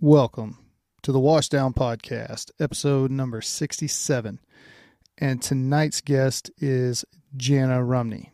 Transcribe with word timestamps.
Welcome 0.00 0.58
to 1.02 1.12
the 1.12 1.20
Washdown 1.20 1.72
Podcast, 1.72 2.50
episode 2.58 3.12
number 3.12 3.40
67. 3.40 4.40
And 5.18 5.40
tonight's 5.40 6.00
guest 6.00 6.50
is 6.58 7.04
Janna 7.36 7.86
Rumney. 7.88 8.32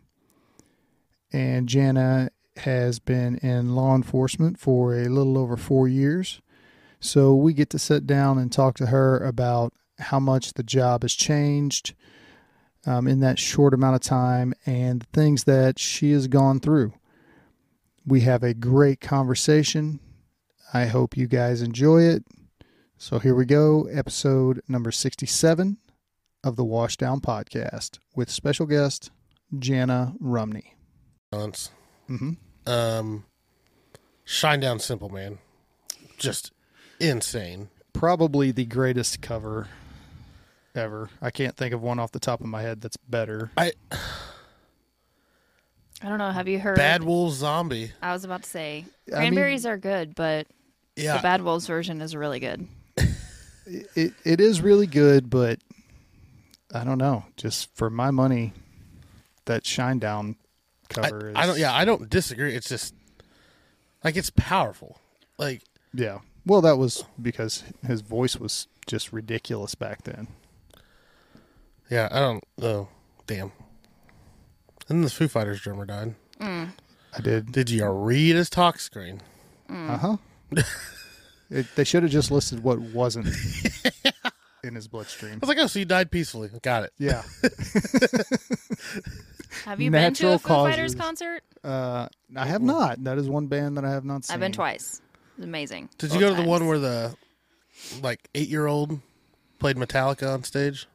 And 1.31 1.69
Janna 1.69 2.31
has 2.57 2.99
been 2.99 3.37
in 3.37 3.75
law 3.75 3.95
enforcement 3.95 4.59
for 4.59 4.95
a 4.95 5.11
little 5.11 5.37
over 5.37 5.59
four 5.59 5.87
years. 5.87 6.41
So 6.99 7.35
we 7.35 7.53
get 7.53 7.69
to 7.71 7.79
sit 7.79 8.07
down 8.07 8.39
and 8.39 8.51
talk 8.51 8.77
to 8.77 8.87
her 8.87 9.19
about 9.19 9.75
how 9.99 10.19
much 10.19 10.55
the 10.55 10.63
job 10.63 11.03
has 11.03 11.13
changed 11.15 11.95
um, 12.87 13.07
in 13.07 13.21
that 13.21 13.39
short 13.39 13.75
amount 13.75 13.97
of 13.97 14.01
time 14.01 14.55
and 14.65 15.03
the 15.03 15.07
things 15.13 15.45
that 15.45 15.79
she 15.79 16.13
has 16.13 16.27
gone 16.27 16.59
through. 16.59 16.95
We 18.07 18.23
have 18.23 18.43
a 18.43 18.55
great 18.55 19.03
conversation. 19.03 20.01
I 20.73 20.87
hope 20.87 21.17
you 21.17 21.27
guys 21.27 21.63
enjoy 21.63 22.03
it. 22.03 22.25
So 22.97 23.19
here 23.19 23.35
we 23.35 23.45
go, 23.45 23.89
episode 23.91 24.63
number 24.69 24.93
67 24.93 25.79
of 26.45 26.57
the 26.57 26.65
Washdown 26.65 27.21
Podcast 27.21 27.99
with 28.15 28.31
special 28.31 28.67
guest 28.67 29.11
Janna 29.55 30.15
Rumney. 30.21 30.77
Balance. 31.33 31.71
Mm-hmm. 32.09 32.33
Um, 32.71 33.25
Shinedown 34.27 34.81
Simple 34.81 35.09
Man, 35.09 35.39
just 36.19 36.53
insane. 37.01 37.71
Probably 37.93 38.53
the 38.53 38.67
greatest 38.67 39.21
cover 39.21 39.67
ever. 40.75 41.11
I 41.21 41.31
can't 41.31 41.57
think 41.57 41.75
of 41.75 41.83
one 41.83 41.99
off 41.99 42.13
the 42.13 42.21
top 42.21 42.41
of 42.41 42.47
my 42.47 42.63
head 42.63 42.81
that's 42.81 42.97
better. 42.97 43.51
I 43.57 43.73
I 46.03 46.09
don't 46.09 46.19
know. 46.19 46.31
Have 46.31 46.49
you 46.49 46.59
heard? 46.61 46.77
Bad 46.77 47.03
Wolves 47.03 47.37
Zombie. 47.39 47.93
I 48.01 48.13
was 48.13 48.25
about 48.25 48.45
to 48.45 48.51
say 48.51 48.85
I 49.09 49.17
cranberries 49.17 49.67
are 49.67 49.77
good, 49.77 50.15
but 50.15 50.47
Yeah, 50.97 51.17
the 51.17 51.23
Bad 51.23 51.43
Wolves 51.43 51.67
version 51.67 52.01
is 52.01 52.15
really 52.15 52.41
good. 52.41 52.67
It 53.95 54.15
it 54.25 54.41
is 54.41 54.61
really 54.61 54.87
good, 54.87 55.31
but 55.31 55.61
I 56.75 56.83
don't 56.85 56.99
know. 56.99 57.25
Just 57.37 57.75
for 57.77 57.89
my 57.89 58.11
money, 58.11 58.53
that 59.45 59.63
Shinedown 59.63 60.37
I, 60.91 60.95
cover 60.95 61.31
is 61.31 61.37
I 61.37 61.47
don't. 61.47 61.59
Yeah, 61.59 61.75
I 61.75 61.85
don't 61.85 62.11
disagree. 62.11 62.55
It's 62.55 62.69
just 62.69 62.95
like 64.03 64.17
it's 64.17 64.31
powerful. 64.31 64.99
Like 65.39 65.63
Yeah. 65.95 66.19
Well, 66.47 66.63
that 66.63 66.79
was 66.79 67.05
because 67.21 67.65
his 67.87 68.01
voice 68.01 68.37
was 68.37 68.67
just 68.87 69.13
ridiculous 69.13 69.75
back 69.75 70.03
then. 70.03 70.27
yeah, 71.91 72.09
I 72.11 72.19
don't. 72.19 72.43
Oh, 72.61 72.89
damn. 73.27 73.53
And 74.89 74.99
then 74.99 75.03
the 75.03 75.11
Foo 75.11 75.29
Fighters 75.29 75.61
drummer 75.61 75.85
died. 75.85 76.15
Mm. 76.41 76.71
I 77.17 77.21
did. 77.21 77.53
Did 77.53 77.71
you 77.71 77.87
read 77.89 78.35
his 78.37 78.51
tox 78.51 78.83
screen? 78.83 79.21
Uh 79.69 79.97
huh. 79.99 80.17
It, 81.51 81.67
they 81.77 81.85
should 81.85 82.03
have 82.03 82.13
just 82.13 82.31
listed 82.31 82.63
what 82.63 82.79
wasn't 82.81 83.27
in 84.65 84.75
his 84.75 84.89
bloodstream. 84.89 85.35
I 85.35 85.39
was 85.39 85.49
like, 85.49 85.59
oh, 85.59 85.67
so 85.67 85.79
you 85.79 85.85
died 85.85 86.11
peacefully. 86.11 86.51
Got 86.63 86.85
it. 86.85 86.93
Yeah. 86.99 87.23
Have 89.65 89.81
you 89.81 89.91
been 89.91 90.15
to 90.15 90.25
Natural 90.25 90.35
a 90.35 90.39
Foo 90.39 90.49
Fighters 90.49 90.95
causes. 90.95 91.01
concert? 91.01 91.43
Uh, 91.65 92.09
I 92.37 92.47
have 92.47 92.63
not. 92.63 93.03
That 93.05 93.19
is 93.19 93.29
one 93.29 93.47
band 93.47 93.77
that 93.77 93.85
I 93.85 93.91
have 93.91 94.05
not 94.05 94.25
seen. 94.25 94.35
I've 94.35 94.41
been 94.41 94.53
twice. 94.53 95.03
It's 95.37 95.45
amazing. 95.45 95.89
Did 95.99 96.13
you 96.13 96.21
Both 96.21 96.29
go 96.31 96.37
to 96.37 96.43
the 96.43 96.49
one 96.49 96.61
times. 96.61 96.69
where 96.69 96.79
the 96.79 97.17
like 98.03 98.29
eight 98.35 98.49
year 98.49 98.67
old 98.67 99.01
played 99.59 99.77
Metallica 99.77 100.33
on 100.33 100.45
stage? 100.45 100.87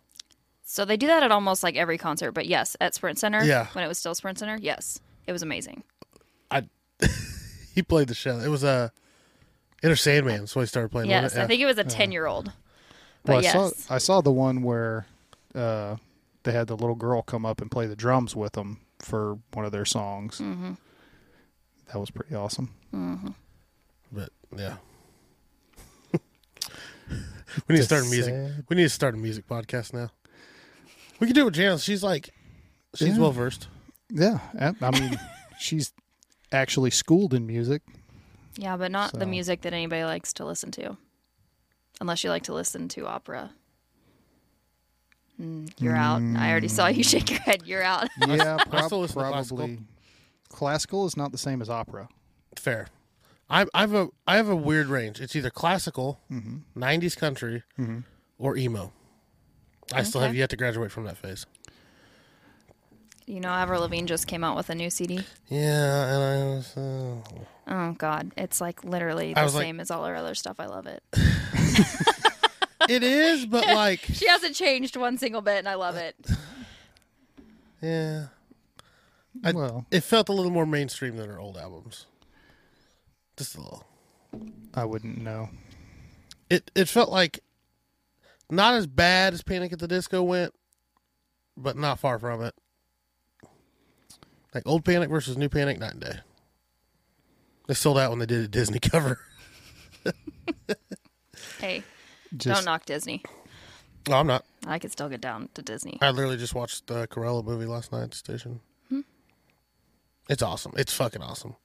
So 0.64 0.86
they 0.86 0.98
do 0.98 1.08
that 1.08 1.22
at 1.22 1.32
almost 1.32 1.64
like 1.64 1.76
every 1.76 1.98
concert, 1.98 2.32
but 2.32 2.46
yes, 2.48 2.76
at 2.82 2.96
Sprint 2.96 3.20
Center. 3.20 3.44
Yeah. 3.44 3.68
When 3.74 3.84
it 3.84 3.88
was 3.88 4.00
still 4.00 4.16
Sprint 4.16 4.40
Center, 4.40 4.58
yes, 4.60 5.00
it 5.28 5.32
was 5.32 5.44
amazing. 5.44 5.84
I 6.50 6.64
He 7.76 7.84
played 7.84 8.08
the 8.08 8.16
show. 8.16 8.40
It 8.40 8.48
was 8.48 8.64
a 8.64 8.70
uh, 8.70 8.90
Enter 9.86 9.96
Sandman. 9.96 10.48
So 10.48 10.62
I 10.62 10.66
started 10.66 10.90
playing. 10.90 11.10
Yes, 11.12 11.36
it? 11.36 11.42
I 11.42 11.48
think 11.48 11.62
it 11.62 11.66
was 11.68 11.78
a 11.78 11.84
ten-year-old. 11.84 12.52
But 13.24 13.30
Well, 13.32 13.38
I 13.38 13.42
yes, 13.42 13.54
saw 13.86 13.94
I 13.94 13.98
saw 14.00 14.22
the 14.22 14.32
one 14.32 14.64
where 14.64 15.06
uh, 15.54 15.98
they 16.44 16.52
had 16.52 16.68
the 16.68 16.76
little 16.76 16.96
girl 16.96 17.22
come 17.22 17.46
up 17.46 17.62
and 17.62 17.70
play 17.70 17.86
the 17.86 17.96
drums 17.96 18.36
with 18.36 18.54
them 18.54 18.80
for 19.00 19.38
one 19.54 19.64
of 19.66 19.72
their 19.72 19.86
songs. 19.86 20.40
hmm 20.40 20.74
That 21.94 22.00
was 22.00 22.10
pretty 22.10 22.34
awesome. 22.36 22.74
But 24.12 24.30
yeah. 24.58 24.78
we 27.68 27.76
need 27.76 27.78
to 27.78 27.84
start 27.84 28.04
a 28.06 28.10
music. 28.10 28.34
Sad. 28.34 28.66
We 28.70 28.76
need 28.76 28.84
to 28.84 28.90
start 28.90 29.14
a 29.14 29.18
music 29.18 29.48
podcast 29.48 29.94
now. 29.94 30.10
We 31.20 31.28
can 31.28 31.36
do 31.36 31.42
it 31.42 31.46
with 31.46 31.54
Janice. 31.56 31.84
She's 31.84 32.04
like, 32.04 32.30
she's 32.96 33.10
Yeah. 33.16 33.20
well 33.20 33.32
versed. 33.32 33.68
Yeah, 34.10 34.40
I 34.60 34.74
I 34.82 34.92
mean, 35.00 35.20
she's 35.60 35.94
actually 36.52 36.92
schooled 36.92 37.34
in 37.34 37.46
music. 37.48 37.82
Yeah, 38.58 38.78
but 38.78 38.92
not 38.92 39.14
the 39.18 39.26
music 39.26 39.62
that 39.62 39.74
anybody 39.74 40.04
likes 40.04 40.34
to 40.34 40.46
listen 40.46 40.72
to, 40.72 40.98
unless 42.02 42.24
you 42.24 42.30
like 42.30 42.44
to 42.44 42.54
listen 42.54 42.88
to 42.90 43.06
opera. 43.08 43.52
Mm, 45.42 45.70
you're 45.80 45.96
out. 45.96 46.22
I 46.38 46.50
already 46.52 46.70
saw 46.70 46.88
you 46.88 47.04
shake 47.04 47.30
your 47.30 47.40
head. 47.42 47.64
You're 47.66 47.84
out. 47.84 48.08
Yeah, 48.26 48.56
I 48.60 48.64
prob- 48.66 48.86
still 48.86 49.08
classical. 49.08 49.58
probably. 49.58 49.80
Classical 50.50 51.06
is 51.06 51.18
not 51.18 51.32
the 51.32 51.38
same 51.38 51.62
as 51.62 51.70
opera. 51.70 52.08
Fair. 52.56 52.88
I, 53.50 53.66
I 53.74 53.82
have 53.82 53.94
a 53.94 54.08
I 54.26 54.38
have 54.38 54.48
a 54.50 54.56
weird 54.56 54.88
range. 54.88 55.20
It's 55.20 55.36
either 55.36 55.50
classical, 55.50 56.20
Mm-hmm. 56.32 56.82
90s 56.82 57.18
country, 57.18 57.64
or 58.40 58.56
emo. 58.58 58.92
I 59.94 60.02
still 60.04 60.22
have 60.22 60.34
yet 60.34 60.50
to 60.52 60.58
graduate 60.58 60.92
from 60.92 61.04
that 61.04 61.18
phase. 61.18 61.46
You 63.28 63.40
know, 63.40 63.50
Avril 63.50 63.82
Lavigne 63.82 64.06
just 64.06 64.28
came 64.28 64.44
out 64.44 64.56
with 64.56 64.70
a 64.70 64.76
new 64.76 64.90
CD. 64.90 65.22
Yeah, 65.48 66.14
and 66.14 66.24
I 66.24 66.56
was. 66.56 66.78
Uh, 66.78 67.16
Oh 67.68 67.94
God, 67.94 68.32
it's 68.38 68.62
like 68.62 68.84
literally 68.84 69.34
the 69.34 69.42
was 69.42 69.56
like- 69.56 69.64
same 69.64 69.80
as 69.80 69.90
all 69.90 70.06
her 70.06 70.16
other 70.16 70.36
stuff. 70.36 70.60
I 70.60 70.68
love 70.68 70.86
it. 70.86 71.02
it 72.88 73.02
is, 73.02 73.48
but 73.48 73.66
like, 73.66 74.02
She 74.14 74.28
hasn't 74.28 74.54
changed 74.56 74.96
one 74.96 75.18
single 75.18 75.42
bit, 75.42 75.58
and 75.58 75.68
I 75.68 75.74
love 75.74 75.96
it. 75.96 76.16
yeah, 77.82 78.28
I- 79.44 79.52
well, 79.52 79.88
it 79.90 80.02
felt 80.02 80.30
a 80.30 80.32
little 80.32 80.52
more 80.52 80.68
mainstream 80.68 81.18
than 81.18 81.28
her 81.28 81.40
old 81.40 81.58
albums. 81.58 82.06
Just 83.36 83.56
a 83.58 83.62
little. 83.62 83.86
I 84.76 84.86
wouldn't 84.86 85.18
know. 85.18 85.50
It 86.50 86.70
it 86.76 86.88
felt 86.88 87.10
like 87.10 87.40
not 88.52 88.76
as 88.76 88.86
bad 88.86 89.34
as 89.34 89.42
Panic 89.42 89.74
at 89.74 89.80
the 89.80 89.88
Disco 89.88 90.22
went, 90.22 90.54
but 91.58 91.76
not 91.78 91.98
far 91.98 92.20
from 92.20 92.44
it. 92.44 92.54
Like 94.56 94.66
old 94.66 94.86
Panic 94.86 95.10
versus 95.10 95.38
new 95.38 95.50
Panic, 95.50 95.78
night 95.80 95.92
and 95.92 96.02
day. 96.02 96.20
They 97.68 97.74
sold 97.74 97.98
out 98.00 98.10
when 98.10 98.20
they 98.20 98.26
did 98.26 98.42
a 98.44 98.48
Disney 98.48 98.80
cover. 98.82 99.20
Hey, 101.60 101.84
Just 102.36 102.56
don't 102.56 102.66
knock 102.66 102.86
Disney. 102.86 103.22
No, 104.08 104.16
I'm 104.18 104.28
not. 104.28 104.46
I 104.66 104.80
could 104.80 104.92
still 104.92 105.10
get 105.10 105.20
down 105.20 105.50
to 105.56 105.62
Disney. 105.62 105.98
I 106.02 106.12
literally 106.12 106.38
just 106.38 106.56
watched 106.56 106.88
the 106.88 107.08
Cruella 107.08 107.44
movie 107.44 107.66
last 107.66 107.92
night 107.92 108.04
at 108.04 108.12
the 108.12 108.18
station. 108.18 108.62
Hmm? 108.90 109.02
It's 110.30 110.42
awesome. 110.42 110.74
It's 110.78 110.94
fucking 110.94 111.22
awesome. 111.22 111.56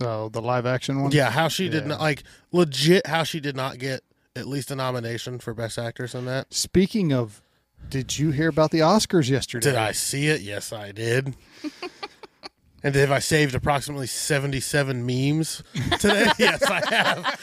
oh, 0.00 0.28
the 0.28 0.40
live 0.42 0.64
action 0.66 1.02
one. 1.02 1.10
Yeah, 1.12 1.30
how 1.30 1.48
she 1.48 1.68
did 1.68 1.82
Yeah. 1.82 1.88
not 1.88 2.00
like 2.00 2.22
legit 2.52 3.06
how 3.06 3.24
she 3.24 3.40
did 3.40 3.56
not 3.56 3.78
get 3.78 4.02
at 4.36 4.46
least 4.46 4.70
a 4.70 4.76
nomination 4.76 5.38
for 5.40 5.54
best 5.54 5.76
actress 5.78 6.14
in 6.14 6.24
that. 6.26 6.52
Speaking 6.54 7.12
of, 7.12 7.42
did 7.88 8.16
you 8.18 8.30
hear 8.30 8.48
about 8.48 8.70
the 8.70 8.78
Oscars 8.80 9.28
yesterday? 9.28 9.70
Did 9.70 9.76
I 9.76 9.90
see 9.92 10.28
it? 10.28 10.40
Yes, 10.42 10.72
I 10.72 10.92
did. 10.92 11.34
and 12.82 12.94
have 12.94 13.10
I 13.10 13.18
saved 13.20 13.54
approximately 13.54 14.06
77 14.06 15.04
memes 15.06 15.62
today? 15.98 16.30
yes, 16.38 16.62
I 16.64 16.94
have. 16.94 17.38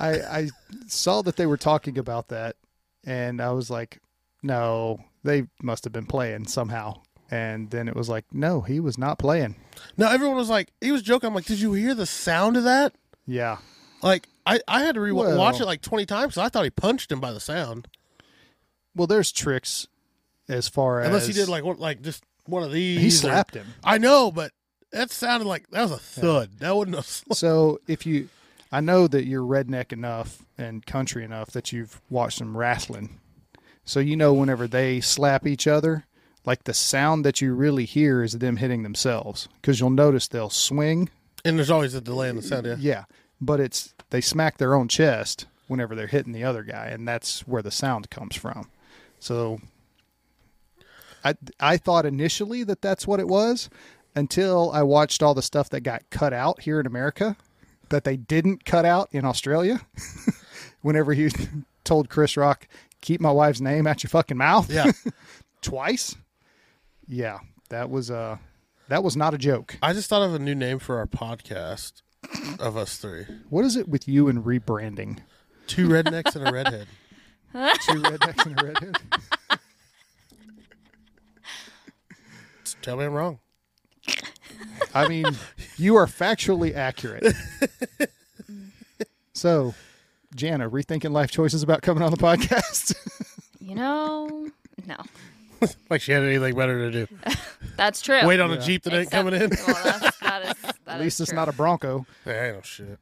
I, 0.00 0.10
I 0.20 0.48
saw 0.86 1.22
that 1.22 1.36
they 1.36 1.46
were 1.46 1.56
talking 1.56 1.98
about 1.98 2.28
that, 2.28 2.56
and 3.04 3.40
I 3.40 3.50
was 3.52 3.70
like, 3.70 3.98
no, 4.42 4.98
they 5.22 5.44
must 5.62 5.84
have 5.84 5.92
been 5.92 6.06
playing 6.06 6.46
somehow. 6.46 7.00
And 7.30 7.70
then 7.70 7.88
it 7.88 7.96
was 7.96 8.08
like, 8.08 8.26
no, 8.32 8.60
he 8.60 8.78
was 8.80 8.98
not 8.98 9.18
playing. 9.18 9.56
No, 9.96 10.08
everyone 10.10 10.36
was 10.36 10.50
like, 10.50 10.70
he 10.80 10.92
was 10.92 11.02
joking. 11.02 11.28
I'm 11.28 11.34
like, 11.34 11.46
did 11.46 11.60
you 11.60 11.72
hear 11.72 11.94
the 11.94 12.04
sound 12.04 12.56
of 12.58 12.64
that? 12.64 12.94
Yeah. 13.26 13.56
Like, 14.02 14.28
I, 14.44 14.60
I 14.68 14.82
had 14.82 14.96
to 14.96 15.00
re- 15.00 15.12
Well- 15.12 15.38
watch 15.38 15.60
it 15.60 15.64
like 15.64 15.80
20 15.80 16.04
times 16.04 16.34
because 16.34 16.44
I 16.44 16.48
thought 16.50 16.64
he 16.64 16.70
punched 16.70 17.10
him 17.10 17.20
by 17.20 17.32
the 17.32 17.40
sound. 17.40 17.88
Well, 18.94 19.06
there's 19.06 19.32
tricks 19.32 19.86
as 20.52 20.68
far 20.68 21.00
as 21.00 21.06
Unless 21.08 21.26
he 21.26 21.32
did 21.32 21.48
like 21.48 21.64
like 21.64 22.02
just 22.02 22.22
one 22.46 22.62
of 22.62 22.72
these. 22.72 23.00
he 23.00 23.06
or- 23.08 23.10
slapped 23.10 23.54
him. 23.54 23.66
I 23.82 23.98
know, 23.98 24.30
but 24.30 24.52
that 24.92 25.10
sounded 25.10 25.46
like 25.48 25.68
that 25.70 25.82
was 25.82 25.92
a 25.92 25.98
thud. 25.98 26.50
That 26.60 26.76
wouldn't 26.76 26.96
have. 26.96 27.06
Sl- 27.06 27.32
So 27.34 27.80
if 27.86 28.04
you, 28.06 28.28
I 28.70 28.80
know 28.80 29.06
that 29.08 29.24
you're 29.24 29.42
redneck 29.42 29.92
enough 29.92 30.44
and 30.58 30.84
country 30.84 31.24
enough 31.24 31.50
that 31.52 31.72
you've 31.72 32.00
watched 32.10 32.38
some 32.38 32.56
wrestling, 32.56 33.18
so 33.84 34.00
you 34.00 34.16
know 34.16 34.32
whenever 34.34 34.66
they 34.66 35.00
slap 35.00 35.46
each 35.46 35.66
other, 35.66 36.04
like 36.44 36.64
the 36.64 36.74
sound 36.74 37.24
that 37.24 37.40
you 37.40 37.54
really 37.54 37.84
hear 37.84 38.22
is 38.22 38.32
them 38.34 38.56
hitting 38.58 38.82
themselves 38.82 39.48
because 39.60 39.80
you'll 39.80 39.90
notice 39.90 40.28
they'll 40.28 40.50
swing, 40.50 41.08
and 41.44 41.56
there's 41.58 41.70
always 41.70 41.94
a 41.94 42.00
delay 42.00 42.28
in 42.28 42.36
the 42.36 42.42
sound. 42.42 42.66
Yeah. 42.66 42.76
yeah, 42.78 43.04
but 43.40 43.60
it's 43.60 43.94
they 44.10 44.20
smack 44.20 44.58
their 44.58 44.74
own 44.74 44.88
chest 44.88 45.46
whenever 45.68 45.94
they're 45.94 46.06
hitting 46.06 46.32
the 46.32 46.44
other 46.44 46.62
guy, 46.64 46.86
and 46.88 47.08
that's 47.08 47.40
where 47.48 47.62
the 47.62 47.70
sound 47.70 48.10
comes 48.10 48.36
from. 48.36 48.68
So 49.20 49.60
I 51.24 51.34
I 51.60 51.76
thought 51.76 52.06
initially 52.06 52.64
that 52.64 52.82
that's 52.82 53.06
what 53.06 53.20
it 53.20 53.28
was, 53.28 53.68
until 54.14 54.70
I 54.72 54.82
watched 54.82 55.22
all 55.22 55.34
the 55.34 55.42
stuff 55.42 55.70
that 55.70 55.80
got 55.80 56.02
cut 56.10 56.32
out 56.32 56.62
here 56.62 56.80
in 56.80 56.86
America 56.86 57.36
that 57.88 58.04
they 58.04 58.16
didn't 58.16 58.64
cut 58.64 58.84
out 58.84 59.08
in 59.12 59.24
Australia. 59.24 59.80
Whenever 60.82 61.12
he 61.14 61.30
told 61.84 62.08
Chris 62.08 62.36
Rock, 62.36 62.66
"Keep 63.00 63.20
my 63.20 63.30
wife's 63.30 63.60
name 63.60 63.86
out 63.86 64.02
your 64.02 64.08
fucking 64.10 64.36
mouth," 64.36 64.70
Yeah. 64.70 64.92
twice. 65.62 66.16
Yeah, 67.06 67.38
that 67.68 67.90
was 67.90 68.10
uh 68.10 68.38
that 68.88 69.02
was 69.04 69.16
not 69.16 69.34
a 69.34 69.38
joke. 69.38 69.76
I 69.82 69.92
just 69.92 70.08
thought 70.08 70.22
of 70.22 70.34
a 70.34 70.38
new 70.38 70.54
name 70.54 70.78
for 70.78 70.98
our 70.98 71.06
podcast 71.06 72.02
of 72.58 72.76
us 72.76 72.96
three. 72.98 73.26
What 73.48 73.64
is 73.64 73.76
it 73.76 73.88
with 73.88 74.08
you 74.08 74.28
and 74.28 74.44
rebranding? 74.44 75.18
Two 75.66 75.88
rednecks 75.88 76.34
and 76.36 76.46
a 76.48 76.52
redhead. 76.52 76.86
Two 77.52 78.00
rednecks 78.02 78.46
and 78.46 78.60
a 78.60 78.64
redhead. 78.64 78.96
Tell 82.82 82.96
me 82.96 83.04
I'm 83.04 83.12
wrong. 83.12 83.38
I 84.94 85.08
mean, 85.08 85.24
you 85.78 85.96
are 85.96 86.06
factually 86.06 86.74
accurate. 86.74 87.24
So, 89.34 89.74
Janna, 90.36 90.70
rethinking 90.70 91.10
life 91.10 91.30
choices 91.30 91.62
about 91.62 91.80
coming 91.82 92.02
on 92.02 92.10
the 92.10 92.16
podcast. 92.18 92.94
You 93.60 93.76
know, 93.76 94.50
no, 94.86 94.96
Like 95.88 96.02
she 96.02 96.10
had 96.12 96.24
anything 96.24 96.54
better 96.56 96.90
to 96.90 97.06
do. 97.06 97.16
that's 97.76 98.02
true. 98.02 98.26
Wait 98.26 98.40
on 98.40 98.50
a 98.50 98.54
Yeah. 98.56 98.60
Jeep 98.60 98.82
that 98.82 98.92
ain't 98.92 99.02
Except- 99.04 99.24
coming 99.30 99.40
in. 99.40 99.50
Well, 99.50 99.84
that's, 99.84 100.18
that 100.18 100.42
is, 100.48 100.54
that 100.62 100.76
At 100.88 100.96
is 100.96 101.04
least 101.04 101.20
it's 101.20 101.30
true. 101.30 101.36
not 101.36 101.48
a 101.48 101.52
Bronco. 101.52 102.04
Hey, 102.24 102.48
ain't 102.48 102.56
no 102.56 102.62
shit. 102.62 102.98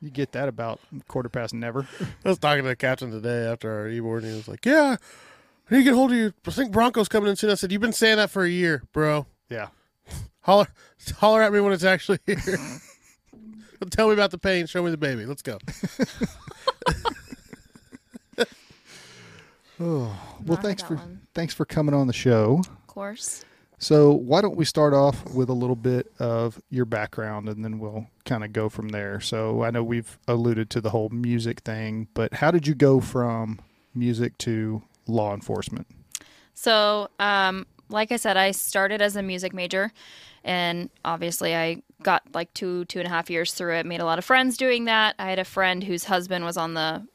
You 0.00 0.08
get 0.10 0.32
that 0.32 0.48
about 0.48 0.80
quarter 1.08 1.28
past 1.28 1.52
never. 1.52 1.86
I 2.24 2.28
was 2.30 2.38
talking 2.38 2.62
to 2.64 2.70
the 2.70 2.74
captain 2.76 3.10
today 3.10 3.46
after 3.46 3.70
our 3.70 3.88
e-board, 3.88 4.22
and 4.22 4.32
he 4.32 4.36
was 4.38 4.48
like, 4.48 4.64
"Yeah, 4.64 4.96
I 5.70 5.74
need 5.74 5.80
to 5.80 5.84
get 5.84 5.94
hold 5.94 6.10
of 6.10 6.16
you. 6.16 6.32
I 6.46 6.50
think 6.50 6.72
Bronco's 6.72 7.08
coming 7.08 7.30
in 7.30 7.36
soon." 7.36 7.50
I 7.50 7.54
said, 7.54 7.70
"You've 7.72 7.80
been 7.80 7.92
saying 7.92 8.16
that 8.16 8.30
for 8.30 8.42
a 8.44 8.48
year, 8.50 8.82
bro. 8.92 9.26
Yeah. 9.48 9.68
Holler, 10.42 10.68
holler 11.18 11.42
at 11.42 11.52
me 11.52 11.60
when 11.60 11.72
it's 11.72 11.84
actually 11.84 12.18
here. 12.26 12.36
Tell 13.90 14.08
me 14.08 14.14
about 14.14 14.30
the 14.30 14.38
pain. 14.38 14.66
Show 14.66 14.82
me 14.82 14.90
the 14.90 14.96
baby. 14.96 15.26
Let's 15.26 15.42
go." 15.42 15.58
Oh, 19.82 20.14
well, 20.44 20.56
Not 20.56 20.62
thanks 20.62 20.82
for 20.82 20.96
one. 20.96 21.20
thanks 21.34 21.54
for 21.54 21.64
coming 21.64 21.94
on 21.94 22.06
the 22.06 22.12
show. 22.12 22.60
Of 22.68 22.86
course. 22.86 23.44
So, 23.78 24.12
why 24.12 24.42
don't 24.42 24.56
we 24.56 24.66
start 24.66 24.92
off 24.92 25.24
with 25.32 25.48
a 25.48 25.54
little 25.54 25.74
bit 25.76 26.12
of 26.18 26.60
your 26.68 26.84
background 26.84 27.48
and 27.48 27.64
then 27.64 27.78
we'll 27.78 28.06
kind 28.26 28.44
of 28.44 28.52
go 28.52 28.68
from 28.68 28.90
there. 28.90 29.20
So, 29.20 29.62
I 29.62 29.70
know 29.70 29.82
we've 29.82 30.18
alluded 30.28 30.68
to 30.70 30.82
the 30.82 30.90
whole 30.90 31.08
music 31.08 31.60
thing, 31.60 32.08
but 32.12 32.34
how 32.34 32.50
did 32.50 32.66
you 32.66 32.74
go 32.74 33.00
from 33.00 33.58
music 33.94 34.36
to 34.38 34.82
law 35.10 35.34
enforcement? 35.34 35.86
So, 36.54 37.08
um, 37.18 37.66
like 37.88 38.12
I 38.12 38.16
said, 38.16 38.36
I 38.36 38.52
started 38.52 39.02
as 39.02 39.16
a 39.16 39.22
music 39.22 39.52
major, 39.52 39.92
and 40.44 40.90
obviously, 41.04 41.54
I 41.54 41.82
got 42.02 42.22
like 42.34 42.52
two, 42.54 42.84
two 42.86 42.98
and 42.98 43.06
a 43.06 43.10
half 43.10 43.30
years 43.30 43.52
through 43.52 43.76
it. 43.76 43.86
Made 43.86 44.00
a 44.00 44.04
lot 44.04 44.18
of 44.18 44.24
friends 44.24 44.56
doing 44.56 44.84
that. 44.86 45.14
I 45.18 45.30
had 45.30 45.38
a 45.38 45.44
friend 45.44 45.84
whose 45.84 46.04
husband 46.04 46.44
was 46.44 46.56
on 46.56 46.74
the 46.74 47.06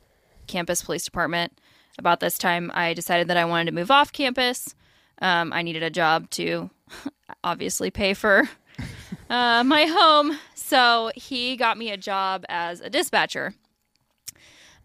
campus 0.48 0.82
police 0.82 1.06
department. 1.06 1.60
About 1.98 2.20
this 2.20 2.38
time, 2.38 2.72
I 2.74 2.94
decided 2.94 3.30
that 3.30 3.38
I 3.38 3.46
wanted 3.46 3.66
to 3.66 3.72
move 3.72 3.90
off 3.90 4.12
campus. 4.12 4.76
Um, 5.22 5.54
I 5.54 5.62
needed 5.62 5.82
a 5.82 5.90
job 5.90 6.30
to 6.32 6.70
obviously 7.44 7.90
pay 7.90 8.14
for 8.14 8.50
uh, 9.30 9.64
my 9.64 9.86
home, 9.86 10.38
so 10.56 11.12
he 11.16 11.56
got 11.56 11.78
me 11.78 11.92
a 11.92 11.98
job 11.98 12.46
as 12.50 12.82
a 12.82 12.90
dispatcher. 12.90 13.54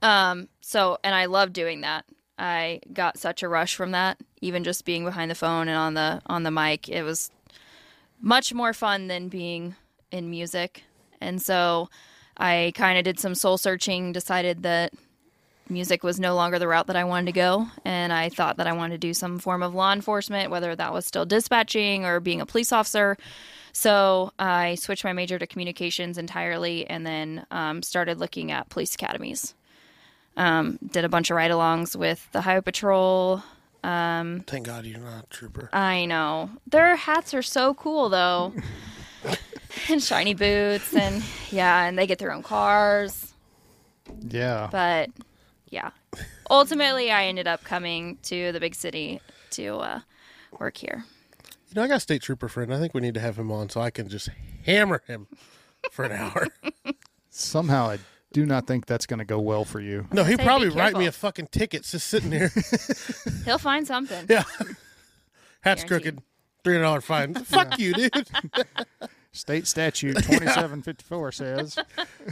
Um, 0.03 0.49
so, 0.61 0.99
and 1.03 1.15
I 1.15 1.27
loved 1.27 1.53
doing 1.53 1.81
that. 1.81 2.05
I 2.41 2.81
got 2.93 3.19
such 3.19 3.43
a 3.43 3.49
rush 3.49 3.77
from 3.77 3.91
that. 3.91 4.19
Even 4.41 4.65
just 4.65 4.87
being 4.87 5.05
behind 5.05 5.31
the 5.31 5.35
phone 5.35 5.69
and 5.69 5.77
on 5.77 5.95
the 5.95 6.23
on 6.27 6.43
the 6.43 6.51
mic, 6.51 6.89
it 6.89 7.03
was 7.03 7.31
much 8.21 8.55
more 8.55 8.73
fun 8.73 9.09
than 9.09 9.29
being 9.29 9.77
in 10.11 10.31
music. 10.31 10.85
And 11.21 11.41
so, 11.41 11.91
I 12.39 12.73
kind 12.75 12.97
of 12.97 13.05
did 13.05 13.21
some 13.21 13.35
soul 13.35 13.59
searching, 13.59 14.13
decided 14.13 14.63
that 14.63 14.95
music 15.69 16.03
was 16.03 16.19
no 16.19 16.35
longer 16.35 16.59
the 16.59 16.67
route 16.67 16.87
that 16.87 16.97
I 16.97 17.05
wanted 17.05 17.27
to 17.27 17.33
go, 17.33 17.67
and 17.85 18.13
I 18.13 18.31
thought 18.31 18.57
that 18.57 18.67
I 18.67 18.73
wanted 18.73 19.01
to 19.01 19.07
do 19.07 19.13
some 19.13 19.39
form 19.39 19.63
of 19.63 19.75
law 19.75 19.93
enforcement, 19.93 20.51
whether 20.51 20.75
that 20.75 20.93
was 20.95 21.07
still 21.07 21.27
dispatching 21.27 22.07
or 22.07 22.19
being 22.21 22.41
a 22.41 22.47
police 22.47 22.73
officer. 22.73 23.19
So 23.73 24.33
I 24.39 24.77
switched 24.77 25.05
my 25.05 25.13
major 25.13 25.39
to 25.39 25.47
communications 25.47 26.17
entirely, 26.17 26.89
and 26.89 27.07
then 27.07 27.47
um, 27.51 27.83
started 27.83 28.19
looking 28.19 28.51
at 28.51 28.71
police 28.71 28.95
academies 28.95 29.55
Um, 30.37 30.79
did 30.91 31.05
a 31.05 31.09
bunch 31.09 31.31
of 31.31 31.37
ride 31.37 31.51
alongs 31.51 31.97
with 31.97 32.27
the 32.33 32.41
Highway 32.41 32.63
Patrol. 32.63 33.43
Um, 33.83 34.45
Thank 34.47 34.67
God 34.67 34.85
you're 34.85 35.01
not 35.01 35.25
a 35.25 35.27
trooper. 35.29 35.71
I 35.73 36.07
know. 36.07 36.51
Their 36.67 36.97
hats 36.97 37.35
are 37.35 37.43
so 37.43 37.75
cool 37.75 38.09
though. 38.09 38.53
and 39.89 40.03
shiny 40.03 40.35
boots 40.35 40.95
and 40.95 41.23
yeah, 41.51 41.85
and 41.85 41.99
they 41.99 42.07
get 42.07 42.19
their 42.19 42.33
own 42.33 42.43
cars. 42.43 43.35
Yeah. 44.21 44.69
But 44.71 45.11
yeah. 45.69 45.91
Ultimately 46.49 47.11
I 47.11 47.27
ended 47.27 47.47
up 47.47 47.65
coming 47.65 48.19
to 48.25 48.53
the 48.53 48.61
big 48.61 48.75
city 48.75 49.21
to 49.51 49.77
uh, 49.77 50.01
work 50.59 50.77
here. 50.77 51.05
You 51.69 51.77
know, 51.77 51.85
I 51.85 51.89
got 51.89 51.99
a 51.99 52.01
state 52.01 52.23
trooper 52.23 52.49
friend. 52.49 52.75
I 52.75 52.79
think 52.79 52.95
we 52.95 53.01
need 53.01 53.15
to 53.15 53.21
have 53.21 53.39
him 53.39 53.53
on 53.53 53.69
so 53.69 53.81
I 53.81 53.91
can 53.91 54.09
just 54.09 54.29
hammer 54.67 55.03
him 55.07 55.29
for 55.93 56.05
an 56.05 56.13
hour. 56.13 56.49
Somehow 57.31 57.91
I 57.91 57.99
do 58.33 58.47
not 58.47 58.67
think 58.67 58.87
that's 58.87 59.07
going 59.07 59.19
to 59.19 59.25
go 59.25 59.41
well 59.41 59.65
for 59.65 59.81
you. 59.81 60.07
No, 60.13 60.25
he'd 60.25 60.39
probably 60.41 60.69
write 60.69 60.97
me 60.97 61.07
a 61.07 61.13
fucking 61.13 61.49
ticket 61.49 61.83
just 61.85 62.07
sitting 62.07 62.31
here. 62.33 62.53
He'll 63.45 63.59
find 63.59 63.87
something. 63.87 64.27
yeah. 64.29 64.45
Hat's 65.63 65.85
Guaranteed. 65.85 65.89
crooked. 65.89 66.23
Three 66.63 66.75
hundred 66.75 66.85
dollar 66.85 67.01
fine. 67.01 67.35
Fuck 67.35 67.79
you, 67.79 67.93
dude. 67.95 68.29
State 69.33 69.67
statute 69.67 70.15
2754 70.17 71.33
says. 71.33 71.79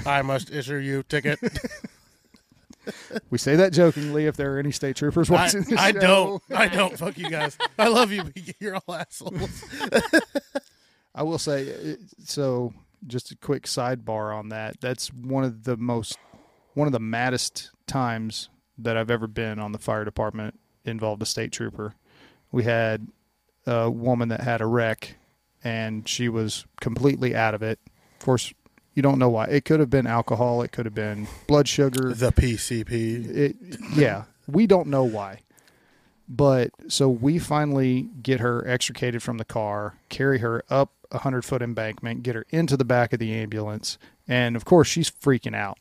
I 0.05 0.21
must 0.23 0.51
issue 0.53 0.77
you 0.77 1.03
ticket. 1.03 1.39
We 3.31 3.39
say 3.39 3.57
that 3.57 3.73
jokingly 3.73 4.27
if 4.27 4.37
there 4.37 4.55
are 4.55 4.59
any 4.59 4.71
state 4.71 4.97
troopers 4.97 5.31
I, 5.31 5.35
watching 5.35 5.63
this 5.63 5.79
I 5.79 5.93
show. 5.93 5.99
don't. 6.01 6.43
I 6.55 6.69
don't. 6.69 6.99
Fuck 6.99 7.19
you 7.19 7.29
guys. 7.31 7.57
I 7.79 7.89
love 7.89 8.11
you, 8.13 8.25
but 8.25 8.33
you're 8.61 8.77
all 8.77 8.95
assholes. 8.95 9.63
I 11.15 11.23
will 11.23 11.39
say 11.39 11.93
uh, 11.93 11.97
so. 12.25 12.73
Just 13.07 13.31
a 13.31 13.37
quick 13.37 13.65
sidebar 13.65 14.37
on 14.37 14.49
that. 14.49 14.81
That's 14.81 15.09
one 15.13 15.45
of 15.45 15.65
the 15.65 15.77
most, 15.77 16.19
one 16.75 16.87
of 16.87 16.93
the 16.93 17.01
maddest 17.01 17.71
times 17.87 18.49
that 18.77 18.97
I've 18.97 19.11
ever 19.11 19.27
been 19.27 19.59
on 19.59 19.73
the 19.73 19.79
fire 19.79 20.05
department 20.05 20.59
involved 20.85 21.23
a 21.23 21.27
state 21.27 21.53
trooper. 21.53 21.95
We 22.51 22.65
had 22.65 23.09
a 23.67 23.91
woman 23.91 24.29
that 24.29 24.41
had 24.41 24.61
a 24.61 24.67
wreck, 24.67 25.17
and 25.63 26.09
she 26.09 26.29
was 26.29 26.67
completely 26.81 27.35
out 27.35 27.55
of 27.55 27.63
it. 27.63 27.79
Of 28.19 28.25
course, 28.25 28.53
you 28.95 29.03
don't 29.03 29.19
know 29.19 29.29
why. 29.29 29.45
It 29.47 29.65
could 29.65 29.81
have 29.81 29.91
been 29.91 30.07
alcohol. 30.07 30.63
It 30.63 30.73
could 30.73 30.87
have 30.87 30.95
been 30.95 31.29
blood 31.47 31.69
sugar. 31.69 32.13
The 32.13 32.33
PCP. 32.33 33.37
it, 33.37 33.57
yeah, 33.95 34.25
we 34.47 34.67
don't 34.67 34.89
know 34.89 35.05
why. 35.05 35.41
But 36.29 36.71
so 36.89 37.09
we 37.09 37.39
finally 37.39 38.11
get 38.23 38.41
her 38.41 38.67
extricated 38.67 39.23
from 39.23 39.39
the 39.39 39.45
car, 39.45 39.95
carry 40.09 40.39
her 40.39 40.63
up 40.69 40.93
a 41.11 41.19
hundred 41.19 41.45
foot 41.45 41.63
embankment, 41.63 42.23
get 42.23 42.35
her 42.35 42.47
into 42.51 42.77
the 42.77 42.85
back 42.85 43.13
of 43.13 43.19
the 43.19 43.33
ambulance, 43.33 43.99
and 44.27 44.57
of 44.57 44.65
course 44.65 44.89
she's 44.89 45.11
freaking 45.11 45.57
out. 45.57 45.79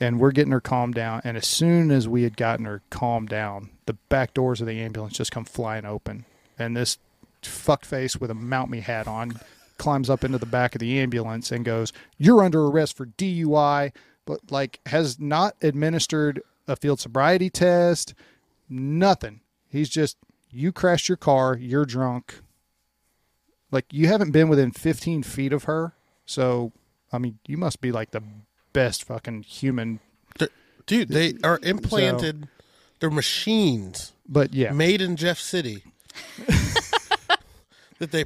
And 0.00 0.20
we're 0.20 0.30
getting 0.30 0.52
her 0.52 0.60
calmed 0.60 0.94
down. 0.94 1.22
And 1.24 1.36
as 1.36 1.46
soon 1.46 1.90
as 1.90 2.06
we 2.06 2.22
had 2.22 2.36
gotten 2.36 2.66
her 2.66 2.82
calmed 2.88 3.28
down, 3.28 3.70
the 3.86 3.94
back 3.94 4.32
doors 4.32 4.60
of 4.60 4.68
the 4.68 4.80
ambulance 4.80 5.14
just 5.14 5.32
come 5.32 5.44
flying 5.44 5.84
open, 5.84 6.24
and 6.58 6.76
this 6.76 6.98
fuckface 7.42 8.20
with 8.20 8.30
a 8.30 8.34
Mountie 8.34 8.82
hat 8.82 9.06
on 9.06 9.40
climbs 9.76 10.10
up 10.10 10.24
into 10.24 10.38
the 10.38 10.46
back 10.46 10.74
of 10.74 10.80
the 10.80 10.98
ambulance 10.98 11.52
and 11.52 11.64
goes, 11.64 11.92
"You're 12.16 12.42
under 12.42 12.66
arrest 12.66 12.96
for 12.96 13.06
DUI," 13.06 13.92
but 14.26 14.50
like 14.50 14.80
has 14.86 15.18
not 15.18 15.54
administered 15.62 16.42
a 16.66 16.76
field 16.76 17.00
sobriety 17.00 17.48
test, 17.48 18.14
nothing. 18.68 19.40
He's 19.68 19.88
just 19.88 20.16
you 20.50 20.72
crashed 20.72 21.08
your 21.08 21.16
car, 21.16 21.56
you're 21.56 21.84
drunk. 21.84 22.40
Like 23.70 23.86
you 23.92 24.08
haven't 24.08 24.30
been 24.30 24.48
within 24.48 24.70
15 24.72 25.22
feet 25.22 25.52
of 25.52 25.64
her, 25.64 25.92
so 26.24 26.72
I 27.12 27.18
mean, 27.18 27.38
you 27.46 27.56
must 27.56 27.80
be 27.80 27.92
like 27.92 28.10
the 28.12 28.22
best 28.72 29.04
fucking 29.04 29.42
human. 29.42 30.00
Dude, 30.86 31.08
they 31.08 31.34
are 31.44 31.58
implanted. 31.62 32.48
They're 33.00 33.10
machines 33.10 34.12
But 34.26 34.54
yeah, 34.54 34.72
made 34.72 35.02
in 35.02 35.16
Jeff 35.16 35.38
City 35.38 35.84
that 37.98 38.10
they 38.10 38.24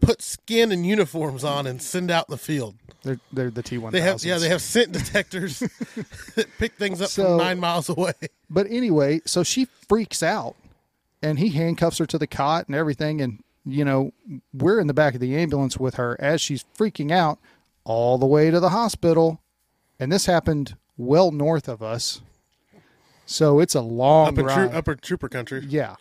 put 0.00 0.20
skin 0.22 0.70
and 0.72 0.84
uniforms 0.86 1.44
on 1.44 1.66
and 1.66 1.80
send 1.80 2.10
out 2.10 2.28
in 2.28 2.32
the 2.32 2.38
field. 2.38 2.74
they're 3.02 3.18
they're 3.32 3.50
the 3.50 3.62
T 3.62 3.78
one. 3.78 3.92
They 3.92 4.00
have 4.02 4.22
yeah, 4.24 4.38
they 4.38 4.48
have 4.48 4.60
scent 4.62 4.92
detectors 4.92 5.58
that 6.34 6.46
pick 6.58 6.74
things 6.74 7.00
up 7.00 7.08
So- 7.08 7.24
from 7.24 7.38
nine 7.38 7.60
miles 7.60 7.88
away. 7.88 8.12
But 8.50 8.66
anyway, 8.70 9.20
so 9.24 9.42
she 9.42 9.66
freaks 9.88 10.22
out 10.22 10.56
and 11.22 11.38
he 11.38 11.48
handcuffs 11.50 11.98
her 11.98 12.06
to 12.06 12.18
the 12.18 12.26
cot 12.26 12.66
and 12.66 12.76
everything. 12.76 13.20
And, 13.20 13.42
you 13.64 13.84
know, 13.84 14.12
we're 14.52 14.80
in 14.80 14.86
the 14.86 14.94
back 14.94 15.14
of 15.14 15.20
the 15.20 15.36
ambulance 15.36 15.78
with 15.78 15.94
her 15.94 16.16
as 16.20 16.40
she's 16.40 16.64
freaking 16.76 17.10
out 17.10 17.38
all 17.84 18.18
the 18.18 18.26
way 18.26 18.50
to 18.50 18.60
the 18.60 18.70
hospital. 18.70 19.40
And 19.98 20.10
this 20.12 20.26
happened 20.26 20.76
well 20.96 21.30
north 21.30 21.68
of 21.68 21.82
us. 21.82 22.20
So 23.26 23.60
it's 23.60 23.74
a 23.74 23.80
long 23.80 24.28
Up 24.28 24.38
in 24.38 24.44
ride. 24.46 24.54
tro- 24.70 24.78
upper 24.78 24.94
trooper 24.96 25.28
country. 25.28 25.64
yeah. 25.68 25.96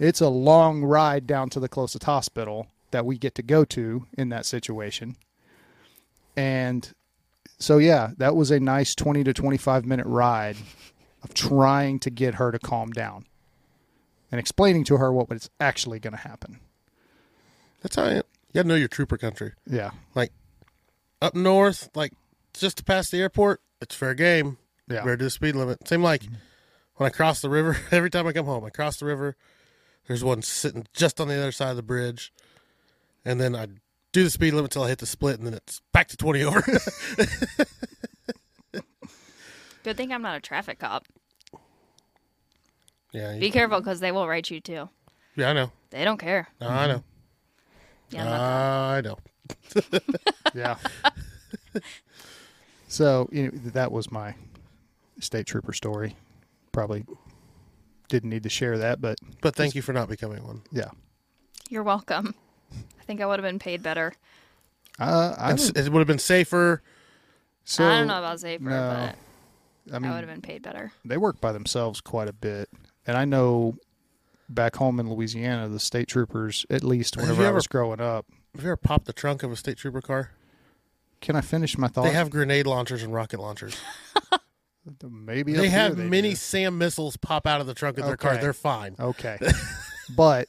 It's 0.00 0.20
a 0.20 0.28
long 0.28 0.82
ride 0.82 1.26
down 1.26 1.48
to 1.50 1.60
the 1.60 1.68
closest 1.68 2.04
hospital. 2.04 2.66
that 2.92 3.06
we 3.06 3.16
get 3.16 3.34
to 3.34 3.42
go 3.42 3.64
to 3.64 4.06
in 4.18 4.28
that 4.28 4.44
situation. 4.44 5.16
And 6.36 6.92
so, 7.58 7.78
yeah, 7.78 8.10
that 8.18 8.36
was 8.36 8.50
a 8.50 8.60
nice 8.60 8.94
20 8.94 9.24
to 9.24 9.32
25 9.32 9.86
minute 9.86 10.06
ride 10.06 10.56
of 11.22 11.32
trying 11.34 11.98
to 12.00 12.10
get 12.10 12.34
her 12.34 12.52
to 12.52 12.58
calm 12.58 12.90
down 12.90 13.24
and 14.30 14.38
explaining 14.38 14.84
to 14.84 14.96
her 14.98 15.12
what 15.12 15.30
was 15.30 15.48
actually 15.60 16.00
going 16.00 16.12
to 16.12 16.18
happen. 16.20 16.58
That's 17.82 17.96
how 17.96 18.08
you, 18.08 18.16
you 18.16 18.22
got 18.54 18.62
to 18.62 18.68
know 18.68 18.74
your 18.74 18.88
trooper 18.88 19.16
country. 19.16 19.52
Yeah. 19.66 19.90
Like 20.14 20.32
up 21.20 21.34
north, 21.34 21.90
like 21.94 22.12
just 22.54 22.78
to 22.78 22.84
pass 22.84 23.10
the 23.10 23.18
airport, 23.20 23.60
it's 23.80 23.94
fair 23.94 24.14
game. 24.14 24.58
Yeah. 24.88 25.04
We're 25.04 25.16
to 25.16 25.24
the 25.24 25.30
speed 25.30 25.54
limit. 25.56 25.86
Same 25.88 26.02
like 26.02 26.22
mm-hmm. 26.22 26.34
when 26.96 27.06
I 27.08 27.10
cross 27.10 27.40
the 27.40 27.50
river. 27.50 27.76
Every 27.90 28.10
time 28.10 28.26
I 28.26 28.32
come 28.32 28.46
home, 28.46 28.64
I 28.64 28.70
cross 28.70 28.98
the 28.98 29.06
river. 29.06 29.36
There's 30.06 30.24
one 30.24 30.42
sitting 30.42 30.86
just 30.92 31.20
on 31.20 31.28
the 31.28 31.36
other 31.36 31.52
side 31.52 31.70
of 31.70 31.76
the 31.76 31.82
bridge, 31.82 32.32
and 33.24 33.40
then 33.40 33.54
I 33.54 33.68
do 34.10 34.24
the 34.24 34.30
speed 34.30 34.52
limit 34.52 34.72
until 34.72 34.82
I 34.82 34.88
hit 34.88 34.98
the 34.98 35.06
split, 35.06 35.38
and 35.38 35.46
then 35.46 35.54
it's 35.54 35.80
back 35.92 36.08
to 36.08 36.16
twenty 36.16 36.42
over. 36.42 36.60
Good 39.84 39.96
thing 39.96 40.12
I'm 40.12 40.22
not 40.22 40.36
a 40.36 40.40
traffic 40.40 40.78
cop. 40.80 41.06
yeah, 43.12 43.34
you- 43.34 43.40
Be 43.40 43.50
careful 43.50 43.78
because 43.78 44.00
they 44.00 44.12
will 44.12 44.28
write 44.28 44.50
you 44.50 44.60
too. 44.60 44.88
yeah, 45.36 45.50
I 45.50 45.52
know. 45.52 45.70
They 45.90 46.04
don't 46.04 46.18
care. 46.18 46.48
No, 46.60 46.68
I 46.68 46.86
know. 46.88 47.04
Yeah, 48.12 48.30
I'm 48.30 48.96
I 48.96 49.00
know. 49.00 49.18
Yeah. 50.54 50.76
so, 52.88 53.28
you 53.32 53.44
know, 53.44 53.50
that 53.70 53.90
was 53.92 54.10
my 54.10 54.34
state 55.20 55.46
trooper 55.46 55.72
story. 55.72 56.16
Probably 56.72 57.04
didn't 58.08 58.30
need 58.30 58.42
to 58.42 58.48
share 58.48 58.78
that, 58.78 59.00
but 59.00 59.18
But 59.40 59.54
thank 59.56 59.74
you 59.74 59.82
for 59.82 59.92
not 59.92 60.08
becoming 60.08 60.44
one. 60.46 60.62
yeah. 60.70 60.90
You're 61.70 61.82
welcome. 61.82 62.34
I 63.00 63.04
think 63.04 63.20
I 63.22 63.26
would 63.26 63.38
have 63.38 63.48
been 63.48 63.58
paid 63.58 63.82
better. 63.82 64.12
Uh, 64.98 65.34
I, 65.38 65.50
And 65.52 65.60
it 65.74 65.90
would 65.90 66.00
have 66.00 66.06
been 66.06 66.18
safer. 66.18 66.82
so, 67.64 67.84
I 67.84 67.98
don't 67.98 68.08
know 68.08 68.18
about 68.18 68.40
safer, 68.40 68.64
no. 68.64 68.70
but 68.70 69.94
I 69.94 69.94
mean 69.94 69.94
I 69.94 69.98
mean, 69.98 70.10
would 70.12 70.18
have 70.20 70.28
been 70.28 70.42
paid 70.42 70.62
better. 70.62 70.92
they 71.04 71.16
work 71.16 71.40
by 71.40 71.52
themselves 71.52 72.00
quite 72.02 72.28
a 72.28 72.32
bit. 72.34 72.68
And 73.06 73.16
I 73.16 73.24
know 73.24 73.76
back 74.54 74.76
home 74.76 75.00
in 75.00 75.10
Louisiana, 75.12 75.68
the 75.68 75.80
state 75.80 76.08
troopers, 76.08 76.64
at 76.70 76.82
least 76.84 77.14
Have 77.14 77.24
whenever 77.24 77.42
I 77.42 77.46
ever- 77.46 77.54
was 77.56 77.66
growing 77.66 78.00
up, 78.00 78.26
Have 78.54 78.62
you 78.64 78.68
ever 78.70 78.76
popped 78.76 79.06
the 79.06 79.12
trunk 79.12 79.42
of 79.42 79.50
a 79.52 79.56
state 79.56 79.78
trooper 79.78 80.00
car? 80.00 80.30
can 81.20 81.36
I 81.36 81.40
finish 81.40 81.78
my 81.78 81.86
thought? 81.86 82.02
They 82.04 82.10
have 82.12 82.30
grenade 82.30 82.66
launchers 82.66 83.02
and 83.04 83.14
rocket 83.14 83.38
launchers. 83.38 83.76
maybe 85.08 85.52
They 85.52 85.66
up 85.68 85.72
have 85.72 85.96
here 85.96 86.06
mini 86.06 86.30
do. 86.30 86.34
SAM 86.36 86.76
missiles 86.78 87.16
pop 87.16 87.46
out 87.46 87.60
of 87.60 87.68
the 87.68 87.74
trunk 87.74 87.98
of 87.98 88.06
their 88.06 88.16
car. 88.16 88.36
They're 88.38 88.52
fine. 88.52 88.96
Okay. 88.98 89.38
but 90.16 90.48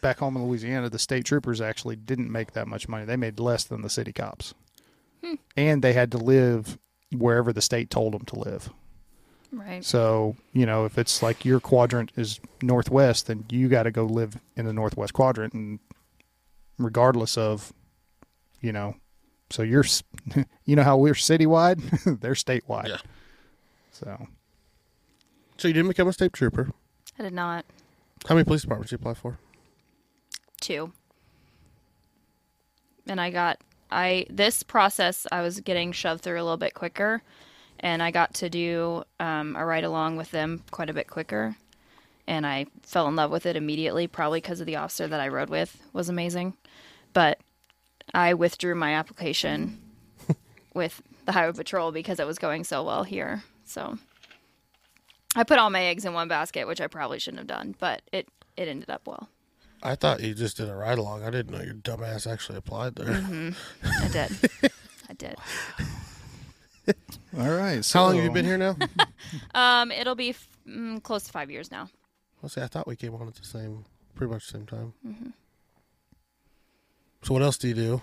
back 0.00 0.18
home 0.18 0.36
in 0.36 0.46
Louisiana, 0.46 0.88
the 0.88 0.98
state 1.00 1.24
troopers 1.24 1.60
actually 1.60 1.96
didn't 1.96 2.30
make 2.30 2.52
that 2.52 2.68
much 2.68 2.88
money. 2.88 3.04
They 3.04 3.16
made 3.16 3.40
less 3.40 3.64
than 3.64 3.82
the 3.82 3.90
city 3.90 4.12
cops. 4.12 4.54
Hmm. 5.24 5.34
And 5.56 5.82
they 5.82 5.94
had 5.94 6.12
to 6.12 6.18
live 6.18 6.78
wherever 7.10 7.52
the 7.52 7.62
state 7.62 7.90
told 7.90 8.14
them 8.14 8.24
to 8.26 8.38
live. 8.38 8.70
Right. 9.54 9.84
So, 9.84 10.36
you 10.52 10.66
know, 10.66 10.84
if 10.84 10.98
it's 10.98 11.22
like 11.22 11.44
your 11.44 11.60
quadrant 11.60 12.12
is 12.16 12.40
northwest, 12.62 13.28
then 13.28 13.44
you 13.50 13.68
got 13.68 13.84
to 13.84 13.90
go 13.90 14.04
live 14.04 14.36
in 14.56 14.66
the 14.66 14.72
northwest 14.72 15.12
quadrant 15.12 15.54
and 15.54 15.78
regardless 16.78 17.38
of, 17.38 17.72
you 18.60 18.72
know, 18.72 18.96
so 19.50 19.62
you're, 19.62 19.84
you 20.64 20.74
know 20.74 20.82
how 20.82 20.96
we're 20.96 21.14
citywide, 21.14 21.80
they're 22.20 22.32
statewide. 22.32 22.88
Yeah. 22.88 22.98
So, 23.92 24.26
So 25.56 25.68
you 25.68 25.74
didn't 25.74 25.88
become 25.88 26.08
a 26.08 26.12
state 26.12 26.32
trooper. 26.32 26.72
I 27.18 27.22
did 27.22 27.32
not. 27.32 27.64
How 28.26 28.34
many 28.34 28.44
police 28.44 28.62
departments 28.62 28.90
did 28.90 28.98
you 28.98 29.02
apply 29.02 29.14
for? 29.14 29.38
Two. 30.60 30.92
And 33.06 33.20
I 33.20 33.30
got 33.30 33.60
I 33.90 34.26
this 34.30 34.62
process 34.62 35.26
I 35.30 35.42
was 35.42 35.60
getting 35.60 35.92
shoved 35.92 36.22
through 36.22 36.40
a 36.40 36.42
little 36.42 36.56
bit 36.56 36.74
quicker 36.74 37.22
and 37.84 38.02
I 38.02 38.10
got 38.10 38.32
to 38.34 38.48
do 38.48 39.04
um, 39.20 39.54
a 39.56 39.64
ride 39.64 39.84
along 39.84 40.16
with 40.16 40.30
them 40.30 40.62
quite 40.70 40.88
a 40.88 40.94
bit 40.94 41.06
quicker. 41.06 41.54
And 42.26 42.46
I 42.46 42.64
fell 42.82 43.06
in 43.06 43.14
love 43.14 43.30
with 43.30 43.44
it 43.44 43.56
immediately, 43.56 44.06
probably 44.06 44.40
because 44.40 44.58
of 44.58 44.66
the 44.66 44.76
officer 44.76 45.06
that 45.06 45.20
I 45.20 45.28
rode 45.28 45.50
with 45.50 45.76
was 45.92 46.08
amazing. 46.08 46.54
But 47.12 47.38
I 48.14 48.32
withdrew 48.32 48.74
my 48.74 48.94
application 48.94 49.78
with 50.74 51.02
the 51.26 51.32
highway 51.32 51.52
patrol 51.52 51.92
because 51.92 52.18
it 52.18 52.26
was 52.26 52.38
going 52.38 52.64
so 52.64 52.82
well 52.82 53.04
here. 53.04 53.44
So 53.66 53.98
I 55.36 55.44
put 55.44 55.58
all 55.58 55.68
my 55.68 55.84
eggs 55.84 56.06
in 56.06 56.14
one 56.14 56.26
basket, 56.28 56.66
which 56.66 56.80
I 56.80 56.86
probably 56.86 57.18
shouldn't 57.18 57.40
have 57.40 57.46
done, 57.46 57.74
but 57.78 58.00
it 58.12 58.26
it 58.56 58.66
ended 58.66 58.88
up 58.88 59.06
well. 59.06 59.28
I 59.82 59.94
thought 59.94 60.22
you 60.22 60.32
just 60.32 60.56
did 60.56 60.70
a 60.70 60.74
ride 60.74 60.96
along. 60.96 61.22
I 61.22 61.28
didn't 61.30 61.54
know 61.54 61.62
your 61.62 61.74
dumbass 61.74 62.30
actually 62.30 62.56
applied 62.56 62.94
there. 62.94 63.22
I 63.82 64.08
did. 64.08 64.32
I 65.10 65.12
did. 65.12 65.36
all 67.38 67.50
right. 67.50 67.84
So, 67.84 67.98
How 67.98 68.04
long 68.06 68.16
have 68.16 68.24
you 68.24 68.30
been 68.30 68.44
here 68.44 68.58
now? 68.58 68.76
Um, 69.54 69.90
it'll 69.90 70.14
be 70.14 70.30
f- 70.30 70.48
mm, 70.68 71.02
close 71.02 71.24
to 71.24 71.32
five 71.32 71.50
years 71.50 71.70
now. 71.70 71.88
Let's 72.42 72.54
see. 72.54 72.60
I 72.60 72.66
thought 72.66 72.86
we 72.86 72.94
came 72.94 73.14
on 73.14 73.26
at 73.26 73.34
the 73.34 73.44
same, 73.44 73.84
pretty 74.14 74.32
much 74.32 74.46
the 74.46 74.58
same 74.58 74.66
time. 74.66 74.92
So 77.22 77.32
what 77.34 77.42
else 77.42 77.56
do 77.56 77.68
you 77.68 77.74
do? 77.74 78.02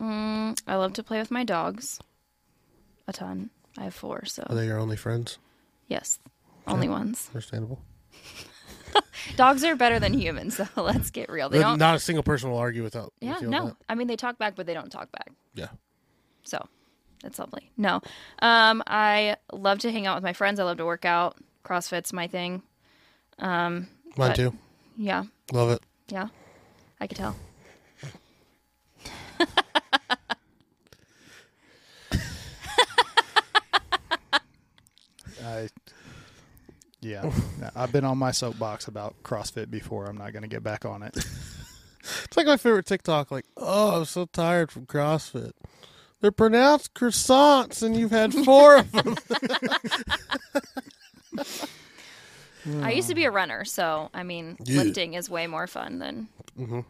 Mm, 0.00 0.58
I 0.66 0.74
love 0.74 0.92
to 0.94 1.02
play 1.02 1.18
with 1.18 1.30
my 1.30 1.44
dogs. 1.44 2.00
A 3.06 3.12
ton. 3.12 3.50
I 3.78 3.84
have 3.84 3.94
four, 3.94 4.24
So 4.24 4.44
Are 4.48 4.54
they 4.54 4.66
your 4.66 4.78
only 4.78 4.96
friends? 4.96 5.38
yes, 5.88 6.18
only 6.66 6.88
ones. 6.88 7.28
Understandable. 7.32 7.80
Dogs 9.36 9.64
are 9.64 9.74
better 9.76 9.98
than 9.98 10.12
humans, 10.12 10.56
so 10.56 10.66
let's 10.76 11.10
get 11.10 11.30
real. 11.30 11.48
They 11.48 11.58
don't. 11.60 11.78
Not 11.78 11.94
a 11.94 11.98
single 11.98 12.22
person 12.22 12.50
will 12.50 12.58
argue 12.58 12.82
without. 12.82 13.12
you 13.20 13.28
yeah, 13.28 13.34
feeling 13.34 13.50
no. 13.50 13.66
that. 13.66 13.76
I 13.88 13.94
mean, 13.94 14.06
they 14.08 14.16
talk 14.16 14.38
back, 14.38 14.54
but 14.56 14.66
they 14.66 14.74
don't 14.74 14.90
talk 14.90 15.10
back. 15.12 15.30
Yeah. 15.54 15.68
So 16.42 16.66
that's 17.24 17.38
lovely. 17.40 17.70
No, 17.76 18.00
um, 18.40 18.82
I 18.86 19.36
love 19.52 19.80
to 19.80 19.90
hang 19.90 20.06
out 20.06 20.14
with 20.16 20.22
my 20.24 20.32
friends. 20.34 20.60
I 20.60 20.64
love 20.64 20.76
to 20.76 20.84
work 20.84 21.04
out. 21.04 21.36
CrossFit's 21.64 22.12
my 22.12 22.28
thing. 22.28 22.62
Mine 23.40 23.88
But- 24.16 24.36
too. 24.36 24.54
Yeah, 24.96 25.24
Love 25.52 25.70
it. 25.70 25.82
yeah. 26.08 26.28
I 27.00 27.08
could 27.08 27.16
tell. 27.18 27.34
I, 35.44 35.68
yeah, 37.00 37.30
I've 37.76 37.92
been 37.92 38.04
on 38.04 38.18
my 38.18 38.30
soapbox 38.30 38.88
about 38.88 39.14
CrossFit 39.22 39.70
before. 39.70 40.06
I'm 40.06 40.16
not 40.16 40.32
going 40.32 40.42
to 40.42 40.48
get 40.48 40.62
back 40.62 40.84
on 40.84 41.02
it. 41.02 41.16
It's 42.24 42.36
like 42.36 42.44
my 42.44 42.58
favorite 42.58 42.84
TikTok. 42.84 43.30
Like, 43.30 43.46
oh, 43.56 43.96
I'm 43.96 44.04
so 44.04 44.26
tired 44.26 44.70
from 44.70 44.84
CrossFit. 44.84 45.52
They're 46.24 46.32
pronounced 46.32 46.94
croissants, 46.94 47.82
and 47.82 47.94
you've 47.94 48.10
had 48.10 48.32
four 48.32 48.78
of 48.78 48.90
them. 48.92 49.14
I 52.82 52.92
used 52.92 53.10
to 53.10 53.14
be 53.14 53.26
a 53.26 53.30
runner, 53.30 53.66
so 53.66 54.08
I 54.14 54.22
mean, 54.22 54.56
Yeah. 54.64 54.84
lifting 54.84 55.12
is 55.12 55.28
way 55.28 55.46
more 55.46 55.66
fun 55.66 55.98
than 55.98 56.28
Mhm. 56.58 56.86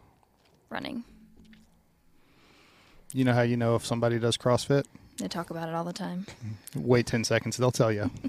running. 0.69 1.03
You 3.11 3.25
know 3.25 3.33
how 3.33 3.41
you 3.41 3.57
know 3.57 3.75
if 3.75 3.85
somebody 3.85 4.19
does 4.19 4.37
CrossFit? 4.37 4.85
They 5.17 5.27
talk 5.27 5.49
about 5.49 5.67
it 5.67 5.75
all 5.75 5.83
the 5.83 5.91
time. 5.91 6.27
Wait 6.73 7.05
10 7.05 7.25
seconds, 7.25 7.57
they'll 7.57 7.71
tell 7.71 7.91
you. 7.91 8.09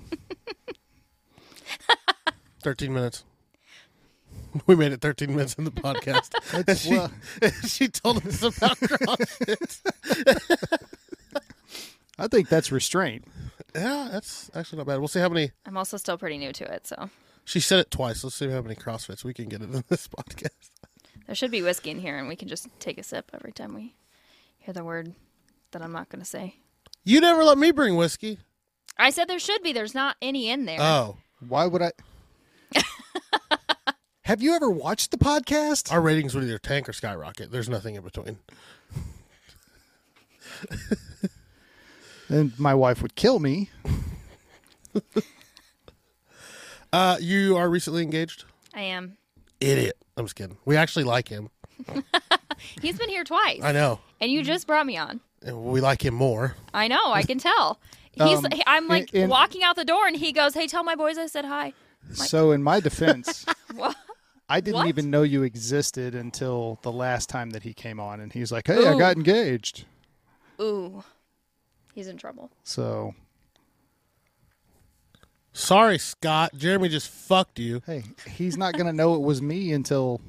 Thirteen 2.64 2.92
minutes. 2.92 3.22
We 4.66 4.75
made 4.75 4.90
it 4.90 5.00
13 5.02 5.30
minutes 5.36 5.54
in 5.54 5.62
the 5.64 5.70
podcast. 5.70 6.32
and 6.66 6.76
she, 6.78 6.90
well- 6.96 7.12
she 7.68 7.86
told 7.88 8.26
us 8.26 8.42
about 8.42 8.76
CrossFit. 8.78 9.78
I 12.18 12.28
think 12.28 12.49
that's 12.49 12.73
restraint. 12.73 13.25
yeah, 13.75 14.08
that's 14.11 14.50
actually 14.54 14.78
not 14.78 14.87
bad. 14.87 14.99
We'll 14.99 15.08
see 15.08 15.20
how 15.20 15.28
many. 15.28 15.50
I'm 15.66 15.76
also 15.76 15.96
still 15.96 16.16
pretty 16.18 16.38
new 16.38 16.52
to 16.52 16.64
it, 16.73 16.87
so 16.87 17.11
She 17.44 17.61
said 17.61 17.78
it 17.80 17.90
twice. 17.90 18.25
Let's 18.25 18.37
see 18.37 18.49
how 18.50 18.62
many 18.62 18.75
CrossFits 18.75 19.23
we 19.25 19.35
can 19.35 19.49
get 19.49 19.61
in 19.62 19.70
this 19.88 20.08
podcast. 20.08 20.70
there 21.26 21.35
should 21.35 21.50
be 21.50 21.62
whiskey 21.62 21.90
in 21.90 21.99
here, 22.00 22.16
and 22.18 22.26
we 22.28 22.37
can 22.37 22.49
just 22.49 22.68
take 22.80 22.96
a 22.99 23.02
sip 23.02 23.30
every 23.35 23.52
time 23.52 23.75
we 23.75 23.94
hear 24.58 24.73
the 24.73 24.85
word 24.85 25.14
that 25.73 25.82
I'm 25.82 25.92
not 25.92 26.08
going 26.08 26.23
to 26.23 26.28
say. 26.28 26.56
You 27.04 27.20
never 27.20 27.44
let 27.44 27.58
me 27.58 27.70
bring 27.70 27.96
whiskey. 27.96 28.38
I 28.99 29.11
said 29.11 29.28
there 29.28 29.38
should 29.38 29.62
be. 29.62 29.73
There's 29.75 29.94
not 29.94 30.16
any 30.23 30.49
in 30.49 30.64
there. 30.64 30.78
Oh, 30.80 31.18
Why 31.46 31.66
would 31.66 31.82
I? 31.82 31.92
Have 34.23 34.42
you 34.42 34.54
ever 34.54 34.68
watched 34.70 35.11
the 35.12 35.18
podcast? 35.18 35.92
our 35.92 36.00
ratings 36.00 36.35
would 36.35 36.42
either 36.44 36.58
tank 36.58 36.88
or 36.88 36.92
skyrocket. 36.92 37.52
There's 37.52 37.68
nothing 37.68 37.94
in 37.94 38.02
between. 38.02 38.38
And 42.28 42.59
my 42.59 42.75
wife 42.75 43.02
would 43.02 43.14
kill 43.14 43.38
me. 43.38 43.71
Uh, 46.92 47.16
you 47.21 47.56
are 47.56 47.68
recently 47.68 48.02
engaged. 48.02 48.45
I 48.75 48.83
am. 48.83 49.16
Idiot. 49.61 49.97
I'm 50.16 50.25
just 50.25 50.37
kidding. 50.37 50.56
We 50.64 50.76
actually 50.76 51.04
like 51.04 51.28
him. 51.28 51.50
He's 52.80 52.99
been 52.99 53.09
here 53.11 53.25
twice, 53.25 53.61
I 53.62 53.73
know. 53.73 54.00
and 54.21 54.30
you 54.30 54.42
just 54.42 54.66
brought 54.66 54.87
me 54.87 54.97
on. 54.97 55.21
And 55.42 55.62
we 55.64 55.80
like 55.80 56.02
him 56.02 56.14
more. 56.14 56.54
I 56.73 56.88
know. 56.88 57.12
I 57.12 57.23
can 57.23 57.38
tell. 57.38 57.78
He's. 58.12 58.38
Um, 58.42 58.47
I'm 58.66 58.88
like 58.88 59.12
in- 59.12 59.25
in- 59.25 59.28
walking 59.28 59.62
out 59.62 59.76
the 59.76 59.85
door, 59.85 60.06
and 60.06 60.16
he 60.16 60.33
goes, 60.33 60.54
"Hey, 60.54 60.66
tell 60.66 60.83
my 60.85 60.95
boys 60.95 61.18
I 61.18 61.26
said 61.26 61.45
hi." 61.45 61.75
So, 62.12 62.52
in 62.52 62.62
my 62.62 62.80
defense, 62.80 63.45
What? 63.75 63.95
I 64.49 64.61
didn't 64.61 64.76
What? 64.76 64.87
even 64.87 65.11
know 65.11 65.23
you 65.23 65.42
existed 65.42 66.14
until 66.14 66.78
the 66.83 66.92
last 66.92 67.28
time 67.28 67.50
that 67.50 67.62
he 67.64 67.75
came 67.75 68.00
on, 68.00 68.21
and 68.21 68.33
he's 68.33 68.50
like, 68.50 68.68
"Hey, 68.68 68.87
I 68.87 68.95
Ooh. 68.95 68.99
got 68.99 69.16
engaged." 69.16 69.85
Ooh, 70.61 71.04
he's 71.96 72.06
in 72.06 72.16
trouble. 72.16 72.52
So, 72.62 73.14
Sorry, 75.52 75.96
Scott. 75.98 76.52
Jeremy 76.54 76.88
just 76.90 77.08
fucked 77.08 77.58
you. 77.58 77.82
hey, 77.86 78.04
he's 78.28 78.56
not 78.58 78.74
gonna 78.76 78.92
know 78.92 79.14
it 79.14 79.22
was 79.22 79.40
me 79.42 79.72
until 79.72 80.20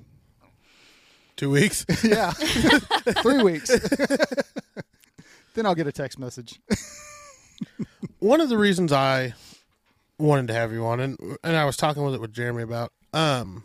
Two 1.36 1.51
weeks. 1.51 1.86
yeah, 2.03 2.31
three 3.21 3.43
weeks. 3.43 3.69
then 5.53 5.67
I'll 5.67 5.75
get 5.75 5.86
a 5.86 5.91
text 5.91 6.17
message. 6.17 6.59
One 8.17 8.41
of 8.41 8.50
the 8.50 8.57
reasons 8.57 8.91
I 8.91 9.36
wanted 10.17 10.47
to 10.47 10.53
have 10.55 10.71
you 10.74 10.83
on, 10.86 11.00
and 11.00 11.38
and 11.43 11.55
I 11.55 11.65
was 11.65 11.77
talking 11.77 12.01
with 12.03 12.15
it 12.15 12.21
with 12.21 12.33
Jeremy 12.33 12.63
about, 12.63 12.91
um, 13.13 13.63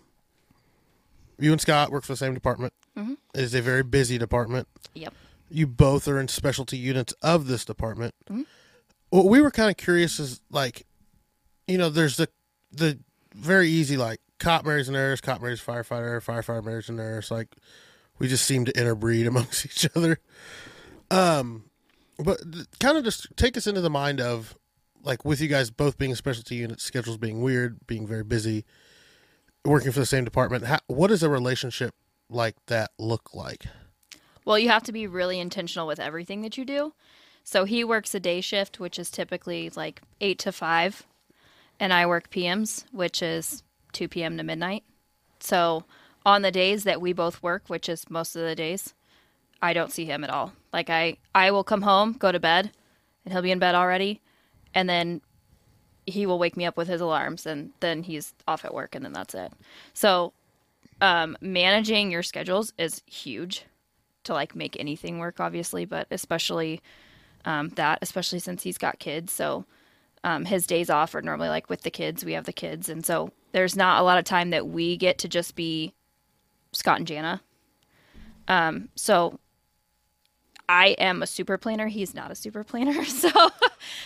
you 1.39 1.51
and 1.51 1.61
Scott 1.61 1.91
work 1.91 2.05
for 2.05 2.13
the 2.13 2.17
same 2.19 2.35
department. 2.35 2.75
Mhm. 2.95 3.17
It 3.35 3.41
is 3.41 3.55
a 3.55 3.63
very 3.63 3.83
busy 3.83 4.19
department. 4.19 4.69
Yep. 4.93 5.15
You 5.53 5.67
both 5.67 6.09
are 6.09 6.19
in 6.19 6.29
specialty 6.29 6.79
units 6.79 7.13
of 7.23 7.47
this 7.47 7.65
department. 7.65 8.15
Mhm. 8.31 8.47
What 9.11 9.27
we 9.27 9.41
were 9.41 9.51
kind 9.51 9.71
of 9.71 9.77
curious 9.77 10.19
is 10.19 10.41
like, 10.51 10.87
you 11.67 11.77
know, 11.79 11.91
there's 11.91 12.17
the 12.17 12.29
the 12.71 12.99
very 13.35 13.69
easy 13.69 13.97
like 13.97 14.21
cop 14.39 14.65
marries 14.65 14.89
a 14.89 14.93
nurse, 14.93 15.21
cop 15.21 15.41
marries 15.43 15.61
a 15.61 15.65
firefighter, 15.65 16.25
firefighter 16.25 16.65
marries 16.65 16.89
a 16.89 16.93
nurse. 16.93 17.31
Like 17.31 17.55
we 18.19 18.29
just 18.29 18.47
seem 18.47 18.65
to 18.65 18.73
interbreed 18.79 19.27
amongst 19.29 19.65
each 19.67 19.87
other. 19.95 20.19
Um, 21.11 21.65
but 22.19 22.41
kind 22.81 22.97
of 22.97 23.05
just 23.05 23.29
take 23.37 23.57
us 23.57 23.67
into 23.67 23.81
the 23.81 23.91
mind 23.91 24.21
of 24.21 24.57
like 25.03 25.25
with 25.25 25.41
you 25.41 25.49
guys 25.49 25.71
both 25.71 25.99
being 25.99 26.13
a 26.13 26.17
specialty 26.17 26.57
unit, 26.57 26.81
schedules 26.81 27.19
being 27.19 27.43
weird, 27.43 27.87
being 27.87 28.07
very 28.07 28.25
busy, 28.25 28.65
working 29.65 29.93
for 29.93 30.01
the 30.01 30.07
same 30.07 30.25
department. 30.25 30.65
How, 30.65 30.79
what 30.87 31.09
does 31.09 31.23
a 31.23 31.29
relationship 31.29 31.95
like 32.31 32.57
that 32.67 32.93
look 32.99 33.35
like? 33.35 33.67
Well, 34.45 34.59
you 34.59 34.69
have 34.69 34.83
to 34.85 34.93
be 34.93 35.07
really 35.07 35.39
intentional 35.39 35.87
with 35.87 36.01
everything 36.01 36.43
that 36.43 36.57
you 36.57 36.65
do. 36.65 36.93
So 37.45 37.65
he 37.65 37.85
works 37.85 38.15
a 38.15 38.21
day 38.21 38.41
shift, 38.41 38.81
which 38.81 38.99
is 38.99 39.11
typically 39.11 39.71
like 39.75 40.03
8 40.21 40.39
to 40.41 40.53
5, 40.53 41.07
and 41.81 41.93
I 41.93 42.07
work 42.07 42.31
PMs, 42.31 42.85
which 42.93 43.23
is 43.23 43.63
2 43.93 44.09
p.m. 44.09 44.37
to 44.37 44.43
midnight. 44.43 44.85
So 45.41 45.85
on 46.25 46.43
the 46.43 46.53
days 46.53 46.85
that 46.85 47.01
we 47.01 47.13
both 47.13 47.43
work, 47.43 47.65
which 47.67 47.89
is 47.89 48.09
most 48.09 48.37
of 48.37 48.43
the 48.43 48.55
days, 48.55 48.95
I 49.61 49.73
don't 49.73 49.93
see 49.93 50.05
him 50.05 50.25
at 50.25 50.31
all. 50.31 50.53
Like 50.73 50.91
I 50.91 51.17
I 51.35 51.51
will 51.51 51.65
come 51.65 51.83
home, 51.83 52.13
go 52.13 52.33
to 52.33 52.41
bed, 52.41 52.71
and 53.25 53.33
he'll 53.33 53.43
be 53.43 53.51
in 53.51 53.59
bed 53.59 53.75
already, 53.75 54.21
and 54.75 54.89
then 54.89 55.21
he 56.07 56.27
will 56.27 56.39
wake 56.39 56.57
me 56.57 56.65
up 56.65 56.77
with 56.77 56.89
his 56.89 57.01
alarms 57.01 57.47
and 57.47 57.71
then 57.81 58.03
he's 58.03 58.35
off 58.49 58.65
at 58.65 58.75
work 58.75 58.95
and 58.95 59.05
then 59.05 59.13
that's 59.13 59.35
it. 59.35 59.53
So 59.95 60.33
um, 61.01 61.37
managing 61.41 62.11
your 62.11 62.25
schedules 62.25 62.73
is 62.77 63.03
huge 63.07 63.67
to 64.25 64.33
like 64.33 64.55
make 64.55 64.79
anything 64.79 65.19
work 65.19 65.41
obviously 65.41 65.85
but 65.85 66.07
especially 66.11 66.81
um, 67.45 67.71
that 67.71 67.99
especially 68.03 68.39
since 68.39 68.63
he's 68.63 68.79
got 68.79 68.99
kids 68.99 69.33
so 69.33 69.65
um, 70.25 70.45
his 70.45 70.67
days 70.67 70.89
off 70.89 71.15
are 71.15 71.23
normally 71.23 71.49
like 71.49 71.69
with 71.69 71.83
the 71.83 71.91
kids 71.91 72.25
we 72.25 72.33
have 72.33 72.45
the 72.45 72.53
kids 72.53 72.89
and 72.89 73.05
so 73.05 73.31
there's 73.53 73.77
not 73.77 74.01
a 74.01 74.05
lot 74.05 74.19
of 74.19 74.25
time 74.25 74.51
that 74.51 74.69
we 74.69 74.97
get 74.97 75.19
to 75.19 75.29
just 75.29 75.55
be 75.55 75.93
scott 76.73 76.99
and 76.99 77.07
janna. 77.07 77.41
Um, 78.49 78.89
so 78.95 79.39
i 80.69 80.89
am 80.99 81.23
a 81.23 81.27
super 81.27 81.59
planner. 81.59 81.89
He's 81.89 82.15
not 82.15 82.31
a 82.31 82.35
super 82.35 82.65
planner 82.65 83.05
so 83.05 83.31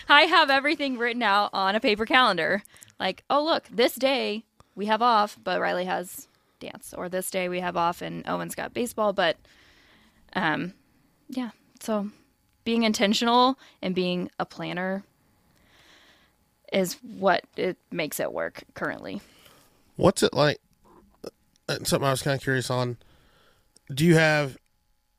i 0.09 0.23
have 0.23 0.49
everything 0.49 0.97
written 0.97 1.23
out 1.23 1.51
on 1.53 1.75
a 1.75 1.79
paper 1.79 2.05
calendar. 2.05 2.63
Like 2.99 3.23
oh 3.29 3.43
look 3.43 3.67
this 3.71 3.95
day 3.95 4.43
we 4.75 4.87
have 4.87 5.01
off 5.01 5.37
but 5.43 5.59
riley 5.59 5.85
has 5.85 6.27
dance 6.59 6.93
or 6.97 7.09
this 7.09 7.29
day 7.29 7.47
we 7.47 7.59
have 7.59 7.77
off 7.77 8.01
and 8.01 8.27
owen's 8.27 8.55
got 8.55 8.73
baseball 8.73 9.13
but 9.13 9.37
um 10.35 10.73
yeah 11.29 11.51
so 11.79 12.09
being 12.63 12.83
intentional 12.83 13.57
and 13.81 13.95
being 13.95 14.29
a 14.39 14.45
planner 14.45 15.03
is 16.73 16.97
what 17.01 17.43
it 17.55 17.77
makes 17.91 18.19
it 18.19 18.31
work 18.33 18.63
currently 18.73 19.21
What's 19.95 20.21
it 20.21 20.31
like? 20.33 20.59
uh, 21.67 21.77
Something 21.83 22.03
I 22.07 22.11
was 22.11 22.21
kind 22.21 22.35
of 22.35 22.41
curious 22.43 22.69
on. 22.69 22.97
Do 23.91 24.05
you 24.05 24.13
have? 24.13 24.57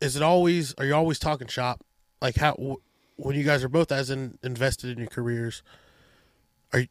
Is 0.01 0.15
it 0.15 0.23
always? 0.23 0.73
Are 0.79 0.85
you 0.85 0.95
always 0.95 1.19
talking 1.19 1.49
shop? 1.49 1.85
Like 2.23 2.37
how 2.37 2.77
when 3.17 3.35
you 3.35 3.43
guys 3.43 3.65
are 3.65 3.69
both 3.69 3.91
as 3.91 4.09
in, 4.09 4.39
invested 4.45 4.91
in 4.93 4.99
your 4.99 5.09
careers? 5.09 5.65
Are 6.73 6.79
you, 6.81 6.87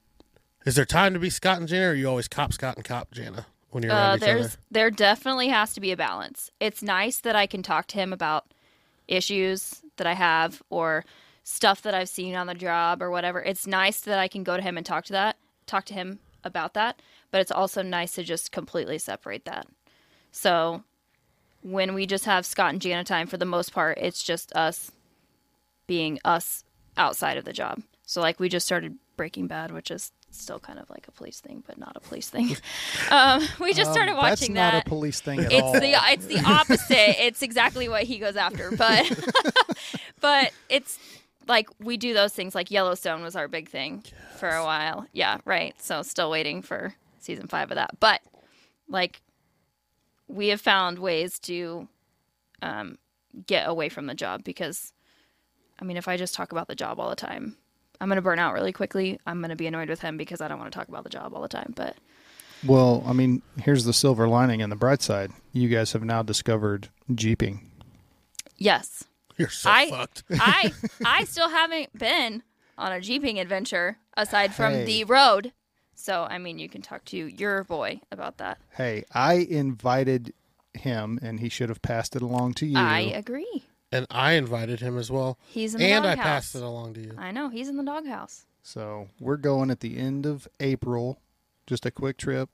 is 0.66 0.76
there 0.76 0.84
time 0.84 1.14
to 1.14 1.20
be 1.20 1.30
Scott 1.30 1.60
and 1.60 1.70
Janna? 1.70 1.86
Or 1.86 1.92
are 1.92 1.96
you 1.96 2.10
always 2.10 2.28
cop 2.28 2.52
Scott 2.52 2.76
and 2.76 2.84
cop 2.84 3.12
Janna 3.14 3.46
when 3.78 3.84
you're 3.84 3.94
around 3.94 4.12
uh, 4.12 4.16
each 4.16 4.22
there's 4.22 4.46
other? 4.46 4.58
there 4.72 4.90
definitely 4.90 5.50
has 5.50 5.74
to 5.76 5.80
be 5.80 5.92
a 5.92 5.98
balance. 5.98 6.50
It's 6.60 6.82
nice 6.82 7.20
that 7.20 7.36
i 7.36 7.46
can 7.46 7.62
talk 7.62 7.86
to 7.88 7.98
him 7.98 8.12
about 8.12 8.52
issues 9.08 9.84
that 9.98 10.08
i 10.08 10.14
have 10.16 10.64
or 10.72 11.06
stuff 11.44 11.84
that 11.84 11.94
i've 11.94 12.10
seen 12.10 12.34
on 12.36 12.48
the 12.48 12.56
job 12.56 13.02
or 13.04 13.12
whatever. 13.12 13.40
It's 13.42 13.68
nice 13.68 14.00
that 14.02 14.18
i 14.18 14.28
can 14.28 14.44
go 14.44 14.58
to 14.58 14.64
him 14.64 14.78
and 14.78 14.86
talk 14.86 15.06
to 15.06 15.14
that 15.14 15.38
talk 15.68 15.86
to 15.86 15.94
him 15.94 16.20
about 16.44 16.74
that 16.74 17.00
but 17.30 17.40
it's 17.40 17.52
also 17.52 17.84
nice 17.84 18.14
to 18.14 18.24
just 18.24 18.52
completely 18.52 18.98
separate 18.98 19.46
that. 19.46 19.68
So 20.32 20.84
when 21.62 21.94
we 21.94 22.08
just 22.08 22.26
have 22.26 22.46
scott 22.48 22.72
and 22.74 22.82
janna 22.82 23.06
time 23.06 23.28
for 23.28 23.38
the 23.38 23.46
most 23.46 23.72
part 23.74 24.00
it's 24.00 24.24
just 24.24 24.52
us 24.56 24.92
being 25.86 26.20
us 26.26 26.64
outside 26.98 27.38
of 27.38 27.46
the 27.46 27.54
job. 27.54 27.84
So 28.08 28.22
like 28.22 28.40
we 28.40 28.50
just 28.50 28.66
started 28.66 28.98
breaking 29.16 29.46
bad 29.46 29.70
which 29.70 29.92
is 29.92 30.12
still 30.30 30.60
kind 30.60 30.78
of 30.78 30.90
like 30.90 31.08
a 31.08 31.12
police 31.12 31.40
thing 31.40 31.64
but 31.66 31.78
not 31.78 31.94
a 31.96 32.00
police 32.00 32.30
thing 32.30 32.56
um, 33.12 33.42
we 33.60 33.74
just 33.74 33.92
started 33.92 34.12
Um, 34.12 34.18
watching 34.18 34.54
that's 34.54 34.74
that 34.74 34.74
not 34.74 34.86
a 34.88 34.90
police 34.90 35.20
thing 35.22 35.40
at 35.40 35.52
it's 35.52 35.62
all. 35.62 35.74
the 35.74 35.96
it's 36.12 36.26
the 36.26 36.40
opposite. 36.46 37.16
it's 37.26 37.42
exactly 37.42 37.88
what 37.90 38.04
he 38.04 38.20
goes 38.20 38.36
after, 38.36 38.72
but 38.72 39.06
but 40.22 40.52
it's 40.70 41.00
like 41.48 41.70
we 41.80 41.98
do 41.98 42.14
those 42.14 42.34
things. 42.34 42.54
Like 42.54 42.70
Yellowstone 42.72 43.24
was 43.24 43.36
our 43.36 43.48
big 43.48 43.70
thing 43.70 44.04
for 44.38 44.50
a 44.50 44.64
while. 44.64 45.08
Yeah, 45.14 45.38
right. 45.46 45.74
So 45.82 46.02
still 46.04 46.30
waiting 46.30 46.62
for 46.62 46.94
season 47.20 47.48
five 47.48 47.72
of 47.72 47.76
that, 47.76 47.92
but 48.00 48.22
like 48.90 49.22
we 50.28 50.50
have 50.50 50.62
found 50.62 51.00
ways 51.00 51.40
to 51.40 51.88
um, 52.62 52.98
get 53.48 53.68
away 53.68 53.88
from 53.90 54.08
the 54.08 54.14
job 54.16 54.44
because 54.44 54.92
I 55.80 55.86
mean, 55.86 55.98
if 55.98 56.08
I 56.08 56.18
just 56.18 56.34
talk 56.36 56.52
about 56.52 56.68
the 56.68 56.76
job 56.76 57.00
all 57.00 57.10
the 57.10 57.16
time. 57.16 57.56
I'm 58.00 58.08
going 58.10 58.18
to 58.18 58.22
burn 58.22 58.40
out 58.40 58.54
really 58.54 58.72
quickly. 58.74 59.20
I'm 59.26 59.40
going 59.40 59.50
to 59.50 59.56
be 59.56 59.68
annoyed 59.68 59.90
with 59.90 60.02
him 60.02 60.18
because 60.18 60.42
I 60.42 60.48
don't 60.48 60.60
want 60.60 60.72
to 60.72 60.78
talk 60.78 60.88
about 60.88 61.04
the 61.04 61.10
job 61.10 61.34
all 61.34 61.42
the 61.42 61.48
time. 61.48 61.74
But 61.76 61.96
well, 62.66 63.04
I 63.08 63.14
mean, 63.14 63.42
here's 63.62 63.86
the 63.86 63.94
silver 63.94 64.28
lining 64.28 64.62
and 64.62 64.72
the 64.72 64.76
bright 64.76 65.02
side. 65.02 65.32
You 65.54 65.70
guys 65.70 65.94
have 65.94 66.04
now 66.04 66.24
discovered 66.24 66.90
jeeping. 67.14 67.70
yes, 68.58 69.04
You're 69.38 69.50
so 69.50 69.70
I- 69.70 69.90
fucked. 69.90 70.24
I 70.32 70.74
I 71.06 71.24
still 71.26 71.50
haven't 71.50 71.98
been 71.98 72.44
on 72.78 72.92
a 72.92 73.02
jeeping 73.02 73.40
adventure 73.40 73.98
aside 74.16 74.54
from 74.54 74.74
Hey. 74.74 74.86
the 74.86 75.04
road. 75.06 75.54
So 75.96 76.24
I 76.30 76.38
mean, 76.38 76.60
you 76.60 76.70
can 76.70 76.82
talk 76.82 77.06
to 77.06 77.18
your 77.18 77.64
boy 77.64 78.02
about 78.12 78.38
that. 78.38 78.60
Hey, 78.76 79.04
I 79.14 79.34
invited 79.36 80.34
him, 80.76 81.18
and 81.24 81.40
he 81.40 81.50
should 81.50 81.70
have 81.70 81.82
passed 81.82 82.16
it 82.16 82.22
along 82.22 82.54
to 82.56 82.68
you. 82.68 82.78
I 82.78 83.00
agree. 83.00 83.66
And 83.92 84.06
I 84.12 84.34
invited 84.34 84.80
him 84.82 84.98
as 84.98 85.10
well, 85.10 85.38
He's 85.48 85.74
in 85.74 85.80
the 85.80 85.86
and 85.88 86.06
I 86.06 86.10
doghouse. 86.16 86.26
passed 86.26 86.56
it 86.56 86.62
along 86.64 86.96
to 86.96 87.02
you. 87.02 87.14
I 87.18 87.32
know 87.32 87.48
he's 87.50 87.70
in 87.70 87.78
the 87.78 87.84
doghouse. 87.84 88.46
So 88.62 89.08
we're 89.20 89.38
going 89.38 89.72
at 89.72 89.80
the 89.80 89.98
end 89.98 90.26
of 90.26 90.46
April, 90.60 91.20
just 91.66 91.86
a 91.86 91.92
quick 91.92 92.18
trip 92.18 92.50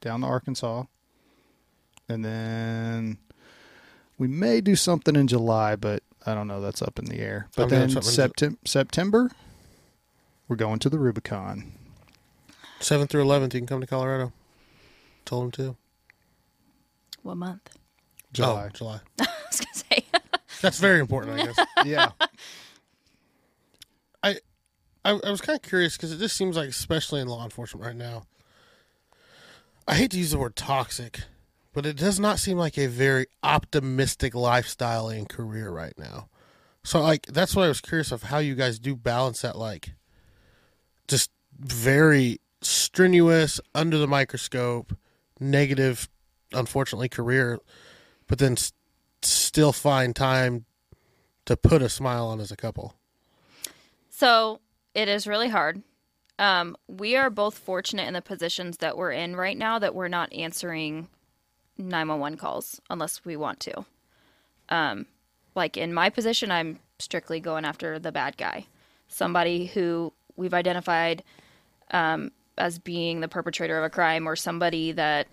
down 0.00 0.22
to 0.22 0.26
Arkansas. 0.26 0.84
And 2.08 2.24
then 2.24 3.18
we 4.18 4.26
may 4.26 4.60
do 4.60 4.74
something 4.74 5.14
in 5.14 5.28
July, 5.28 5.76
but 5.76 6.02
I 6.24 6.34
don't 6.34 6.48
know. 6.48 6.60
That's 6.60 6.82
up 6.82 6.98
in 6.98 7.04
the 7.04 7.20
air. 7.20 7.48
But 7.54 7.64
I'm 7.64 7.68
doing 7.68 7.80
then 7.82 7.90
something 7.90 8.08
in 8.08 8.14
Septem- 8.14 8.58
September, 8.64 9.30
we're 10.48 10.56
going 10.56 10.80
to 10.80 10.88
the 10.90 10.98
Rubicon. 10.98 11.72
Seventh 12.80 13.10
through 13.10 13.22
eleventh, 13.22 13.54
you 13.54 13.60
can 13.60 13.66
come 13.68 13.80
to 13.80 13.86
Colorado. 13.86 14.32
Told 15.24 15.44
him 15.44 15.50
to. 15.52 15.76
What 17.22 17.36
month? 17.36 17.76
July. 18.32 18.66
Oh, 18.66 18.68
July. 18.70 19.00
I 19.20 19.26
was 19.50 19.60
gonna 19.60 19.74
say. 19.74 20.05
That's 20.60 20.78
very 20.78 21.00
important, 21.00 21.40
I 21.40 21.44
guess. 21.46 21.66
yeah. 21.84 22.10
I, 24.22 24.36
I 25.04 25.20
I 25.24 25.30
was 25.30 25.40
kind 25.40 25.56
of 25.56 25.62
curious 25.62 25.96
because 25.96 26.12
it 26.12 26.18
just 26.18 26.36
seems 26.36 26.56
like, 26.56 26.68
especially 26.68 27.20
in 27.20 27.28
law 27.28 27.44
enforcement 27.44 27.84
right 27.84 27.96
now, 27.96 28.24
I 29.86 29.94
hate 29.94 30.10
to 30.12 30.18
use 30.18 30.32
the 30.32 30.38
word 30.38 30.56
toxic, 30.56 31.20
but 31.72 31.86
it 31.86 31.96
does 31.96 32.18
not 32.18 32.38
seem 32.38 32.58
like 32.58 32.76
a 32.76 32.86
very 32.86 33.26
optimistic 33.42 34.34
lifestyle 34.34 35.08
and 35.08 35.28
career 35.28 35.70
right 35.70 35.94
now. 35.96 36.28
So, 36.82 37.00
like, 37.00 37.26
that's 37.26 37.54
why 37.56 37.64
I 37.64 37.68
was 37.68 37.80
curious 37.80 38.12
of 38.12 38.24
how 38.24 38.38
you 38.38 38.54
guys 38.54 38.78
do 38.78 38.94
balance 38.96 39.42
that, 39.42 39.56
like, 39.56 39.94
just 41.08 41.30
very 41.58 42.40
strenuous, 42.62 43.60
under 43.74 43.98
the 43.98 44.06
microscope, 44.06 44.96
negative, 45.40 46.08
unfortunately, 46.52 47.08
career, 47.08 47.58
but 48.26 48.38
then 48.38 48.56
still 49.26 49.72
find 49.72 50.14
time 50.14 50.64
to 51.44 51.56
put 51.56 51.82
a 51.82 51.88
smile 51.88 52.26
on 52.26 52.40
as 52.40 52.50
a 52.50 52.56
couple. 52.56 52.94
So 54.10 54.60
it 54.94 55.08
is 55.08 55.26
really 55.26 55.48
hard. 55.48 55.82
Um, 56.38 56.76
we 56.88 57.16
are 57.16 57.30
both 57.30 57.56
fortunate 57.56 58.06
in 58.06 58.14
the 58.14 58.22
positions 58.22 58.78
that 58.78 58.96
we're 58.96 59.12
in 59.12 59.36
right 59.36 59.56
now 59.56 59.78
that 59.78 59.94
we're 59.94 60.08
not 60.08 60.32
answering 60.32 61.08
911 61.78 62.38
calls 62.38 62.80
unless 62.90 63.24
we 63.24 63.36
want 63.36 63.60
to. 63.60 63.84
Um, 64.68 65.06
like 65.54 65.76
in 65.76 65.94
my 65.94 66.10
position, 66.10 66.50
I'm 66.50 66.80
strictly 66.98 67.40
going 67.40 67.64
after 67.64 67.98
the 67.98 68.12
bad 68.12 68.36
guy, 68.36 68.66
somebody 69.08 69.66
who 69.66 70.12
we've 70.36 70.54
identified 70.54 71.22
um, 71.90 72.32
as 72.58 72.78
being 72.78 73.20
the 73.20 73.28
perpetrator 73.28 73.78
of 73.78 73.84
a 73.84 73.90
crime 73.90 74.26
or 74.26 74.36
somebody 74.36 74.92
that 74.92 75.26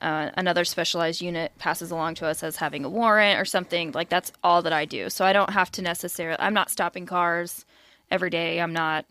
uh, 0.00 0.30
another 0.36 0.64
specialized 0.64 1.20
unit 1.20 1.52
passes 1.58 1.90
along 1.90 2.14
to 2.16 2.26
us 2.26 2.42
as 2.42 2.56
having 2.56 2.84
a 2.84 2.88
warrant 2.88 3.40
or 3.40 3.44
something. 3.44 3.92
Like 3.92 4.08
that's 4.08 4.32
all 4.42 4.62
that 4.62 4.72
I 4.72 4.84
do. 4.84 5.08
So 5.10 5.24
I 5.24 5.32
don't 5.32 5.50
have 5.50 5.70
to 5.72 5.82
necessarily, 5.82 6.38
I'm 6.38 6.54
not 6.54 6.70
stopping 6.70 7.06
cars 7.06 7.64
every 8.10 8.30
day. 8.30 8.60
I'm 8.60 8.72
not 8.72 9.06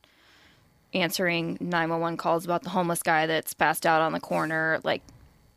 answering 0.94 1.58
911 1.60 2.18
calls 2.18 2.46
about 2.46 2.64
the 2.64 2.70
homeless 2.70 3.04
guy 3.04 3.26
that's 3.26 3.54
passed 3.54 3.86
out 3.86 4.02
on 4.02 4.14
the 4.14 4.20
corner. 4.20 4.80
Like 4.84 5.02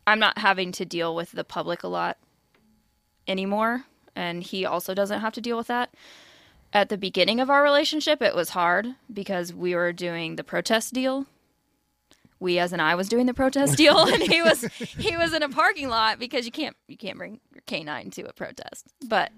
I'm 0.07 0.19
not 0.19 0.39
having 0.39 0.71
to 0.73 0.85
deal 0.85 1.15
with 1.15 1.31
the 1.31 1.43
public 1.43 1.83
a 1.83 1.87
lot 1.87 2.17
anymore. 3.27 3.85
And 4.15 4.43
he 4.43 4.65
also 4.65 4.93
doesn't 4.93 5.21
have 5.21 5.33
to 5.33 5.41
deal 5.41 5.57
with 5.57 5.67
that. 5.67 5.93
At 6.73 6.89
the 6.89 6.97
beginning 6.97 7.39
of 7.39 7.49
our 7.49 7.63
relationship, 7.63 8.21
it 8.21 8.35
was 8.35 8.49
hard 8.49 8.95
because 9.11 9.53
we 9.53 9.73
were 9.75 9.93
doing 9.93 10.35
the 10.35 10.43
protest 10.43 10.93
deal 10.93 11.25
we 12.39 12.59
as 12.59 12.73
in 12.73 12.79
I 12.79 12.95
was 12.95 13.09
doing 13.09 13.25
the 13.25 13.33
protest 13.33 13.77
deal 13.77 13.97
and 14.13 14.21
he 14.21 14.41
was 14.41 14.63
he 14.63 15.17
was 15.17 15.33
in 15.33 15.43
a 15.43 15.49
parking 15.49 15.89
lot 15.89 16.19
because 16.19 16.45
you 16.45 16.51
can't 16.51 16.75
you 16.87 16.97
can't 16.97 17.17
bring 17.17 17.39
your 17.53 17.63
canine 17.65 18.09
to 18.11 18.23
a 18.23 18.33
protest. 18.33 18.87
But 19.07 19.31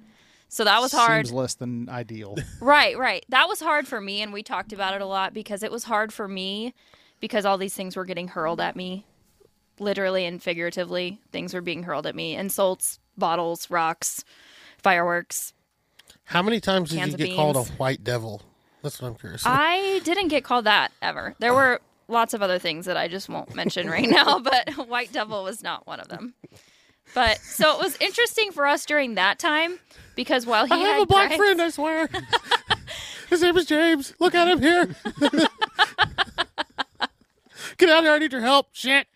so 0.47 0.63
that 0.63 0.81
was 0.81 0.91
hard. 0.91 1.27
Seems 1.27 1.33
less 1.33 1.53
than 1.55 1.89
ideal. 1.89 2.35
Right, 2.61 2.97
right. 2.97 3.25
That 3.29 3.47
was 3.47 3.59
hard 3.59 3.87
for 3.87 3.99
me 4.01 4.21
and 4.21 4.31
we 4.33 4.43
talked 4.43 4.73
about 4.73 4.93
it 4.93 5.01
a 5.01 5.05
lot 5.05 5.33
because 5.33 5.63
it 5.63 5.71
was 5.71 5.85
hard 5.85 6.13
for 6.13 6.27
me 6.27 6.73
because 7.19 7.45
all 7.45 7.57
these 7.57 7.73
things 7.73 7.95
were 7.95 8.05
getting 8.05 8.27
hurled 8.27 8.61
at 8.61 8.75
me 8.75 9.05
literally 9.79 10.25
and 10.25 10.41
figuratively. 10.41 11.19
Things 11.31 11.53
were 11.53 11.61
being 11.61 11.83
hurled 11.83 12.05
at 12.05 12.15
me. 12.15 12.35
Insults, 12.35 12.99
bottles, 13.17 13.69
rocks, 13.69 14.23
fireworks. 14.77 15.53
How 16.25 16.41
many 16.41 16.59
times 16.59 16.91
did 16.91 16.99
you 16.99 17.13
of 17.13 17.17
get 17.17 17.35
called 17.35 17.57
a 17.57 17.63
white 17.73 18.03
devil? 18.03 18.41
That's 18.83 19.01
what 19.01 19.09
I'm 19.09 19.15
curious. 19.15 19.43
I 19.45 20.01
didn't 20.03 20.29
get 20.29 20.43
called 20.43 20.65
that 20.65 20.91
ever. 21.01 21.35
There 21.39 21.53
were 21.53 21.81
lots 22.11 22.33
of 22.33 22.41
other 22.41 22.59
things 22.59 22.85
that 22.85 22.97
I 22.97 23.07
just 23.07 23.29
won't 23.29 23.55
mention 23.55 23.89
right 23.89 24.07
now, 24.09 24.39
but 24.39 24.69
White 24.87 25.11
Devil 25.11 25.43
was 25.43 25.63
not 25.63 25.87
one 25.87 25.99
of 25.99 26.07
them. 26.09 26.33
But 27.15 27.39
so 27.39 27.73
it 27.73 27.79
was 27.83 27.97
interesting 27.99 28.51
for 28.51 28.65
us 28.67 28.85
during 28.85 29.15
that 29.15 29.39
time 29.39 29.79
because 30.15 30.45
while 30.45 30.65
he 30.65 30.73
I 30.73 30.77
have 30.77 30.87
had 30.87 31.01
a 31.01 31.05
black 31.05 31.27
crimes- 31.27 31.37
friend, 31.41 31.61
I 31.61 31.69
swear. 31.69 32.09
His 33.29 33.41
name 33.41 33.55
is 33.57 33.65
James. 33.65 34.13
Look 34.19 34.35
at 34.35 34.47
him 34.47 34.59
here. 34.61 34.95
Get 37.77 37.89
out 37.89 38.03
here. 38.03 38.11
I 38.13 38.19
need 38.19 38.31
your 38.31 38.41
help. 38.41 38.67
Shit. 38.73 39.07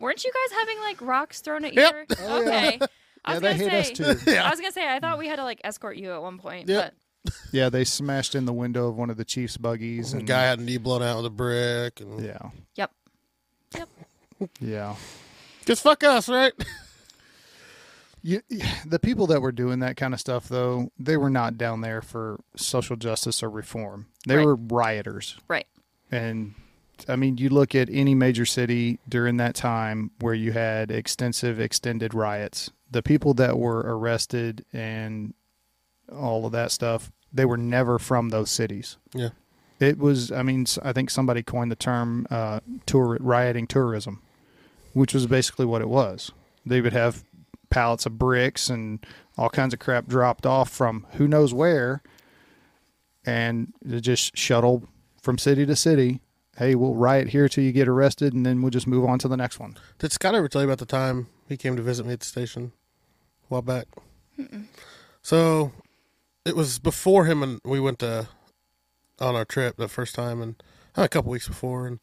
weren't 0.00 0.24
you 0.24 0.32
guys 0.32 0.58
having 0.58 0.78
like 0.80 1.00
rocks 1.02 1.40
thrown 1.40 1.64
at 1.64 1.74
you? 1.74 1.82
Oh, 1.82 2.40
yep. 2.40 2.46
Okay. 2.46 2.78
I 3.24 3.32
Yeah, 3.34 3.34
was 3.34 3.40
they 3.42 3.48
gonna 3.48 3.54
hit 3.54 3.96
say, 3.96 4.08
us 4.08 4.24
too. 4.24 4.32
I 4.36 4.50
was 4.50 4.60
gonna 4.60 4.72
say 4.72 4.86
I 4.88 4.98
thought 5.00 5.18
we 5.18 5.28
had 5.28 5.36
to 5.36 5.44
like 5.44 5.60
escort 5.64 5.96
you 5.96 6.12
at 6.12 6.22
one 6.22 6.38
point, 6.38 6.68
Yep. 6.68 6.94
Yeah, 7.52 7.68
they 7.70 7.84
smashed 7.84 8.34
in 8.34 8.44
the 8.44 8.52
window 8.52 8.88
of 8.88 8.96
one 8.96 9.10
of 9.10 9.16
the 9.16 9.24
Chiefs' 9.24 9.56
buggies. 9.56 10.12
The 10.12 10.18
And, 10.18 10.26
guy 10.26 10.42
had 10.42 10.58
a 10.58 10.62
knee 10.62 10.76
blown 10.78 11.02
out 11.02 11.16
with 11.18 11.26
a 11.26 11.30
brick. 11.30 12.00
And 12.00 12.20
Yeah, 12.24 12.50
Yep. 12.74 12.90
yep. 13.74 13.88
yeah. 14.60 14.96
Just 15.64 15.82
fuck 15.82 16.04
us, 16.04 16.28
right? 16.28 16.52
You, 18.22 18.42
the 18.84 18.98
people 18.98 19.28
that 19.28 19.40
were 19.40 19.52
doing 19.52 19.78
that 19.80 19.96
kind 19.96 20.12
of 20.12 20.18
stuff, 20.18 20.48
though, 20.48 20.90
they 20.98 21.16
were 21.16 21.30
not 21.30 21.56
down 21.56 21.80
there 21.80 22.02
for 22.02 22.40
social 22.56 22.96
justice 22.96 23.40
or 23.42 23.48
reform. 23.50 24.06
They 24.26 24.36
Right. 24.36 24.44
were 24.46 24.56
rioters. 24.56 25.36
Right. 25.46 25.66
And 26.10 26.54
I 27.08 27.14
mean, 27.14 27.36
you 27.38 27.50
look 27.50 27.74
at 27.76 27.88
any 27.90 28.14
major 28.16 28.44
city 28.46 28.98
during 29.08 29.36
that 29.36 29.54
time 29.54 30.10
where 30.20 30.34
you 30.34 30.52
had 30.52 30.90
extensive, 30.90 31.60
extended 31.60 32.14
riots. 32.14 32.70
The 32.90 33.02
people 33.02 33.34
that 33.34 33.58
were 33.58 33.78
arrested 33.80 34.64
and 34.72 35.34
all 36.10 36.46
of 36.46 36.52
that 36.52 36.72
stuff, 36.72 37.12
they 37.32 37.44
were 37.44 37.56
never 37.56 37.98
from 37.98 38.30
those 38.30 38.50
cities. 38.50 38.96
Yeah. 39.12 39.30
It 39.78 39.98
was, 39.98 40.32
I 40.32 40.42
mean, 40.42 40.66
I 40.82 40.92
think 40.92 41.10
somebody 41.10 41.42
coined 41.42 41.70
the 41.70 41.76
term 41.76 42.26
uh, 42.30 42.60
tour 42.86 43.18
rioting 43.20 43.66
tourism, 43.66 44.22
which 44.94 45.12
was 45.12 45.26
basically 45.26 45.66
what 45.66 45.82
it 45.82 45.88
was. 45.88 46.32
They 46.64 46.80
would 46.80 46.94
have 46.94 47.24
pallets 47.68 48.06
of 48.06 48.18
bricks 48.18 48.70
and 48.70 49.04
all 49.36 49.50
kinds 49.50 49.74
of 49.74 49.80
crap 49.80 50.06
dropped 50.06 50.46
off 50.46 50.70
from 50.70 51.06
who 51.12 51.28
knows 51.28 51.52
where, 51.52 52.02
and 53.26 53.72
they 53.82 54.00
just 54.00 54.36
shuttle 54.36 54.84
from 55.20 55.36
city 55.36 55.66
to 55.66 55.76
city. 55.76 56.20
Hey, 56.56 56.74
we'll 56.74 56.94
riot 56.94 57.28
here 57.28 57.48
till 57.50 57.64
you 57.64 57.72
get 57.72 57.86
arrested, 57.86 58.32
and 58.32 58.46
then 58.46 58.62
we'll 58.62 58.70
just 58.70 58.86
move 58.86 59.04
on 59.04 59.18
to 59.18 59.28
the 59.28 59.36
next 59.36 59.60
one. 59.60 59.76
Did 59.98 60.10
Scott 60.10 60.34
ever 60.34 60.48
tell 60.48 60.62
you 60.62 60.68
about 60.68 60.78
the 60.78 60.86
time 60.86 61.26
he 61.48 61.58
came 61.58 61.76
to 61.76 61.82
visit 61.82 62.06
me 62.06 62.14
at 62.14 62.20
the 62.20 62.26
station 62.26 62.72
a 63.42 63.46
while 63.48 63.62
back? 63.62 63.88
So 65.20 65.72
it 66.46 66.54
was 66.54 66.78
before 66.78 67.24
him 67.24 67.42
and 67.42 67.60
we 67.64 67.80
went 67.80 67.98
to 67.98 68.28
on 69.18 69.34
our 69.34 69.44
trip 69.44 69.76
the 69.76 69.88
first 69.88 70.14
time, 70.14 70.40
and 70.40 70.62
uh, 70.96 71.02
a 71.02 71.08
couple 71.08 71.30
weeks 71.30 71.48
before, 71.48 71.86
and 71.86 71.98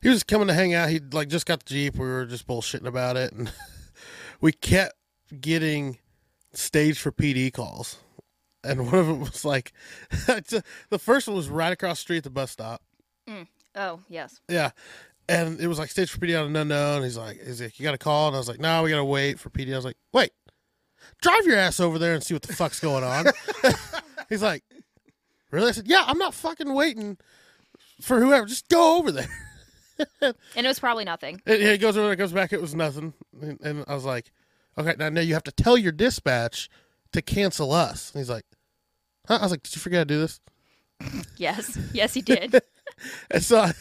he 0.00 0.08
was 0.08 0.22
coming 0.22 0.48
to 0.48 0.54
hang 0.54 0.72
out. 0.72 0.88
He 0.88 1.00
like 1.12 1.28
just 1.28 1.46
got 1.46 1.60
the 1.60 1.66
jeep. 1.66 1.94
We 1.94 2.06
were 2.06 2.26
just 2.26 2.46
bullshitting 2.46 2.86
about 2.86 3.16
it, 3.16 3.32
and 3.32 3.52
we 4.40 4.52
kept 4.52 4.94
getting 5.40 5.98
staged 6.52 7.00
for 7.00 7.12
PD 7.12 7.52
calls, 7.52 7.98
and 8.62 8.86
one 8.86 8.94
of 8.94 9.06
them 9.06 9.20
was 9.20 9.44
like, 9.44 9.72
the 10.10 10.98
first 10.98 11.28
one 11.28 11.36
was 11.36 11.48
right 11.48 11.72
across 11.72 11.98
the 11.98 12.02
street 12.02 12.18
at 12.18 12.24
the 12.24 12.30
bus 12.30 12.50
stop. 12.50 12.82
Oh 13.74 14.00
yes. 14.08 14.40
Yeah. 14.48 14.70
And 15.26 15.58
it 15.58 15.68
was 15.68 15.78
like 15.78 15.90
stage 15.90 16.10
for 16.10 16.18
PD 16.18 16.38
on 16.38 16.48
an 16.48 16.56
unknown. 16.56 17.02
He's 17.02 17.16
like, 17.16 17.42
he's 17.42 17.62
like, 17.62 17.80
you 17.80 17.84
got 17.84 17.94
a 17.94 17.98
call? 17.98 18.28
And 18.28 18.36
I 18.36 18.38
was 18.38 18.46
like, 18.46 18.60
no, 18.60 18.82
we 18.82 18.90
got 18.90 18.96
to 18.96 19.04
wait 19.04 19.40
for 19.40 19.48
PD. 19.48 19.72
I 19.72 19.76
was 19.76 19.84
like, 19.86 19.96
wait, 20.12 20.32
drive 21.24 21.46
your 21.46 21.56
ass 21.56 21.80
over 21.80 21.98
there 21.98 22.14
and 22.14 22.22
see 22.22 22.34
what 22.34 22.42
the 22.42 22.52
fuck's 22.52 22.80
going 22.80 23.02
on. 23.02 23.26
he's 24.28 24.42
like, 24.42 24.62
really? 25.50 25.68
I 25.68 25.72
said, 25.72 25.88
yeah, 25.88 26.04
I'm 26.06 26.18
not 26.18 26.34
fucking 26.34 26.72
waiting 26.72 27.16
for 28.00 28.20
whoever. 28.20 28.46
Just 28.46 28.68
go 28.68 28.98
over 28.98 29.10
there. 29.10 29.28
And 30.20 30.34
it 30.56 30.66
was 30.66 30.80
probably 30.80 31.04
nothing. 31.04 31.40
And 31.46 31.62
he 31.62 31.78
goes 31.78 31.96
over 31.96 32.08
there, 32.08 32.16
goes 32.16 32.32
back. 32.32 32.52
It 32.52 32.60
was 32.60 32.74
nothing. 32.74 33.14
And, 33.40 33.60
and 33.60 33.84
I 33.86 33.94
was 33.94 34.04
like, 34.04 34.32
okay, 34.76 34.96
now, 34.98 35.08
now 35.08 35.20
you 35.20 35.34
have 35.34 35.44
to 35.44 35.52
tell 35.52 35.78
your 35.78 35.92
dispatch 35.92 36.68
to 37.12 37.22
cancel 37.22 37.70
us. 37.70 38.10
And 38.12 38.18
he's 38.18 38.28
like, 38.28 38.44
huh? 39.28 39.38
I 39.40 39.42
was 39.42 39.52
like, 39.52 39.62
did 39.62 39.76
you 39.76 39.80
forget 39.80 40.08
to 40.08 40.14
do 40.14 40.20
this? 40.20 40.40
Yes. 41.36 41.78
Yes 41.92 42.12
he 42.12 42.22
did. 42.22 42.60
And 43.30 43.40
so, 43.40 43.58
I, 43.60 43.72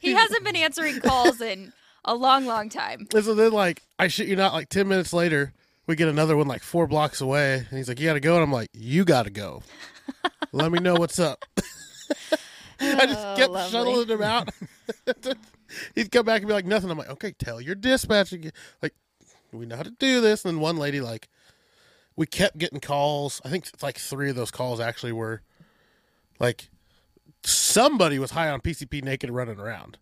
he 0.00 0.12
hasn't 0.12 0.44
been 0.44 0.56
answering 0.56 1.00
calls 1.00 1.40
in 1.40 1.72
a 2.04 2.14
long, 2.14 2.44
long 2.44 2.68
time. 2.68 3.06
And 3.14 3.24
so 3.24 3.34
then, 3.34 3.52
like, 3.52 3.80
I 3.98 4.08
shit 4.08 4.28
you 4.28 4.36
not, 4.36 4.52
like 4.52 4.68
10 4.68 4.86
minutes 4.88 5.14
later, 5.14 5.54
we 5.86 5.96
get 5.96 6.08
another 6.08 6.36
one 6.36 6.46
like 6.46 6.62
four 6.62 6.86
blocks 6.86 7.20
away. 7.20 7.54
And 7.68 7.78
he's 7.78 7.88
like, 7.88 7.98
You 8.00 8.06
got 8.08 8.14
to 8.14 8.20
go. 8.20 8.34
And 8.34 8.42
I'm 8.44 8.52
like, 8.52 8.68
You 8.72 9.04
got 9.04 9.24
to 9.24 9.30
go. 9.30 9.62
Let 10.52 10.70
me 10.72 10.78
know 10.80 10.94
what's 10.94 11.18
up. 11.18 11.44
I 12.80 13.06
just 13.06 13.18
Oh, 13.20 13.34
kept 13.36 13.52
lovely. 13.52 13.70
shuttling 13.70 14.08
him 14.08 14.22
out. 14.22 14.48
He'd 15.94 16.10
come 16.10 16.26
back 16.26 16.40
and 16.42 16.48
be 16.48 16.54
like, 16.54 16.66
Nothing. 16.66 16.90
I'm 16.90 16.98
like, 16.98 17.10
Okay, 17.10 17.32
tell 17.32 17.60
your 17.60 17.74
dispatch. 17.74 18.32
again." 18.32 18.52
Like, 18.82 18.94
we 19.52 19.66
know 19.66 19.76
how 19.76 19.82
to 19.82 19.90
do 19.90 20.20
this. 20.20 20.44
And 20.44 20.54
then 20.54 20.60
one 20.60 20.76
lady, 20.76 21.00
like, 21.00 21.28
we 22.16 22.26
kept 22.26 22.58
getting 22.58 22.80
calls. 22.80 23.40
I 23.44 23.48
think 23.48 23.66
like 23.82 23.98
three 23.98 24.30
of 24.30 24.36
those 24.36 24.50
calls 24.50 24.80
actually 24.80 25.12
were 25.12 25.42
like 26.38 26.68
somebody 27.44 28.18
was 28.18 28.32
high 28.32 28.48
on 28.50 28.60
PCP 28.60 29.02
naked 29.02 29.30
running 29.30 29.58
around 29.58 29.98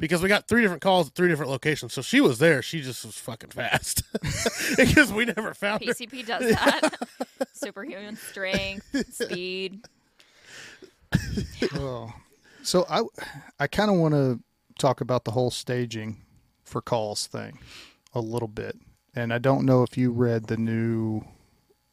because 0.00 0.22
we 0.22 0.28
got 0.28 0.48
three 0.48 0.62
different 0.62 0.82
calls 0.82 1.08
at 1.08 1.14
three 1.14 1.28
different 1.28 1.50
locations. 1.50 1.92
So 1.92 2.00
she 2.02 2.20
was 2.20 2.38
there. 2.38 2.62
She 2.62 2.80
just 2.80 3.04
was 3.04 3.16
fucking 3.16 3.50
fast 3.50 4.02
because 4.76 5.12
we 5.12 5.26
never 5.26 5.54
found 5.54 5.84
her. 5.84 5.92
PCP 5.92 6.26
does 6.26 6.50
that. 6.54 6.94
Superhuman 7.52 8.16
strength, 8.16 9.14
speed. 9.14 9.84
Oh. 11.74 12.12
So 12.62 12.86
I, 12.88 13.02
I 13.58 13.66
kind 13.66 13.90
of 13.90 13.96
want 13.96 14.14
to 14.14 14.38
talk 14.78 15.00
about 15.00 15.24
the 15.24 15.32
whole 15.32 15.50
staging 15.50 16.22
for 16.62 16.80
calls 16.80 17.26
thing 17.26 17.58
a 18.14 18.20
little 18.20 18.48
bit, 18.48 18.78
and 19.14 19.32
I 19.32 19.38
don't 19.38 19.66
know 19.66 19.82
if 19.82 19.98
you 19.98 20.12
read 20.12 20.46
the 20.46 20.56
new 20.56 21.22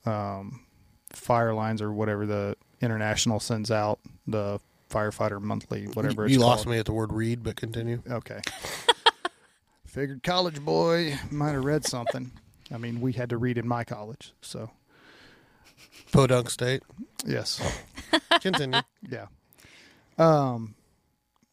um, 0.06 0.66
fire 1.12 1.54
lines 1.54 1.82
or 1.82 1.92
whatever 1.92 2.28
the 2.28 2.58
international 2.80 3.40
sends 3.40 3.72
out 3.72 4.00
the 4.28 4.60
firefighter 4.90 5.42
monthly 5.42 5.86
whatever 5.88 6.26
it's 6.26 6.34
you 6.34 6.40
called. 6.40 6.50
lost 6.52 6.68
me 6.68 6.78
at 6.78 6.86
the 6.86 6.94
word 6.94 7.12
read, 7.14 7.44
but 7.44 7.56
continue. 7.56 8.02
Okay. 8.10 8.40
Figured 9.86 10.24
college 10.24 10.60
boy 10.64 11.18
might 11.32 11.52
have 11.52 11.64
read 11.66 11.86
something. 11.86 12.32
I 12.74 12.78
mean, 12.78 13.02
we 13.02 13.14
had 13.14 13.30
to 13.32 13.38
read 13.38 13.58
in 13.58 13.68
my 13.68 13.84
college, 13.84 14.34
so 14.42 14.70
Podunk 16.12 16.50
State. 16.50 16.84
yes. 17.26 17.62
Continue. 18.42 18.82
Yeah. 19.10 19.28
Um 20.18 20.76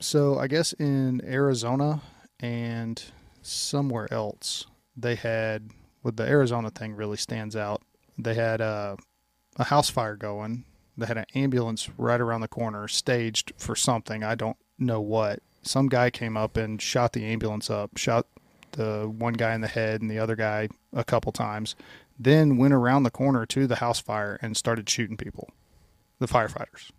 so 0.01 0.39
I 0.39 0.47
guess 0.49 0.73
in 0.75 1.23
Arizona 1.25 2.03
and 2.41 3.03
somewhere 3.43 4.13
else 4.13 4.67
they 4.97 5.15
had 5.15 5.71
with 6.03 6.17
the 6.17 6.25
Arizona 6.25 6.71
thing 6.71 6.95
really 6.95 7.17
stands 7.17 7.57
out. 7.57 7.83
They 8.19 8.35
had 8.35 8.61
a 8.61 8.97
a 9.57 9.65
house 9.65 9.89
fire 9.91 10.17
going. 10.17 10.65
They 10.97 11.07
had 11.07 11.19
an 11.19 11.27
ambulance 11.35 11.89
right 11.99 12.21
around 12.21 12.43
the 12.43 12.49
corner 12.49 12.87
staged 12.89 13.53
for 13.57 13.75
something. 13.75 14.23
I 14.23 14.35
don't 14.35 14.57
know 14.79 15.01
what. 15.01 15.41
Some 15.63 15.89
guy 15.89 16.11
came 16.11 16.37
up 16.37 16.57
and 16.57 16.81
shot 16.81 17.13
the 17.13 17.25
ambulance 17.25 17.71
up, 17.71 17.97
shot 17.97 18.27
the 18.73 19.09
one 19.09 19.35
guy 19.35 19.55
in 19.55 19.61
the 19.61 19.69
head 19.69 20.03
and 20.03 20.11
the 20.11 20.19
other 20.19 20.37
guy 20.37 20.69
a 20.93 21.05
couple 21.05 21.33
times, 21.33 21.75
then 22.19 22.57
went 22.57 22.75
around 22.75 23.03
the 23.03 23.11
corner 23.11 23.47
to 23.47 23.67
the 23.67 23.77
house 23.77 24.01
fire 24.01 24.39
and 24.43 24.57
started 24.57 24.89
shooting 24.89 25.17
people, 25.17 25.51
the 26.19 26.27
firefighters. 26.27 26.91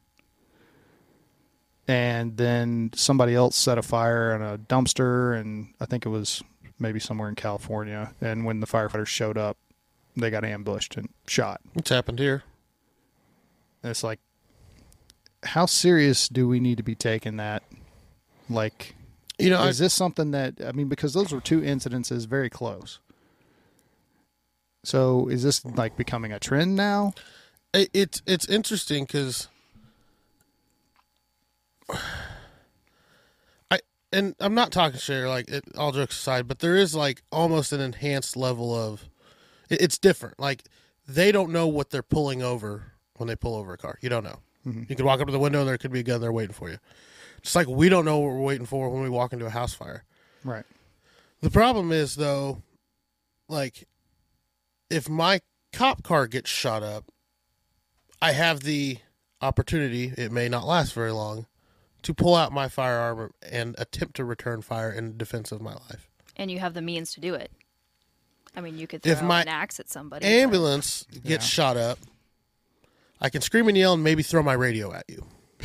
And 1.87 2.37
then 2.37 2.91
somebody 2.95 3.35
else 3.35 3.55
set 3.55 3.77
a 3.77 3.83
fire 3.83 4.35
in 4.35 4.41
a 4.41 4.57
dumpster, 4.57 5.39
and 5.39 5.73
I 5.79 5.85
think 5.85 6.05
it 6.05 6.09
was 6.09 6.43
maybe 6.79 6.99
somewhere 6.99 7.29
in 7.29 7.35
California. 7.35 8.13
And 8.19 8.43
when 8.43 8.59
the 8.59 8.67
firefighters 8.67 9.07
showed 9.07 9.37
up, 9.37 9.57
they 10.17 10.31
got 10.31 10.43
ambushed 10.43 10.97
and 10.97 11.09
shot. 11.27 11.61
It's 11.75 11.89
happened 11.89 12.19
here. 12.19 12.43
And 13.85 13.91
it's 13.91 14.03
like, 14.03 14.19
how 15.43 15.67
serious 15.67 16.27
do 16.27 16.47
we 16.47 16.59
need 16.59 16.77
to 16.77 16.83
be 16.83 16.95
taking 16.95 17.37
that? 17.37 17.61
Like, 18.49 18.95
You 19.37 19.51
know, 19.51 19.59
I, 19.59 19.67
is 19.67 19.77
this 19.77 19.93
something 19.93 20.31
that 20.31 20.55
I 20.65 20.71
mean? 20.71 20.87
Because 20.87 21.13
those 21.13 21.31
were 21.31 21.39
two 21.39 21.61
incidences 21.61 22.25
very 22.25 22.49
close. 22.49 22.97
So 24.83 25.27
is 25.27 25.43
this 25.43 25.63
like 25.63 25.95
becoming 25.97 26.31
a 26.31 26.39
trend 26.39 26.75
now? 26.75 27.13
it, 27.75 27.91
it's 27.93 28.23
it's 28.25 28.49
interesting 28.49 29.03
because 29.03 29.49
I 33.69 33.81
and 34.11 34.33
I'm 34.39 34.55
not 34.55 34.71
talking 34.71 34.99
shit 34.99 35.27
like 35.27 35.47
it, 35.47 35.63
all 35.77 35.91
jokes 35.91 36.17
aside, 36.17 36.47
but 36.47 36.57
there 36.57 36.75
is 36.75 36.95
like 36.95 37.21
almost 37.31 37.71
an 37.71 37.81
enhanced 37.81 38.35
level 38.35 38.73
of 38.73 39.05
it, 39.69 39.79
it's 39.79 39.99
different. 39.99 40.39
Like 40.39 40.63
they 41.07 41.31
don't 41.31 41.51
know 41.51 41.67
what 41.67 41.91
they're 41.91 42.01
pulling 42.01 42.41
over 42.41 42.93
when 43.17 43.27
they 43.27 43.35
pull 43.35 43.55
over 43.55 43.73
a 43.73 43.77
car. 43.77 43.97
You 44.01 44.09
don't 44.09 44.23
know. 44.23 44.39
Mm-hmm. 44.65 44.83
You 44.89 44.95
could 44.95 45.05
walk 45.05 45.19
up 45.21 45.27
to 45.27 45.31
the 45.31 45.39
window 45.39 45.59
and 45.59 45.67
there 45.69 45.77
could 45.77 45.91
be 45.91 45.99
a 45.99 46.03
gun 46.03 46.21
there 46.21 46.31
waiting 46.31 46.53
for 46.53 46.69
you. 46.69 46.77
Just 47.41 47.55
like 47.55 47.67
we 47.67 47.89
don't 47.89 48.05
know 48.05 48.17
what 48.19 48.33
we're 48.33 48.41
waiting 48.41 48.65
for 48.65 48.89
when 48.89 49.03
we 49.03 49.09
walk 49.09 49.31
into 49.33 49.45
a 49.45 49.49
house 49.51 49.73
fire. 49.73 50.03
Right. 50.43 50.65
The 51.41 51.49
problem 51.51 51.91
is 51.91 52.15
though, 52.15 52.61
like, 53.47 53.87
if 54.89 55.07
my 55.09 55.41
cop 55.73 56.03
car 56.03 56.27
gets 56.27 56.49
shot 56.49 56.81
up, 56.83 57.05
I 58.21 58.31
have 58.31 58.61
the 58.61 58.97
opportunity, 59.41 60.13
it 60.17 60.31
may 60.31 60.49
not 60.49 60.65
last 60.65 60.93
very 60.93 61.11
long, 61.11 61.45
to 62.03 62.13
pull 62.13 62.35
out 62.35 62.51
my 62.51 62.67
firearm 62.67 63.31
and 63.43 63.75
attempt 63.77 64.15
to 64.15 64.25
return 64.25 64.61
fire 64.61 64.91
in 64.91 65.17
defense 65.17 65.51
of 65.51 65.61
my 65.61 65.73
life. 65.73 66.09
and 66.37 66.49
you 66.51 66.59
have 66.59 66.73
the 66.73 66.81
means 66.81 67.13
to 67.13 67.19
do 67.21 67.33
it. 67.33 67.51
I 68.55 68.61
mean, 68.61 68.77
you 68.77 68.87
could 68.87 69.03
throw 69.03 69.11
If 69.11 69.21
my 69.21 69.41
an 69.41 69.47
axe 69.47 69.79
at 69.79 69.89
somebody. 69.89 70.25
but- 70.25 70.29
Ambulance 70.31 71.05
gets 71.23 71.45
shot 71.45 71.77
up, 71.77 71.99
I 73.21 73.29
can 73.29 73.41
scream 73.41 73.67
and 73.67 73.77
yell 73.77 73.93
and 73.93 74.03
maybe 74.03 74.23
throw 74.23 74.43
my 74.43 74.53
radio 74.53 74.93
at 74.93 75.05
you. 75.07 75.25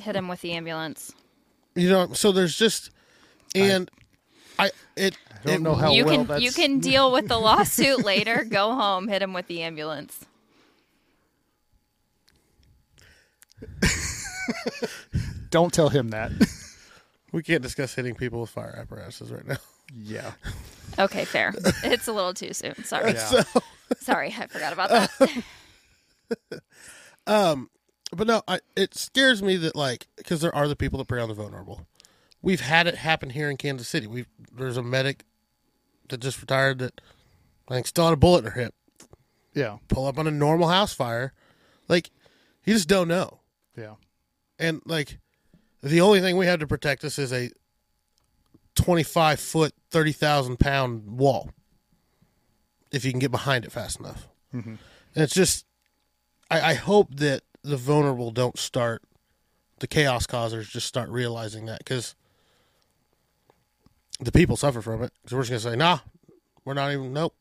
hit 0.00 0.16
him 0.16 0.28
with 0.28 0.40
the 0.40 0.52
ambulance. 0.52 1.12
You 1.74 1.88
know, 1.88 2.12
so 2.12 2.32
there's 2.32 2.56
just 2.56 2.90
and 3.54 3.90
I, 4.58 4.70
it 4.96 5.16
I 5.30 5.46
don't 5.46 5.54
it- 5.56 5.60
know 5.62 5.74
how 5.74 5.92
you 5.92 6.04
well 6.04 6.16
can 6.18 6.26
that's. 6.26 6.42
you 6.42 6.52
can 6.52 6.78
deal 6.80 7.12
with 7.12 7.28
the 7.28 7.38
lawsuit 7.38 8.04
later. 8.04 8.44
Go 8.48 8.74
home, 8.74 9.08
hit 9.08 9.22
him 9.22 9.32
with 9.32 9.46
the 9.46 9.62
ambulance. 9.62 10.24
Don't 15.50 15.72
tell 15.72 15.88
him 15.88 16.10
that. 16.10 16.30
we 17.32 17.42
can't 17.42 17.62
discuss 17.62 17.94
hitting 17.94 18.14
people 18.14 18.40
with 18.40 18.50
fire 18.50 18.76
apparatuses 18.80 19.32
right 19.32 19.46
now. 19.46 19.56
yeah. 19.94 20.32
Okay, 20.98 21.24
fair. 21.24 21.52
It's 21.84 22.06
a 22.08 22.12
little 22.12 22.34
too 22.34 22.52
soon. 22.52 22.74
Sorry. 22.84 23.12
Yeah. 23.12 23.42
Sorry, 24.00 24.34
I 24.38 24.46
forgot 24.46 24.72
about 24.72 24.90
that. 24.90 25.10
Um, 27.26 27.70
but 28.12 28.26
no, 28.26 28.42
I, 28.48 28.60
it 28.76 28.94
scares 28.96 29.42
me 29.42 29.56
that 29.58 29.76
like 29.76 30.08
because 30.16 30.40
there 30.40 30.54
are 30.54 30.66
the 30.66 30.76
people 30.76 30.98
that 30.98 31.06
prey 31.06 31.20
on 31.20 31.28
the 31.28 31.34
vulnerable. 31.34 31.86
We've 32.42 32.60
had 32.60 32.86
it 32.86 32.96
happen 32.96 33.30
here 33.30 33.50
in 33.50 33.56
Kansas 33.56 33.88
City. 33.88 34.06
We 34.06 34.26
there's 34.52 34.76
a 34.76 34.82
medic 34.82 35.24
that 36.08 36.18
just 36.18 36.40
retired 36.40 36.78
that 36.80 37.00
I 37.68 37.74
think 37.74 37.86
still 37.86 38.06
had 38.06 38.14
a 38.14 38.16
bullet 38.16 38.44
in 38.44 38.50
her 38.52 38.60
hip. 38.60 38.74
Yeah. 39.54 39.78
Pull 39.88 40.06
up 40.06 40.18
on 40.18 40.26
a 40.26 40.32
normal 40.32 40.68
house 40.68 40.92
fire, 40.92 41.32
like 41.88 42.10
you 42.64 42.74
just 42.74 42.88
don't 42.88 43.08
know. 43.08 43.40
Yeah. 43.76 43.94
And 44.58 44.82
like 44.86 45.18
the 45.82 46.00
only 46.00 46.20
thing 46.20 46.36
we 46.36 46.46
have 46.46 46.60
to 46.60 46.66
protect 46.66 47.04
us 47.04 47.18
is 47.18 47.32
a 47.32 47.50
twenty 48.74 49.04
five 49.04 49.38
foot, 49.38 49.72
thirty 49.90 50.12
thousand 50.12 50.58
pound 50.58 51.18
wall. 51.18 51.50
If 52.90 53.04
you 53.04 53.12
can 53.12 53.20
get 53.20 53.30
behind 53.30 53.64
it 53.64 53.70
fast 53.70 54.00
enough, 54.00 54.26
mm-hmm. 54.52 54.70
and 54.70 54.78
it's 55.14 55.34
just 55.34 55.64
I, 56.50 56.70
I 56.70 56.74
hope 56.74 57.14
that 57.16 57.42
the 57.62 57.76
vulnerable 57.76 58.30
don't 58.30 58.58
start 58.58 59.02
the 59.80 59.86
chaos 59.86 60.26
causers 60.26 60.68
just 60.68 60.86
start 60.86 61.08
realizing 61.08 61.66
that 61.66 61.78
because 61.78 62.14
the 64.20 64.32
people 64.32 64.56
suffer 64.56 64.82
from 64.82 65.02
it. 65.02 65.12
So 65.26 65.36
we're 65.36 65.42
just 65.42 65.64
gonna 65.64 65.72
say, 65.74 65.76
nah, 65.78 66.00
we're 66.64 66.74
not 66.74 66.92
even. 66.92 67.12
Nope. 67.12 67.34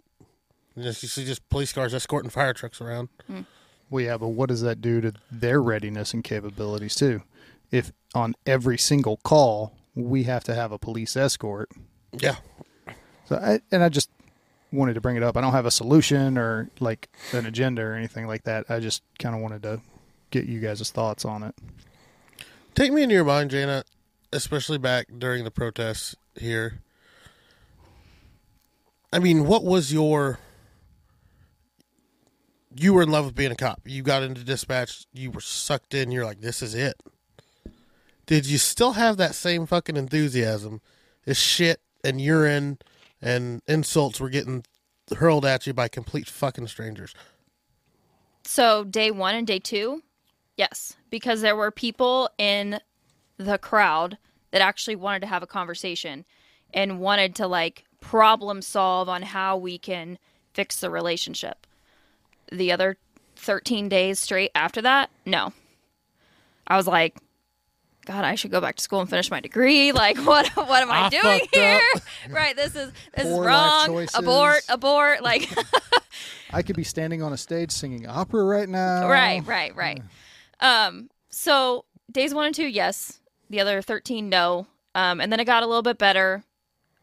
And 0.75 0.83
just, 0.83 1.03
you 1.03 1.09
see 1.09 1.25
just 1.25 1.47
police 1.49 1.73
cars 1.73 1.93
escorting 1.93 2.29
fire 2.29 2.53
trucks 2.53 2.79
around. 2.79 3.09
Hmm. 3.27 3.41
Well, 3.89 4.05
yeah, 4.05 4.17
but 4.17 4.29
what 4.29 4.49
does 4.49 4.61
that 4.61 4.81
do 4.81 5.01
to 5.01 5.13
their 5.31 5.61
readiness 5.61 6.13
and 6.13 6.23
capabilities 6.23 6.95
too? 6.95 7.23
If 7.71 7.91
on 8.15 8.35
every 8.45 8.77
single 8.77 9.17
call 9.17 9.75
we 9.95 10.23
have 10.23 10.43
to 10.45 10.55
have 10.55 10.71
a 10.71 10.77
police 10.79 11.17
escort, 11.17 11.69
Yeah, 12.13 12.37
so 13.25 13.35
I, 13.35 13.59
and 13.71 13.83
I 13.83 13.89
just 13.89 14.09
wanted 14.71 14.93
to 14.93 15.01
bring 15.01 15.15
it 15.15 15.23
up. 15.23 15.35
I 15.35 15.41
don't 15.41 15.53
have 15.53 15.65
a 15.65 15.71
solution 15.71 16.37
or 16.37 16.69
like 16.79 17.09
an 17.33 17.45
agenda 17.45 17.81
or 17.81 17.93
anything 17.93 18.27
like 18.27 18.43
that. 18.43 18.65
I 18.69 18.79
just 18.79 19.03
kind 19.17 19.35
of 19.35 19.41
wanted 19.41 19.63
to 19.63 19.81
get 20.31 20.45
you 20.45 20.59
guys' 20.59 20.89
thoughts 20.91 21.25
on 21.25 21.43
it. 21.43 21.55
take 22.75 22.91
me 22.91 23.03
into 23.03 23.15
your 23.15 23.23
mind, 23.23 23.51
Janna, 23.51 23.83
especially 24.31 24.77
back 24.77 25.07
during 25.17 25.43
the 25.43 25.51
protests 25.51 26.15
here. 26.35 26.81
I 29.11 29.19
mean, 29.19 29.47
what 29.47 29.63
was 29.63 29.91
your? 29.91 30.39
You 32.75 32.93
were 32.93 33.01
in 33.01 33.09
love 33.09 33.25
with 33.25 33.35
being 33.35 33.51
a 33.51 33.55
cop. 33.55 33.81
You 33.85 34.03
got 34.03 34.21
into 34.21 34.43
dispatch. 34.43 35.05
You 35.11 35.31
were 35.31 35.41
sucked 35.41 35.95
in. 35.95 36.11
You're 36.11 36.25
like, 36.25 36.41
this 36.41 36.61
is 36.61 36.75
it. 36.75 37.01
Did 38.27 38.45
you 38.45 38.59
still 38.59 38.91
have 38.91 39.17
that 39.17 39.33
same 39.33 39.65
fucking 39.65 39.97
enthusiasm 39.97 40.81
as 41.25 41.35
shit 41.35 41.81
and 42.03 42.21
urine 42.21 42.77
and 43.21 43.61
insults 43.67 44.19
were 44.19 44.29
getting 44.29 44.63
hurled 45.17 45.45
at 45.45 45.67
you 45.67 45.73
by 45.73 45.87
complete 45.87 46.27
fucking 46.27 46.67
strangers? 46.67 47.13
So 48.43 48.83
day 48.83 49.11
one 49.11 49.35
and 49.35 49.45
day 49.45 49.59
two, 49.59 50.03
yes, 50.57 50.95
because 51.09 51.41
there 51.41 51.55
were 51.55 51.71
people 51.71 52.29
in 52.37 52.79
the 53.37 53.57
crowd 53.57 54.17
that 54.51 54.61
actually 54.61 54.95
wanted 54.95 55.21
to 55.21 55.27
have 55.27 55.43
a 55.43 55.47
conversation 55.47 56.25
and 56.73 56.99
wanted 56.99 57.35
to 57.35 57.47
like 57.47 57.85
problem 58.01 58.61
solve 58.61 59.09
on 59.09 59.21
how 59.21 59.57
we 59.57 59.77
can 59.77 60.17
fix 60.53 60.79
the 60.79 60.89
relationship. 60.89 61.67
The 62.51 62.71
other 62.71 62.97
13 63.35 63.89
days 63.89 64.19
straight 64.19 64.51
after 64.55 64.81
that, 64.81 65.09
no. 65.25 65.53
I 66.67 66.77
was 66.77 66.87
like, 66.87 67.17
God, 68.09 68.23
I 68.25 68.33
should 68.33 68.49
go 68.49 68.59
back 68.59 68.75
to 68.77 68.81
school 68.81 69.01
and 69.01 69.09
finish 69.09 69.29
my 69.29 69.39
degree. 69.39 69.91
Like, 69.99 70.17
what? 70.17 70.47
What 70.55 70.81
am 70.81 70.89
I, 70.89 71.03
I 71.03 71.09
doing 71.09 71.47
here? 71.53 71.79
up. 71.95 72.01
right. 72.31 72.55
This 72.55 72.75
is 72.75 72.91
this 73.15 73.23
Poor 73.27 73.43
is 73.43 73.47
wrong. 73.47 74.07
Abort. 74.15 74.61
Abort. 74.67 75.21
Like, 75.21 75.47
I 76.51 76.63
could 76.63 76.75
be 76.75 76.83
standing 76.83 77.21
on 77.21 77.33
a 77.33 77.37
stage 77.37 77.69
singing 77.71 78.07
opera 78.07 78.43
right 78.43 78.67
now. 78.67 79.07
right 79.07 79.45
right 79.45 79.75
right 79.75 80.01
um 80.61 81.09
so 81.29 81.85
days 82.11 82.33
one 82.33 82.47
and 82.47 82.55
two 82.55 82.65
yes 82.65 83.19
the 83.51 83.59
other 83.59 83.83
13 83.83 84.27
no 84.29 84.65
um 84.95 85.21
and 85.21 85.31
then 85.31 85.39
it 85.39 85.45
got 85.45 85.61
a 85.61 85.67
little 85.67 85.83
bit 85.83 85.99
better 85.99 86.43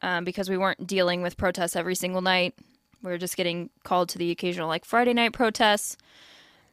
um 0.03 0.25
because 0.25 0.51
we 0.51 0.59
weren't 0.59 0.87
dealing 0.88 1.23
with 1.23 1.37
protests 1.37 1.77
every 1.77 1.95
single 1.95 2.21
night 2.23 2.55
we 3.03 3.11
were 3.12 3.19
just 3.19 3.37
getting 3.37 3.71
called 3.85 4.09
to 4.09 4.19
the 4.19 4.33
occasional 4.33 4.66
like 4.66 4.85
friday 4.85 5.12
night 5.14 5.33
protests 5.33 5.97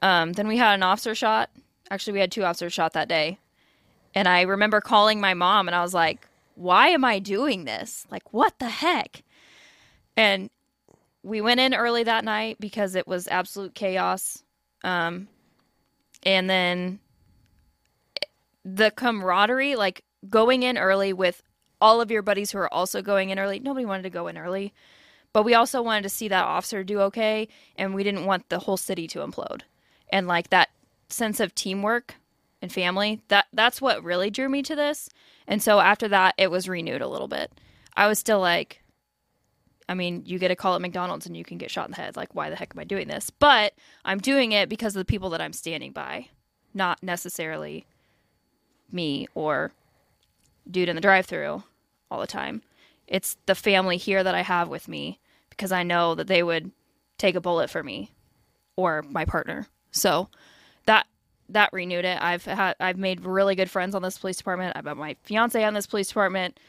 um 0.02 0.34
then 0.34 0.48
we 0.48 0.58
had 0.58 0.74
an 0.74 0.82
officer 0.84 1.14
shot 1.14 1.52
actually 1.92 2.14
we 2.14 2.20
had 2.20 2.32
two 2.32 2.44
officers 2.44 2.74
shot 2.74 2.94
that 2.94 3.08
day 3.08 3.38
and 4.14 4.28
i 4.28 4.42
remember 4.42 4.82
calling 4.82 5.20
my 5.20 5.34
mom 5.34 5.68
and 5.68 5.76
i 5.76 5.82
was 5.82 5.94
like 5.94 6.28
why 6.56 6.90
am 6.90 7.04
i 7.04 7.20
doing 7.20 7.66
this 7.66 8.06
like 8.12 8.34
what 8.34 8.58
the 8.60 8.70
heck 8.70 9.24
and 10.16 10.50
we 11.24 11.42
went 11.42 11.60
in 11.60 11.74
early 11.74 12.04
that 12.04 12.26
night 12.26 12.58
because 12.60 12.96
it 12.96 13.08
was 13.08 13.28
absolute 13.28 13.74
chaos 13.74 14.44
um, 14.84 15.28
and 16.24 16.50
then 16.50 17.00
the 18.66 18.92
camaraderie, 18.92 19.76
like 19.76 20.04
going 20.30 20.64
in 20.64 20.78
early 20.78 21.14
with 21.14 21.42
all 21.82 22.02
of 22.02 22.12
your 22.12 22.22
buddies 22.22 22.52
who 22.52 22.58
are 22.58 22.74
also 22.74 23.02
going 23.02 23.30
in 23.30 23.40
early. 23.40 23.60
Nobody 23.60 23.86
wanted 23.86 24.04
to 24.04 24.10
go 24.10 24.28
in 24.28 24.38
early, 24.38 24.74
but 25.34 25.44
we 25.44 25.54
also 25.54 25.82
wanted 25.82 26.04
to 26.04 26.10
see 26.10 26.28
that 26.30 26.46
officer 26.46 26.84
do 26.84 27.02
okay, 27.02 27.48
and 27.76 27.94
we 27.94 28.04
didn't 28.04 28.26
want 28.26 28.50
the 28.50 28.60
whole 28.60 28.78
city 28.78 29.08
to 29.08 29.20
implode. 29.20 29.62
And 30.10 30.28
like 30.28 30.50
that 30.50 30.70
sense 31.10 31.40
of 31.40 31.54
teamwork 31.56 32.16
and 32.64 32.72
family, 32.72 33.22
that 33.28 33.46
that's 33.52 33.82
what 33.82 34.04
really 34.04 34.32
drew 34.32 34.48
me 34.48 34.64
to 34.64 34.74
this. 34.74 35.10
And 35.46 35.62
so 35.62 35.82
after 35.82 36.08
that, 36.08 36.34
it 36.38 36.50
was 36.50 36.70
renewed 36.70 37.02
a 37.02 37.08
little 37.08 37.28
bit. 37.28 37.52
I 37.96 38.08
was 38.08 38.18
still 38.18 38.40
like, 38.40 38.82
I 39.90 39.94
mean, 39.94 40.24
you 40.26 40.40
get 40.40 40.50
a 40.50 40.56
call 40.56 40.74
at 40.74 40.82
McDonald's 40.82 41.26
and 41.26 41.36
you 41.36 41.44
can 41.44 41.58
get 41.58 41.70
shot 41.70 41.86
in 41.88 41.92
the 41.92 41.98
head. 41.98 42.16
Like, 42.16 42.34
why 42.34 42.50
the 42.50 42.56
heck 42.56 42.72
am 42.74 42.80
I 42.80 42.86
doing 42.86 43.10
this? 43.10 43.30
But 43.30 43.74
I'm 44.06 44.20
doing 44.20 44.54
it 44.54 44.70
because 44.70 44.96
of 44.96 45.02
the 45.02 45.12
people 45.12 45.30
that 45.32 45.42
I'm 45.42 45.52
standing 45.52 45.92
by, 45.92 46.30
not 46.74 47.04
necessarily 47.04 47.86
me 48.90 49.28
or 49.36 49.74
dude 50.72 50.88
in 50.88 50.96
the 50.96 51.02
drive-through 51.02 51.64
all 52.10 52.22
the 52.22 52.28
time. 52.28 52.62
It's 53.08 53.36
the 53.46 53.56
family 53.56 53.98
here 53.98 54.24
that 54.24 54.36
I 54.36 54.42
have 54.42 54.70
with 54.70 54.88
me 54.88 55.20
because 55.50 55.74
I 55.74 55.84
know 55.84 56.16
that 56.16 56.28
they 56.28 56.42
would 56.42 56.72
take 57.18 57.36
a 57.36 57.42
bullet 57.42 57.70
for 57.70 57.84
me 57.84 58.12
or 58.78 59.04
my 59.04 59.26
partner. 59.26 59.68
So 59.92 60.30
that 60.86 61.06
that 61.54 61.72
renewed 61.74 62.06
it. 62.06 62.22
I've 62.22 62.46
had 62.46 62.76
I've 62.80 62.98
made 62.98 63.22
really 63.26 63.56
good 63.56 63.70
friends 63.70 63.96
on 63.96 64.02
this 64.02 64.18
police 64.18 64.38
department. 64.38 64.76
I've 64.76 64.86
got 64.86 64.98
my 64.98 65.16
fiance 65.24 65.64
on 65.64 65.74
this 65.74 65.88
police 65.88 66.08
department. 66.08 66.60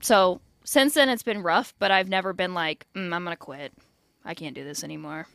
So 0.00 0.40
since 0.64 0.94
then, 0.94 1.08
it's 1.08 1.22
been 1.22 1.42
rough, 1.42 1.74
but 1.78 1.90
I've 1.90 2.08
never 2.08 2.32
been 2.32 2.54
like, 2.54 2.86
mm, 2.94 3.12
I'm 3.14 3.24
gonna 3.24 3.36
quit. 3.36 3.72
I 4.24 4.34
can't 4.34 4.54
do 4.54 4.64
this 4.64 4.84
anymore. 4.84 5.26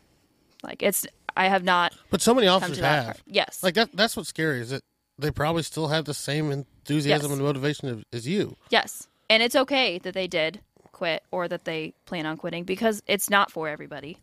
Like 0.63 0.82
it's, 0.82 1.06
I 1.36 1.48
have 1.48 1.63
not 1.63 1.94
But 2.10 2.22
so 2.22 2.34
many 2.34 2.48
officers 2.48 2.80
have. 2.80 3.06
part. 3.06 3.22
Yes, 3.28 3.62
Like 3.63 3.76
that. 3.76 3.90
That's 3.94 4.16
what's 4.18 4.30
scary 4.30 4.62
is 4.62 4.70
that 4.72 4.82
they 5.20 5.32
probably 5.32 5.63
still 5.63 5.88
have 5.90 6.06
the 6.06 6.13
same 6.13 6.52
enthusiasm 6.52 7.30
Yes. 7.30 7.38
and 7.38 7.46
motivation 7.46 8.04
as 8.13 8.28
you. 8.28 8.56
yes, 8.70 9.08
and 9.30 9.44
it's 9.44 9.56
okay 9.56 9.98
that 10.00 10.13
they 10.13 10.28
did 10.28 10.62
quit 10.92 11.24
or 11.32 11.48
that 11.48 11.66
they 11.66 11.94
plan 12.06 12.26
on 12.26 12.38
quitting 12.38 12.63
because 12.63 13.04
it's 13.08 13.30
not 13.30 13.52
for 13.52 13.68
everybody. 13.70 14.18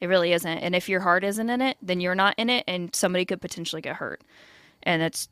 It 0.00 0.06
really 0.06 0.32
isn't. 0.32 0.58
And 0.58 0.74
if 0.74 0.88
your 0.88 1.00
heart 1.00 1.24
isn't 1.24 1.50
in 1.50 1.60
it, 1.60 1.76
then 1.82 2.00
you're 2.00 2.14
not 2.14 2.34
in 2.38 2.50
it, 2.50 2.64
and 2.68 2.94
somebody 2.94 3.24
could 3.24 3.40
potentially 3.40 3.82
get 3.82 3.96
hurt. 3.96 4.22
And 4.82 5.02
it's 5.02 5.28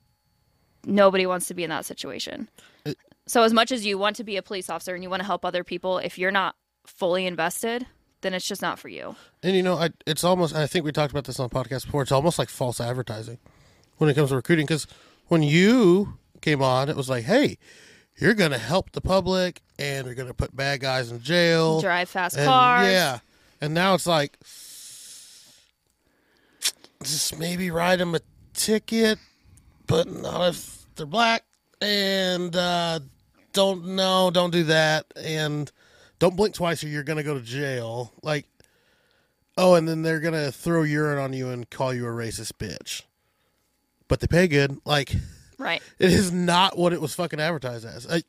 nobody 0.85 1.27
wants 1.27 1.47
to 1.49 1.55
be 1.55 1.65
in 1.65 1.71
that 1.71 1.85
situation. 1.85 2.49
It- 2.85 2.99
so 3.27 3.43
as 3.43 3.53
much 3.53 3.73
as 3.73 3.85
you 3.85 3.99
want 3.99 4.17
to 4.17 4.25
be 4.25 4.37
a 4.37 4.43
police 4.43 4.71
officer 4.71 4.95
and 4.95 5.03
you 5.03 5.11
want 5.11 5.21
to 5.21 5.27
help 5.27 5.45
other 5.45 5.65
people, 5.65 5.99
if 5.99 6.17
you're 6.19 6.31
not 6.31 6.55
fully 6.87 7.27
invested, 7.27 7.87
then 8.21 8.35
it's 8.35 8.47
just 8.47 8.63
not 8.63 8.79
for 8.79 8.89
you. 8.89 9.17
And 9.43 9.57
you 9.57 9.63
know, 9.63 9.77
I, 9.77 9.91
it's 10.07 10.25
almost. 10.25 10.55
I 10.55 10.67
think 10.67 10.85
we 10.85 10.93
talked 10.93 11.13
about 11.13 11.25
this 11.25 11.39
on 11.41 11.49
the 11.49 11.55
podcast 11.55 11.87
before. 11.87 12.03
It's 12.03 12.13
almost 12.13 12.39
like 12.39 12.49
false 12.49 12.81
advertising 12.81 13.39
when 13.99 14.09
it 14.11 14.15
comes 14.15 14.31
to 14.31 14.37
recruiting. 14.37 14.67
Because 14.67 14.87
when 15.27 15.43
you 15.43 16.19
came 16.41 16.63
on, 16.63 16.89
it 16.89 16.97
was 16.97 17.09
like, 17.11 17.25
"Hey, 17.25 17.59
you're 18.17 18.35
going 18.35 18.53
to 18.53 18.59
help 18.59 18.93
the 18.93 19.01
public, 19.01 19.61
and 19.79 20.07
you're 20.07 20.15
going 20.15 20.29
to 20.29 20.35
put 20.35 20.55
bad 20.57 20.81
guys 20.81 21.11
in 21.11 21.21
jail, 21.21 21.81
Drive 21.81 22.09
fast 22.09 22.37
and, 22.37 22.47
cars. 22.47 22.91
Yeah, 22.91 23.19
and 23.61 23.75
now 23.75 23.95
it's 23.95 24.07
like, 24.07 24.37
just 27.03 27.39
maybe 27.39 27.71
write 27.71 27.97
them 27.97 28.15
a 28.15 28.21
ticket, 28.55 29.19
but 29.87 30.09
not 30.09 30.49
if 30.49 30.85
they're 30.97 31.07
black, 31.07 31.45
and 31.81 32.55
uh, 32.57 33.01
don't 33.53 33.87
no, 33.89 34.31
don't 34.31 34.51
do 34.51 34.65
that, 34.65 35.07
and 35.17 35.71
don't 36.19 36.37
blink 36.37 36.55
twice 36.55 36.83
or 36.83 36.89
you're 36.89 37.03
gonna 37.03 37.23
go 37.23 37.35
to 37.35 37.41
jail. 37.41 38.13
Like, 38.23 38.47
oh, 39.57 39.75
and 39.75 39.87
then 39.87 40.03
they're 40.03 40.21
gonna 40.21 40.51
throw 40.51 40.83
urine 40.83 41.19
on 41.19 41.33
you 41.33 41.51
and 41.51 41.69
call 41.69 41.93
you 41.93 42.07
a 42.07 42.11
racist 42.11 42.53
bitch, 42.55 43.03
but 44.09 44.21
they 44.21 44.27
pay 44.27 44.49
good. 44.49 44.79
Like, 44.85 45.15
Right. 45.59 45.83
it 45.99 46.11
is 46.11 46.33
not 46.33 46.77
what 46.79 46.93
it 46.93 47.01
was 47.01 47.15
fucking 47.15 47.41
advertised 47.41 47.85
as. 47.85 48.07
I, 48.11 48.23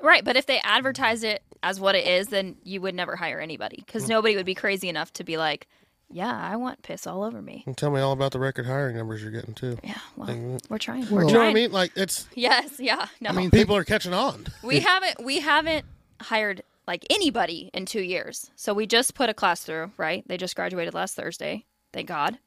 Right, 0.00 0.22
but 0.24 0.36
if 0.36 0.44
they 0.44 0.58
advertise 0.60 1.22
it 1.22 1.42
as 1.64 1.80
what 1.80 1.94
it 1.96 2.06
is, 2.06 2.28
then 2.28 2.56
you 2.62 2.80
would 2.82 2.94
never 2.94 3.16
hire 3.16 3.40
anybody 3.40 3.82
because 3.84 4.08
nobody 4.08 4.36
would 4.36 4.46
be 4.46 4.54
crazy 4.54 4.88
enough 4.88 5.12
to 5.14 5.24
be 5.24 5.36
like, 5.36 5.66
"Yeah, 6.10 6.30
I 6.32 6.56
want 6.56 6.82
piss 6.82 7.06
all 7.06 7.24
over 7.24 7.40
me." 7.42 7.64
tell 7.76 7.90
me 7.90 8.00
all 8.00 8.12
about 8.12 8.32
the 8.32 8.38
record 8.38 8.66
hiring 8.66 8.96
numbers 8.96 9.22
you're 9.22 9.32
getting 9.32 9.54
too. 9.54 9.78
Yeah, 9.82 9.98
well, 10.16 10.28
Mm. 10.28 10.60
we're 10.68 10.78
trying. 10.78 11.02
Well- 11.06 11.12
we're 11.12 11.24
You 11.26 11.32
know 11.32 11.38
what 11.38 11.46
I 11.48 11.52
trying. 11.52 11.54
mean? 11.54 11.72
Like, 11.72 11.92
it's 11.96 12.28
Yes, 12.34 12.78
yeah. 12.78 13.06
No, 13.20 13.30
I 13.30 13.32
mean, 13.32 13.50
people 13.50 13.74
are 13.74 13.84
catching 13.84 14.12
on. 14.12 14.46
we 14.62 14.80
haven't 14.80 15.24
we 15.24 15.40
haven't 15.40 15.84
hired 16.20 16.62
like 16.86 17.04
anybody 17.10 17.70
in 17.72 17.86
two 17.86 18.02
years. 18.02 18.50
So 18.56 18.74
we 18.74 18.86
just 18.86 19.14
put 19.14 19.30
a 19.30 19.34
class 19.34 19.64
through. 19.64 19.90
Right, 19.96 20.22
they 20.28 20.36
just 20.36 20.54
graduated 20.54 20.92
last 20.94 21.16
Thursday. 21.16 21.64
Thank 21.92 22.08
God. 22.08 22.38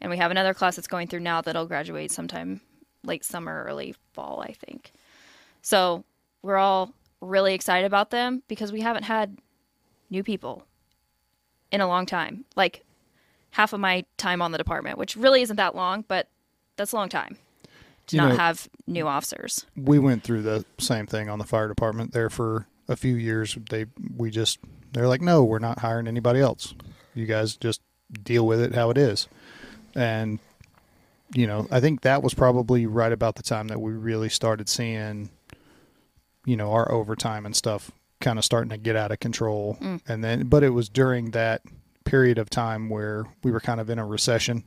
And 0.00 0.10
we 0.10 0.16
have 0.18 0.30
another 0.32 0.52
class 0.52 0.74
that's 0.76 0.88
going 0.88 1.06
through 1.08 1.20
now 1.20 1.40
that'll 1.40 1.66
graduate 1.66 2.10
sometime 2.10 2.60
late 3.04 3.24
summer, 3.24 3.64
early 3.66 3.94
fall, 4.12 4.42
I 4.42 4.52
think. 4.52 4.90
So 5.62 6.04
we're 6.42 6.56
all 6.56 6.92
really 7.24 7.54
excited 7.54 7.86
about 7.86 8.10
them 8.10 8.42
because 8.48 8.72
we 8.72 8.80
haven't 8.80 9.04
had 9.04 9.38
new 10.10 10.22
people 10.22 10.64
in 11.72 11.80
a 11.80 11.86
long 11.88 12.06
time. 12.06 12.44
Like 12.56 12.84
half 13.52 13.72
of 13.72 13.80
my 13.80 14.04
time 14.16 14.42
on 14.42 14.52
the 14.52 14.58
department, 14.58 14.98
which 14.98 15.16
really 15.16 15.42
isn't 15.42 15.56
that 15.56 15.74
long, 15.74 16.04
but 16.06 16.28
that's 16.76 16.92
a 16.92 16.96
long 16.96 17.08
time 17.08 17.36
to 18.08 18.16
You 18.16 18.22
not 18.22 18.28
know- 18.30 18.36
have 18.36 18.68
new 18.86 19.06
officers. 19.06 19.64
we 19.76 19.98
went 19.98 20.22
through 20.24 20.42
the 20.42 20.64
same 20.78 21.06
thing 21.06 21.28
on 21.28 21.38
the 21.38 21.44
fire 21.44 21.68
department 21.68 22.12
there 22.12 22.30
for 22.30 22.66
a 22.88 22.96
few 22.96 23.14
years. 23.14 23.56
They 23.70 23.86
we 24.16 24.30
just 24.30 24.58
they're 24.92 25.08
like, 25.08 25.20
no, 25.22 25.42
we're 25.42 25.58
not 25.58 25.80
hiring 25.80 26.06
anybody 26.06 26.40
else. 26.40 26.74
You 27.14 27.26
guys 27.26 27.56
just 27.56 27.80
deal 28.22 28.46
with 28.46 28.60
it 28.60 28.74
how 28.74 28.90
it 28.90 28.98
is. 28.98 29.26
And 29.94 30.38
you 31.34 31.46
know, 31.46 31.66
I 31.70 31.80
think 31.80 32.02
that 32.02 32.22
was 32.22 32.34
probably 32.34 32.86
right 32.86 33.10
about 33.10 33.36
the 33.36 33.42
time 33.42 33.68
that 33.68 33.80
we 33.80 33.92
really 33.92 34.28
started 34.28 34.68
seeing, 34.68 35.30
you 36.44 36.56
know, 36.56 36.72
our 36.72 36.90
overtime 36.92 37.46
and 37.46 37.54
stuff 37.56 37.90
kind 38.20 38.38
of 38.38 38.44
starting 38.44 38.70
to 38.70 38.76
get 38.78 38.96
out 38.96 39.12
of 39.12 39.20
control. 39.20 39.76
Mm. 39.80 40.00
And 40.08 40.24
then, 40.24 40.46
but 40.46 40.62
it 40.62 40.70
was 40.70 40.88
during 40.88 41.30
that 41.32 41.62
period 42.04 42.38
of 42.38 42.48
time 42.50 42.88
where 42.88 43.24
we 43.42 43.50
were 43.50 43.60
kind 43.60 43.80
of 43.80 43.90
in 43.90 43.98
a 43.98 44.06
recession. 44.06 44.64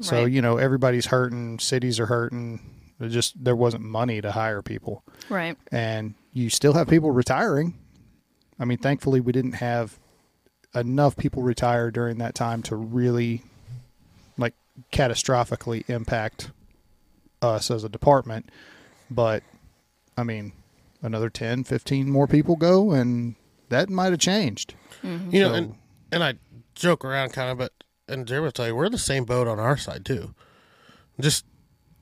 So 0.00 0.22
Right. 0.22 0.32
you 0.32 0.40
know, 0.42 0.56
everybody's 0.56 1.06
hurting, 1.06 1.58
cities 1.58 2.00
are 2.00 2.06
hurting. 2.06 2.60
There 2.98 3.08
just 3.08 3.42
there 3.42 3.56
wasn't 3.56 3.84
money 3.84 4.20
to 4.20 4.32
hire 4.32 4.62
people 4.62 5.02
Right. 5.28 5.56
and 5.70 6.14
you 6.32 6.48
still 6.50 6.72
have 6.74 6.88
people 6.88 7.10
retiring. 7.10 7.74
I 8.58 8.64
mean, 8.64 8.78
thankfully, 8.78 9.20
we 9.20 9.32
didn't 9.32 9.54
have 9.54 9.98
enough 10.74 11.16
people 11.16 11.42
retire 11.42 11.90
during 11.90 12.18
that 12.18 12.34
time 12.34 12.62
to 12.62 12.76
really, 12.76 13.42
like, 14.38 14.54
catastrophically 14.92 15.88
impact 15.90 16.50
us 17.42 17.70
as 17.70 17.84
a 17.84 17.88
department. 17.88 18.48
But, 19.10 19.42
I 20.16 20.22
mean, 20.22 20.52
another 21.02 21.28
10, 21.28 21.64
15 21.64 22.08
more 22.08 22.26
people 22.26 22.56
go, 22.56 22.92
and 22.92 23.34
that 23.68 23.90
might 23.90 24.10
have 24.12 24.20
changed. 24.20 24.74
Mm-hmm. 25.02 25.30
You 25.34 25.40
know, 25.42 25.48
So- 25.48 25.54
and 25.54 25.74
and 26.12 26.24
I 26.24 26.34
joke 26.74 27.04
around 27.04 27.32
kind 27.32 27.50
of, 27.50 27.58
but 27.58 27.72
and 28.08 28.26
Jeremy 28.26 28.46
will 28.46 28.52
tell 28.52 28.66
you 28.66 28.74
we're 28.76 28.86
in 28.86 28.92
the 28.92 28.98
same 28.98 29.24
boat 29.24 29.46
on 29.48 29.58
our 29.58 29.76
side 29.76 30.04
too. 30.04 30.34
Just 31.20 31.44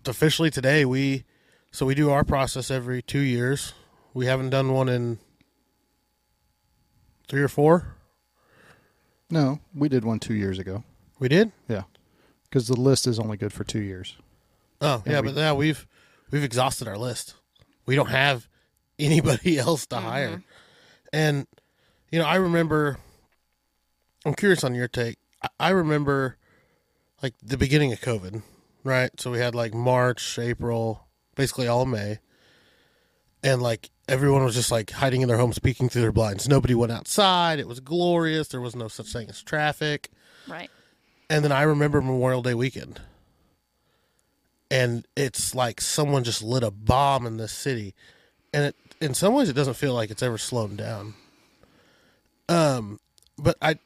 officially 0.07 0.51
today, 0.51 0.85
we 0.85 1.25
so 1.73 1.87
we 1.87 1.95
do 1.95 2.11
our 2.11 2.25
process 2.25 2.71
every 2.71 3.03
two 3.03 3.21
years. 3.21 3.73
We 4.15 4.27
haven't 4.27 4.51
done 4.51 4.73
one 4.73 4.89
in 4.89 5.19
three 7.29 7.43
or 7.43 7.49
four. 7.49 7.97
No, 9.31 9.61
we 9.75 9.89
did 9.89 10.05
one 10.05 10.19
two 10.19 10.35
years 10.35 10.59
ago. 10.59 10.83
We 11.21 11.29
did. 11.29 11.53
Yeah. 11.69 11.83
Because 12.45 12.67
the 12.67 12.75
list 12.81 13.07
is 13.07 13.21
only 13.21 13.37
good 13.37 13.53
for 13.53 13.63
two 13.63 13.81
years. 13.81 14.17
Oh 14.81 15.03
yeah, 15.07 15.21
we- 15.21 15.29
but 15.29 15.37
now 15.37 15.55
we've 15.55 15.87
we've 16.31 16.43
exhausted 16.45 16.89
our 16.89 16.99
list. 16.99 17.35
We 17.87 17.95
don't 17.95 18.11
have 18.11 18.49
anybody 19.01 19.59
else 19.59 19.87
to 19.87 19.97
hire, 19.97 20.29
mm-hmm. 20.29 20.41
and 21.13 21.47
you 22.11 22.19
know 22.19 22.27
I 22.27 22.37
remember. 22.37 22.99
I'm 24.27 24.35
curious 24.35 24.65
on 24.65 24.75
your 24.75 24.89
take. 24.89 25.17
I- 25.43 25.49
I 25.59 25.71
remember, 25.71 26.37
like 27.23 27.35
the 27.43 27.57
beginning 27.57 27.93
of 27.93 28.01
COVID, 28.01 28.43
right? 28.85 29.11
So 29.19 29.31
we 29.31 29.39
had 29.39 29.55
like 29.55 29.73
March, 29.73 30.39
April, 30.39 31.07
basically 31.35 31.67
all 31.67 31.87
May, 31.87 32.19
and 33.43 33.63
like 33.63 33.91
everyone 34.11 34.45
was 34.45 34.55
just 34.55 34.71
like 34.71 34.91
hiding 34.91 35.23
in 35.23 35.29
their 35.29 35.39
homes, 35.39 35.59
peeking 35.59 35.89
through 35.89 36.03
their 36.03 36.13
blinds. 36.13 36.49
Nobody 36.49 36.75
went 36.75 36.93
outside. 36.93 37.59
It 37.59 37.69
was 37.69 37.81
glorious. 37.81 38.49
There 38.49 38.61
was 38.61 38.75
no 38.75 38.89
such 38.89 39.13
thing 39.13 39.31
as 39.31 39.43
traffic. 39.43 40.11
Right. 40.49 40.71
And 41.31 41.45
then 41.45 41.53
I 41.53 41.63
remember 41.63 42.01
Memorial 42.01 42.43
Day 42.43 42.55
weekend. 42.55 43.01
And 44.69 45.07
it's 45.17 45.55
like 45.55 45.81
someone 45.81 46.25
just 46.25 46.43
lit 46.43 46.63
a 46.63 46.71
bomb 46.71 47.25
in 47.25 47.37
this 47.37 47.53
city. 47.53 47.95
And 48.53 48.65
it 48.65 48.77
in 49.01 49.15
some 49.15 49.35
ways 49.35 49.49
it 49.49 49.55
doesn't 49.55 49.75
feel 49.75 49.95
like 49.95 50.11
it's 50.11 50.23
ever 50.23 50.39
slowed 50.39 50.77
down. 50.77 51.15
Um 52.49 52.99
but 53.39 53.57
I 53.63 53.77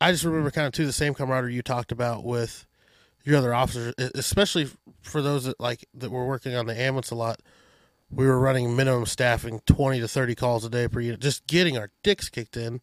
I 0.00 0.12
just 0.12 0.24
remember 0.24 0.50
kind 0.50 0.66
of 0.66 0.72
too 0.72 0.86
the 0.86 0.92
same 0.92 1.14
camaraderie 1.14 1.54
you 1.54 1.62
talked 1.62 1.92
about 1.92 2.24
with 2.24 2.66
your 3.24 3.36
other 3.36 3.52
officers, 3.54 3.94
especially 4.14 4.68
for 5.02 5.20
those 5.22 5.44
that 5.44 5.58
like 5.60 5.86
that 5.94 6.10
were 6.10 6.26
working 6.26 6.54
on 6.54 6.66
the 6.66 6.78
ambulance 6.78 7.10
a 7.10 7.14
lot. 7.14 7.40
We 8.10 8.26
were 8.26 8.38
running 8.38 8.74
minimum 8.74 9.06
staffing 9.06 9.60
twenty 9.66 10.00
to 10.00 10.08
thirty 10.08 10.34
calls 10.34 10.64
a 10.64 10.70
day 10.70 10.88
per 10.88 11.00
unit, 11.00 11.20
just 11.20 11.46
getting 11.46 11.76
our 11.76 11.90
dicks 12.02 12.28
kicked 12.28 12.56
in. 12.56 12.80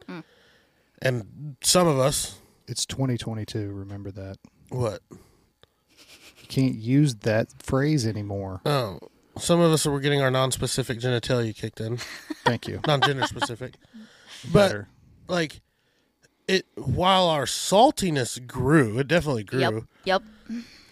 And 1.02 1.56
some 1.62 1.88
of 1.88 1.98
us, 2.00 2.38
It's 2.68 2.86
2022. 2.86 3.72
Remember 3.72 4.12
that. 4.12 4.38
what 4.70 5.02
You 5.10 6.48
can't 6.48 6.76
use 6.76 7.16
that 7.18 7.48
phrase 7.62 8.06
anymore. 8.06 8.62
Oh, 8.66 9.00
some 9.38 9.60
of 9.60 9.72
us 9.72 9.86
were 9.86 10.00
getting 10.00 10.22
our 10.22 10.32
non-specific 10.32 11.00
genitalia 11.00 11.56
kicked 11.56 11.80
in, 11.82 11.98
Thank 12.46 12.68
you. 12.68 12.80
non-gender 12.88 13.28
specific. 13.28 13.76
but 14.52 14.68
Better. 14.70 14.88
like 15.28 15.62
it, 16.48 16.66
while 16.76 17.28
our 17.28 17.46
saltiness 17.46 18.46
grew, 18.46 19.00
it 19.00 19.08
definitely 19.08 19.44
grew. 19.44 19.60
Yep. 19.60 19.74
Yep. 20.06 20.24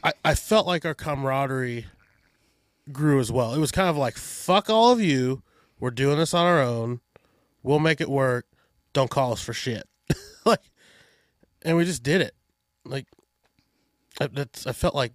I, 0.03 0.13
I 0.25 0.35
felt 0.35 0.67
like 0.67 0.85
our 0.85 0.93
camaraderie 0.93 1.85
grew 2.91 3.19
as 3.19 3.31
well. 3.31 3.53
It 3.53 3.59
was 3.59 3.71
kind 3.71 3.89
of 3.89 3.97
like 3.97 4.15
fuck 4.17 4.69
all 4.69 4.91
of 4.91 4.99
you. 5.01 5.41
We're 5.79 5.91
doing 5.91 6.17
this 6.17 6.33
on 6.33 6.45
our 6.45 6.61
own. 6.61 7.01
We'll 7.61 7.79
make 7.79 8.01
it 8.01 8.09
work. 8.09 8.45
Don't 8.93 9.09
call 9.09 9.31
us 9.33 9.41
for 9.41 9.53
shit. 9.53 9.83
like, 10.45 10.59
and 11.61 11.77
we 11.77 11.85
just 11.85 12.03
did 12.03 12.21
it. 12.21 12.35
Like, 12.85 13.05
I, 14.19 14.27
that's, 14.27 14.67
I 14.67 14.73
felt 14.73 14.95
like 14.95 15.13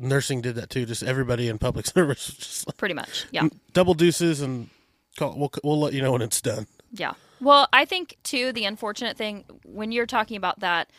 nursing 0.00 0.40
did 0.40 0.54
that 0.56 0.70
too. 0.70 0.86
Just 0.86 1.02
everybody 1.02 1.48
in 1.48 1.58
public 1.58 1.86
service 1.94 2.34
just 2.34 2.66
like 2.66 2.76
Pretty 2.76 2.94
much. 2.94 3.26
Yeah. 3.30 3.42
Mm, 3.42 3.58
double 3.72 3.94
deuces 3.94 4.40
and 4.40 4.68
call, 5.16 5.36
we'll 5.36 5.52
we'll 5.62 5.80
let 5.80 5.92
you 5.92 6.02
know 6.02 6.12
when 6.12 6.22
it's 6.22 6.40
done. 6.40 6.66
Yeah. 6.92 7.12
Well, 7.40 7.68
I 7.72 7.84
think 7.84 8.18
too 8.22 8.52
the 8.52 8.64
unfortunate 8.64 9.16
thing 9.16 9.44
when 9.64 9.92
you're 9.92 10.06
talking 10.06 10.36
about 10.36 10.60
that 10.60 10.90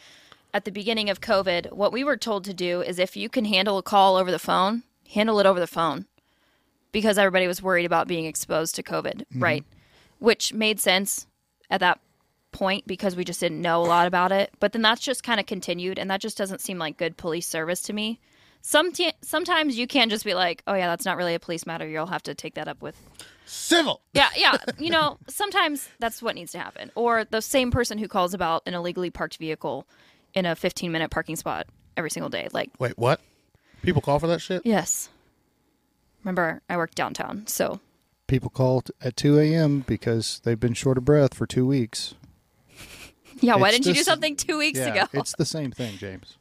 at 0.54 0.66
the 0.66 0.72
beginning 0.72 1.10
of 1.10 1.22
COVID, 1.22 1.72
what 1.72 1.94
we 1.94 2.04
were 2.04 2.18
told 2.18 2.44
to 2.46 2.54
do 2.54 2.82
is 2.82 3.00
if 3.00 3.16
you 3.16 3.30
can 3.30 3.46
handle 3.46 3.78
a 3.78 3.84
call 3.84 4.16
over 4.16 4.32
the 4.32 4.40
phone, 4.40 4.84
handle 5.14 5.40
it 5.40 5.46
over 5.46 5.60
the 5.60 5.68
phone. 5.68 6.06
Because 6.92 7.18
everybody 7.18 7.48
was 7.48 7.62
worried 7.62 7.86
about 7.86 8.10
being 8.10 8.26
exposed 8.26 8.76
to 8.76 8.84
COVID, 8.84 9.20
mm-hmm. 9.20 9.42
right? 9.42 9.64
Which 10.20 10.54
made 10.54 10.82
sense 10.82 11.26
at 11.70 11.80
that 11.80 12.02
point 12.52 12.86
because 12.86 13.16
we 13.16 13.24
just 13.24 13.40
didn't 13.40 13.62
know 13.62 13.82
a 13.82 13.88
lot 13.88 14.08
about 14.08 14.34
it. 14.34 14.52
But 14.60 14.74
then 14.74 14.82
that's 14.82 15.02
just 15.02 15.24
kind 15.24 15.40
of 15.40 15.46
continued 15.46 15.98
and 15.98 16.10
that 16.12 16.22
just 16.22 16.38
doesn't 16.38 16.62
seem 16.62 16.78
like 16.78 16.98
good 16.98 17.18
police 17.18 17.48
service 17.48 17.82
to 17.84 17.94
me. 17.94 18.20
Some 18.62 18.92
sometimes 19.22 19.78
you 19.78 19.88
can't 19.88 20.12
just 20.12 20.24
be 20.24 20.34
like, 20.34 20.62
"Oh 20.68 20.74
yeah, 20.74 20.88
that's 20.88 21.06
not 21.06 21.18
really 21.18 21.34
a 21.36 21.40
police 21.40 21.66
matter. 21.66 21.88
You'll 21.88 22.06
have 22.08 22.24
to 22.24 22.36
take 22.36 22.54
that 22.56 22.68
up 22.68 22.82
with 22.82 22.96
Civil. 23.46 24.02
yeah, 24.14 24.30
yeah. 24.36 24.58
You 24.80 24.92
know, 24.92 25.18
sometimes 25.28 25.90
that's 26.00 26.22
what 26.22 26.36
needs 26.36 26.52
to 26.54 26.60
happen. 26.60 26.92
Or 26.96 27.26
the 27.26 27.42
same 27.42 27.72
person 27.72 27.98
who 27.98 28.08
calls 28.08 28.34
about 28.34 28.64
an 28.66 28.74
illegally 28.74 29.10
parked 29.10 29.38
vehicle 29.38 29.86
in 30.34 30.46
a 30.46 30.56
15 30.56 30.92
minute 30.92 31.10
parking 31.12 31.36
spot 31.36 31.68
every 31.98 32.10
single 32.12 32.30
day. 32.30 32.48
Like, 32.54 32.70
Wait, 32.80 32.98
what? 32.98 33.20
People 33.82 34.02
call 34.02 34.20
for 34.20 34.28
that 34.28 34.40
shit? 34.42 34.62
yes. 34.66 35.10
Remember, 36.24 36.62
I 36.70 36.78
work 36.78 36.94
downtown, 36.96 37.48
so 37.48 37.80
People 38.28 38.50
call 38.52 38.82
t- 38.82 38.94
at 39.02 39.18
2 39.18 39.40
a.m. 39.40 39.80
because 39.88 40.40
they've 40.46 40.60
been 40.60 40.74
short 40.76 40.98
of 41.00 41.04
breath 41.04 41.34
for 41.34 41.46
two 41.48 41.66
weeks. 41.66 42.14
yeah. 43.42 43.56
Why 43.56 43.70
It's 43.70 43.78
didn't 43.80 43.88
you 43.88 43.94
do 43.96 44.04
something 44.04 44.36
two 44.36 44.58
weeks 44.60 44.80
yeah, 44.80 44.94
ago? 44.94 45.08
it's 45.14 45.34
the 45.38 45.46
same 45.46 45.72
thing, 45.72 45.98
James. 45.98 46.38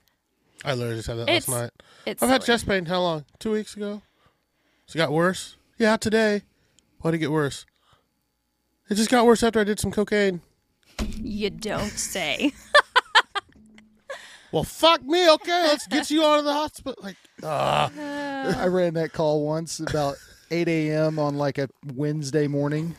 I 0.64 0.74
literally 0.74 0.96
just 0.96 1.08
had 1.08 1.18
that 1.18 1.22
It's- 1.28 1.48
last 1.48 1.60
night. 1.62 1.70
It's 2.06 2.22
I've 2.22 2.28
had 2.28 2.42
silly. 2.42 2.54
chest 2.58 2.66
pain. 2.66 2.84
How 2.86 3.00
long? 3.00 3.24
Two 3.38 3.52
weeks 3.52 3.76
ago. 3.76 4.02
So 4.86 4.96
it 4.96 4.98
got 4.98 5.12
worse. 5.12 5.56
Yeah, 5.78 5.96
today. 5.96 6.42
Why 7.00 7.10
did 7.10 7.16
it 7.16 7.20
get 7.20 7.30
worse? 7.30 7.64
It 8.90 8.96
just 8.96 9.08
got 9.10 9.24
worse 9.24 9.42
after 9.42 9.60
I 9.60 9.64
did 9.64 9.78
some 9.80 9.90
cocaine. 9.92 10.40
You 11.18 11.50
don't 11.50 11.90
say. 11.90 12.52
Well, 14.52 14.64
fuck 14.64 15.04
me. 15.04 15.30
Okay, 15.30 15.62
let's 15.68 15.86
get 15.86 16.10
you 16.10 16.24
out 16.24 16.40
of 16.40 16.44
the 16.44 16.52
hospital. 16.52 16.96
Like, 17.04 17.14
ah, 17.44 17.88
I 18.60 18.66
ran 18.66 18.94
that 18.94 19.12
call 19.12 19.46
once 19.46 19.78
about 19.78 20.16
8 20.50 20.66
a.m. 20.66 21.20
on 21.20 21.36
like 21.38 21.56
a 21.56 21.68
Wednesday 21.94 22.48
morning. 22.48 22.96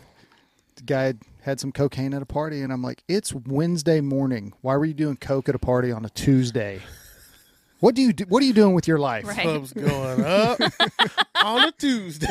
The 0.77 0.83
guy 0.83 1.03
had, 1.03 1.19
had 1.41 1.59
some 1.59 1.73
cocaine 1.73 2.13
at 2.13 2.21
a 2.21 2.25
party, 2.25 2.61
and 2.61 2.71
I'm 2.71 2.81
like, 2.81 3.03
"It's 3.09 3.33
Wednesday 3.33 3.99
morning. 3.99 4.53
Why 4.61 4.77
were 4.77 4.85
you 4.85 4.93
doing 4.93 5.17
coke 5.17 5.49
at 5.49 5.55
a 5.55 5.59
party 5.59 5.91
on 5.91 6.05
a 6.05 6.09
Tuesday? 6.09 6.79
What 7.81 7.95
do 7.95 8.01
you 8.01 8.13
do? 8.13 8.23
What 8.29 8.41
are 8.41 8.45
you 8.45 8.53
doing 8.53 8.73
with 8.73 8.87
your 8.87 8.97
life?" 8.99 9.25
Right. 9.27 9.39
pub's 9.39 9.73
going 9.73 10.23
up 10.23 10.59
on 11.43 11.67
a 11.67 11.71
Tuesday. 11.73 12.29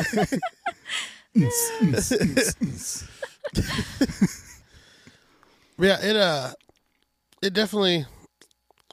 yeah, 5.77 5.97
it 6.01 6.15
uh, 6.15 6.51
it 7.41 7.53
definitely, 7.53 8.05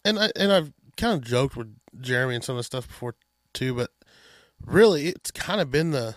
and 0.04 0.18
I 0.18 0.30
and 0.36 0.52
I've 0.52 0.72
kind 0.96 1.14
of 1.14 1.22
joked 1.22 1.56
with 1.56 1.74
Jeremy 2.00 2.34
and 2.34 2.44
some 2.44 2.54
of 2.56 2.58
the 2.60 2.64
stuff 2.64 2.86
before 2.88 3.14
too, 3.52 3.74
but 3.74 3.90
really, 4.64 5.06
it's 5.06 5.30
kind 5.30 5.60
of 5.60 5.70
been 5.70 5.90
the 5.92 6.16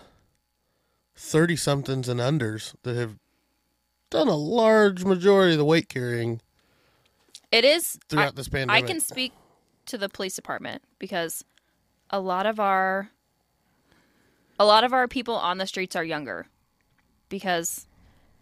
thirty 1.16 1.56
somethings 1.56 2.08
and 2.08 2.20
unders 2.20 2.74
that 2.82 2.96
have 2.96 3.16
done 4.10 4.28
a 4.28 4.36
large 4.36 5.04
majority 5.04 5.52
of 5.52 5.58
the 5.58 5.64
weight 5.64 5.88
carrying 5.88 6.40
It 7.50 7.64
is. 7.64 7.96
throughout 8.08 8.28
I, 8.28 8.36
this 8.36 8.48
pandemic. 8.48 8.84
I 8.84 8.86
can 8.86 9.00
speak 9.00 9.32
to 9.86 9.98
the 9.98 10.08
police 10.08 10.34
department 10.34 10.82
because 10.98 11.44
a 12.10 12.20
lot 12.20 12.46
of 12.46 12.60
our 12.60 13.10
a 14.58 14.64
lot 14.64 14.84
of 14.84 14.92
our 14.92 15.08
people 15.08 15.34
on 15.34 15.58
the 15.58 15.66
streets 15.66 15.96
are 15.96 16.04
younger 16.04 16.46
because 17.28 17.86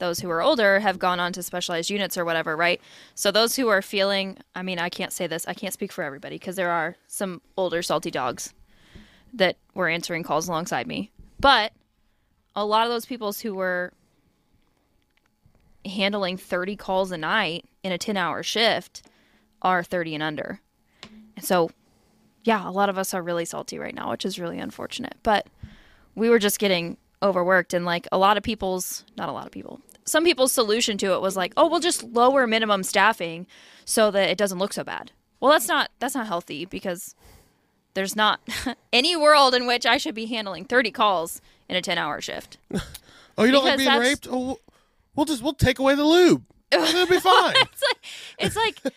those 0.00 0.20
who 0.20 0.30
are 0.30 0.42
older 0.42 0.80
have 0.80 0.98
gone 0.98 1.20
on 1.20 1.32
to 1.32 1.42
specialized 1.42 1.90
units 1.90 2.18
or 2.18 2.24
whatever, 2.24 2.56
right? 2.56 2.80
So 3.14 3.30
those 3.30 3.54
who 3.56 3.68
are 3.68 3.82
feeling, 3.82 4.38
I 4.54 4.62
mean, 4.62 4.78
I 4.78 4.88
can't 4.88 5.12
say 5.12 5.26
this, 5.26 5.46
I 5.46 5.54
can't 5.54 5.72
speak 5.72 5.92
for 5.92 6.02
everybody 6.02 6.36
because 6.36 6.56
there 6.56 6.70
are 6.70 6.96
some 7.06 7.40
older 7.56 7.82
salty 7.82 8.10
dogs 8.10 8.52
that 9.32 9.56
were 9.74 9.88
answering 9.88 10.22
calls 10.22 10.48
alongside 10.48 10.86
me. 10.86 11.10
But 11.38 11.72
a 12.56 12.64
lot 12.64 12.84
of 12.84 12.90
those 12.90 13.06
people 13.06 13.32
who 13.32 13.54
were 13.54 13.92
handling 15.84 16.36
30 16.36 16.76
calls 16.76 17.12
a 17.12 17.18
night 17.18 17.66
in 17.82 17.92
a 17.92 17.98
10 17.98 18.16
hour 18.16 18.42
shift 18.42 19.02
are 19.62 19.82
30 19.82 20.14
and 20.14 20.22
under. 20.22 20.60
So, 21.40 21.70
yeah, 22.44 22.68
a 22.68 22.70
lot 22.70 22.88
of 22.88 22.98
us 22.98 23.12
are 23.14 23.22
really 23.22 23.44
salty 23.44 23.78
right 23.78 23.94
now, 23.94 24.10
which 24.10 24.24
is 24.24 24.38
really 24.38 24.58
unfortunate. 24.58 25.16
But 25.22 25.46
we 26.14 26.28
were 26.30 26.38
just 26.38 26.58
getting 26.58 26.96
overworked, 27.22 27.74
and 27.74 27.84
like 27.84 28.08
a 28.12 28.18
lot 28.18 28.36
of 28.36 28.42
people's, 28.42 29.04
not 29.16 29.28
a 29.28 29.32
lot 29.32 29.46
of 29.46 29.52
people, 29.52 29.80
some 30.04 30.24
people's 30.24 30.52
solution 30.52 30.98
to 30.98 31.12
it 31.14 31.20
was 31.20 31.36
like, 31.36 31.52
oh, 31.56 31.68
we'll 31.68 31.80
just 31.80 32.02
lower 32.02 32.46
minimum 32.46 32.82
staffing 32.82 33.46
so 33.84 34.10
that 34.10 34.28
it 34.28 34.38
doesn't 34.38 34.58
look 34.58 34.72
so 34.72 34.84
bad. 34.84 35.12
Well, 35.38 35.50
that's 35.52 35.68
not 35.68 35.90
that's 35.98 36.14
not 36.14 36.26
healthy 36.26 36.64
because 36.64 37.14
there's 37.94 38.14
not 38.14 38.40
any 38.92 39.16
world 39.16 39.54
in 39.54 39.66
which 39.66 39.86
I 39.86 39.96
should 39.96 40.14
be 40.14 40.26
handling 40.26 40.64
30 40.64 40.90
calls 40.90 41.40
in 41.68 41.76
a 41.76 41.82
10 41.82 41.98
hour 41.98 42.20
shift. 42.20 42.58
oh, 43.38 43.44
you 43.44 43.52
don't 43.52 43.64
like 43.64 43.78
being 43.78 43.98
raped? 43.98 44.28
Oh, 44.30 44.58
we'll- 45.14 45.24
just 45.26 45.42
we'll 45.42 45.54
take 45.54 45.78
away 45.78 45.94
the 45.94 46.04
lube. 46.04 46.44
It'll 46.72 47.06
be 47.06 47.20
fine. 47.20 47.54
it's 47.56 47.82
like 47.82 48.04
it's 48.38 48.56
like 48.56 48.94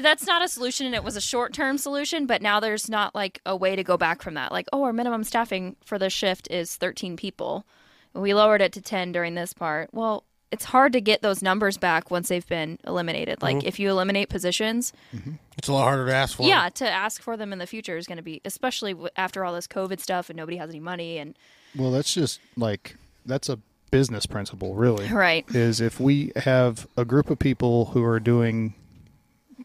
that's 0.00 0.26
not 0.26 0.42
a 0.42 0.48
solution 0.48 0.86
and 0.86 0.94
it 0.94 1.04
was 1.04 1.16
a 1.16 1.20
short-term 1.20 1.78
solution 1.78 2.26
but 2.26 2.42
now 2.42 2.58
there's 2.58 2.88
not 2.88 3.14
like 3.14 3.40
a 3.46 3.54
way 3.54 3.76
to 3.76 3.84
go 3.84 3.96
back 3.96 4.22
from 4.22 4.34
that. 4.34 4.52
Like 4.52 4.66
oh 4.72 4.82
our 4.84 4.92
minimum 4.92 5.24
staffing 5.24 5.76
for 5.84 5.98
this 5.98 6.12
shift 6.12 6.50
is 6.50 6.76
13 6.76 7.16
people. 7.16 7.64
We 8.12 8.34
lowered 8.34 8.60
it 8.60 8.72
to 8.72 8.80
10 8.80 9.12
during 9.12 9.34
this 9.34 9.52
part. 9.52 9.90
Well 9.92 10.24
it's 10.50 10.64
hard 10.64 10.92
to 10.94 11.00
get 11.00 11.22
those 11.22 11.42
numbers 11.42 11.78
back 11.78 12.10
once 12.10 12.28
they've 12.28 12.46
been 12.46 12.78
eliminated. 12.84 13.40
Like 13.40 13.58
mm-hmm. 13.58 13.68
if 13.68 13.78
you 13.78 13.88
eliminate 13.90 14.28
positions 14.28 14.92
mm-hmm. 15.14 15.32
It's 15.56 15.68
a 15.68 15.72
lot 15.72 15.84
harder 15.84 16.06
to 16.06 16.14
ask 16.14 16.36
for. 16.36 16.46
yeah 16.46 16.68
to 16.70 16.88
ask 16.88 17.22
for 17.22 17.36
them 17.36 17.52
in 17.52 17.58
the 17.58 17.66
future 17.66 17.96
is 17.96 18.06
going 18.06 18.16
to 18.16 18.22
be 18.22 18.40
especially 18.44 18.96
after 19.16 19.44
all 19.44 19.54
this 19.54 19.66
covid 19.66 20.00
stuff 20.00 20.30
and 20.30 20.36
nobody 20.36 20.56
has 20.56 20.70
any 20.70 20.80
money 20.80 21.18
and 21.18 21.36
Well, 21.76 21.90
that's 21.90 22.12
just 22.12 22.40
like 22.56 22.96
that's 23.26 23.48
a 23.48 23.58
business 23.90 24.26
principle, 24.26 24.74
really. 24.74 25.08
right. 25.12 25.44
Is 25.54 25.80
if 25.80 26.00
we 26.00 26.32
have 26.36 26.86
a 26.96 27.04
group 27.04 27.30
of 27.30 27.38
people 27.38 27.86
who 27.86 28.04
are 28.04 28.20
doing 28.20 28.74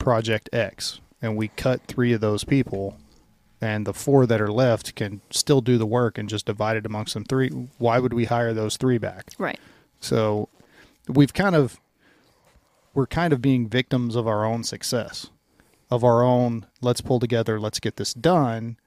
project 0.06 0.47
X 0.53 1.01
and 1.22 1.36
we 1.36 1.47
cut 1.49 1.82
three 1.88 2.14
of 2.14 2.22
those 2.22 2.43
people 2.43 2.95
and 3.60 3.88
the 3.88 3.93
four 3.93 4.28
that 4.28 4.39
are 4.39 4.51
left 4.51 4.93
can 4.95 5.20
still 5.32 5.62
do 5.62 5.78
the 5.80 5.86
work 5.86 6.18
and 6.20 6.30
just 6.30 6.45
divide 6.45 6.78
it 6.78 6.86
amongst 6.86 7.16
them 7.16 7.24
three, 7.26 7.49
why 7.80 7.97
would 7.97 8.14
we 8.14 8.26
hire 8.26 8.53
those 8.53 8.78
three 8.78 8.99
back? 8.99 9.32
right 9.39 9.60
So 9.99 10.47
we've 11.10 11.34
kind 11.34 11.56
of 11.56 11.80
we're 12.93 13.08
kind 13.08 13.34
of 13.34 13.41
being 13.41 13.68
victims 13.68 14.16
of 14.16 14.28
our 14.28 14.45
own 14.45 14.64
success. 14.64 15.30
Of 15.91 16.03
our 16.03 16.24
own 16.24 16.66
let's 16.82 17.01
pull 17.01 17.20
together, 17.20 17.60
let's 17.60 17.80
get 17.80 17.95
this 17.97 18.14
done. 18.14 18.78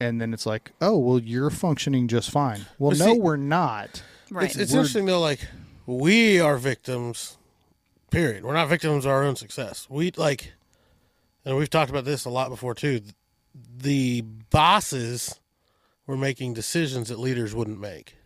And 0.00 0.20
then 0.20 0.34
it's 0.34 0.44
like, 0.46 0.72
oh 0.82 0.98
well, 0.98 1.18
you're 1.18 1.50
functioning 1.50 2.08
just 2.08 2.30
fine. 2.30 2.66
Well, 2.78 2.90
But 2.90 2.98
no, 2.98 3.14
see- 3.14 3.20
we're 3.20 3.36
not. 3.36 4.02
right 4.30 4.44
It's, 4.50 4.56
it's 4.56 4.72
We're- 4.72 4.80
interesting 4.80 5.06
though. 5.06 5.20
Like 5.20 5.40
we 5.86 6.38
are 6.40 6.58
victims. 6.58 7.38
Period. 8.12 8.44
We're 8.44 8.52
not 8.52 8.68
victims 8.68 9.06
of 9.06 9.10
our 9.10 9.24
own 9.24 9.36
success. 9.36 9.86
We 9.88 10.12
like, 10.16 10.52
and 11.46 11.56
we've 11.56 11.70
talked 11.70 11.90
about 11.90 12.04
this 12.04 12.26
a 12.26 12.30
lot 12.30 12.50
before 12.50 12.74
too. 12.74 13.00
The 13.78 14.20
bosses 14.50 15.40
were 16.06 16.16
making 16.16 16.52
decisions 16.52 17.08
that 17.08 17.18
leaders 17.18 17.54
wouldn't 17.54 17.80
make 17.80 18.16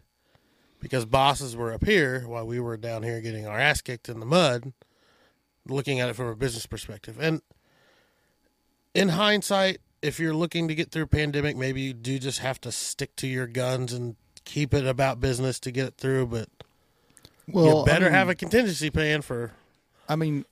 because 0.81 1.05
bosses 1.05 1.55
were 1.55 1.73
up 1.73 1.85
here 1.85 2.23
while 2.27 2.45
we 2.45 2.59
were 2.59 2.77
down 2.77 3.05
here 3.05 3.21
getting 3.21 3.47
our 3.47 3.59
ass 3.59 3.81
kicked 3.81 4.09
in 4.09 4.19
the 4.19 4.27
mud, 4.27 4.73
looking 5.67 6.01
at 6.01 6.09
it 6.09 6.17
from 6.17 6.27
a 6.27 6.35
business 6.37 6.67
perspective. 6.67 7.17
And 7.21 7.43
in 8.93 9.11
hindsight, 9.11 9.79
if 10.03 10.19
you're 10.19 10.35
looking 10.35 10.67
to 10.67 10.75
get 10.75 10.91
through 10.91 11.05
a 11.05 11.09
pandemic, 11.09 11.57
maybe 11.57 11.81
you 11.83 11.93
do 11.93 12.19
just 12.19 12.41
have 12.41 12.61
to 12.63 12.73
stick 12.73 13.15
to 13.17 13.29
your 13.29 13.47
guns 13.47 13.93
and 13.93 14.17
keep 14.45 14.75
it 14.75 14.85
about 14.85 15.21
business 15.21 15.61
to 15.61 15.71
get 15.71 15.87
it 15.87 15.95
through. 15.97 16.27
But 16.27 16.49
Well, 17.47 17.81
you 17.81 17.85
better 17.85 18.07
I 18.07 18.09
mean, 18.09 18.15
have 18.15 18.29
a 18.29 18.35
contingency 18.35 18.91
plan 18.91 19.23
for. 19.23 19.53
I 20.09 20.17
mean, 20.17 20.45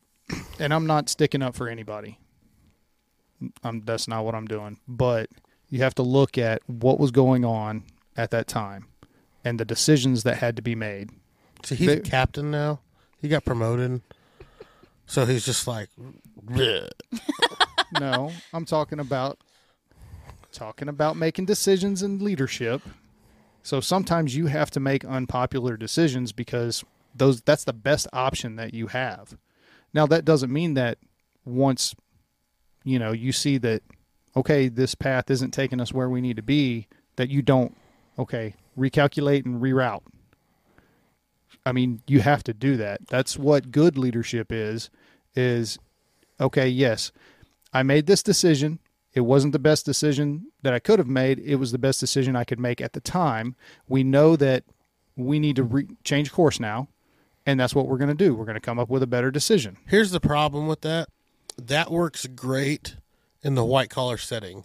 and 0.59 0.73
I'm 0.73 0.87
not 0.87 1.09
sticking 1.09 1.43
up 1.43 1.55
for 1.55 1.69
anybody. 1.69 2.19
I'm, 3.63 3.83
that's 3.85 4.09
not 4.09 4.25
what 4.25 4.35
I'm 4.35 4.47
doing. 4.47 4.79
But 4.89 5.29
you 5.69 5.81
have 5.81 5.95
to 5.97 6.03
look 6.03 6.39
at 6.39 6.63
what 6.69 6.99
was 6.99 7.11
going 7.11 7.45
on 7.45 7.85
at 8.17 8.31
that 8.31 8.47
time 8.47 8.87
and 9.45 9.59
the 9.61 9.65
decisions 9.65 10.23
that 10.23 10.39
had 10.39 10.57
to 10.57 10.63
be 10.63 10.75
made. 10.75 11.11
So 11.65 11.75
he's 11.75 11.87
They- 11.87 11.97
a 11.97 12.01
captain 12.01 12.51
now. 12.51 12.81
He 13.21 13.29
got 13.29 13.47
promoted, 13.47 14.03
so 15.07 15.25
he's 15.25 15.47
just 15.47 15.67
like, 15.67 15.89
"Bleh." 16.45 16.91
no, 18.01 18.33
I'm 18.53 18.67
talking 18.67 19.01
about 19.01 19.39
talking 20.53 20.89
about 20.91 21.17
making 21.17 21.47
decisions 21.47 22.03
and 22.03 22.21
leadership. 22.21 22.83
So 23.63 23.81
sometimes 23.81 24.37
you 24.37 24.49
have 24.49 24.71
to 24.73 24.81
make 24.81 25.07
unpopular 25.07 25.79
decisions 25.79 26.33
because 26.33 26.85
those 27.15 27.41
that's 27.41 27.65
the 27.65 27.73
best 27.73 28.07
option 28.13 28.57
that 28.57 28.75
you 28.75 28.89
have. 28.89 29.39
Now 29.95 30.07
that 30.07 30.25
doesn't 30.25 30.53
mean 30.53 30.75
that 30.75 30.99
once 31.47 31.95
you 32.83 32.99
know 32.99 33.13
you 33.13 33.33
see 33.33 33.57
that 33.59 33.83
okay, 34.37 34.69
this 34.69 34.95
path 34.95 35.31
isn't 35.31 35.53
taking 35.53 35.81
us 35.81 35.93
where 35.93 36.09
we 36.09 36.21
need 36.21 36.37
to 36.37 36.43
be, 36.43 36.89
that 37.17 37.31
you 37.31 37.43
don't, 37.43 37.77
okay, 38.19 38.55
recalculate 38.77 39.45
and 39.45 39.63
reroute. 39.63 40.03
I 41.65 41.73
mean, 41.73 42.03
you 42.07 42.21
have 42.21 42.43
to 42.45 42.53
do 42.53 42.77
that. 42.77 43.07
That's 43.09 43.39
what 43.39 43.71
good 43.71 43.97
leadership 43.97 44.53
is 44.53 44.91
is 45.35 45.79
okay, 46.41 46.69
yes. 46.69 47.11
I 47.73 47.83
made 47.83 48.07
this 48.07 48.23
decision. 48.23 48.79
It 49.15 49.21
wasn't 49.21 49.53
the 49.53 49.59
best 49.59 49.87
decision 49.87 50.49
that 50.63 50.75
I 50.75 50.79
could 50.79 50.99
have 50.99 51.09
made. 51.09 51.39
It 51.39 51.57
was 51.57 51.73
the 51.73 51.79
best 51.79 52.01
decision 52.01 52.37
I 52.37 52.45
could 52.45 52.61
make 52.61 52.81
at 52.81 52.93
the 52.93 53.01
time. 53.01 53.57
We 53.89 54.05
know 54.05 54.37
that 54.37 54.65
we 55.17 55.39
need 55.39 55.57
to 55.57 55.63
re- 55.63 55.89
change 56.03 56.33
course 56.33 56.61
now, 56.61 56.89
and 57.47 57.61
that's 57.61 57.75
what 57.75 57.87
we're 57.87 57.99
going 57.99 58.09
to 58.09 58.15
do. 58.15 58.35
We're 58.35 58.45
going 58.45 58.55
to 58.55 58.61
come 58.61 58.79
up 58.79 58.89
with 58.89 59.03
a 59.03 59.07
better 59.07 59.31
decision. 59.31 59.77
Here's 59.87 60.11
the 60.11 60.21
problem 60.21 60.67
with 60.67 60.81
that. 60.83 61.09
That 61.57 61.91
works 61.91 62.27
great 62.27 62.97
in 63.43 63.55
the 63.55 63.65
white 63.65 63.91
collar 63.91 64.19
setting. 64.19 64.65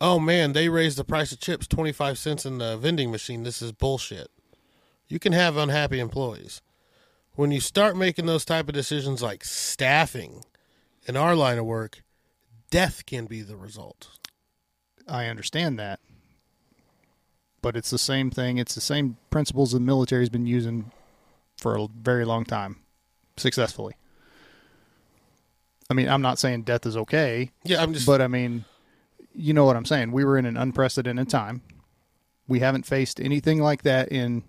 Oh 0.00 0.18
man, 0.20 0.52
they 0.52 0.68
raised 0.68 0.98
the 0.98 1.04
price 1.04 1.32
of 1.32 1.40
chips 1.40 1.66
25 1.66 2.18
cents 2.18 2.46
in 2.46 2.58
the 2.58 2.76
vending 2.76 3.10
machine. 3.10 3.42
This 3.42 3.60
is 3.60 3.72
bullshit. 3.72 4.28
You 5.08 5.18
can 5.18 5.32
have 5.32 5.56
unhappy 5.56 5.98
employees. 5.98 6.60
When 7.34 7.50
you 7.50 7.60
start 7.60 7.96
making 7.96 8.26
those 8.26 8.44
type 8.44 8.68
of 8.68 8.74
decisions 8.74 9.22
like 9.22 9.44
staffing 9.44 10.44
in 11.06 11.16
our 11.16 11.34
line 11.34 11.58
of 11.58 11.64
work, 11.64 12.02
death 12.70 13.06
can 13.06 13.26
be 13.26 13.42
the 13.42 13.56
result. 13.56 14.08
I 15.08 15.26
understand 15.26 15.78
that. 15.78 16.00
But 17.62 17.76
it's 17.76 17.90
the 17.90 17.98
same 17.98 18.30
thing. 18.30 18.58
It's 18.58 18.74
the 18.74 18.80
same 18.80 19.16
principles 19.30 19.72
the 19.72 19.80
military's 19.80 20.28
been 20.28 20.46
using 20.46 20.92
for 21.58 21.76
a 21.76 21.86
very 22.00 22.24
long 22.24 22.44
time, 22.44 22.76
successfully. 23.36 23.94
I 25.90 25.94
mean, 25.94 26.08
I'm 26.08 26.22
not 26.22 26.38
saying 26.38 26.62
death 26.62 26.86
is 26.86 26.96
okay, 26.96 27.50
Yeah, 27.64 27.82
I'm 27.82 27.94
just 27.94 28.06
but 28.06 28.20
I 28.20 28.28
mean, 28.28 28.64
you 29.34 29.54
know 29.54 29.64
what 29.64 29.76
I'm 29.76 29.86
saying. 29.86 30.12
We 30.12 30.24
were 30.24 30.36
in 30.36 30.44
an 30.44 30.56
unprecedented 30.56 31.30
time. 31.30 31.62
We 32.46 32.60
haven't 32.60 32.86
faced 32.86 33.20
anything 33.20 33.60
like 33.60 33.82
that 33.82 34.10
in 34.10 34.42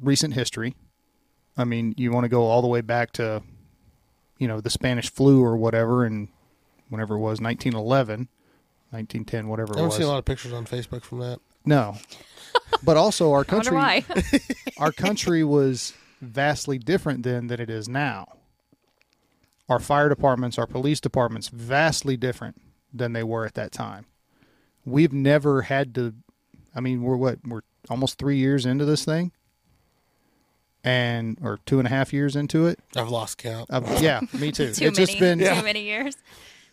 recent 0.00 0.34
history. 0.34 0.74
I 1.56 1.64
mean, 1.64 1.94
you 1.96 2.10
want 2.10 2.24
to 2.24 2.28
go 2.28 2.42
all 2.42 2.62
the 2.62 2.68
way 2.68 2.80
back 2.80 3.12
to, 3.12 3.42
you 4.38 4.48
know, 4.48 4.60
the 4.60 4.70
Spanish 4.70 5.10
flu 5.10 5.42
or 5.42 5.56
whatever, 5.56 6.04
and 6.04 6.28
whenever 6.88 7.14
it 7.14 7.20
was 7.20 7.40
1911, 7.40 8.28
1910, 8.90 9.48
whatever 9.48 9.76
I 9.78 9.82
it 9.82 9.84
was. 9.84 9.96
seen 9.96 10.04
a 10.04 10.08
lot 10.08 10.18
of 10.18 10.24
pictures 10.24 10.52
on 10.52 10.66
Facebook 10.66 11.02
from 11.02 11.20
that. 11.20 11.38
No. 11.64 11.96
But 12.82 12.96
also 12.96 13.32
our 13.32 13.40
I 13.42 13.44
country 13.44 13.76
why. 13.76 14.04
our 14.78 14.92
country 14.92 15.42
was 15.44 15.92
vastly 16.20 16.78
different 16.78 17.22
then 17.22 17.46
than 17.48 17.60
it 17.60 17.70
is 17.70 17.88
now. 17.88 18.28
Our 19.68 19.78
fire 19.80 20.08
departments, 20.10 20.58
our 20.58 20.66
police 20.66 21.00
departments 21.00 21.48
vastly 21.48 22.16
different 22.16 22.60
than 22.92 23.12
they 23.14 23.22
were 23.22 23.46
at 23.46 23.54
that 23.54 23.72
time. 23.72 24.06
We've 24.84 25.12
never 25.12 25.62
had 25.62 25.94
to 25.94 26.14
I 26.76 26.80
mean, 26.80 27.02
we're 27.02 27.16
what, 27.16 27.38
we're 27.46 27.62
almost 27.88 28.18
three 28.18 28.36
years 28.36 28.66
into 28.66 28.84
this 28.84 29.04
thing? 29.04 29.30
And 30.82 31.38
or 31.42 31.60
two 31.64 31.78
and 31.78 31.86
a 31.86 31.90
half 31.90 32.12
years 32.12 32.36
into 32.36 32.66
it. 32.66 32.78
I've 32.94 33.08
lost 33.08 33.38
count. 33.38 33.70
Uh, 33.70 33.80
yeah, 34.00 34.20
me 34.34 34.52
too. 34.52 34.64
too 34.66 34.70
it's 34.70 34.80
many, 34.80 34.92
just 34.92 35.18
been 35.18 35.38
too 35.38 35.62
many 35.62 35.82
years. 35.82 36.14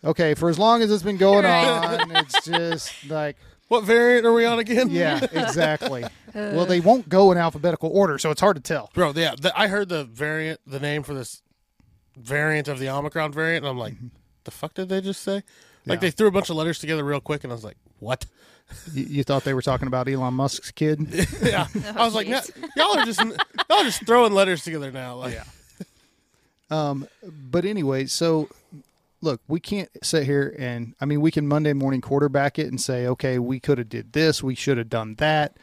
okay 0.04 0.34
for 0.34 0.50
as 0.50 0.58
long 0.58 0.82
as 0.82 0.90
it's 0.90 1.02
been 1.02 1.16
going 1.16 1.44
Right. 1.44 2.00
on. 2.02 2.16
It's 2.16 2.44
just 2.44 2.92
like 3.08 3.36
What 3.72 3.84
variant 3.84 4.26
are 4.26 4.34
we 4.34 4.44
on 4.44 4.58
again? 4.58 4.90
yeah, 4.90 5.24
exactly. 5.32 6.04
well, 6.34 6.66
they 6.66 6.80
won't 6.80 7.08
go 7.08 7.32
in 7.32 7.38
alphabetical 7.38 7.88
order, 7.90 8.18
so 8.18 8.30
it's 8.30 8.42
hard 8.42 8.56
to 8.56 8.62
tell. 8.62 8.90
Bro, 8.92 9.14
yeah, 9.16 9.34
the, 9.40 9.58
I 9.58 9.68
heard 9.68 9.88
the 9.88 10.04
variant, 10.04 10.60
the 10.66 10.78
name 10.78 11.02
for 11.02 11.14
this 11.14 11.40
variant 12.14 12.68
of 12.68 12.78
the 12.78 12.90
Omicron 12.90 13.32
variant, 13.32 13.64
and 13.64 13.70
I'm 13.70 13.78
like, 13.78 13.94
the 14.44 14.50
fuck 14.50 14.74
did 14.74 14.90
they 14.90 15.00
just 15.00 15.22
say? 15.22 15.36
Like 15.86 15.96
Yeah. 15.96 15.96
they 15.96 16.10
threw 16.10 16.26
a 16.26 16.30
bunch 16.30 16.50
of 16.50 16.56
letters 16.56 16.80
together 16.80 17.02
real 17.02 17.22
quick, 17.22 17.44
and 17.44 17.50
I 17.50 17.54
was 17.54 17.64
like, 17.64 17.78
what? 17.98 18.26
You, 18.92 19.04
you 19.04 19.24
thought 19.24 19.44
they 19.44 19.54
were 19.54 19.62
talking 19.62 19.88
about 19.88 20.06
Elon 20.06 20.34
Musk's 20.34 20.70
kid? 20.70 21.06
yeah, 21.42 21.66
I 21.96 22.04
was 22.04 22.14
like, 22.14 22.28
"Nah, 22.28 22.42
y'all 22.76 22.98
are 22.98 23.06
just 23.06 23.20
y'all 23.24 23.78
are 23.78 23.84
just 23.84 24.04
throwing 24.04 24.34
letters 24.34 24.64
together 24.64 24.92
now. 24.92 25.14
Like, 25.16 25.32
Yeah. 25.32 25.44
Um, 26.70 27.08
but 27.50 27.64
anyway, 27.64 28.04
so 28.04 28.50
look, 29.22 29.40
we 29.48 29.60
can't 29.60 29.88
sit 30.02 30.24
here 30.24 30.54
and 30.58 30.94
I 31.00 31.06
mean, 31.06 31.20
we 31.22 31.30
can 31.30 31.48
Monday 31.48 31.72
morning 31.72 32.00
quarterback 32.02 32.58
it 32.58 32.66
and 32.66 32.80
say, 32.80 33.06
okay, 33.06 33.38
we 33.38 33.58
could 33.60 33.78
have 33.78 33.88
did 33.88 34.12
this, 34.12 34.42
we 34.42 34.54
should 34.54 34.76
have 34.76 34.90
done 34.90 35.14
that. 35.14 35.56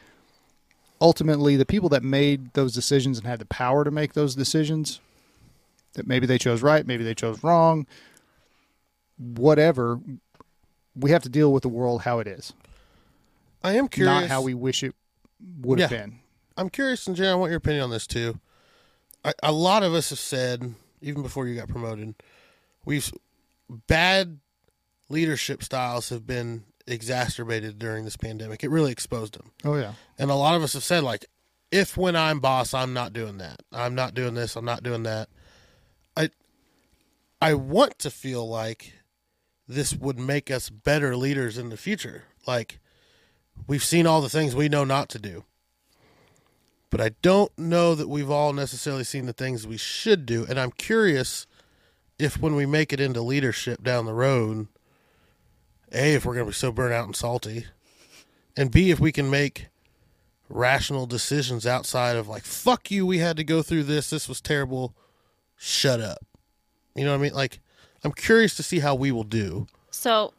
Ultimately, 1.01 1.55
the 1.55 1.65
people 1.65 1.89
that 1.89 2.03
made 2.03 2.53
those 2.53 2.73
decisions 2.73 3.17
and 3.19 3.27
had 3.27 3.39
the 3.39 3.45
power 3.45 3.83
to 3.83 3.91
make 3.91 4.13
those 4.13 4.35
decisions, 4.35 4.99
that 5.93 6.07
maybe 6.07 6.25
they 6.25 6.37
chose 6.37 6.61
right, 6.61 6.85
maybe 6.85 7.03
they 7.03 7.13
chose 7.15 7.43
wrong, 7.43 7.85
whatever. 9.17 9.99
We 10.95 11.11
have 11.11 11.23
to 11.23 11.29
deal 11.29 11.53
with 11.53 11.63
the 11.63 11.69
world 11.69 12.01
how 12.01 12.19
it 12.19 12.27
is, 12.27 12.53
I 13.63 13.73
am 13.73 13.87
curious. 13.87 14.23
not 14.23 14.29
how 14.29 14.41
we 14.41 14.53
wish 14.53 14.83
it 14.83 14.95
would 15.61 15.79
have 15.79 15.91
Yeah. 15.91 15.97
been. 15.97 16.19
I'm 16.57 16.69
curious, 16.69 17.07
and 17.07 17.15
Jen, 17.15 17.27
I 17.31 17.35
want 17.35 17.51
your 17.51 17.57
opinion 17.57 17.83
on 17.83 17.89
this 17.89 18.05
too. 18.07 18.39
I, 19.23 19.33
a 19.43 19.51
lot 19.53 19.83
of 19.83 19.93
us 19.93 20.09
have 20.09 20.19
said, 20.19 20.75
even 21.01 21.21
before 21.21 21.47
you 21.47 21.55
got 21.55 21.69
promoted, 21.69 22.15
we've 22.83 23.09
bad 23.69 24.39
leadership 25.09 25.63
styles 25.63 26.09
have 26.09 26.25
been 26.25 26.63
exacerbated 26.87 27.79
during 27.79 28.05
this 28.05 28.17
pandemic. 28.17 28.63
It 28.63 28.69
really 28.69 28.91
exposed 28.91 29.35
them. 29.35 29.51
Oh 29.63 29.75
yeah, 29.75 29.93
And 30.17 30.31
a 30.31 30.35
lot 30.35 30.55
of 30.55 30.63
us 30.63 30.73
have 30.73 30.83
said, 30.83 31.03
like, 31.03 31.25
if 31.71 31.95
when 31.95 32.15
I'm 32.15 32.39
boss, 32.39 32.73
I'm 32.73 32.93
not 32.93 33.13
doing 33.13 33.37
that. 33.37 33.61
I'm 33.71 33.93
not 33.95 34.13
doing 34.13 34.33
this. 34.33 34.55
I'm 34.55 34.65
not 34.65 34.81
doing 34.81 35.03
that. 35.03 35.29
I, 36.17 36.29
I 37.41 37.53
want 37.53 37.99
to 37.99 38.09
feel 38.09 38.47
like 38.47 38.93
this 39.67 39.93
would 39.93 40.19
make 40.19 40.49
us 40.49 40.69
better 40.71 41.15
leaders 41.15 41.57
in 41.57 41.69
the 41.69 41.77
future. 41.77 42.23
Like, 42.47 42.79
we've 43.67 43.83
seen 43.83 44.07
all 44.07 44.21
the 44.21 44.29
things 44.29 44.55
we 44.55 44.67
know 44.67 44.83
not 44.83 45.09
to 45.09 45.19
do. 45.19 45.43
But 46.89 47.01
I 47.01 47.11
don't 47.21 47.55
know 47.57 47.93
that 47.93 48.09
we've 48.09 48.31
all 48.31 48.51
necessarily 48.51 49.03
seen 49.03 49.27
the 49.27 49.33
things 49.33 49.67
we 49.67 49.77
should 49.77 50.25
do. 50.25 50.47
And 50.49 50.59
I'm 50.59 50.71
curious 50.71 51.45
if 52.19 52.39
when 52.39 52.55
we 52.55 52.65
make 52.65 52.93
it 52.93 52.99
into 52.99 53.21
leadership 53.21 53.81
down 53.81 54.05
the 54.05 54.13
road, 54.13 54.67
A, 55.91 56.13
if 56.13 56.25
we're 56.25 56.35
going 56.35 56.45
to 56.45 56.51
be 56.51 56.53
so 56.53 56.71
burnt 56.71 56.93
out 56.93 57.05
and 57.05 57.15
salty, 57.15 57.65
and 58.55 58.69
B, 58.69 58.91
if 58.91 58.99
we 58.99 59.11
can 59.11 59.29
make 59.29 59.67
rational 60.49 61.05
decisions 61.05 61.67
outside 61.67 62.15
of 62.15 62.27
like 62.27 62.41
fuck 62.41 62.89
you 62.89 63.05
we 63.05 63.19
had 63.19 63.37
to 63.37 63.43
go 63.43 63.61
through 63.61 63.83
this 63.83 64.09
this 64.09 64.27
was 64.27 64.41
terrible 64.41 64.95
shut 65.55 66.01
up. 66.01 66.25
You 66.95 67.05
know 67.05 67.11
what 67.11 67.19
i 67.19 67.21
mean? 67.21 67.33
Like 67.33 67.59
i'm 68.03 68.11
curious 68.11 68.55
to 68.55 68.63
see 68.63 68.79
how 68.79 68.95
we 68.95 69.11
will 69.11 69.23
do. 69.23 69.67
So, 69.91 70.33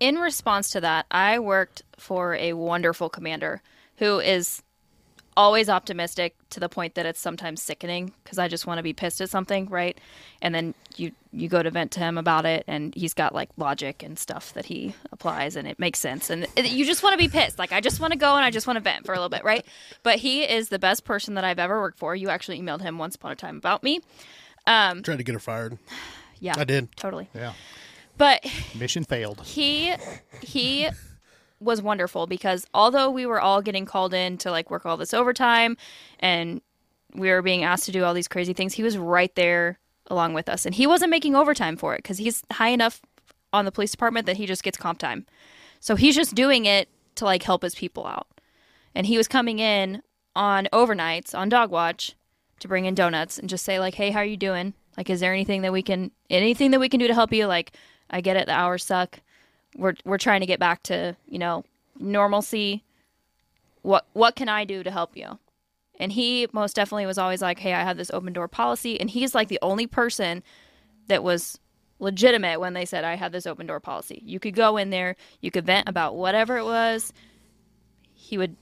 in 0.00 0.16
response 0.16 0.70
to 0.70 0.80
that, 0.82 1.06
I 1.10 1.38
worked 1.38 1.82
for 1.98 2.34
a 2.34 2.52
wonderful 2.52 3.08
commander 3.08 3.62
who 3.96 4.18
is 4.18 4.62
always 5.36 5.68
optimistic 5.68 6.34
to 6.50 6.60
the 6.60 6.68
point 6.68 6.94
that 6.94 7.06
it's 7.06 7.20
sometimes 7.20 7.62
sickening 7.62 8.12
because 8.22 8.38
I 8.38 8.48
just 8.48 8.66
want 8.66 8.78
to 8.78 8.82
be 8.82 8.92
pissed 8.92 9.20
at 9.20 9.30
something, 9.30 9.66
right? 9.68 9.98
And 10.42 10.54
then 10.54 10.74
you 10.96 11.12
you 11.32 11.48
go 11.48 11.62
to 11.62 11.70
vent 11.70 11.90
to 11.92 12.00
him 12.00 12.16
about 12.16 12.46
it, 12.46 12.64
and 12.68 12.94
he's 12.94 13.14
got 13.14 13.34
like 13.34 13.50
logic 13.56 14.02
and 14.02 14.18
stuff 14.18 14.52
that 14.54 14.66
he 14.66 14.94
applies, 15.12 15.56
and 15.56 15.66
it 15.66 15.78
makes 15.78 15.98
sense. 15.98 16.30
And 16.30 16.46
it, 16.56 16.70
you 16.70 16.84
just 16.84 17.02
want 17.02 17.14
to 17.14 17.18
be 17.18 17.28
pissed, 17.28 17.58
like 17.58 17.72
I 17.72 17.80
just 17.80 18.00
want 18.00 18.12
to 18.12 18.18
go 18.18 18.36
and 18.36 18.44
I 18.44 18.50
just 18.50 18.66
want 18.66 18.76
to 18.76 18.80
vent 18.82 19.04
for 19.06 19.12
a 19.12 19.16
little 19.16 19.28
bit, 19.28 19.44
right? 19.44 19.64
But 20.02 20.18
he 20.18 20.42
is 20.44 20.68
the 20.68 20.78
best 20.78 21.04
person 21.04 21.34
that 21.34 21.44
I've 21.44 21.58
ever 21.58 21.80
worked 21.80 21.98
for. 21.98 22.14
You 22.14 22.28
actually 22.30 22.60
emailed 22.60 22.82
him 22.82 22.98
once 22.98 23.16
upon 23.16 23.32
a 23.32 23.36
time 23.36 23.56
about 23.56 23.82
me. 23.82 24.00
Um, 24.66 25.02
tried 25.02 25.18
to 25.18 25.24
get 25.24 25.32
her 25.34 25.38
fired 25.40 25.78
Yeah, 26.40 26.54
i 26.56 26.64
did 26.64 26.94
totally. 26.96 27.28
yeah. 27.34 27.52
But 28.16 28.44
Mission 28.78 29.02
failed. 29.04 29.40
he 29.44 29.94
he 30.40 30.88
was 31.64 31.82
wonderful 31.82 32.26
because 32.26 32.66
although 32.74 33.10
we 33.10 33.26
were 33.26 33.40
all 33.40 33.62
getting 33.62 33.86
called 33.86 34.14
in 34.14 34.38
to 34.38 34.50
like 34.50 34.70
work 34.70 34.86
all 34.86 34.96
this 34.96 35.14
overtime 35.14 35.76
and 36.20 36.60
we 37.14 37.30
were 37.30 37.42
being 37.42 37.64
asked 37.64 37.84
to 37.86 37.92
do 37.92 38.04
all 38.04 38.14
these 38.14 38.28
crazy 38.28 38.52
things 38.52 38.74
he 38.74 38.82
was 38.82 38.98
right 38.98 39.34
there 39.34 39.78
along 40.08 40.34
with 40.34 40.48
us. 40.48 40.66
And 40.66 40.74
he 40.74 40.86
wasn't 40.86 41.10
making 41.10 41.34
overtime 41.34 41.76
for 41.76 41.94
it 41.94 41.98
because 41.98 42.18
he's 42.18 42.42
high 42.52 42.68
enough 42.68 43.00
on 43.52 43.64
the 43.64 43.72
police 43.72 43.90
department 43.90 44.26
that 44.26 44.36
he 44.36 44.46
just 44.46 44.62
gets 44.62 44.76
comp 44.76 44.98
time. 44.98 45.26
So 45.80 45.96
he's 45.96 46.16
just 46.16 46.34
doing 46.34 46.66
it 46.66 46.88
to 47.16 47.24
like 47.24 47.42
help 47.42 47.62
his 47.62 47.74
people 47.74 48.06
out. 48.06 48.26
And 48.94 49.06
he 49.06 49.16
was 49.16 49.28
coming 49.28 49.58
in 49.58 50.02
on 50.36 50.68
overnights 50.72 51.36
on 51.36 51.48
dog 51.48 51.70
watch 51.70 52.14
to 52.60 52.68
bring 52.68 52.86
in 52.86 52.94
donuts 52.94 53.38
and 53.38 53.48
just 53.48 53.64
say 53.64 53.78
like 53.78 53.94
hey 53.94 54.10
how 54.10 54.20
are 54.20 54.24
you 54.24 54.36
doing? 54.36 54.74
Like 54.96 55.10
is 55.10 55.20
there 55.20 55.32
anything 55.32 55.62
that 55.62 55.72
we 55.72 55.82
can 55.82 56.10
anything 56.30 56.70
that 56.72 56.80
we 56.80 56.88
can 56.88 57.00
do 57.00 57.08
to 57.08 57.14
help 57.14 57.32
you? 57.32 57.46
Like 57.46 57.72
i 58.10 58.20
get 58.20 58.36
it 58.36 58.46
the 58.46 58.52
hours 58.52 58.84
suck 58.84 59.20
we're 59.76 59.94
we're 60.04 60.18
trying 60.18 60.40
to 60.40 60.46
get 60.46 60.60
back 60.60 60.82
to 60.84 61.16
you 61.26 61.38
know 61.38 61.64
normalcy. 61.98 62.84
What 63.82 64.06
what 64.12 64.36
can 64.36 64.48
i 64.48 64.64
do 64.64 64.82
to 64.82 64.90
help 64.90 65.16
you? 65.16 65.38
And 65.98 66.12
he 66.12 66.48
most 66.52 66.74
definitely 66.74 67.06
was 67.06 67.18
always 67.18 67.42
like 67.42 67.58
hey 67.58 67.74
i 67.74 67.82
have 67.82 67.96
this 67.96 68.10
open 68.10 68.32
door 68.32 68.48
policy. 68.48 69.00
And 69.00 69.10
he's 69.10 69.34
like 69.34 69.48
the 69.48 69.58
only 69.62 69.86
person 69.86 70.42
that 71.08 71.22
was 71.22 71.58
legitimate 72.00 72.58
when 72.60 72.74
they 72.74 72.84
said 72.84 73.04
i 73.04 73.14
had 73.14 73.32
this 73.32 73.46
open 73.46 73.66
door 73.66 73.80
policy. 73.80 74.22
You 74.24 74.40
could 74.40 74.54
go 74.54 74.76
in 74.76 74.90
there 74.90 75.16
you 75.40 75.50
could 75.50 75.66
vent 75.66 75.88
about 75.88 76.16
whatever 76.16 76.56
it 76.56 76.64
was. 76.64 77.12
He 78.12 78.38
would 78.38 78.56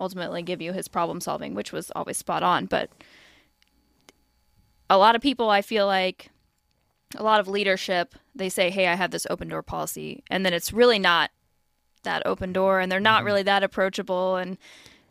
ultimately 0.00 0.42
give 0.42 0.60
you 0.60 0.72
his 0.72 0.88
problem 0.88 1.20
solving 1.20 1.54
which 1.54 1.72
was 1.72 1.90
always 1.94 2.16
spot 2.16 2.42
on. 2.42 2.66
But 2.66 2.90
a 4.90 4.98
lot 4.98 5.16
of 5.16 5.22
people 5.22 5.48
i 5.48 5.62
feel 5.62 5.86
like 5.86 6.30
a 7.16 7.22
lot 7.22 7.40
of 7.40 7.48
leadership 7.48 8.14
they 8.34 8.48
say, 8.48 8.70
"Hey, 8.70 8.86
I 8.86 8.94
have 8.94 9.10
this 9.10 9.26
open 9.30 9.48
door 9.48 9.62
policy," 9.62 10.22
and 10.30 10.44
then 10.44 10.52
it's 10.52 10.72
really 10.72 10.98
not 10.98 11.30
that 12.02 12.26
open 12.26 12.52
door, 12.52 12.80
and 12.80 12.90
they're 12.90 13.00
not 13.00 13.18
mm-hmm. 13.18 13.26
really 13.26 13.42
that 13.44 13.62
approachable. 13.62 14.36
And 14.36 14.58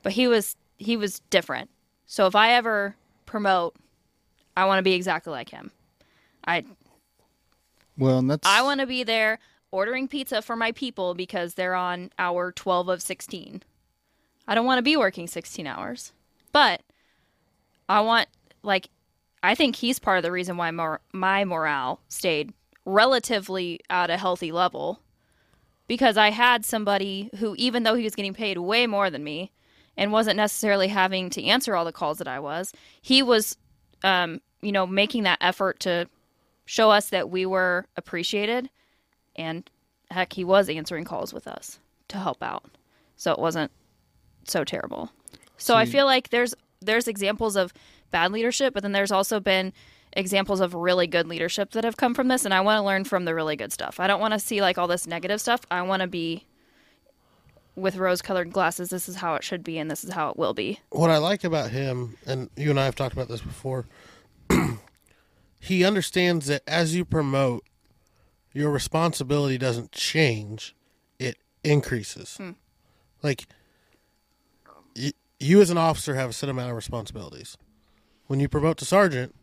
but 0.01 0.13
he 0.13 0.27
was 0.27 0.55
he 0.77 0.97
was 0.97 1.19
different. 1.29 1.69
So 2.05 2.27
if 2.27 2.35
I 2.35 2.53
ever 2.53 2.95
promote, 3.25 3.75
I 4.55 4.65
want 4.65 4.79
to 4.79 4.83
be 4.83 4.93
exactly 4.93 5.31
like 5.31 5.49
him. 5.49 5.71
I 6.45 6.65
Well, 7.97 8.19
and 8.19 8.29
that's 8.29 8.47
I 8.47 8.61
want 8.61 8.81
to 8.81 8.87
be 8.87 9.03
there 9.03 9.39
ordering 9.71 10.07
pizza 10.07 10.41
for 10.41 10.55
my 10.55 10.71
people 10.71 11.15
because 11.15 11.55
they're 11.55 11.73
on 11.73 12.11
hour 12.19 12.51
12 12.51 12.89
of 12.89 13.01
16. 13.01 13.63
I 14.47 14.55
don't 14.55 14.65
want 14.65 14.77
to 14.77 14.83
be 14.83 14.95
working 14.95 15.27
16 15.27 15.65
hours. 15.65 16.13
But 16.51 16.81
I 17.89 18.01
want 18.01 18.27
like 18.61 18.89
I 19.41 19.55
think 19.55 19.75
he's 19.75 19.99
part 19.99 20.17
of 20.17 20.23
the 20.23 20.31
reason 20.31 20.55
why 20.55 20.71
mor- 20.71 21.01
my 21.11 21.43
morale 21.43 21.99
stayed 22.07 22.53
relatively 22.85 23.79
at 23.89 24.09
a 24.09 24.17
healthy 24.17 24.51
level 24.51 24.99
because 25.87 26.17
I 26.17 26.29
had 26.29 26.65
somebody 26.65 27.29
who 27.37 27.55
even 27.57 27.83
though 27.83 27.95
he 27.95 28.03
was 28.03 28.15
getting 28.15 28.33
paid 28.33 28.57
way 28.57 28.87
more 28.87 29.09
than 29.09 29.23
me 29.23 29.51
and 29.95 30.11
wasn't 30.11 30.37
necessarily 30.37 30.87
having 30.87 31.29
to 31.31 31.43
answer 31.43 31.75
all 31.75 31.85
the 31.85 31.91
calls 31.91 32.17
that 32.17 32.27
I 32.27 32.39
was, 32.39 32.73
he 33.01 33.21
was 33.21 33.57
um, 34.03 34.41
you 34.61 34.71
know, 34.71 34.85
making 34.85 35.23
that 35.23 35.37
effort 35.41 35.79
to 35.81 36.07
show 36.65 36.91
us 36.91 37.09
that 37.09 37.29
we 37.29 37.45
were 37.45 37.85
appreciated 37.97 38.69
and 39.35 39.69
heck 40.11 40.33
he 40.33 40.43
was 40.43 40.69
answering 40.69 41.03
calls 41.05 41.33
with 41.33 41.47
us 41.47 41.79
to 42.07 42.17
help 42.17 42.41
out. 42.41 42.65
So 43.15 43.31
it 43.31 43.39
wasn't 43.39 43.71
so 44.45 44.63
terrible. 44.63 45.11
So 45.57 45.75
i 45.75 45.85
feel 45.85 46.05
like 46.05 46.29
there's 46.29 46.53
there's 46.81 47.07
examples 47.07 47.55
of 47.55 47.71
bad 48.11 48.31
leadership 48.31 48.73
but 48.73 48.83
then 48.83 48.91
there's 48.91 49.11
also 49.11 49.39
been 49.39 49.71
examples 50.15 50.59
of 50.59 50.73
really 50.73 51.07
good 51.07 51.27
leadership 51.27 51.71
that 51.71 51.83
have 51.83 51.97
come 51.97 52.13
from 52.13 52.27
this 52.27 52.45
and 52.45 52.53
i 52.53 52.61
want 52.61 52.77
to 52.77 52.83
learn 52.83 53.03
from 53.03 53.25
the 53.25 53.33
really 53.33 53.55
good 53.55 53.71
stuff. 53.73 53.99
I 53.99 54.07
don't 54.07 54.19
want 54.19 54.33
to 54.33 54.39
see 54.39 54.61
like 54.61 54.77
all 54.77 54.87
this 54.87 55.07
negative 55.07 55.41
stuff. 55.41 55.61
I 55.71 55.81
want 55.81 56.01
to 56.01 56.07
be 56.07 56.45
with 57.75 57.95
rose 57.95 58.21
colored 58.21 58.51
glasses. 58.51 58.89
This 58.89 59.09
is 59.09 59.17
how 59.17 59.35
it 59.35 59.43
should 59.43 59.63
be 59.63 59.77
and 59.79 59.89
this 59.89 60.03
is 60.03 60.13
how 60.13 60.29
it 60.29 60.37
will 60.37 60.53
be. 60.53 60.79
What 60.89 61.09
I 61.09 61.17
like 61.17 61.43
about 61.43 61.71
him, 61.71 62.17
and 62.25 62.49
you 62.55 62.69
and 62.69 62.79
I 62.79 62.85
have 62.85 62.95
talked 62.95 63.13
about 63.13 63.27
this 63.27 63.41
before, 63.41 63.87
he 65.59 65.83
understands 65.83 66.47
that 66.47 66.61
as 66.67 66.95
you 66.95 67.05
promote, 67.05 67.63
your 68.53 68.69
responsibility 68.69 69.57
doesn't 69.57 69.91
change; 69.91 70.75
it 71.17 71.37
increases. 71.63 72.37
Hmm. 72.37 72.51
Like 73.23 73.47
y- 74.95 75.13
you, 75.39 75.59
as 75.59 75.71
an 75.71 75.77
officer, 75.77 76.13
have 76.13 76.29
a 76.29 76.33
set 76.33 76.49
amount 76.49 76.69
of 76.69 76.75
responsibilities. 76.75 77.57
When 78.27 78.39
you 78.39 78.47
promote 78.47 78.77
to 78.77 78.85
sergeant, 78.85 79.33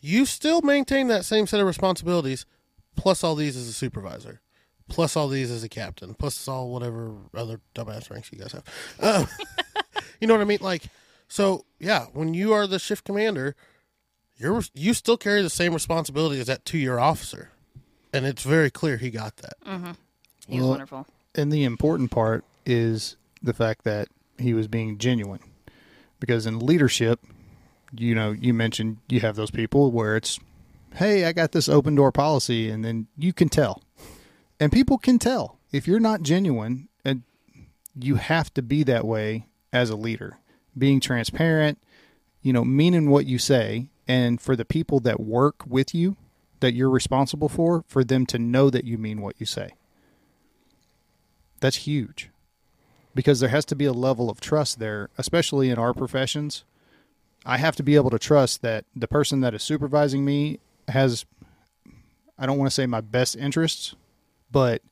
you 0.00 0.26
still 0.26 0.60
maintain 0.62 1.08
that 1.08 1.24
same 1.24 1.46
set 1.46 1.60
of 1.60 1.66
responsibilities, 1.66 2.46
plus 2.96 3.22
all 3.24 3.34
these 3.34 3.56
as 3.56 3.68
a 3.68 3.72
supervisor, 3.72 4.40
plus 4.88 5.16
all 5.16 5.28
these 5.28 5.50
as 5.50 5.62
a 5.64 5.68
captain, 5.68 6.14
plus 6.14 6.46
all 6.48 6.70
whatever 6.70 7.12
other 7.34 7.60
dumbass 7.74 8.10
ranks 8.10 8.30
you 8.32 8.38
guys 8.38 8.52
have. 8.52 8.64
Uh, 9.00 9.26
you 10.20 10.26
know 10.26 10.34
what 10.34 10.40
I 10.40 10.44
mean? 10.44 10.58
Like, 10.60 10.84
so 11.28 11.64
yeah, 11.78 12.06
when 12.12 12.34
you 12.34 12.52
are 12.52 12.66
the 12.66 12.78
shift 12.78 13.04
commander, 13.04 13.54
you're 14.36 14.62
you 14.74 14.94
still 14.94 15.16
carry 15.16 15.42
the 15.42 15.50
same 15.50 15.74
responsibility 15.74 16.40
as 16.40 16.46
that 16.46 16.64
two 16.64 16.78
year 16.78 16.98
officer, 16.98 17.50
and 18.12 18.24
it's 18.24 18.42
very 18.44 18.70
clear 18.70 18.96
he 18.96 19.10
got 19.10 19.36
that. 19.38 19.54
he 20.46 20.56
was 20.56 20.60
Well, 20.60 20.68
wonderful 20.70 21.06
and 21.34 21.52
the 21.52 21.64
important 21.64 22.10
part 22.10 22.44
is 22.64 23.16
the 23.42 23.52
fact 23.52 23.84
that 23.84 24.08
he 24.38 24.54
was 24.54 24.66
being 24.68 24.98
genuine 24.98 25.40
because 26.20 26.46
in 26.46 26.58
leadership 26.60 27.20
you 27.96 28.14
know 28.14 28.32
you 28.32 28.52
mentioned 28.52 28.98
you 29.08 29.20
have 29.20 29.36
those 29.36 29.50
people 29.50 29.90
where 29.90 30.16
it's 30.16 30.38
hey 30.94 31.24
i 31.24 31.32
got 31.32 31.52
this 31.52 31.68
open 31.68 31.94
door 31.94 32.12
policy 32.12 32.68
and 32.70 32.84
then 32.84 33.06
you 33.16 33.32
can 33.32 33.48
tell. 33.48 33.82
And 34.60 34.72
people 34.72 34.98
can 34.98 35.20
tell. 35.20 35.58
If 35.70 35.86
you're 35.86 36.00
not 36.00 36.22
genuine 36.22 36.88
and 37.04 37.22
you 37.94 38.16
have 38.16 38.52
to 38.54 38.62
be 38.62 38.82
that 38.84 39.04
way 39.04 39.46
as 39.72 39.90
a 39.90 39.96
leader. 39.96 40.38
Being 40.76 41.00
transparent 41.00 41.78
you 42.42 42.52
know 42.52 42.64
meaning 42.64 43.10
what 43.10 43.26
you 43.26 43.38
say 43.38 43.88
and 44.06 44.40
for 44.40 44.56
the 44.56 44.64
people 44.64 45.00
that 45.00 45.20
work 45.20 45.64
with 45.66 45.94
you 45.94 46.16
that 46.60 46.74
you're 46.74 46.90
responsible 46.90 47.48
for 47.48 47.84
for 47.86 48.02
them 48.02 48.26
to 48.26 48.38
know 48.38 48.70
that 48.70 48.84
you 48.84 48.98
mean 48.98 49.20
what 49.20 49.36
you 49.38 49.46
say. 49.46 49.70
That's 51.60 51.76
huge. 51.76 52.30
Because 53.14 53.40
there 53.40 53.48
has 53.48 53.64
to 53.66 53.76
be 53.76 53.84
a 53.84 53.92
level 53.92 54.30
of 54.30 54.40
trust 54.40 54.78
there, 54.78 55.10
especially 55.18 55.70
in 55.70 55.78
our 55.78 55.92
professions. 55.92 56.64
I 57.48 57.56
have 57.56 57.76
to 57.76 57.82
be 57.82 57.96
able 57.96 58.10
to 58.10 58.18
trust 58.18 58.62
that 58.62 58.84
the 58.94 59.08
person 59.08 59.40
that 59.40 59.54
is 59.54 59.62
supervising 59.62 60.24
me 60.24 60.60
has, 60.86 61.24
I 62.38 62.46
don't 62.46 62.58
want 62.58 62.70
to 62.70 62.74
say 62.74 62.86
my 62.86 63.00
best 63.00 63.36
interests, 63.36 63.96
but 64.50 64.82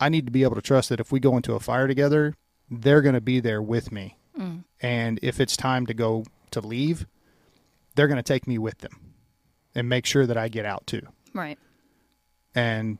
I 0.00 0.08
need 0.08 0.26
to 0.26 0.32
be 0.32 0.42
able 0.42 0.54
to 0.54 0.62
trust 0.62 0.88
that 0.88 1.00
if 1.00 1.12
we 1.12 1.20
go 1.20 1.36
into 1.36 1.54
a 1.54 1.60
fire 1.60 1.86
together, 1.86 2.34
they're 2.70 3.02
going 3.02 3.14
to 3.14 3.20
be 3.20 3.40
there 3.40 3.60
with 3.60 3.92
me. 3.92 4.16
Mm. 4.38 4.64
And 4.80 5.18
if 5.22 5.40
it's 5.40 5.56
time 5.56 5.86
to 5.86 5.94
go 5.94 6.24
to 6.52 6.60
leave, 6.60 7.06
they're 7.94 8.08
going 8.08 8.16
to 8.16 8.22
take 8.22 8.46
me 8.46 8.58
with 8.58 8.78
them 8.78 9.12
and 9.74 9.88
make 9.88 10.06
sure 10.06 10.26
that 10.26 10.36
I 10.36 10.48
get 10.48 10.64
out 10.64 10.86
too 10.86 11.06
right 11.34 11.58
and 12.54 12.98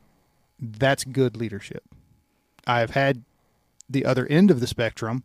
that's 0.61 1.05
good 1.05 1.37
leadership. 1.37 1.83
I've 2.67 2.91
had 2.91 3.25
the 3.89 4.05
other 4.05 4.27
end 4.27 4.51
of 4.51 4.61
the 4.61 4.67
spectrum 4.67 5.25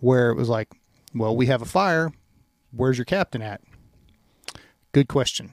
where 0.00 0.30
it 0.30 0.36
was 0.36 0.48
like, 0.48 0.68
well, 1.14 1.36
we 1.36 1.46
have 1.46 1.62
a 1.62 1.66
fire. 1.66 2.12
Where's 2.74 2.98
your 2.98 3.04
captain 3.04 3.42
at? 3.42 3.60
Good 4.92 5.08
question. 5.08 5.52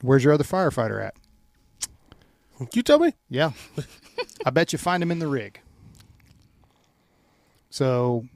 Where's 0.00 0.24
your 0.24 0.32
other 0.32 0.44
firefighter 0.44 1.04
at? 1.04 1.14
You 2.72 2.82
tell 2.82 2.98
me. 2.98 3.14
Yeah. 3.28 3.52
I 4.46 4.50
bet 4.50 4.72
you 4.72 4.78
find 4.78 5.02
him 5.02 5.10
in 5.10 5.18
the 5.18 5.28
rig. 5.28 5.60
So, 7.70 8.26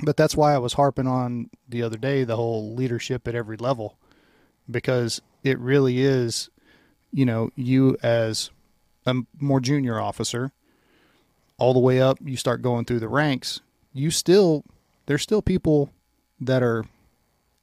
but 0.00 0.16
that's 0.16 0.36
why 0.36 0.54
I 0.54 0.58
was 0.58 0.74
harping 0.74 1.06
on 1.06 1.50
the 1.68 1.82
other 1.82 1.98
day 1.98 2.24
the 2.24 2.36
whole 2.36 2.74
leadership 2.74 3.28
at 3.28 3.34
every 3.34 3.56
level 3.56 3.98
because 4.70 5.20
it 5.42 5.58
really 5.58 6.00
is, 6.00 6.48
you 7.12 7.26
know, 7.26 7.50
you 7.54 7.96
as 8.02 8.50
a 9.06 9.14
more 9.38 9.60
junior 9.60 10.00
officer, 10.00 10.52
all 11.58 11.74
the 11.74 11.80
way 11.80 12.00
up, 12.00 12.18
you 12.24 12.36
start 12.36 12.62
going 12.62 12.84
through 12.84 13.00
the 13.00 13.08
ranks, 13.08 13.60
you 13.92 14.10
still, 14.10 14.64
there's 15.06 15.22
still 15.22 15.42
people 15.42 15.90
that 16.40 16.62
are, 16.62 16.84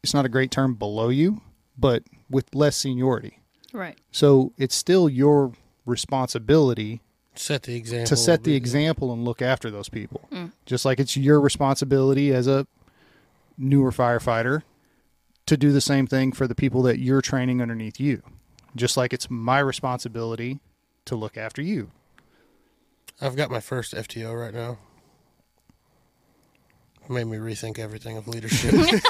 it's 0.03 0.13
not 0.13 0.25
a 0.25 0.29
great 0.29 0.51
term 0.51 0.75
below 0.75 1.09
you, 1.09 1.41
but 1.77 2.03
with 2.29 2.53
less 2.55 2.75
seniority. 2.77 3.39
right 3.73 3.97
So 4.11 4.53
it's 4.57 4.75
still 4.75 5.09
your 5.09 5.53
responsibility 5.85 7.01
Set 7.35 7.63
the 7.63 7.75
example. 7.75 8.07
to 8.07 8.15
set 8.17 8.43
the 8.43 8.55
example 8.55 9.13
and 9.13 9.23
look 9.23 9.41
after 9.41 9.71
those 9.71 9.89
people. 9.89 10.27
Mm. 10.31 10.51
Just 10.65 10.83
like 10.85 10.99
it's 10.99 11.15
your 11.15 11.39
responsibility 11.39 12.33
as 12.33 12.47
a 12.47 12.67
newer 13.57 13.91
firefighter 13.91 14.63
to 15.45 15.57
do 15.57 15.71
the 15.71 15.81
same 15.81 16.07
thing 16.07 16.31
for 16.31 16.47
the 16.47 16.55
people 16.55 16.81
that 16.83 16.99
you're 16.99 17.21
training 17.21 17.61
underneath 17.61 17.99
you. 17.99 18.21
Just 18.75 18.97
like 18.97 19.13
it's 19.13 19.29
my 19.29 19.59
responsibility 19.59 20.59
to 21.05 21.15
look 21.15 21.37
after 21.37 21.61
you. 21.61 21.91
I've 23.19 23.35
got 23.35 23.51
my 23.51 23.59
first 23.59 23.93
FTO 23.93 24.39
right 24.39 24.53
now. 24.53 24.77
Made 27.11 27.25
me 27.25 27.37
rethink 27.37 27.77
everything 27.77 28.15
of 28.15 28.27
leadership. 28.27 28.73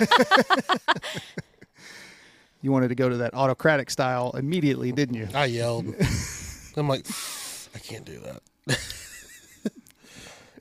You 2.64 2.72
wanted 2.72 2.90
to 2.90 2.96
go 2.96 3.10
to 3.10 3.18
that 3.18 3.34
autocratic 3.34 3.90
style 3.90 4.32
immediately, 4.38 4.92
didn't 4.92 5.16
you? 5.16 5.28
I 5.34 5.46
yelled. 5.46 5.88
I'm 6.78 6.88
like, 6.88 7.08
I 7.74 7.80
can't 7.80 8.06
do 8.06 8.20
that. 8.20 8.44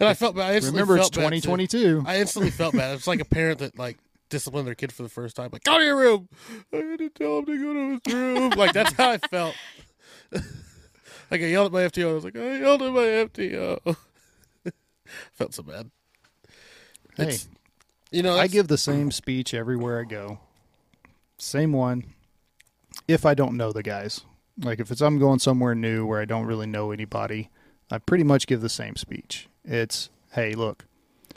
and 0.00 0.08
I 0.08 0.14
felt 0.14 0.34
bad. 0.34 0.50
I 0.50 0.54
instantly 0.54 0.80
Remember, 0.80 0.96
it's 0.96 1.10
felt 1.10 1.30
bad, 1.30 1.42
2022. 1.42 2.04
I 2.06 2.20
instantly 2.20 2.50
felt 2.50 2.74
bad. 2.74 2.94
It's 2.94 3.06
like 3.06 3.20
a 3.20 3.26
parent 3.26 3.58
that 3.58 3.78
like 3.78 3.98
disciplined 4.30 4.66
their 4.66 4.74
kid 4.74 4.92
for 4.92 5.02
the 5.02 5.10
first 5.10 5.36
time. 5.36 5.50
Like, 5.52 5.62
go 5.64 5.76
to 5.76 5.84
your 5.84 5.96
room. 5.96 6.30
I 6.72 6.76
had 6.76 6.98
to 7.00 7.10
tell 7.10 7.40
him 7.40 7.46
to 7.46 7.58
go 7.58 7.74
to 7.74 8.00
his 8.02 8.14
room. 8.14 8.50
like 8.56 8.72
that's 8.72 8.94
how 8.94 9.10
I 9.10 9.18
felt. 9.18 9.54
like 10.32 11.42
I 11.42 11.46
yelled 11.46 11.66
at 11.66 11.72
my 11.72 11.82
FTO. 11.82 12.10
I 12.10 12.14
was 12.14 12.24
like, 12.24 12.36
I 12.36 12.60
yelled 12.60 12.80
at 12.80 12.92
my 12.92 13.00
FTO. 13.00 13.96
felt 15.34 15.52
so 15.52 15.62
bad. 15.62 15.90
Hey, 17.16 17.22
It's- 17.24 17.48
You 18.12 18.22
know, 18.22 18.36
I 18.36 18.46
give 18.48 18.66
the 18.68 18.78
same 18.78 19.10
speech 19.12 19.54
everywhere 19.54 20.00
I 20.00 20.04
go. 20.04 20.40
Same 21.38 21.72
one. 21.72 22.12
If 23.06 23.24
I 23.24 23.34
don't 23.34 23.56
know 23.56 23.72
the 23.72 23.82
guys, 23.84 24.22
like 24.58 24.80
if 24.80 24.90
it's 24.90 25.00
I'm 25.00 25.18
going 25.18 25.38
somewhere 25.38 25.74
new 25.76 26.04
where 26.06 26.20
I 26.20 26.24
don't 26.24 26.44
really 26.46 26.66
know 26.66 26.90
anybody, 26.90 27.50
I 27.90 27.98
pretty 27.98 28.24
much 28.24 28.46
give 28.48 28.60
the 28.62 28.68
same 28.68 28.96
speech. 28.96 29.48
It's 29.64 30.10
hey, 30.32 30.54
look, 30.54 30.86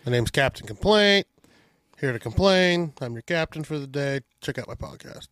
My 0.05 0.11
name's 0.11 0.31
Captain 0.31 0.65
Complaint. 0.67 1.27
Here 1.99 2.11
to 2.11 2.19
complain. 2.19 2.93
I'm 2.99 3.13
your 3.13 3.21
captain 3.21 3.63
for 3.63 3.77
the 3.79 3.87
day. 3.87 4.21
Check 4.41 4.57
out 4.57 4.67
my 4.67 4.73
podcast. 4.75 5.29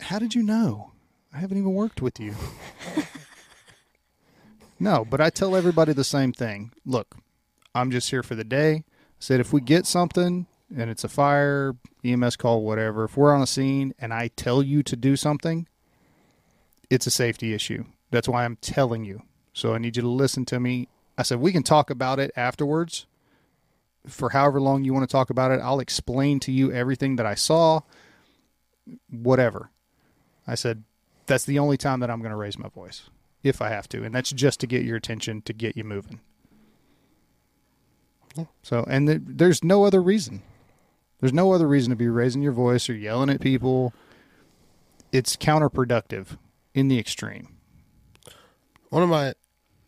how 0.00 0.18
did 0.18 0.34
you 0.34 0.42
know? 0.42 0.92
I 1.32 1.38
haven't 1.38 1.58
even 1.58 1.74
worked 1.74 2.00
with 2.02 2.18
you. 2.18 2.34
no, 4.80 5.04
but 5.04 5.20
I 5.20 5.30
tell 5.30 5.54
everybody 5.54 5.92
the 5.92 6.02
same 6.04 6.32
thing. 6.32 6.72
Look, 6.84 7.16
I'm 7.74 7.90
just 7.90 8.10
here 8.10 8.22
for 8.22 8.34
the 8.34 8.44
day. 8.44 8.72
I 8.76 8.82
said 9.18 9.40
if 9.40 9.52
we 9.52 9.60
get 9.60 9.86
something 9.86 10.46
and 10.76 10.90
it's 10.90 11.04
a 11.04 11.08
fire, 11.08 11.74
EMS 12.04 12.36
call, 12.36 12.62
whatever, 12.62 13.04
if 13.04 13.16
we're 13.16 13.34
on 13.34 13.42
a 13.42 13.46
scene 13.46 13.94
and 13.98 14.12
I 14.12 14.28
tell 14.28 14.62
you 14.62 14.82
to 14.84 14.96
do 14.96 15.16
something, 15.16 15.66
it's 16.90 17.06
a 17.06 17.10
safety 17.10 17.54
issue. 17.54 17.84
That's 18.10 18.28
why 18.28 18.44
I'm 18.44 18.56
telling 18.56 19.04
you. 19.04 19.22
So 19.52 19.74
I 19.74 19.78
need 19.78 19.96
you 19.96 20.02
to 20.02 20.08
listen 20.08 20.44
to 20.46 20.60
me. 20.60 20.88
I 21.16 21.22
said, 21.22 21.40
we 21.40 21.52
can 21.52 21.62
talk 21.62 21.90
about 21.90 22.18
it 22.18 22.30
afterwards 22.36 23.06
for 24.06 24.30
however 24.30 24.60
long 24.60 24.84
you 24.84 24.92
want 24.92 25.08
to 25.08 25.12
talk 25.12 25.30
about 25.30 25.50
it. 25.50 25.60
I'll 25.60 25.80
explain 25.80 26.40
to 26.40 26.52
you 26.52 26.72
everything 26.72 27.16
that 27.16 27.26
I 27.26 27.34
saw, 27.34 27.80
whatever. 29.10 29.70
I 30.46 30.54
said, 30.56 30.84
that's 31.26 31.44
the 31.44 31.58
only 31.58 31.76
time 31.76 32.00
that 32.00 32.10
I'm 32.10 32.20
going 32.20 32.30
to 32.30 32.36
raise 32.36 32.58
my 32.58 32.68
voice 32.68 33.08
if 33.42 33.62
I 33.62 33.70
have 33.70 33.88
to. 33.90 34.04
And 34.04 34.14
that's 34.14 34.30
just 34.30 34.60
to 34.60 34.66
get 34.66 34.84
your 34.84 34.96
attention, 34.96 35.42
to 35.42 35.52
get 35.52 35.76
you 35.76 35.84
moving. 35.84 36.20
So, 38.62 38.84
and 38.88 39.06
th- 39.06 39.20
there's 39.24 39.62
no 39.62 39.84
other 39.84 40.02
reason. 40.02 40.42
There's 41.20 41.32
no 41.32 41.52
other 41.52 41.66
reason 41.68 41.90
to 41.90 41.96
be 41.96 42.08
raising 42.08 42.42
your 42.42 42.52
voice 42.52 42.88
or 42.90 42.94
yelling 42.94 43.30
at 43.30 43.40
people. 43.40 43.92
It's 45.12 45.36
counterproductive 45.36 46.36
in 46.74 46.88
the 46.88 46.98
extreme. 46.98 47.56
One 48.90 49.02
of 49.02 49.08
my 49.08 49.34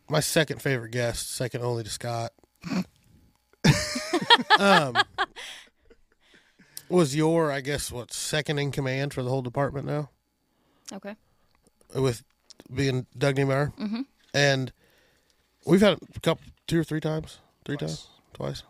my 0.09 0.21
second 0.21 0.63
favorite 0.63 0.93
guests, 0.93 1.29
second 1.29 1.63
only 1.63 1.83
to 1.85 1.91
Scott, 1.91 2.31
um, 4.59 4.97
was 6.89 7.17
your, 7.17 7.51
I 7.51 7.61
guess, 7.61 7.91
what 7.91 8.13
second 8.13 8.59
in 8.59 8.71
command 8.71 9.13
for 9.13 9.23
the 9.23 9.31
whole 9.31 9.43
department 9.43 9.87
now, 9.87 10.11
Okay. 10.93 11.17
with 11.95 12.23
being 12.73 13.07
Doug 13.19 13.37
Niemeyer, 13.37 13.73
Mm-hmm. 13.79 14.03
and 14.33 14.73
we've 15.67 15.81
had 15.81 15.99
a 16.15 16.21
couple, 16.21 16.45
two 16.69 16.79
or 16.81 16.85
three 16.85 17.01
times, 17.01 17.39
three 17.65 17.77
Twice. 17.77 17.91
times, 18.07 18.09
twice. 18.37 18.63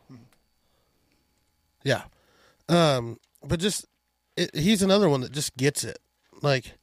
Yeah, 1.82 2.02
um, 2.68 3.18
but 3.44 3.58
just 3.58 3.86
it, 4.36 4.54
he's 4.54 4.80
another 4.80 5.08
one 5.08 5.20
that 5.22 5.32
just 5.32 5.56
gets 5.56 5.82
it. 5.82 5.98
Like 6.40 6.74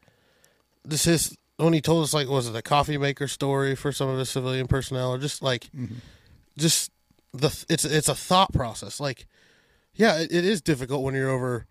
this 0.84 1.08
is 1.08 1.38
when 1.58 1.74
he 1.74 1.82
told 1.82 2.04
us 2.04 2.14
like 2.14 2.28
was 2.28 2.48
it 2.48 2.56
a 2.56 2.62
coffee 2.62 2.98
maker 2.98 3.28
story 3.28 3.76
for 3.76 3.92
some 3.92 4.10
of 4.10 4.20
his 4.20 4.30
civilian 4.30 4.68
personnel 4.68 5.14
or 5.14 5.18
just 5.18 5.42
like 5.42 5.70
just 6.58 6.92
the 7.32 7.48
it's 7.70 7.86
it's 7.86 8.10
a 8.10 8.16
thought 8.16 8.52
process. 8.52 9.00
Like 9.00 9.26
yeah, 9.96 10.20
it, 10.20 10.32
it 10.32 10.44
is 10.46 10.62
difficult 10.62 11.04
when 11.04 11.16
you're 11.16 11.30
over 11.30 11.66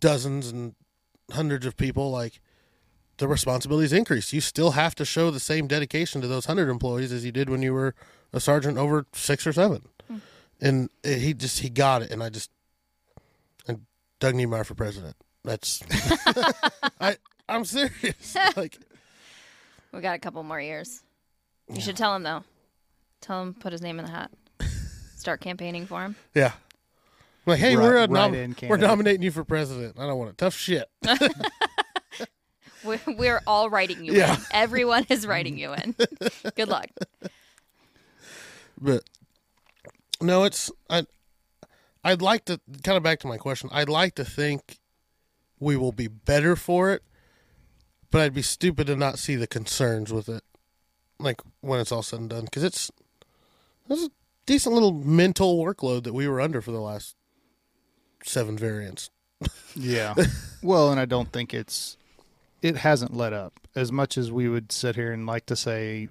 dozens 0.00 0.48
and 0.48 0.74
hundreds 1.32 1.64
of 1.64 1.76
people. 1.78 2.10
Like 2.10 2.40
the 3.16 3.28
responsibilities 3.28 3.92
increase. 3.92 4.34
You 4.34 4.42
still 4.42 4.72
have 4.72 4.94
to 4.96 5.04
show 5.06 5.30
the 5.30 5.40
same 5.40 5.66
dedication 5.66 6.20
to 6.20 6.28
those 6.28 6.44
hundred 6.44 6.68
employees 6.68 7.10
as 7.10 7.24
you 7.24 7.32
did 7.32 7.48
when 7.48 7.62
you 7.62 7.72
were 7.72 7.94
a 8.32 8.40
sergeant 8.40 8.78
over 8.78 9.06
six 9.12 9.46
or 9.46 9.52
seven. 9.52 9.82
Hmm. 10.08 10.16
And 10.60 10.90
it- 11.02 11.18
he 11.20 11.34
just 11.34 11.60
he 11.60 11.68
got 11.70 12.02
it, 12.02 12.10
and 12.10 12.22
I 12.22 12.28
just 12.28 12.50
and 13.66 13.86
Doug 14.20 14.34
Niemeyer 14.34 14.64
for 14.64 14.74
president. 14.74 15.16
That's 15.44 15.82
I 17.00 17.16
I'm 17.48 17.64
serious. 17.64 18.36
Like 18.56 18.78
We 19.92 20.00
got 20.00 20.16
a 20.16 20.18
couple 20.18 20.42
more 20.42 20.60
years. 20.60 21.02
You 21.72 21.80
should 21.80 21.96
tell 21.96 22.14
him 22.14 22.22
though. 22.22 22.44
Tell 23.20 23.42
him 23.42 23.54
put 23.54 23.72
his 23.72 23.82
name 23.82 23.98
in 23.98 24.04
the 24.04 24.10
hat. 24.10 24.30
Start 25.16 25.40
campaigning 25.40 25.86
for 25.86 26.02
him. 26.02 26.16
yeah. 26.34 26.52
I'm 27.46 27.52
like 27.52 27.58
hey, 27.60 27.74
uh, 27.74 27.78
Right- 27.78 27.84
we're 27.84 27.96
a 27.96 28.00
right 28.00 28.10
nom- 28.10 28.34
in 28.34 28.56
we're 28.68 28.76
nominating 28.76 29.22
you 29.22 29.30
for 29.30 29.44
president. 29.44 29.98
I 29.98 30.06
don't 30.06 30.18
want 30.18 30.30
it. 30.30 30.38
Tough 30.38 30.54
shit. 30.54 30.86
We're, 32.84 33.00
we're 33.08 33.42
all 33.46 33.68
writing 33.70 34.04
you 34.04 34.12
Yeah. 34.14 34.34
in. 34.36 34.40
Everyone 34.52 35.04
is 35.08 35.26
writing 35.26 35.58
you 35.58 35.72
in. 35.74 35.94
Good 36.54 36.68
luck. 36.68 36.86
But 38.80 39.02
no, 40.20 40.44
it's 40.44 40.70
I. 40.88 41.04
I'd 42.04 42.22
like 42.22 42.44
to 42.46 42.60
kind 42.84 42.96
of 42.96 43.02
back 43.02 43.20
to 43.20 43.26
my 43.26 43.36
question. 43.36 43.68
I'd 43.72 43.88
like 43.88 44.14
to 44.14 44.24
think 44.24 44.78
we 45.58 45.76
will 45.76 45.92
be 45.92 46.06
better 46.08 46.56
for 46.56 46.92
it, 46.92 47.02
but 48.10 48.20
I'd 48.20 48.34
be 48.34 48.42
stupid 48.42 48.86
to 48.86 48.96
not 48.96 49.18
see 49.18 49.36
the 49.36 49.46
concerns 49.46 50.12
with 50.12 50.28
it, 50.28 50.42
like 51.18 51.40
when 51.60 51.80
it's 51.80 51.92
all 51.92 52.02
said 52.02 52.20
and 52.20 52.30
done, 52.30 52.44
because 52.44 52.64
it's 52.64 52.90
it's 53.88 54.04
a 54.04 54.10
decent 54.46 54.74
little 54.74 54.92
mental 54.92 55.62
workload 55.62 56.04
that 56.04 56.14
we 56.14 56.28
were 56.28 56.40
under 56.40 56.60
for 56.60 56.70
the 56.70 56.80
last 56.80 57.16
seven 58.24 58.56
variants. 58.56 59.10
Yeah. 59.74 60.14
well, 60.62 60.90
and 60.90 61.00
I 61.00 61.04
don't 61.04 61.32
think 61.32 61.52
it's 61.52 61.96
it 62.62 62.76
hasn't 62.76 63.14
let 63.14 63.32
up 63.32 63.60
as 63.74 63.92
much 63.92 64.18
as 64.18 64.32
we 64.32 64.48
would 64.48 64.72
sit 64.72 64.96
here 64.96 65.12
and 65.12 65.26
like 65.26 65.46
to 65.46 65.56
say, 65.56 66.08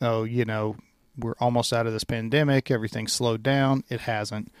oh, 0.00 0.24
you 0.24 0.44
know, 0.44 0.76
we're 1.16 1.34
almost 1.40 1.72
out 1.72 1.86
of 1.86 1.92
this 1.92 2.04
pandemic, 2.04 2.70
everything's 2.70 3.12
slowed 3.12 3.42
down. 3.42 3.84
It 3.88 4.00
hasn't. 4.00 4.52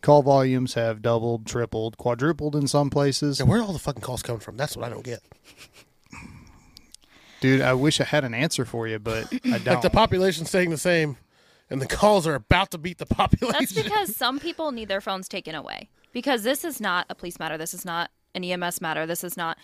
Call 0.00 0.22
volumes 0.22 0.74
have 0.74 1.02
doubled, 1.02 1.46
tripled, 1.46 1.96
quadrupled 1.98 2.54
in 2.54 2.68
some 2.68 2.88
places. 2.88 3.40
Yeah, 3.40 3.46
where 3.46 3.60
are 3.60 3.62
all 3.62 3.72
the 3.72 3.78
fucking 3.78 4.02
calls 4.02 4.22
coming 4.22 4.40
from? 4.40 4.56
That's 4.56 4.76
what 4.76 4.86
I 4.86 4.88
don't 4.88 5.04
get. 5.04 5.20
Dude, 7.40 7.60
I 7.60 7.74
wish 7.74 8.00
I 8.00 8.04
had 8.04 8.24
an 8.24 8.34
answer 8.34 8.64
for 8.64 8.86
you, 8.86 8.98
but 8.98 9.32
I 9.44 9.58
don't. 9.58 9.66
like 9.66 9.82
the 9.82 9.90
population's 9.90 10.48
staying 10.48 10.70
the 10.70 10.78
same, 10.78 11.16
and 11.70 11.80
the 11.80 11.86
calls 11.86 12.26
are 12.26 12.34
about 12.34 12.70
to 12.72 12.78
beat 12.78 12.98
the 12.98 13.06
population. 13.06 13.58
That's 13.58 13.72
because 13.72 14.16
some 14.16 14.38
people 14.38 14.72
need 14.72 14.88
their 14.88 15.00
phones 15.00 15.28
taken 15.28 15.54
away. 15.54 15.88
Because 16.12 16.42
this 16.42 16.64
is 16.64 16.80
not 16.80 17.06
a 17.10 17.14
police 17.14 17.38
matter. 17.38 17.58
This 17.58 17.74
is 17.74 17.84
not 17.84 18.10
an 18.34 18.42
EMS 18.42 18.80
matter. 18.80 19.04
This 19.06 19.22
is 19.22 19.36
not. 19.36 19.58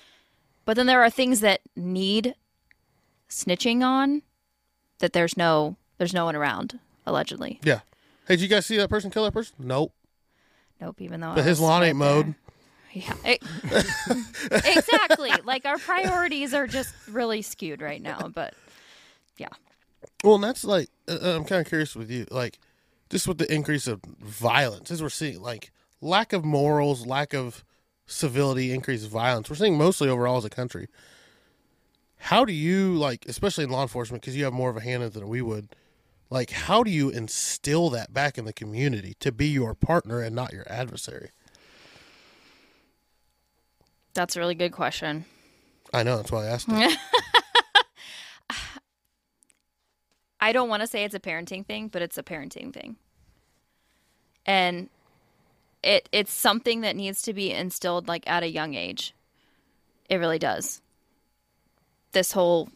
But 0.64 0.76
then 0.76 0.86
there 0.86 1.02
are 1.02 1.10
things 1.10 1.40
that 1.40 1.60
need 1.76 2.34
snitching 3.28 3.82
on 3.82 4.22
that 4.98 5.12
there's 5.12 5.36
no 5.36 5.76
there's 6.04 6.12
no 6.12 6.26
one 6.26 6.36
around 6.36 6.78
allegedly. 7.06 7.58
yeah. 7.62 7.80
Hey, 8.28 8.36
did 8.36 8.42
you 8.42 8.48
guys 8.48 8.66
see 8.66 8.76
that 8.76 8.90
person 8.90 9.10
kill 9.10 9.24
that 9.24 9.32
person? 9.32 9.56
Nope. 9.58 9.94
Nope. 10.82 11.00
Even 11.00 11.20
though 11.20 11.30
I 11.30 11.36
But 11.36 11.44
his 11.46 11.60
lawn 11.60 11.80
right 11.80 11.88
ain't 11.88 11.96
mowed. 11.96 12.34
Yeah. 12.92 13.14
It- 13.24 13.42
exactly. 14.76 15.30
Like 15.44 15.64
our 15.64 15.78
priorities 15.78 16.52
are 16.52 16.66
just 16.66 16.94
really 17.08 17.40
skewed 17.40 17.80
right 17.80 18.02
now. 18.02 18.28
But 18.28 18.52
yeah. 19.38 19.48
Well, 20.22 20.34
and 20.34 20.44
that's 20.44 20.62
like 20.62 20.90
uh, 21.08 21.16
uh, 21.22 21.36
I'm 21.36 21.44
kind 21.44 21.62
of 21.62 21.66
curious 21.68 21.96
with 21.96 22.10
you, 22.10 22.26
like 22.30 22.58
just 23.08 23.26
with 23.26 23.38
the 23.38 23.50
increase 23.50 23.86
of 23.86 24.02
violence, 24.20 24.90
as 24.90 25.02
we're 25.02 25.08
seeing, 25.08 25.40
like 25.40 25.72
lack 26.02 26.34
of 26.34 26.44
morals, 26.44 27.06
lack 27.06 27.32
of 27.32 27.64
civility, 28.06 28.72
increased 28.72 29.08
violence. 29.08 29.48
We're 29.48 29.56
seeing 29.56 29.78
mostly 29.78 30.10
overall 30.10 30.36
as 30.36 30.44
a 30.44 30.50
country. 30.50 30.88
How 32.18 32.44
do 32.44 32.52
you 32.52 32.94
like, 32.94 33.24
especially 33.26 33.64
in 33.64 33.70
law 33.70 33.82
enforcement, 33.82 34.22
because 34.22 34.36
you 34.36 34.44
have 34.44 34.52
more 34.52 34.68
of 34.68 34.76
a 34.76 34.80
hand 34.80 35.02
in 35.02 35.08
it 35.08 35.14
than 35.14 35.28
we 35.28 35.40
would? 35.40 35.68
Like, 36.34 36.50
how 36.50 36.82
do 36.82 36.90
you 36.90 37.10
instill 37.10 37.90
that 37.90 38.12
back 38.12 38.38
in 38.38 38.44
the 38.44 38.52
community 38.52 39.14
to 39.20 39.30
be 39.30 39.46
your 39.46 39.72
partner 39.72 40.20
and 40.20 40.34
not 40.34 40.52
your 40.52 40.64
adversary? 40.68 41.30
That's 44.14 44.34
a 44.34 44.40
really 44.40 44.56
good 44.56 44.72
question. 44.72 45.26
I 45.92 46.02
know 46.02 46.16
that's 46.16 46.32
why 46.32 46.46
I 46.46 46.48
asked. 46.48 46.66
It. 46.68 46.98
I 50.40 50.50
don't 50.50 50.68
want 50.68 50.80
to 50.80 50.88
say 50.88 51.04
it's 51.04 51.14
a 51.14 51.20
parenting 51.20 51.64
thing, 51.64 51.86
but 51.86 52.02
it's 52.02 52.18
a 52.18 52.24
parenting 52.24 52.74
thing. 52.74 52.96
And 54.44 54.88
it 55.84 56.08
it's 56.10 56.32
something 56.32 56.80
that 56.80 56.96
needs 56.96 57.22
to 57.22 57.32
be 57.32 57.52
instilled 57.52 58.08
like 58.08 58.28
at 58.28 58.42
a 58.42 58.50
young 58.50 58.74
age. 58.74 59.14
It 60.10 60.16
really 60.16 60.40
does. 60.40 60.82
This 62.10 62.32
whole 62.32 62.70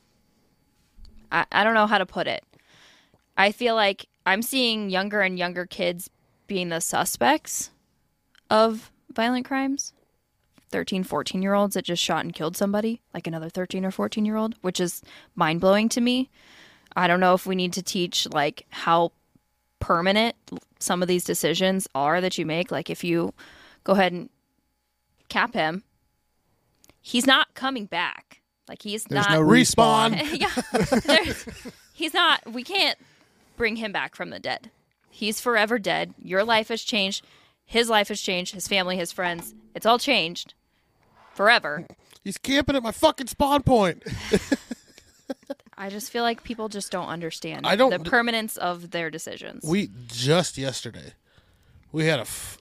I, 1.32 1.44
I 1.50 1.64
don't 1.64 1.74
know 1.74 1.88
how 1.88 1.98
to 1.98 2.06
put 2.06 2.28
it. 2.28 2.44
I 3.39 3.53
feel 3.53 3.76
like 3.76 4.07
I'm 4.26 4.43
seeing 4.43 4.91
younger 4.91 5.20
and 5.20 5.39
younger 5.39 5.64
kids 5.64 6.11
being 6.49 6.68
the 6.68 6.80
suspects 6.80 7.70
of 8.51 8.91
violent 9.12 9.47
crimes. 9.47 9.93
13, 10.70 11.03
14 11.03 11.41
year 11.41 11.55
olds 11.55 11.74
that 11.74 11.84
just 11.84 12.03
shot 12.03 12.24
and 12.24 12.34
killed 12.34 12.57
somebody, 12.57 13.01
like 13.14 13.26
another 13.26 13.49
13 13.49 13.86
or 13.86 13.91
14 13.91 14.26
year 14.26 14.36
old, 14.36 14.55
which 14.61 14.80
is 14.80 15.01
mind 15.34 15.62
blowing 15.62 15.89
to 15.89 16.01
me. 16.01 16.28
I 16.95 17.07
don't 17.07 17.20
know 17.20 17.32
if 17.32 17.47
we 17.47 17.55
need 17.55 17.72
to 17.74 17.82
teach 17.82 18.26
like 18.30 18.66
how 18.70 19.12
permanent 19.78 20.34
some 20.78 21.01
of 21.01 21.09
these 21.09 21.24
decisions 21.24 21.89
are 21.95 22.20
that 22.20 22.36
you 22.36 22.45
make. 22.45 22.70
Like 22.70 22.91
if 22.91 23.03
you 23.03 23.32
go 23.84 23.93
ahead 23.93 24.12
and 24.12 24.28
cap 25.28 25.55
him, 25.55 25.84
he's 27.01 27.26
not 27.26 27.55
coming 27.55 27.86
back. 27.86 28.43
Like 28.68 28.82
he's 28.82 29.05
There's 29.05 29.26
not 29.26 29.41
no 29.41 29.43
Respawn. 29.43 30.12
yeah, 30.39 31.32
he's 31.95 32.12
not. 32.12 32.53
We 32.53 32.62
can't 32.62 32.99
bring 33.59 33.76
him 33.76 33.92
back 33.92 34.14
from 34.16 34.30
the 34.30 34.38
dead. 34.38 34.70
He's 35.11 35.40
forever 35.40 35.78
dead. 35.78 36.14
Your 36.22 36.44
life 36.44 36.68
has 36.68 36.82
changed. 36.82 37.24
His 37.64 37.90
life 37.90 38.09
has 38.09 38.20
changed. 38.20 38.54
His 38.54 38.68
family, 38.68 38.96
his 38.96 39.12
friends. 39.12 39.54
It's 39.74 39.84
all 39.84 39.98
changed 39.98 40.54
forever. 41.34 41.86
He's 42.24 42.38
camping 42.38 42.76
at 42.76 42.82
my 42.82 42.92
fucking 42.92 43.26
spawn 43.26 43.62
point. 43.62 44.02
I 45.76 45.88
just 45.90 46.11
feel 46.11 46.22
like 46.24 46.42
people 46.42 46.68
just 46.68 46.90
don't 46.90 47.09
understand 47.09 47.66
I 47.66 47.76
don't- 47.76 47.90
the 47.90 47.98
permanence 48.11 48.56
of 48.56 48.90
their 48.90 49.11
decisions. 49.11 49.62
We 49.64 49.90
just 50.09 50.59
yesterday, 50.59 51.12
we 51.92 52.06
had 52.06 52.18
a 52.18 52.22
f- 52.22 52.59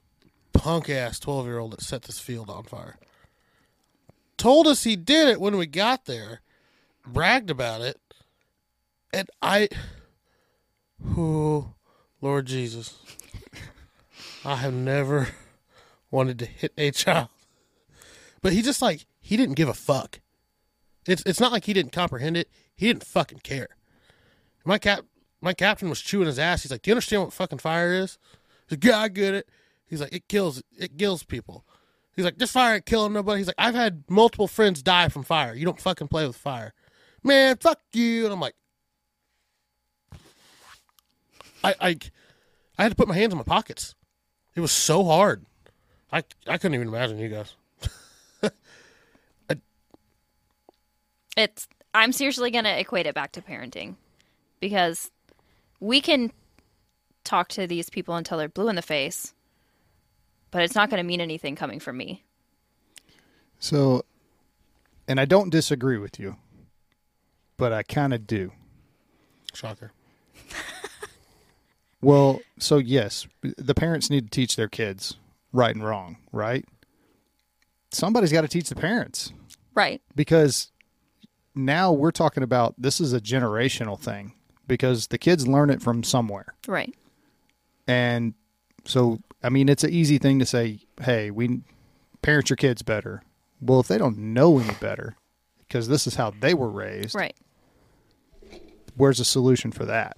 punk 0.54 0.90
ass 0.90 1.20
twelve 1.20 1.46
year 1.48 1.58
old 1.58 1.72
that 1.72 1.82
set 1.82 2.04
this 2.04 2.20
field 2.20 2.50
on 2.50 2.64
fire. 2.64 2.98
Told 4.38 4.68
us 4.68 4.84
he 4.84 4.96
did 4.96 5.30
it 5.30 5.42
when 5.42 5.58
we 5.58 5.66
got 5.66 6.06
there, 6.06 6.42
bragged 7.08 7.50
about 7.50 7.82
it, 7.82 8.00
and 9.12 9.28
I, 9.42 9.68
oh, 11.06 11.74
Lord 12.22 12.46
Jesus, 12.46 12.98
I 14.44 14.56
have 14.56 14.74
never 14.74 15.30
wanted 16.12 16.40
to 16.40 16.46
hit 16.46 16.74
a 16.78 16.92
child, 16.92 17.30
but 18.42 18.54
he 18.54 18.62
just 18.62 18.82
like 18.82 19.06
he 19.20 19.38
didn't 19.38 19.56
give 19.56 19.70
a 19.70 19.74
fuck. 19.74 20.20
It's 21.06 21.24
it's 21.26 21.40
not 21.40 21.52
like 21.52 21.66
he 21.66 21.74
didn't 21.74 21.92
comprehend 21.92 22.38
it. 22.38 22.50
He 22.76 22.88
didn't 22.88 23.06
fucking 23.06 23.40
care. 23.40 23.70
My 24.66 24.78
cap 24.78 25.02
my 25.42 25.54
captain 25.54 25.90
was 25.90 26.02
chewing 26.02 26.28
his 26.28 26.40
ass. 26.40 26.64
He's 26.64 26.72
like, 26.72 26.82
"Do 26.82 26.90
you 26.90 26.94
understand 26.94 27.24
what 27.24 27.34
fucking 27.34 27.60
fire 27.60 27.94
is?" 27.94 28.18
He's 28.68 28.78
like, 28.78 28.84
"Yeah, 28.84 29.00
I 29.00 29.08
get 29.08 29.34
it." 29.34 29.50
He's 29.86 30.02
like, 30.02 30.14
"It 30.14 30.28
kills 30.28 30.62
it 30.78 30.98
kills 30.98 31.24
people." 31.24 31.66
He's 32.16 32.26
like, 32.26 32.38
"This 32.38 32.52
fire 32.52 32.76
ain't 32.76 32.86
killing 32.86 33.14
nobody." 33.14 33.40
He's 33.40 33.48
like, 33.48 33.56
"I've 33.58 33.76
had 33.76 34.04
multiple 34.10 34.48
friends 34.48 34.82
die 34.82 35.10
from 35.10 35.24
fire. 35.24 35.54
You 35.54 35.66
don't 35.66 35.80
fucking 35.80 36.08
play 36.08 36.26
with 36.26 36.36
fire, 36.36 36.74
man. 37.24 37.58
Fuck 37.58 37.80
you." 37.94 38.26
And 38.26 38.34
I'm 38.34 38.40
like, 38.40 38.56
I 41.64 41.76
I 41.80 41.98
I 42.78 42.84
had 42.84 42.90
to 42.90 42.96
put 42.96 43.08
my 43.08 43.16
hands 43.16 43.34
in 43.34 43.38
my 43.38 43.44
pockets. 43.44 43.96
It 44.56 44.62
was 44.62 44.72
so 44.72 45.04
hard. 45.04 45.46
I 46.12 46.24
I 46.48 46.58
couldn't 46.58 46.76
even 46.76 46.88
imagine 46.88 47.20
you 47.20 47.30
guys. 47.30 47.54
It's 51.38 51.68
I'm 51.94 52.12
seriously 52.12 52.52
going 52.52 52.66
to 52.66 52.80
equate 52.80 53.06
it 53.06 53.16
back 53.16 53.32
to 53.34 53.42
parenting 53.42 53.96
because 54.60 55.12
we 55.80 56.02
can 56.02 56.32
talk 57.24 57.48
to 57.50 57.68
these 57.68 57.90
people 57.90 58.16
until 58.16 58.40
they're 58.40 58.50
blue 58.50 58.70
in 58.70 58.76
the 58.76 58.82
face, 58.82 59.34
but 60.50 60.64
it's 60.64 60.76
not 60.76 60.90
going 60.90 61.02
to 61.02 61.08
mean 61.08 61.22
anything 61.22 61.56
coming 61.56 61.80
from 61.80 61.96
me. 61.96 62.24
So, 63.60 64.04
and 65.08 65.20
I 65.20 65.26
don't 65.26 65.50
disagree 65.50 65.98
with 65.98 66.20
you, 66.20 66.38
but 67.56 67.72
I 67.72 67.84
kind 67.84 68.14
of 68.14 68.26
do. 68.26 68.52
Shocker. 69.54 69.92
Well, 72.02 72.40
so 72.60 72.78
yes, 72.78 73.28
the 73.42 73.74
parents 73.74 74.10
need 74.10 74.26
to 74.26 74.30
teach 74.30 74.56
their 74.56 74.68
kids 74.68 75.18
right 75.52 75.74
and 75.74 75.84
wrong, 75.84 76.18
right? 76.32 76.64
Somebody's 77.92 78.32
got 78.32 78.42
to 78.42 78.48
teach 78.48 78.70
the 78.70 78.76
parents 78.76 79.32
Right. 79.74 80.02
because 80.16 80.72
now 81.56 81.92
we're 81.92 82.12
talking 82.12 82.44
about 82.44 82.76
this 82.78 83.00
is 83.02 83.14
a 83.14 83.22
generational 83.22 84.00
thing 84.00 84.34
because 84.68 85.08
the 85.08 85.18
kids 85.18 85.48
learn 85.48 85.70
it 85.70 85.82
from 85.82 86.04
somewhere. 86.04 86.54
Right. 86.68 86.94
And 87.88 88.34
so, 88.86 89.20
I 89.42 89.50
mean, 89.50 89.70
it's 89.70 89.84
an 89.84 89.92
easy 89.92 90.18
thing 90.18 90.38
to 90.40 90.46
say, 90.46 90.82
hey, 91.02 91.32
we 91.32 91.62
parent 92.22 92.50
your 92.50 92.58
kids 92.58 92.82
better. 92.84 93.24
Well, 93.62 93.80
if 93.80 93.88
they 93.88 93.98
don't 93.98 94.18
know 94.18 94.60
any 94.60 94.74
better, 94.76 95.16
because 95.60 95.88
this 95.88 96.06
is 96.06 96.16
how 96.16 96.32
they 96.40 96.54
were 96.54 96.70
raised, 96.70 97.16
Right. 97.16 97.36
where's 98.96 99.18
the 99.18 99.26
solution 99.26 99.72
for 99.72 99.86
that? 99.86 100.18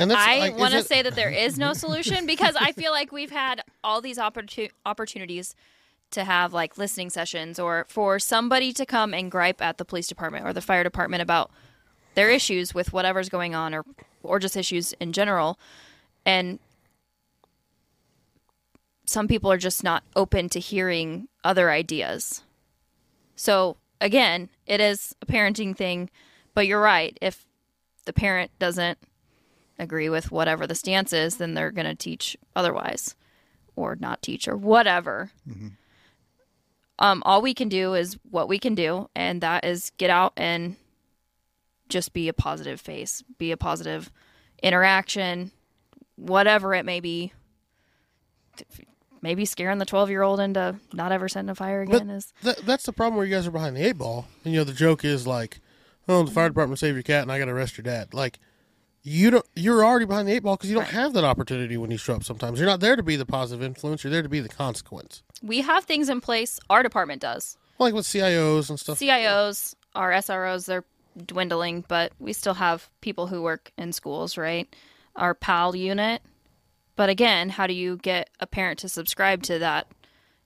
And 0.00 0.10
that's 0.10 0.26
I 0.26 0.38
like, 0.38 0.58
want 0.58 0.72
to 0.72 0.78
it- 0.78 0.86
say 0.86 1.02
that 1.02 1.14
there 1.14 1.30
is 1.30 1.58
no 1.58 1.72
solution 1.84 2.26
because 2.26 2.56
I 2.58 2.72
feel 2.72 2.90
like 2.90 3.12
we've 3.12 3.30
had 3.30 3.62
all 3.84 4.00
these 4.00 4.18
opportu- 4.18 4.70
opportunities 4.86 5.54
to 6.12 6.24
have 6.24 6.52
like 6.52 6.76
listening 6.78 7.10
sessions 7.10 7.58
or 7.60 7.86
for 7.88 8.18
somebody 8.18 8.72
to 8.72 8.84
come 8.86 9.14
and 9.14 9.30
gripe 9.30 9.62
at 9.62 9.78
the 9.78 9.84
police 9.84 10.08
department 10.08 10.44
or 10.46 10.52
the 10.52 10.60
fire 10.60 10.82
department 10.82 11.22
about 11.22 11.50
their 12.14 12.30
issues 12.30 12.74
with 12.74 12.92
whatever's 12.92 13.28
going 13.28 13.54
on 13.54 13.72
or 13.74 13.84
or 14.24 14.38
just 14.40 14.56
issues 14.56 14.92
in 14.94 15.12
general 15.12 15.56
and 16.26 16.58
some 19.06 19.26
people 19.28 19.50
are 19.50 19.56
just 19.58 19.82
not 19.82 20.02
open 20.14 20.48
to 20.48 20.60
hearing 20.60 21.28
other 21.42 21.70
ideas. 21.70 22.42
So 23.34 23.76
again, 24.00 24.50
it 24.66 24.80
is 24.80 25.14
a 25.22 25.26
parenting 25.26 25.76
thing, 25.76 26.10
but 26.54 26.66
you're 26.66 26.80
right. 26.80 27.16
If 27.20 27.44
the 28.04 28.12
parent 28.12 28.50
doesn't 28.58 28.98
agree 29.80 30.08
with 30.08 30.30
whatever 30.30 30.66
the 30.66 30.74
stance 30.74 31.12
is, 31.12 31.36
then 31.36 31.54
they're 31.54 31.70
going 31.70 31.86
to 31.86 31.94
teach 31.94 32.36
otherwise 32.54 33.14
or 33.76 33.96
not 33.96 34.22
teach 34.22 34.46
or 34.46 34.56
whatever. 34.56 35.30
Um, 36.98 37.22
all 37.24 37.40
we 37.40 37.54
can 37.54 37.68
do 37.68 37.94
is 37.94 38.18
what 38.30 38.48
we 38.48 38.58
can 38.58 38.74
do, 38.74 39.08
and 39.16 39.40
that 39.40 39.64
is 39.64 39.90
get 39.96 40.10
out 40.10 40.34
and 40.36 40.76
just 41.88 42.12
be 42.12 42.28
a 42.28 42.32
positive 42.34 42.80
face, 42.80 43.24
be 43.38 43.52
a 43.52 43.56
positive 43.56 44.10
interaction, 44.62 45.50
whatever 46.16 46.74
it 46.74 46.84
may 46.84 47.00
be. 47.00 47.32
Maybe 49.22 49.44
scaring 49.44 49.78
the 49.78 49.84
12 49.86 50.10
year 50.10 50.22
old 50.22 50.40
into 50.40 50.76
not 50.92 51.12
ever 51.12 51.28
setting 51.28 51.50
a 51.50 51.54
fire 51.54 51.84
But 51.86 51.96
again 51.96 52.10
is. 52.10 52.32
that, 52.42 52.58
that's 52.58 52.84
the 52.84 52.92
problem 52.92 53.16
where 53.16 53.26
you 53.26 53.34
guys 53.34 53.46
are 53.46 53.50
behind 53.50 53.76
the 53.76 53.86
eight 53.86 53.98
ball. 53.98 54.26
And 54.44 54.52
you 54.52 54.60
know 54.60 54.64
the 54.64 54.72
joke 54.72 55.04
is 55.04 55.26
like, 55.26 55.60
oh, 56.08 56.22
the 56.22 56.30
fire 56.30 56.48
department 56.48 56.78
saved 56.78 56.96
your 56.96 57.02
cat, 57.02 57.22
and 57.22 57.32
I 57.32 57.38
got 57.38 57.46
to 57.46 57.50
arrest 57.52 57.76
your 57.76 57.82
dad. 57.82 58.12
Like, 58.14 58.38
you 59.02 59.30
don't. 59.30 59.46
You're 59.54 59.84
already 59.84 60.04
behind 60.04 60.28
the 60.28 60.32
eight 60.32 60.42
ball 60.42 60.56
because 60.56 60.70
you 60.70 60.76
don't 60.76 60.88
have 60.88 61.12
that 61.14 61.24
opportunity 61.24 61.76
when 61.76 61.90
you 61.90 61.96
show 61.96 62.14
up. 62.14 62.24
Sometimes 62.24 62.58
you're 62.58 62.68
not 62.68 62.80
there 62.80 62.96
to 62.96 63.02
be 63.02 63.16
the 63.16 63.26
positive 63.26 63.62
influence. 63.62 64.04
You're 64.04 64.10
there 64.10 64.22
to 64.22 64.28
be 64.28 64.40
the 64.40 64.48
consequence. 64.48 65.22
We 65.42 65.62
have 65.62 65.84
things 65.84 66.08
in 66.08 66.20
place, 66.20 66.60
our 66.68 66.82
department 66.82 67.22
does. 67.22 67.56
Like 67.78 67.94
with 67.94 68.04
CIOs 68.04 68.68
and 68.68 68.78
stuff. 68.78 68.98
CIOs, 68.98 69.74
our 69.94 70.10
SROs, 70.10 70.66
they're 70.66 70.84
dwindling, 71.24 71.84
but 71.88 72.12
we 72.18 72.32
still 72.32 72.54
have 72.54 72.90
people 73.00 73.28
who 73.28 73.42
work 73.42 73.72
in 73.78 73.92
schools, 73.92 74.36
right? 74.36 74.74
Our 75.16 75.34
PAL 75.34 75.76
unit. 75.76 76.22
But 76.96 77.08
again, 77.08 77.48
how 77.48 77.66
do 77.66 77.72
you 77.72 77.96
get 77.96 78.28
a 78.38 78.46
parent 78.46 78.78
to 78.80 78.88
subscribe 78.88 79.42
to 79.44 79.58
that 79.60 79.86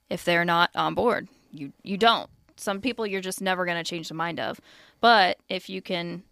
if 0.09 0.25
they're 0.25 0.45
not 0.45 0.71
on 0.77 0.95
board? 0.95 1.29
You 1.51 1.73
you 1.83 1.97
don't. 1.97 2.31
Some 2.57 2.81
people 2.81 3.05
you're 3.07 3.21
just 3.21 3.41
never 3.41 3.65
going 3.65 3.83
to 3.83 3.89
change 3.89 4.09
the 4.09 4.15
mind 4.15 4.39
of. 4.39 4.61
But 5.01 5.39
if 5.49 5.69
you 5.69 5.83
can 5.83 6.23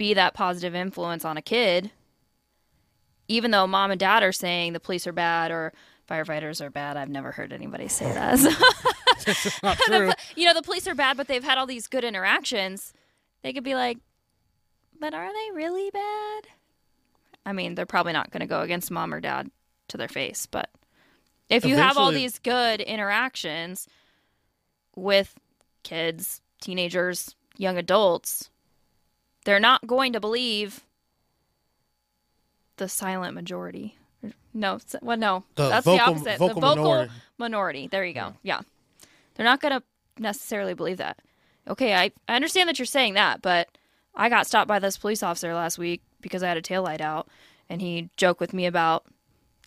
be 0.00 0.14
that 0.14 0.32
positive 0.32 0.74
influence 0.74 1.26
on 1.26 1.36
a 1.36 1.42
kid, 1.42 1.90
even 3.28 3.50
though 3.50 3.66
mom 3.66 3.90
and 3.90 4.00
dad 4.00 4.22
are 4.22 4.32
saying 4.32 4.72
the 4.72 4.80
police 4.80 5.06
are 5.06 5.12
bad 5.12 5.50
or 5.50 5.74
firefighters 6.10 6.62
are 6.62 6.70
bad, 6.70 6.96
I've 6.96 7.10
never 7.10 7.32
heard 7.32 7.52
anybody 7.52 7.86
say 7.86 8.06
that. 8.14 8.38
not 9.62 9.76
true. 9.76 10.10
you 10.36 10.46
know, 10.46 10.54
the 10.54 10.62
police 10.62 10.88
are 10.88 10.94
bad, 10.94 11.18
but 11.18 11.28
they've 11.28 11.44
had 11.44 11.58
all 11.58 11.66
these 11.66 11.86
good 11.86 12.02
interactions. 12.02 12.94
They 13.42 13.52
could 13.52 13.62
be 13.62 13.74
like, 13.74 13.98
but 14.98 15.12
are 15.12 15.30
they 15.30 15.54
really 15.54 15.90
bad? 15.90 16.44
I 17.44 17.52
mean, 17.52 17.74
they're 17.74 17.84
probably 17.84 18.14
not 18.14 18.30
going 18.30 18.40
to 18.40 18.46
go 18.46 18.62
against 18.62 18.90
mom 18.90 19.12
or 19.12 19.20
dad 19.20 19.50
to 19.88 19.98
their 19.98 20.08
face, 20.08 20.46
but 20.46 20.70
if 21.50 21.66
you 21.66 21.76
have 21.76 21.98
all 21.98 22.10
these 22.10 22.38
good 22.38 22.80
interactions 22.80 23.86
with 24.96 25.34
kids, 25.82 26.40
teenagers, 26.62 27.34
young 27.58 27.76
adults, 27.76 28.48
they're 29.50 29.58
not 29.58 29.84
going 29.84 30.12
to 30.12 30.20
believe 30.20 30.84
the 32.76 32.88
silent 32.88 33.34
majority. 33.34 33.96
No, 34.54 34.78
well, 35.02 35.16
no, 35.16 35.42
The 35.56 35.68
that's 35.68 35.84
vocal- 35.84 36.14
the 36.14 36.20
opposite. 36.20 36.38
vocal 36.38 36.54
the 36.60 36.66
vocal 36.66 36.84
minority. 36.84 37.12
minority. 37.36 37.86
There 37.88 38.04
you 38.04 38.14
go. 38.14 38.34
Yeah. 38.44 38.60
They're 39.34 39.44
not 39.44 39.60
going 39.60 39.72
to 39.74 39.82
necessarily 40.18 40.74
believe 40.74 40.98
that. 40.98 41.18
Okay, 41.66 41.94
I, 41.94 42.12
I 42.28 42.36
understand 42.36 42.68
that 42.68 42.78
you're 42.78 42.86
saying 42.86 43.14
that, 43.14 43.42
but 43.42 43.68
I 44.14 44.28
got 44.28 44.46
stopped 44.46 44.68
by 44.68 44.78
this 44.78 44.96
police 44.96 45.22
officer 45.24 45.52
last 45.52 45.78
week 45.78 46.00
because 46.20 46.44
I 46.44 46.48
had 46.48 46.56
a 46.56 46.62
tail 46.62 46.82
light 46.84 47.00
out, 47.00 47.26
and 47.68 47.80
he 47.80 48.08
joked 48.16 48.38
with 48.40 48.52
me 48.54 48.66
about 48.66 49.04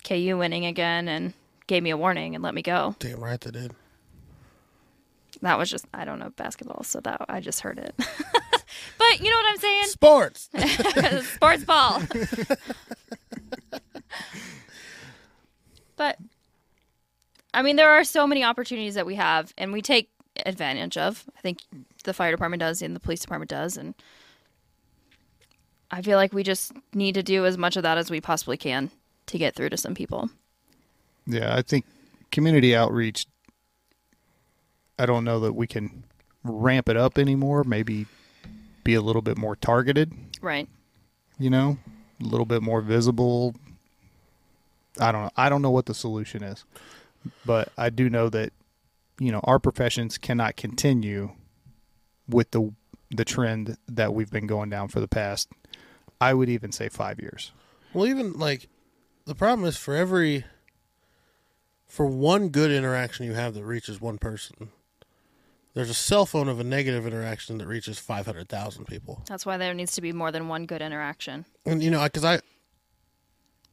KU 0.02 0.36
winning 0.38 0.64
again 0.64 1.08
and 1.08 1.34
gave 1.66 1.82
me 1.82 1.90
a 1.90 1.96
warning 1.96 2.34
and 2.34 2.42
let 2.42 2.54
me 2.54 2.62
go. 2.62 2.94
Damn 3.00 3.22
right 3.22 3.38
they 3.40 3.50
did. 3.50 3.72
That 5.42 5.58
was 5.58 5.70
just 5.70 5.84
I 5.92 6.04
don't 6.06 6.18
know 6.18 6.30
basketball, 6.30 6.84
so 6.84 7.00
that 7.00 7.20
I 7.28 7.40
just 7.40 7.60
heard 7.60 7.78
it. 7.78 7.94
but 9.14 9.24
you 9.24 9.30
know 9.30 9.36
what 9.36 9.46
I'm 9.50 9.58
saying? 9.58 9.84
Sports. 9.86 10.50
Sports 11.34 11.64
ball. 11.64 12.02
but 15.96 16.18
I 17.52 17.62
mean, 17.62 17.76
there 17.76 17.90
are 17.90 18.04
so 18.04 18.26
many 18.26 18.42
opportunities 18.42 18.94
that 18.94 19.06
we 19.06 19.14
have, 19.14 19.54
and 19.56 19.72
we 19.72 19.82
take 19.82 20.10
advantage 20.44 20.96
of. 20.96 21.24
I 21.36 21.40
think 21.40 21.60
the 22.02 22.12
fire 22.12 22.32
department 22.32 22.60
does, 22.60 22.82
and 22.82 22.96
the 22.96 23.00
police 23.00 23.20
department 23.20 23.50
does, 23.50 23.76
and 23.76 23.94
I 25.90 26.02
feel 26.02 26.16
like 26.16 26.32
we 26.32 26.42
just 26.42 26.72
need 26.92 27.14
to 27.14 27.22
do 27.22 27.46
as 27.46 27.56
much 27.56 27.76
of 27.76 27.84
that 27.84 27.98
as 27.98 28.10
we 28.10 28.20
possibly 28.20 28.56
can 28.56 28.90
to 29.26 29.38
get 29.38 29.54
through 29.54 29.70
to 29.70 29.76
some 29.76 29.94
people. 29.94 30.28
Yeah, 31.26 31.54
I 31.54 31.62
think 31.62 31.84
community 32.32 32.74
outreach. 32.74 33.26
I 34.98 35.06
don't 35.06 35.24
know 35.24 35.40
that 35.40 35.52
we 35.52 35.66
can 35.68 36.04
ramp 36.42 36.88
it 36.88 36.96
up 36.96 37.16
anymore. 37.18 37.62
Maybe 37.64 38.06
be 38.84 38.94
a 38.94 39.00
little 39.00 39.22
bit 39.22 39.36
more 39.36 39.56
targeted. 39.56 40.12
Right. 40.40 40.68
You 41.38 41.50
know, 41.50 41.78
a 42.20 42.24
little 42.24 42.46
bit 42.46 42.62
more 42.62 42.80
visible. 42.80 43.54
I 45.00 45.10
don't 45.10 45.24
know. 45.24 45.30
I 45.36 45.48
don't 45.48 45.62
know 45.62 45.70
what 45.70 45.86
the 45.86 45.94
solution 45.94 46.44
is, 46.44 46.64
but 47.44 47.72
I 47.76 47.90
do 47.90 48.08
know 48.08 48.28
that 48.28 48.52
you 49.18 49.32
know 49.32 49.40
our 49.42 49.58
professions 49.58 50.18
cannot 50.18 50.56
continue 50.56 51.32
with 52.28 52.52
the 52.52 52.72
the 53.10 53.24
trend 53.24 53.76
that 53.88 54.14
we've 54.14 54.30
been 54.30 54.46
going 54.46 54.70
down 54.70 54.88
for 54.88 55.00
the 55.00 55.08
past. 55.08 55.48
I 56.20 56.34
would 56.34 56.48
even 56.48 56.70
say 56.72 56.88
five 56.88 57.18
years. 57.20 57.52
Well, 57.92 58.06
even 58.06 58.34
like 58.34 58.68
the 59.26 59.34
problem 59.34 59.66
is 59.66 59.76
for 59.76 59.94
every 59.94 60.44
for 61.86 62.06
one 62.06 62.48
good 62.48 62.70
interaction 62.70 63.26
you 63.26 63.34
have 63.34 63.54
that 63.54 63.64
reaches 63.64 64.00
one 64.00 64.18
person, 64.18 64.70
there's 65.74 65.90
a 65.90 65.94
cell 65.94 66.24
phone 66.26 66.48
of 66.48 66.60
a 66.60 66.64
negative 66.64 67.06
interaction 67.06 67.58
that 67.58 67.66
reaches 67.66 67.98
five 67.98 68.26
hundred 68.26 68.48
thousand 68.48 68.86
people. 68.86 69.22
That's 69.26 69.44
why 69.44 69.56
there 69.56 69.74
needs 69.74 69.94
to 69.96 70.00
be 70.00 70.12
more 70.12 70.30
than 70.32 70.48
one 70.48 70.66
good 70.66 70.80
interaction. 70.82 71.44
And 71.66 71.82
you 71.82 71.90
know, 71.90 72.02
because 72.04 72.24
I 72.24 72.40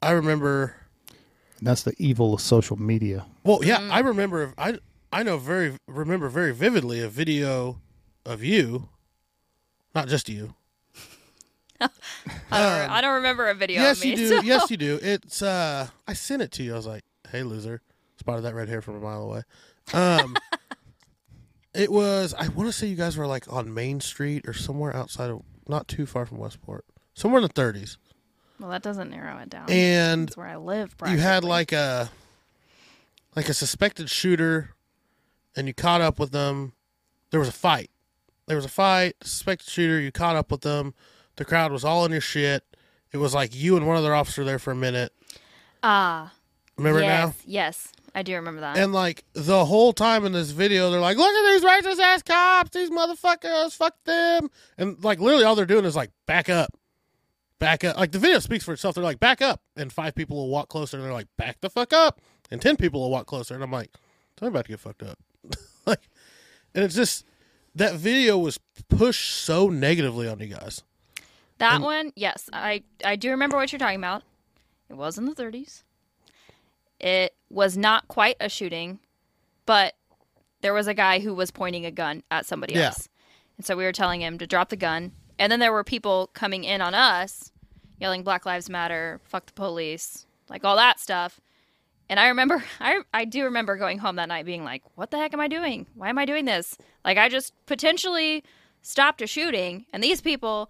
I 0.01 0.11
remember. 0.11 0.75
That's 1.61 1.83
the 1.83 1.93
evil 1.99 2.33
of 2.33 2.41
social 2.41 2.75
media. 2.75 3.25
Well, 3.43 3.59
yeah, 3.63 3.87
I 3.91 3.99
remember. 3.99 4.53
I 4.57 4.79
I 5.13 5.21
know 5.23 5.37
very 5.37 5.77
remember 5.87 6.27
very 6.29 6.53
vividly 6.53 7.01
a 7.01 7.07
video 7.07 7.79
of 8.25 8.43
you, 8.43 8.89
not 9.93 10.07
just 10.07 10.27
you. 10.27 10.55
I 11.81 11.87
don't, 12.51 12.91
I 12.91 13.01
don't 13.01 13.13
remember 13.15 13.47
a 13.49 13.53
video 13.55 13.81
yes, 13.81 13.97
of 13.97 14.03
me. 14.05 14.09
you 14.11 14.15
do. 14.15 14.27
so- 14.27 14.41
Yes, 14.41 14.71
you 14.71 14.77
do. 14.89 14.99
It's. 15.01 15.41
uh 15.41 15.87
I 16.07 16.13
sent 16.13 16.41
it 16.41 16.51
to 16.53 16.63
you. 16.63 16.73
I 16.73 16.77
was 16.77 16.87
like, 16.87 17.03
"Hey, 17.29 17.43
loser!" 17.43 17.81
Spotted 18.19 18.43
that 18.45 18.55
red 18.55 18.69
hair 18.69 18.81
from 18.81 18.95
a 18.95 18.99
mile 18.99 19.23
away. 19.23 19.41
Um, 19.93 20.35
it 21.73 21.91
was. 21.91 22.33
I 22.33 22.47
want 22.49 22.67
to 22.69 22.73
say 22.73 22.87
you 22.87 22.95
guys 22.95 23.17
were 23.17 23.27
like 23.27 23.51
on 23.51 23.73
Main 23.73 23.99
Street 24.01 24.47
or 24.47 24.53
somewhere 24.53 24.95
outside 24.95 25.29
of, 25.29 25.43
not 25.67 25.87
too 25.87 26.05
far 26.05 26.25
from 26.25 26.37
Westport, 26.37 26.85
somewhere 27.13 27.41
in 27.41 27.47
the 27.47 27.53
30s, 27.53 27.97
Well, 28.59 28.69
that 28.71 28.81
doesn't 28.83 29.09
narrow 29.09 29.37
it 29.39 29.49
down. 29.49 29.69
and 29.69 30.27
That's 30.27 30.37
where 30.37 30.47
I 30.47 30.57
live. 30.57 30.95
you 31.07 31.17
had 31.17 31.43
like 31.43 31.71
a 31.71 32.09
like 33.35 33.47
a 33.49 33.53
suspected 33.53 34.09
shooter 34.09 34.71
and 35.55 35.67
you 35.67 35.73
caught 35.73 36.01
up 36.01 36.19
with 36.19 36.31
them 36.31 36.73
there 37.29 37.39
was 37.39 37.47
a 37.49 37.53
fight 37.53 37.89
there 38.47 38.57
was 38.57 38.65
a 38.65 38.69
fight 38.69 39.15
suspected 39.23 39.69
shooter 39.69 39.99
you 39.99 40.11
caught 40.11 40.35
up 40.35 40.51
with 40.51 40.61
them 40.61 40.93
the 41.37 41.45
crowd 41.45 41.71
was 41.71 41.85
all 41.85 42.03
in 42.03 42.11
your 42.11 42.19
shit 42.21 42.63
it 43.13 43.17
was 43.17 43.33
like 43.33 43.55
you 43.55 43.77
and 43.77 43.87
one 43.87 43.95
other 43.95 44.13
officer 44.13 44.43
there 44.43 44.59
for 44.59 44.71
a 44.71 44.75
minute 44.75 45.13
ah. 45.83 46.33
remember 46.77 46.99
it 46.99 47.03
yes, 47.03 47.19
now 47.27 47.33
yes, 47.45 47.91
I 48.13 48.23
do 48.23 48.35
remember 48.35 48.61
that. 48.61 48.77
and 48.77 48.91
like 48.93 49.23
the 49.33 49.63
whole 49.65 49.93
time 49.93 50.25
in 50.25 50.33
this 50.33 50.51
video 50.51 50.91
they're 50.91 50.99
like 50.99 51.17
look 51.17 51.33
at 51.33 51.53
these 51.53 51.63
racist 51.63 51.99
ass 52.01 52.21
cops. 52.23 52.71
These 52.71 52.89
motherfuckers. 52.89 53.73
Fuck 53.75 53.95
them. 54.03 54.49
And 54.77 55.01
like 55.03 55.19
literally 55.19 55.43
all 55.45 55.55
they're 55.55 55.65
doing 55.65 55.85
is 55.85 55.95
like 55.95 56.11
back 56.25 56.49
up. 56.49 56.77
Back 57.59 57.83
up. 57.83 57.95
Like 57.97 58.11
the 58.11 58.19
video 58.19 58.39
speaks 58.39 58.65
for 58.65 58.73
itself. 58.73 58.95
They're 58.95 59.03
like 59.03 59.19
back 59.19 59.41
up. 59.41 59.61
And 59.77 59.93
five 59.93 60.15
people 60.15 60.35
will 60.37 60.49
walk 60.49 60.67
closer 60.67 60.97
and 60.97 61.05
they're 61.05 61.13
like 61.13 61.27
back 61.37 61.61
the 61.61 61.69
fuck 61.69 61.93
up. 61.93 62.19
And 62.49 62.61
ten 62.61 62.75
people 62.75 62.99
will 63.01 63.11
walk 63.11 63.27
closer 63.27 63.53
and 63.55 63.63
i'm 63.63 63.71
like 63.71 63.91
i'm 64.41 64.47
about 64.49 64.65
to 64.65 64.71
get 64.71 64.79
fucked 64.79 65.03
up. 65.03 65.17
Like 65.85 66.09
and 66.75 66.83
it's 66.83 66.95
just 66.95 67.25
that 67.75 67.95
video 67.95 68.37
was 68.37 68.59
pushed 68.89 69.31
so 69.31 69.69
negatively 69.69 70.27
on 70.27 70.39
you 70.39 70.47
guys. 70.47 70.83
That 71.59 71.75
and- 71.75 71.83
one, 71.83 72.11
yes, 72.15 72.49
I 72.51 72.83
I 73.05 73.15
do 73.15 73.29
remember 73.31 73.55
what 73.57 73.71
you're 73.71 73.79
talking 73.79 73.97
about. 73.99 74.23
It 74.89 74.97
was 74.97 75.17
in 75.17 75.25
the 75.25 75.33
30s. 75.33 75.83
It 77.01 77.33
was 77.49 77.75
not 77.75 78.07
quite 78.07 78.37
a 78.39 78.47
shooting, 78.47 78.99
but 79.65 79.95
there 80.61 80.73
was 80.73 80.87
a 80.87 80.93
guy 80.93 81.19
who 81.19 81.33
was 81.33 81.51
pointing 81.51 81.85
a 81.85 81.91
gun 81.91 82.23
at 82.31 82.45
somebody 82.45 82.73
Yeah. 82.75 82.87
else. 82.87 83.09
And 83.57 83.65
so 83.65 83.75
we 83.75 83.83
were 83.83 83.91
telling 83.91 84.21
him 84.21 84.37
to 84.37 84.47
drop 84.47 84.69
the 84.69 84.75
gun. 84.75 85.11
And 85.39 85.51
then 85.51 85.59
there 85.59 85.73
were 85.73 85.83
people 85.83 86.27
coming 86.33 86.63
in 86.63 86.81
on 86.81 86.93
us 86.93 87.51
yelling 87.99 88.23
Black 88.23 88.45
Lives 88.45 88.69
Matter, 88.69 89.19
fuck 89.23 89.45
the 89.47 89.53
police, 89.53 90.25
like 90.49 90.63
all 90.63 90.75
that 90.75 90.99
stuff. 90.99 91.39
And 92.09 92.19
I 92.19 92.27
remember 92.27 92.63
I 92.79 93.01
I 93.13 93.25
do 93.25 93.43
remember 93.45 93.75
going 93.77 93.97
home 93.99 94.17
that 94.17 94.27
night 94.29 94.45
being 94.45 94.63
like, 94.63 94.83
what 94.95 95.09
the 95.11 95.17
heck 95.17 95.33
am 95.33 95.39
I 95.39 95.47
doing? 95.47 95.87
Why 95.95 96.09
am 96.09 96.17
I 96.17 96.25
doing 96.25 96.45
this? 96.45 96.77
Like 97.03 97.17
I 97.17 97.29
just 97.29 97.53
potentially 97.65 98.43
stopped 98.83 99.21
a 99.21 99.27
shooting 99.27 99.85
and 99.93 100.03
these 100.03 100.21
people 100.21 100.69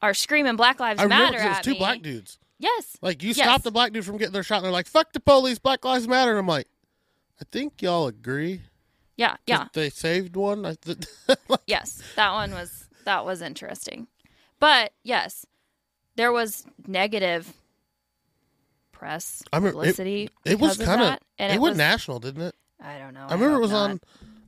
are 0.00 0.14
screaming 0.14 0.56
Black 0.56 0.80
Lives 0.80 1.00
i 1.00 1.06
Matter 1.06 1.38
it 1.38 1.48
was 1.48 1.60
two 1.60 1.70
me. 1.72 1.78
black 1.78 2.02
dudes 2.02 2.38
Yes. 2.62 2.96
like 3.02 3.22
you 3.22 3.28
Yes. 3.30 3.38
stopped 3.38 3.64
the 3.64 3.70
black 3.72 3.92
dude 3.92 4.04
from 4.04 4.16
getting 4.16 4.32
their 4.32 4.42
shot 4.44 4.56
and 4.56 4.64
they're 4.66 4.72
like 4.72 4.86
fuck 4.86 5.12
the 5.12 5.20
police 5.20 5.58
black 5.58 5.84
lives 5.84 6.06
matter 6.08 6.30
and 6.30 6.38
i'm 6.38 6.46
like 6.46 6.68
i 7.40 7.44
think 7.50 7.82
y'all 7.82 8.06
agree 8.06 8.60
Yeah, 9.16 9.36
yeah. 9.46 9.66
they 9.74 9.90
saved 9.90 10.36
one 10.36 10.64
I 10.66 10.76
yes, 11.66 12.00
that 12.16 12.32
one 12.32 12.52
was 12.52 12.86
that 13.04 13.24
was 13.26 13.42
interesting. 13.42 14.06
But 14.60 14.92
yes, 15.02 15.44
there 16.14 16.30
was 16.30 16.64
negative 16.86 17.52
press 18.92 19.42
I 19.52 19.58
it- 19.58 19.60
publicity. 19.62 20.30
it 20.44 20.58
was 20.60 20.78
kind 20.78 21.00
of 21.02 21.14
it, 21.38 21.54
it, 21.54 21.60
went 21.60 21.72
was, 21.72 21.78
national 21.78 22.20
didn't 22.20 22.42
it 22.42 22.54
I 22.84 22.98
don't 22.98 23.14
know. 23.14 23.26
I 23.28 23.34
remember 23.34 23.56
it 23.56 23.60
was 23.60 23.70
not. 23.70 23.90
on. 23.90 24.00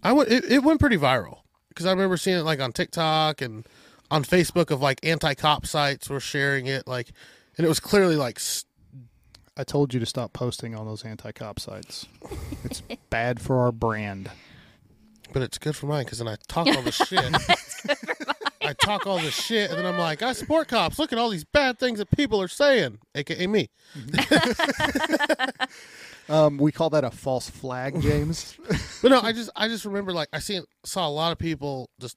I 0.03 0.13
went. 0.13 0.29
It, 0.31 0.45
it 0.51 0.63
went 0.65 0.81
pretty 0.81 0.97
viral 0.99 1.39
because 1.69 1.87
I 1.87 1.91
remember 1.91 2.17
seeing 2.17 2.39
it 2.39 2.43
like 2.43 2.61
on 2.61 2.73
TikTok 2.73 3.41
and 3.43 3.65
on 4.11 4.25
Facebook 4.25 4.71
of 4.73 4.83
like 4.83 4.99
anti-cop 5.05 5.67
sites 5.67 6.11
were 6.11 6.19
sharing 6.21 6.67
it 6.67 6.87
like, 6.89 7.13
and 7.57 7.65
it 7.65 7.69
was 7.69 7.81
clearly 7.81 8.17
like 8.17 8.41
I 9.57 9.65
told 9.65 9.95
you 9.95 10.01
to 10.01 10.07
stop 10.07 10.33
posting 10.33 10.75
on 10.75 10.87
those 10.87 11.05
anti-cop 11.05 11.61
sites. 11.61 12.07
It's 12.65 12.81
bad 13.11 13.41
for 13.41 13.61
our 13.61 13.73
brand. 13.73 14.31
but 15.33 15.43
it's 15.43 15.59
good 15.59 15.77
for 15.77 15.87
mine 15.87 16.05
because 16.05 16.19
then 16.19 16.29
I 16.29 16.37
talk 16.49 16.67
all 16.67 16.83
the 16.83 16.93
shit. 16.93 17.25
I 18.63 18.73
talk 18.73 19.07
all 19.07 19.19
the 19.19 19.31
shit, 19.31 19.71
and 19.71 19.79
then 19.79 19.87
I'm 19.87 19.99
like, 19.99 20.23
I 20.23 20.33
support 20.33 20.69
cops. 20.69 20.99
Look 20.99 21.13
at 21.13 21.19
all 21.19 21.29
these 21.29 21.45
bad 21.45 21.79
things 21.79 21.99
that 21.99 22.11
people 22.11 22.41
are 22.41 22.49
saying, 22.49 22.99
aka 23.15 23.47
me. 23.47 23.69
Um, 26.29 26.57
we 26.57 26.73
call 26.73 26.89
that 26.91 27.05
a 27.05 27.11
false 27.11 27.51
flag, 27.51 28.01
James. 28.01 28.57
But 29.03 29.11
no, 29.11 29.21
I 29.21 29.33
just 29.33 29.51
I 29.55 29.69
just 29.69 29.85
remember 29.85 30.13
like 30.13 30.29
I 30.33 30.39
seen 30.39 30.65
saw 30.83 31.07
a 31.07 31.11
lot 31.11 31.33
of 31.33 31.39
people 31.39 31.91
just 32.01 32.17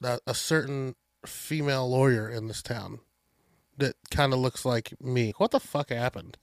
that 0.00 0.20
a 0.26 0.34
certain 0.34 0.94
female 1.26 1.90
lawyer 1.90 2.28
in 2.28 2.46
this 2.46 2.62
town 2.62 3.00
that 3.78 3.96
kind 4.10 4.32
of 4.32 4.38
looks 4.38 4.64
like 4.64 4.94
me. 5.00 5.32
What 5.38 5.50
the 5.50 5.60
fuck 5.60 5.90
happened? 5.90 6.36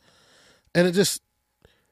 And 0.73 0.88
it 0.88 0.91
just 0.91 1.21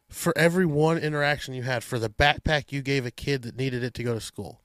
for 0.09 0.37
every 0.37 0.65
one 0.65 0.97
interaction 0.97 1.53
you 1.53 1.63
had 1.63 1.83
for 1.83 1.99
the 1.99 2.09
backpack 2.09 2.71
you 2.71 2.81
gave 2.81 3.05
a 3.05 3.11
kid 3.11 3.41
that 3.43 3.57
needed 3.57 3.83
it 3.83 3.93
to 3.95 4.03
go 4.03 4.13
to 4.13 4.21
school, 4.21 4.61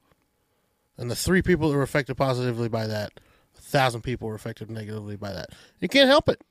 and 0.97 1.11
the 1.11 1.17
three 1.17 1.43
people 1.43 1.71
that 1.71 1.77
were 1.77 1.83
affected 1.83 2.17
positively 2.17 2.69
by 2.69 2.87
that, 2.87 3.21
a 3.59 3.61
thousand 3.61 4.03
people 4.03 4.29
were 4.29 4.35
affected 4.35 4.71
negatively 4.71 5.17
by 5.17 5.33
that. 5.33 5.51
You 5.81 5.89
can't 5.89 6.09
help 6.09 6.29
it. 6.29 6.43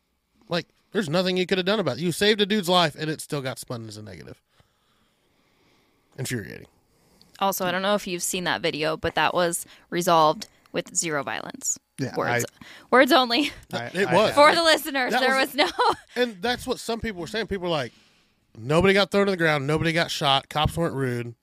Like 0.47 0.67
there's 0.91 1.09
nothing 1.09 1.37
you 1.37 1.45
could 1.45 1.57
have 1.59 1.65
done 1.65 1.79
about 1.79 1.97
it. 1.97 2.01
You 2.01 2.11
saved 2.11 2.41
a 2.41 2.45
dude's 2.45 2.69
life, 2.69 2.95
and 2.97 3.09
it 3.09 3.21
still 3.21 3.41
got 3.41 3.59
spun 3.59 3.87
as 3.87 3.97
a 3.97 4.01
negative. 4.01 4.41
Infuriating. 6.17 6.67
Also, 7.39 7.65
I 7.65 7.71
don't 7.71 7.81
know 7.81 7.95
if 7.95 8.05
you've 8.05 8.23
seen 8.23 8.43
that 8.43 8.61
video, 8.61 8.97
but 8.97 9.15
that 9.15 9.33
was 9.33 9.65
resolved 9.89 10.47
with 10.71 10.95
zero 10.95 11.23
violence. 11.23 11.79
Yeah, 11.99 12.15
words, 12.15 12.45
words 12.91 13.11
only 13.11 13.51
I- 13.73 13.85
It 13.93 14.09
was. 14.11 14.33
for 14.33 14.53
the 14.55 14.63
listeners. 14.63 15.11
That 15.11 15.21
There 15.21 15.35
was- 15.35 15.53
was, 15.53 15.55
no. 15.55 15.69
And 16.15 16.41
that's 16.41 16.65
what 16.67 16.79
some 16.79 16.99
people 16.99 17.21
were 17.21 17.27
saying. 17.27 17.47
People 17.47 17.63
were 17.63 17.69
like, 17.69 17.91
nobody 18.57 18.93
got 18.93 19.11
thrown 19.11 19.25
to 19.25 19.31
the 19.31 19.37
ground, 19.37 19.67
nobody 19.67 19.91
got 19.93 20.09
shot, 20.11 20.49
cops 20.49 20.77
weren't 20.77 20.95
rude, 20.95 21.35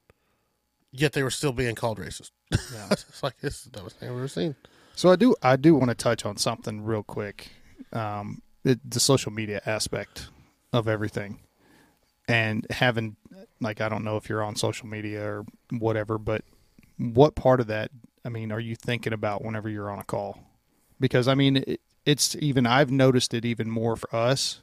yet 0.92 1.12
they 1.12 1.22
were 1.22 1.30
still 1.30 1.52
being 1.52 1.74
called 1.74 1.98
racist. 1.98 2.30
it's 2.50 3.22
like 3.22 3.38
this 3.40 3.56
is 3.58 3.64
the 3.64 3.70
dumbest 3.70 3.98
thing 3.98 4.08
I've 4.08 4.16
ever 4.16 4.28
seen. 4.28 4.54
So 4.94 5.10
I 5.10 5.16
do 5.16 5.34
I 5.42 5.56
do 5.56 5.74
want 5.74 5.90
to 5.90 5.94
touch 5.94 6.24
on 6.24 6.36
something 6.36 6.84
real 6.84 7.02
quick. 7.02 7.50
Um, 7.92 8.40
it, 8.64 8.78
the 8.88 9.00
social 9.00 9.30
media 9.32 9.60
aspect 9.66 10.28
of 10.72 10.88
everything, 10.88 11.40
and 12.28 12.66
having 12.70 13.16
like 13.60 13.80
I 13.80 13.88
don't 13.88 14.04
know 14.04 14.16
if 14.16 14.28
you're 14.28 14.42
on 14.42 14.56
social 14.56 14.86
media 14.86 15.22
or 15.24 15.44
whatever, 15.70 16.18
but 16.18 16.42
what 16.98 17.34
part 17.34 17.60
of 17.60 17.66
that 17.66 17.90
I 18.26 18.28
mean 18.28 18.50
are 18.50 18.60
you 18.60 18.74
thinking 18.74 19.12
about 19.12 19.44
whenever 19.44 19.68
you're 19.68 19.90
on 19.90 20.00
a 20.00 20.04
call? 20.04 20.40
Because 21.00 21.28
I 21.28 21.34
mean 21.34 21.58
it, 21.58 21.80
it's 22.04 22.36
even 22.36 22.66
I've 22.66 22.90
noticed 22.90 23.32
it 23.32 23.44
even 23.44 23.70
more 23.70 23.96
for 23.96 24.14
us, 24.14 24.60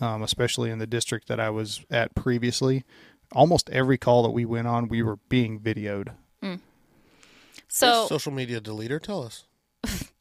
um, 0.00 0.22
especially 0.22 0.70
in 0.70 0.78
the 0.78 0.86
district 0.86 1.28
that 1.28 1.40
I 1.40 1.50
was 1.50 1.84
at 1.90 2.14
previously. 2.14 2.84
Almost 3.32 3.70
every 3.70 3.98
call 3.98 4.22
that 4.24 4.30
we 4.30 4.44
went 4.44 4.66
on, 4.66 4.88
we 4.88 5.02
were 5.02 5.16
being 5.28 5.58
videoed. 5.60 6.14
So 7.68 8.06
social 8.06 8.32
media 8.32 8.60
deleter, 8.60 9.00
tell 9.02 9.22
us. 9.22 9.44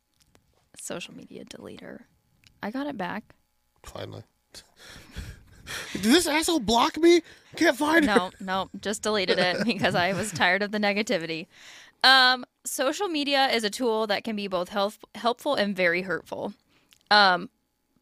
social 0.78 1.14
media 1.16 1.46
deleter. 1.46 2.02
I 2.62 2.72
got 2.72 2.88
it 2.88 2.98
back. 2.98 3.36
Finally. 3.84 4.24
Did 5.94 6.04
this 6.04 6.28
asshole 6.28 6.60
block 6.60 6.98
me? 6.98 7.22
Can't 7.56 7.78
find 7.78 8.06
her. 8.06 8.16
no, 8.16 8.32
no, 8.40 8.70
just 8.82 9.02
deleted 9.02 9.40
it 9.40 9.66
because 9.66 9.96
I 9.96 10.14
was 10.14 10.32
tired 10.32 10.62
of 10.62 10.72
the 10.72 10.78
negativity. 10.78 11.48
Um, 12.06 12.46
social 12.66 13.08
media 13.08 13.48
is 13.48 13.64
a 13.64 13.70
tool 13.72 14.06
that 14.08 14.24
can 14.24 14.36
be 14.36 14.48
both 14.48 14.70
health, 14.70 15.00
helpful 15.16 15.56
and 15.56 15.76
very 15.76 16.04
hurtful. 16.04 16.54
Um, 17.10 17.50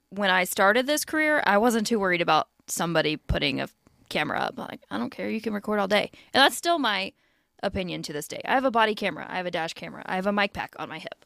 when 0.10 0.30
I 0.30 0.44
started 0.44 0.86
this 0.86 1.06
career, 1.06 1.42
I 1.48 1.58
wasn't 1.58 1.88
too 1.88 2.00
worried 2.00 2.22
about 2.22 2.50
somebody 2.68 3.16
putting 3.16 3.62
a 3.62 3.70
camera 4.10 4.40
up. 4.40 4.58
Like, 4.58 4.82
I 4.92 4.98
don't 4.98 5.10
care, 5.10 5.30
you 5.30 5.40
can 5.40 5.54
record 5.54 5.80
all 5.80 5.88
day. 5.88 6.12
And 6.34 6.42
that's 6.42 6.58
still 6.58 6.80
my 6.80 7.14
opinion 7.64 8.04
to 8.04 8.14
this 8.14 8.28
day. 8.28 8.42
I 8.44 8.52
have 8.52 8.66
a 8.66 8.72
body 8.72 8.94
camera, 8.94 9.26
I 9.30 9.38
have 9.38 9.46
a 9.46 9.52
dash 9.52 9.74
camera, 9.74 10.04
I 10.06 10.16
have 10.16 10.28
a 10.28 10.34
mic 10.34 10.52
pack 10.52 10.76
on 10.78 10.90
my 10.90 11.00
hip. 11.00 11.26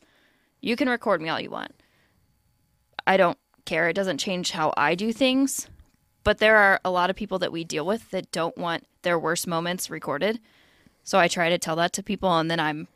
You 0.61 0.75
can 0.75 0.87
record 0.87 1.19
me 1.19 1.29
all 1.29 1.41
you 1.41 1.49
want. 1.49 1.73
I 3.07 3.17
don't 3.17 3.39
care. 3.65 3.89
It 3.89 3.93
doesn't 3.93 4.19
change 4.19 4.51
how 4.51 4.71
I 4.77 4.93
do 4.93 5.11
things. 5.11 5.67
But 6.23 6.37
there 6.37 6.57
are 6.57 6.79
a 6.85 6.91
lot 6.91 7.09
of 7.09 7.15
people 7.15 7.39
that 7.39 7.51
we 7.51 7.63
deal 7.63 7.85
with 7.87 8.11
that 8.11 8.31
don't 8.31 8.57
want 8.57 8.85
their 9.01 9.17
worst 9.17 9.47
moments 9.47 9.89
recorded. 9.89 10.39
So 11.07 11.17
I 11.17 11.29
try 11.29 11.47
to 11.47 11.57
tell 11.57 11.77
that 11.77 11.93
to 11.93 12.03
people, 12.03 12.37
and 12.37 12.51
then 12.51 12.59
I'm 12.59 12.89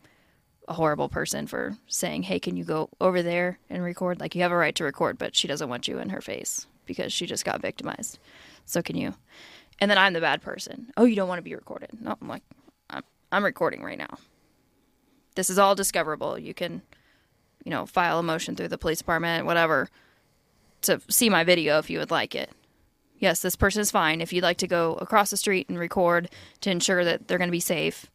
a 0.68 0.74
horrible 0.74 1.08
person 1.08 1.48
for 1.48 1.78
saying, 1.88 2.24
"Hey, 2.24 2.42
can 2.42 2.58
you 2.58 2.66
go 2.66 2.90
over 3.00 3.24
there 3.24 3.58
and 3.70 3.82
record?" 3.82 4.20
Like 4.20 4.36
you 4.36 4.42
have 4.42 4.52
a 4.52 4.58
right 4.58 4.76
to 4.76 4.84
record, 4.84 5.18
but 5.18 5.34
she 5.34 5.48
doesn't 5.48 5.70
want 5.70 5.88
you 5.88 5.98
in 5.98 6.10
her 6.10 6.20
face 6.20 6.68
because 6.86 7.14
she 7.14 7.26
just 7.26 7.46
got 7.46 7.62
victimized. 7.62 8.20
So 8.66 8.82
can 8.82 8.98
you? 8.98 9.14
And 9.80 9.90
then 9.90 9.98
I'm 9.98 10.12
the 10.12 10.20
bad 10.20 10.42
person. 10.42 10.92
Oh, 10.98 11.06
you 11.06 11.16
don't 11.16 11.30
want 11.30 11.38
to 11.38 11.42
be 11.42 11.56
recorded? 11.56 11.92
No, 12.02 12.18
I'm 12.22 12.28
like, 12.28 12.44
I'm 12.90 13.04
I'm 13.32 13.46
recording 13.46 13.82
right 13.82 13.98
now. 13.98 14.18
This 15.36 15.50
is 15.50 15.58
all 15.58 15.74
discoverable. 15.74 16.38
You 16.38 16.54
can, 16.54 16.82
you 17.64 17.72
know, 17.72 17.86
file 17.86 18.20
a 18.20 18.24
motion 18.24 18.58
through 18.58 18.68
the 18.68 18.78
police 18.78 18.98
department, 18.98 19.46
whatever. 19.46 19.88
to 20.82 21.00
see 21.08 21.30
my 21.30 21.46
video 21.46 21.78
if 21.80 21.90
you 21.90 22.00
would 22.00 22.12
like 22.12 22.36
it. 22.36 22.52
Yes, 23.22 23.40
this 23.42 23.56
person 23.56 23.82
is 23.82 23.92
fine. 23.92 24.20
If 24.20 24.34
you'd 24.34 24.44
like 24.44 24.58
to 24.58 24.68
go 24.68 24.96
across 24.96 25.30
the 25.30 25.38
street 25.38 25.70
and 25.70 25.78
record 25.80 26.30
to 26.62 26.70
ensure 26.72 27.06
that 27.06 27.28
they're 27.28 27.38
going 27.38 27.48
to 27.48 27.52
be 27.52 27.60
safe, 27.62 28.08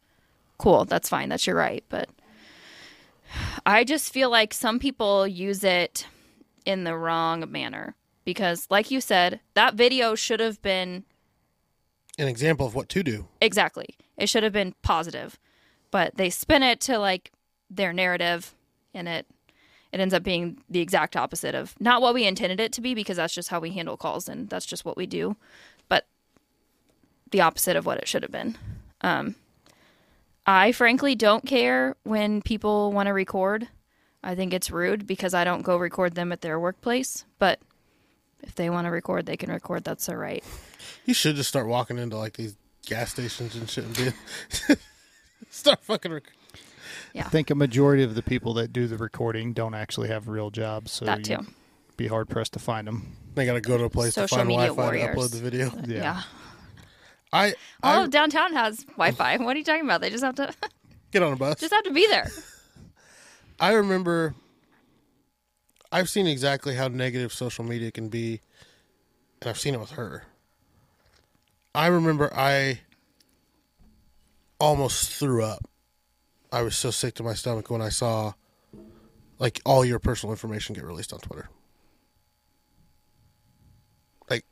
cool. 0.59 0.83
That's 0.85 1.07
fine. 1.09 1.29
That's 1.29 1.47
your 1.47 1.55
right. 1.55 1.83
But 1.89 2.09
I 3.65 3.83
just 3.83 4.11
feel 4.13 4.29
like 4.29 4.53
some 4.53 4.79
people 4.79 5.25
use 5.25 5.63
it 5.63 6.05
in 6.65 6.83
the 6.83 6.95
wrong 6.95 7.49
manner 7.49 7.95
because, 8.25 8.67
like 8.69 8.91
you 8.91 8.99
said, 9.01 9.39
that 9.53 9.75
video 9.75 10.13
should 10.13 10.41
have 10.41 10.61
been 10.61 11.05
An 12.19 12.27
example 12.27 12.67
of 12.67 12.75
what 12.75 12.89
to 12.89 13.01
do. 13.01 13.27
exactly. 13.41 13.95
It 14.17 14.27
should 14.27 14.43
have 14.43 14.53
been 14.53 14.75
positive, 14.81 15.39
but 15.89 16.17
they 16.17 16.29
spin 16.29 16.63
it 16.63 16.81
to 16.81 16.97
like 16.97 17.31
their 17.69 17.93
narrative, 17.93 18.55
and 18.93 19.07
it 19.07 19.25
it 19.91 19.99
ends 19.99 20.13
up 20.13 20.23
being 20.23 20.61
the 20.69 20.79
exact 20.79 21.15
opposite 21.15 21.55
of 21.55 21.75
not 21.79 22.01
what 22.01 22.13
we 22.13 22.25
intended 22.25 22.59
it 22.59 22.71
to 22.73 22.81
be 22.81 22.93
because 22.93 23.17
that's 23.17 23.33
just 23.33 23.49
how 23.49 23.59
we 23.59 23.71
handle 23.71 23.97
calls 23.97 24.27
and 24.27 24.49
that's 24.49 24.65
just 24.65 24.85
what 24.85 24.97
we 24.97 25.05
do, 25.05 25.35
but 25.87 26.05
the 27.31 27.41
opposite 27.41 27.75
of 27.75 27.85
what 27.85 27.97
it 27.97 28.07
should 28.07 28.23
have 28.23 28.31
been. 28.31 28.57
Um, 29.01 29.35
I 30.45 30.71
frankly 30.71 31.15
don't 31.15 31.45
care 31.45 31.95
when 32.03 32.41
people 32.41 32.91
want 32.91 33.07
to 33.07 33.13
record. 33.13 33.67
I 34.23 34.35
think 34.35 34.53
it's 34.53 34.71
rude 34.71 35.05
because 35.05 35.33
I 35.33 35.43
don't 35.43 35.61
go 35.61 35.77
record 35.77 36.15
them 36.15 36.31
at 36.31 36.41
their 36.41 36.59
workplace, 36.59 37.25
but 37.39 37.59
if 38.43 38.55
they 38.55 38.69
want 38.69 38.85
to 38.85 38.91
record, 38.91 39.25
they 39.25 39.37
can 39.37 39.51
record. 39.51 39.83
That's 39.83 40.05
their 40.05 40.17
right. 40.17 40.43
You 41.05 41.13
should 41.13 41.35
just 41.35 41.49
start 41.49 41.67
walking 41.67 41.97
into 41.97 42.17
like 42.17 42.33
these 42.33 42.55
gas 42.85 43.11
stations 43.11 43.55
and 43.55 43.69
shit 43.69 43.85
and 43.85 43.95
be 43.95 44.75
start 45.49 45.83
fucking. 45.83 46.21
Rec- 47.17 47.25
I 47.27 47.29
think 47.29 47.49
a 47.49 47.55
majority 47.55 48.03
of 48.03 48.15
the 48.15 48.21
people 48.23 48.53
that 48.55 48.71
do 48.73 48.87
the 48.87 48.97
recording 48.97 49.53
don't 49.53 49.73
actually 49.73 50.07
have 50.09 50.27
real 50.27 50.49
jobs, 50.49 50.91
so 50.91 51.05
That 51.05 51.27
you'd 51.29 51.39
too. 51.39 51.45
be 51.97 52.07
hard 52.07 52.29
pressed 52.29 52.53
to 52.53 52.59
find 52.59 52.87
them. 52.87 53.15
they 53.35 53.45
got 53.45 53.53
to 53.53 53.61
go 53.61 53.77
to 53.77 53.83
a 53.85 53.89
place 53.89 54.13
Social 54.15 54.37
to 54.37 54.39
find 54.43 54.47
media 54.47 54.67
Wi-Fi 54.67 54.97
to 55.07 55.13
upload 55.13 55.31
the 55.31 55.37
video. 55.39 55.71
Yeah. 55.87 56.01
yeah. 56.01 56.21
I, 57.33 57.49
Oh, 57.83 58.03
I 58.03 58.07
downtown 58.07 58.53
has 58.53 58.83
Wi-Fi. 58.85 59.37
What 59.37 59.55
are 59.55 59.59
you 59.59 59.65
talking 59.65 59.83
about? 59.83 60.01
They 60.01 60.09
just 60.09 60.23
have 60.23 60.35
to 60.35 60.53
get 61.11 61.21
on 61.23 61.33
a 61.33 61.35
bus. 61.35 61.59
just 61.59 61.73
have 61.73 61.83
to 61.83 61.91
be 61.91 62.07
there. 62.07 62.29
I 63.59 63.73
remember 63.73 64.33
I've 65.91 66.09
seen 66.09 66.25
exactly 66.27 66.75
how 66.75 66.87
negative 66.87 67.33
social 67.33 67.63
media 67.63 67.91
can 67.91 68.09
be, 68.09 68.41
and 69.41 69.49
I've 69.49 69.59
seen 69.59 69.73
it 69.73 69.79
with 69.79 69.91
her. 69.91 70.23
I 71.75 71.87
remember 71.87 72.31
I 72.33 72.79
almost 74.59 75.11
threw 75.11 75.43
up. 75.43 75.67
I 76.51 76.61
was 76.61 76.77
so 76.77 76.91
sick 76.91 77.13
to 77.15 77.23
my 77.23 77.33
stomach 77.33 77.69
when 77.69 77.81
I 77.81 77.89
saw 77.89 78.33
like 79.39 79.61
all 79.65 79.83
your 79.85 79.99
personal 79.99 80.33
information 80.33 80.73
get 80.73 80.83
released 80.83 81.13
on 81.13 81.19
Twitter. 81.19 81.49
Like 84.29 84.45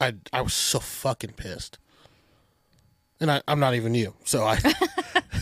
I 0.00 0.14
I 0.32 0.42
was 0.42 0.54
so 0.54 0.78
fucking 0.78 1.32
pissed. 1.32 1.78
And 3.18 3.30
I, 3.30 3.40
I'm 3.48 3.58
not 3.58 3.74
even 3.74 3.94
you, 3.94 4.14
so 4.24 4.44
I 4.44 4.58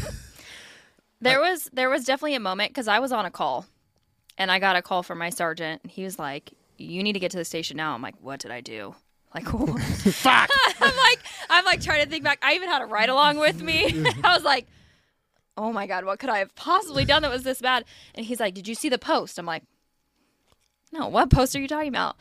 There 1.24 1.40
was 1.40 1.70
there 1.72 1.88
was 1.88 2.04
definitely 2.04 2.34
a 2.34 2.40
moment 2.40 2.70
because 2.70 2.86
I 2.86 2.98
was 2.98 3.10
on 3.10 3.24
a 3.24 3.30
call, 3.30 3.64
and 4.36 4.50
I 4.50 4.58
got 4.58 4.76
a 4.76 4.82
call 4.82 5.02
from 5.02 5.18
my 5.18 5.30
sergeant, 5.30 5.80
and 5.82 5.90
he 5.90 6.04
was 6.04 6.18
like, 6.18 6.52
"You 6.76 7.02
need 7.02 7.14
to 7.14 7.18
get 7.18 7.30
to 7.30 7.38
the 7.38 7.46
station 7.46 7.78
now." 7.78 7.94
I'm 7.94 8.02
like, 8.02 8.14
"What 8.20 8.40
did 8.40 8.50
I 8.50 8.60
do?" 8.60 8.94
Like, 9.34 9.46
fuck. 9.48 10.50
I'm 10.80 10.96
like, 10.96 11.18
I'm 11.48 11.64
like 11.64 11.80
trying 11.80 12.04
to 12.04 12.10
think 12.10 12.24
back. 12.24 12.38
I 12.42 12.54
even 12.54 12.68
had 12.68 12.82
a 12.82 12.86
ride 12.86 13.08
along 13.08 13.38
with 13.38 13.62
me. 13.62 14.04
I 14.22 14.34
was 14.34 14.44
like, 14.44 14.66
"Oh 15.56 15.72
my 15.72 15.86
god, 15.86 16.04
what 16.04 16.18
could 16.18 16.30
I 16.30 16.38
have 16.38 16.54
possibly 16.54 17.04
done 17.04 17.22
that 17.22 17.30
was 17.30 17.42
this 17.44 17.60
bad?" 17.60 17.84
And 18.14 18.26
he's 18.26 18.40
like, 18.40 18.54
"Did 18.54 18.68
you 18.68 18.74
see 18.74 18.88
the 18.88 18.98
post?" 18.98 19.38
I'm 19.38 19.46
like, 19.46 19.64
"No, 20.92 21.08
what 21.08 21.30
post 21.30 21.54
are 21.56 21.60
you 21.60 21.68
talking 21.68 21.88
about?" 21.88 22.16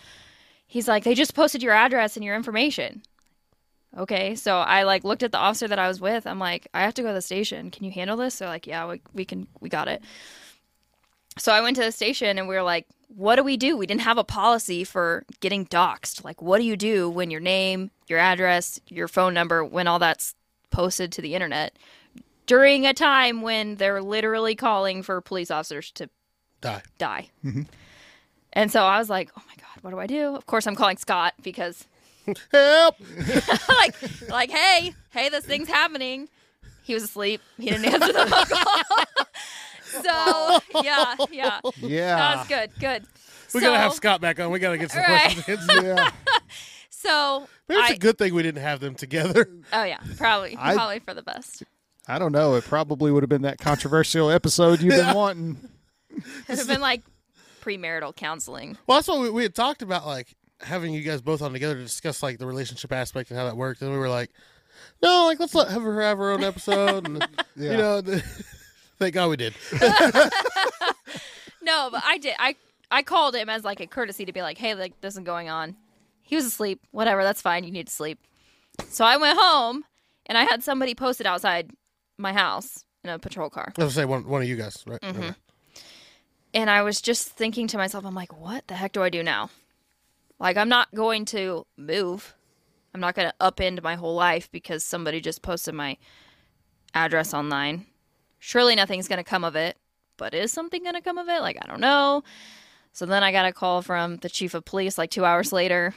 He's 0.65 0.87
like, 0.87 1.03
"They 1.03 1.15
just 1.15 1.35
posted 1.35 1.63
your 1.63 1.73
address 1.73 2.15
and 2.15 2.23
your 2.25 2.35
information." 2.35 3.03
Okay, 3.95 4.33
so 4.33 4.57
I 4.57 4.83
like 4.83 5.03
looked 5.03 5.21
at 5.21 5.31
the 5.31 5.37
officer 5.37 5.67
that 5.67 5.77
I 5.77 5.87
was 5.87 6.01
with. 6.01 6.25
I'm 6.25 6.39
like, 6.39 6.67
I 6.73 6.81
have 6.81 6.95
to 6.95 7.03
go 7.03 7.09
to 7.09 7.13
the 7.13 7.21
station. 7.21 7.69
Can 7.69 7.85
you 7.85 7.91
handle 7.91 8.17
this? 8.17 8.39
They're 8.39 8.47
like, 8.47 8.65
yeah, 8.65 8.87
we, 8.87 9.01
we 9.13 9.23
can, 9.23 9.47
we 9.59 9.69
got 9.69 9.87
it. 9.87 10.01
So 11.37 11.51
I 11.51 11.61
went 11.61 11.75
to 11.77 11.83
the 11.83 11.91
station 11.91 12.39
and 12.39 12.47
we 12.47 12.55
were 12.55 12.63
like, 12.63 12.87
what 13.15 13.35
do 13.35 13.43
we 13.43 13.55
do? 13.55 13.77
We 13.77 13.85
didn't 13.85 14.01
have 14.01 14.17
a 14.17 14.23
policy 14.23 14.83
for 14.83 15.25
getting 15.41 15.67
doxxed. 15.67 16.23
Like, 16.23 16.41
what 16.41 16.57
do 16.57 16.63
you 16.63 16.75
do 16.75 17.07
when 17.07 17.29
your 17.29 17.39
name, 17.39 17.91
your 18.07 18.17
address, 18.17 18.79
your 18.87 19.07
phone 19.07 19.35
number, 19.35 19.63
when 19.63 19.87
all 19.87 19.99
that's 19.99 20.33
posted 20.71 21.11
to 21.11 21.21
the 21.21 21.35
internet 21.35 21.77
during 22.45 22.85
a 22.85 22.93
time 22.93 23.41
when 23.41 23.75
they're 23.75 24.01
literally 24.01 24.55
calling 24.55 25.03
for 25.03 25.21
police 25.21 25.51
officers 25.51 25.91
to 25.91 26.09
Die. 26.61 26.81
die? 26.97 27.29
Mm-hmm. 27.43 27.63
And 28.53 28.71
so 28.71 28.83
I 28.83 28.99
was 28.99 29.09
like, 29.09 29.31
oh 29.37 29.41
my 29.47 29.55
God, 29.57 29.83
what 29.83 29.91
do 29.91 29.99
I 29.99 30.07
do? 30.07 30.35
Of 30.35 30.45
course, 30.45 30.67
I'm 30.67 30.75
calling 30.75 30.97
Scott 30.97 31.33
because 31.41 31.85
Help. 32.51 32.95
like, 33.69 33.95
like, 34.29 34.49
hey, 34.51 34.93
hey, 35.11 35.29
this 35.29 35.45
thing's 35.45 35.67
happening. 35.67 36.29
He 36.83 36.93
was 36.93 37.03
asleep. 37.03 37.41
He 37.57 37.69
didn't 37.69 37.85
answer 37.85 38.13
the 38.13 38.25
phone 38.25 38.45
call. 38.45 39.15
so 40.63 40.81
yeah, 40.83 41.15
yeah, 41.31 41.59
Yeah. 41.81 42.15
that's 42.35 42.47
good, 42.47 42.71
good. 42.79 43.03
We 43.53 43.59
so, 43.59 43.67
gotta 43.67 43.77
have 43.79 43.93
Scott 43.93 44.19
back 44.21 44.39
on. 44.39 44.51
We 44.51 44.59
gotta 44.59 44.77
get 44.77 44.91
some 44.91 45.01
Right. 45.03 45.33
questions 45.33 45.69
answered. 45.69 45.83
yeah. 45.83 46.09
So 46.89 47.47
Maybe 47.67 47.81
it's 47.81 47.91
I, 47.91 47.93
a 47.93 47.97
good 47.97 48.17
thing 48.17 48.33
we 48.33 48.43
didn't 48.43 48.61
have 48.63 48.79
them 48.79 48.95
together. 48.95 49.49
oh 49.73 49.83
yeah, 49.83 49.99
probably, 50.17 50.55
I- 50.57 50.73
probably 50.75 50.99
for 50.99 51.13
the 51.13 51.21
best. 51.23 51.63
I 52.07 52.19
don't 52.19 52.31
know. 52.31 52.55
It 52.55 52.63
probably 52.65 53.11
would 53.11 53.23
have 53.23 53.29
been 53.29 53.43
that 53.43 53.59
controversial 53.59 54.29
episode 54.29 54.81
you've 54.81 54.95
been 54.95 55.15
wanting. 55.15 55.57
It'd 56.49 56.57
have 56.59 56.67
been 56.67 56.81
like 56.81 57.01
premarital 57.61 58.15
counseling. 58.15 58.77
Well, 58.87 58.97
that's 58.97 59.07
what 59.07 59.21
we, 59.21 59.29
we 59.29 59.43
had 59.43 59.55
talked 59.55 59.81
about, 59.81 60.05
like 60.05 60.35
having 60.61 60.93
you 60.93 61.01
guys 61.01 61.21
both 61.21 61.41
on 61.41 61.53
together 61.53 61.75
to 61.75 61.81
discuss 61.81 62.21
like 62.21 62.37
the 62.39 62.45
relationship 62.45 62.91
aspect 62.91 63.29
and 63.31 63.39
how 63.39 63.45
that 63.45 63.55
worked. 63.57 63.81
And 63.81 63.91
we 63.91 63.97
were 63.97 64.09
like, 64.09 64.31
no, 65.01 65.25
like 65.27 65.39
let's 65.39 65.55
let 65.55 65.69
have 65.69 65.81
her 65.81 66.01
have 66.01 66.17
her 66.17 66.31
own 66.31 66.43
episode. 66.43 67.07
And 67.07 67.27
Yeah. 67.55 67.71
you 67.71 67.77
know, 67.77 68.01
thank 68.99 69.13
God 69.13 69.29
we 69.29 69.37
did. 69.37 69.53
No, 71.61 71.89
but 71.91 72.03
I 72.05 72.17
did. 72.17 72.35
I 72.39 72.55
I 72.91 73.03
called 73.03 73.35
him 73.35 73.47
as 73.49 73.63
like 73.63 73.79
a 73.79 73.87
courtesy 73.87 74.25
to 74.25 74.33
be 74.33 74.41
like, 74.41 74.57
hey, 74.57 74.75
like 74.75 74.99
this 75.01 75.13
is 75.15 75.21
going 75.21 75.49
on. 75.49 75.75
He 76.21 76.35
was 76.35 76.45
asleep. 76.45 76.81
Whatever, 76.91 77.23
that's 77.23 77.41
fine. 77.41 77.63
You 77.63 77.71
need 77.71 77.87
to 77.87 77.93
sleep. 77.93 78.19
So 78.89 79.05
I 79.05 79.17
went 79.17 79.37
home 79.39 79.83
and 80.25 80.37
I 80.37 80.43
had 80.43 80.63
somebody 80.63 80.95
posted 80.95 81.25
outside 81.25 81.71
my 82.17 82.33
house 82.33 82.85
in 83.03 83.09
a 83.09 83.19
patrol 83.19 83.49
car. 83.49 83.73
I 83.77 83.83
was 83.83 83.93
gonna 83.95 84.03
say 84.03 84.05
one 84.05 84.27
one 84.27 84.41
of 84.41 84.47
you 84.47 84.55
guys, 84.55 84.83
right? 84.85 85.01
Mm-hmm. 85.01 85.21
Okay. 85.21 85.33
And 86.53 86.69
I 86.69 86.83
was 86.83 87.01
just 87.01 87.29
thinking 87.29 87.67
to 87.69 87.77
myself, 87.77 88.05
I'm 88.05 88.13
like, 88.13 88.39
what 88.39 88.67
the 88.67 88.75
heck 88.75 88.91
do 88.91 89.01
I 89.01 89.09
do 89.09 89.23
now? 89.23 89.49
Like, 90.39 90.55
I'm 90.55 90.69
not 90.69 90.93
going 90.93 91.25
to 91.25 91.65
move. 91.77 92.35
I'm 92.93 93.01
not 93.01 93.15
going 93.15 93.29
to 93.29 93.35
upend 93.39 93.81
my 93.81 93.95
whole 93.95 94.13
life 94.13 94.51
because 94.51 94.83
somebody 94.83 95.19
just 95.19 95.41
posted 95.41 95.73
my 95.73 95.97
address 96.93 97.33
online. 97.33 97.87
Surely 98.37 98.75
nothing's 98.75 99.07
going 99.07 99.17
to 99.17 99.23
come 99.23 99.43
of 99.43 99.55
it, 99.55 99.77
but 100.17 100.35
is 100.35 100.51
something 100.51 100.83
going 100.83 100.93
to 100.93 101.01
come 101.01 101.17
of 101.17 101.27
it? 101.27 101.41
Like, 101.41 101.57
I 101.59 101.65
don't 101.65 101.79
know. 101.79 102.23
So 102.91 103.07
then 103.07 103.23
I 103.23 103.31
got 103.31 103.47
a 103.47 103.53
call 103.53 103.81
from 103.81 104.17
the 104.17 104.29
chief 104.29 104.53
of 104.53 104.63
police 104.63 104.97
like 104.97 105.09
two 105.09 105.25
hours 105.25 105.51
later. 105.51 105.95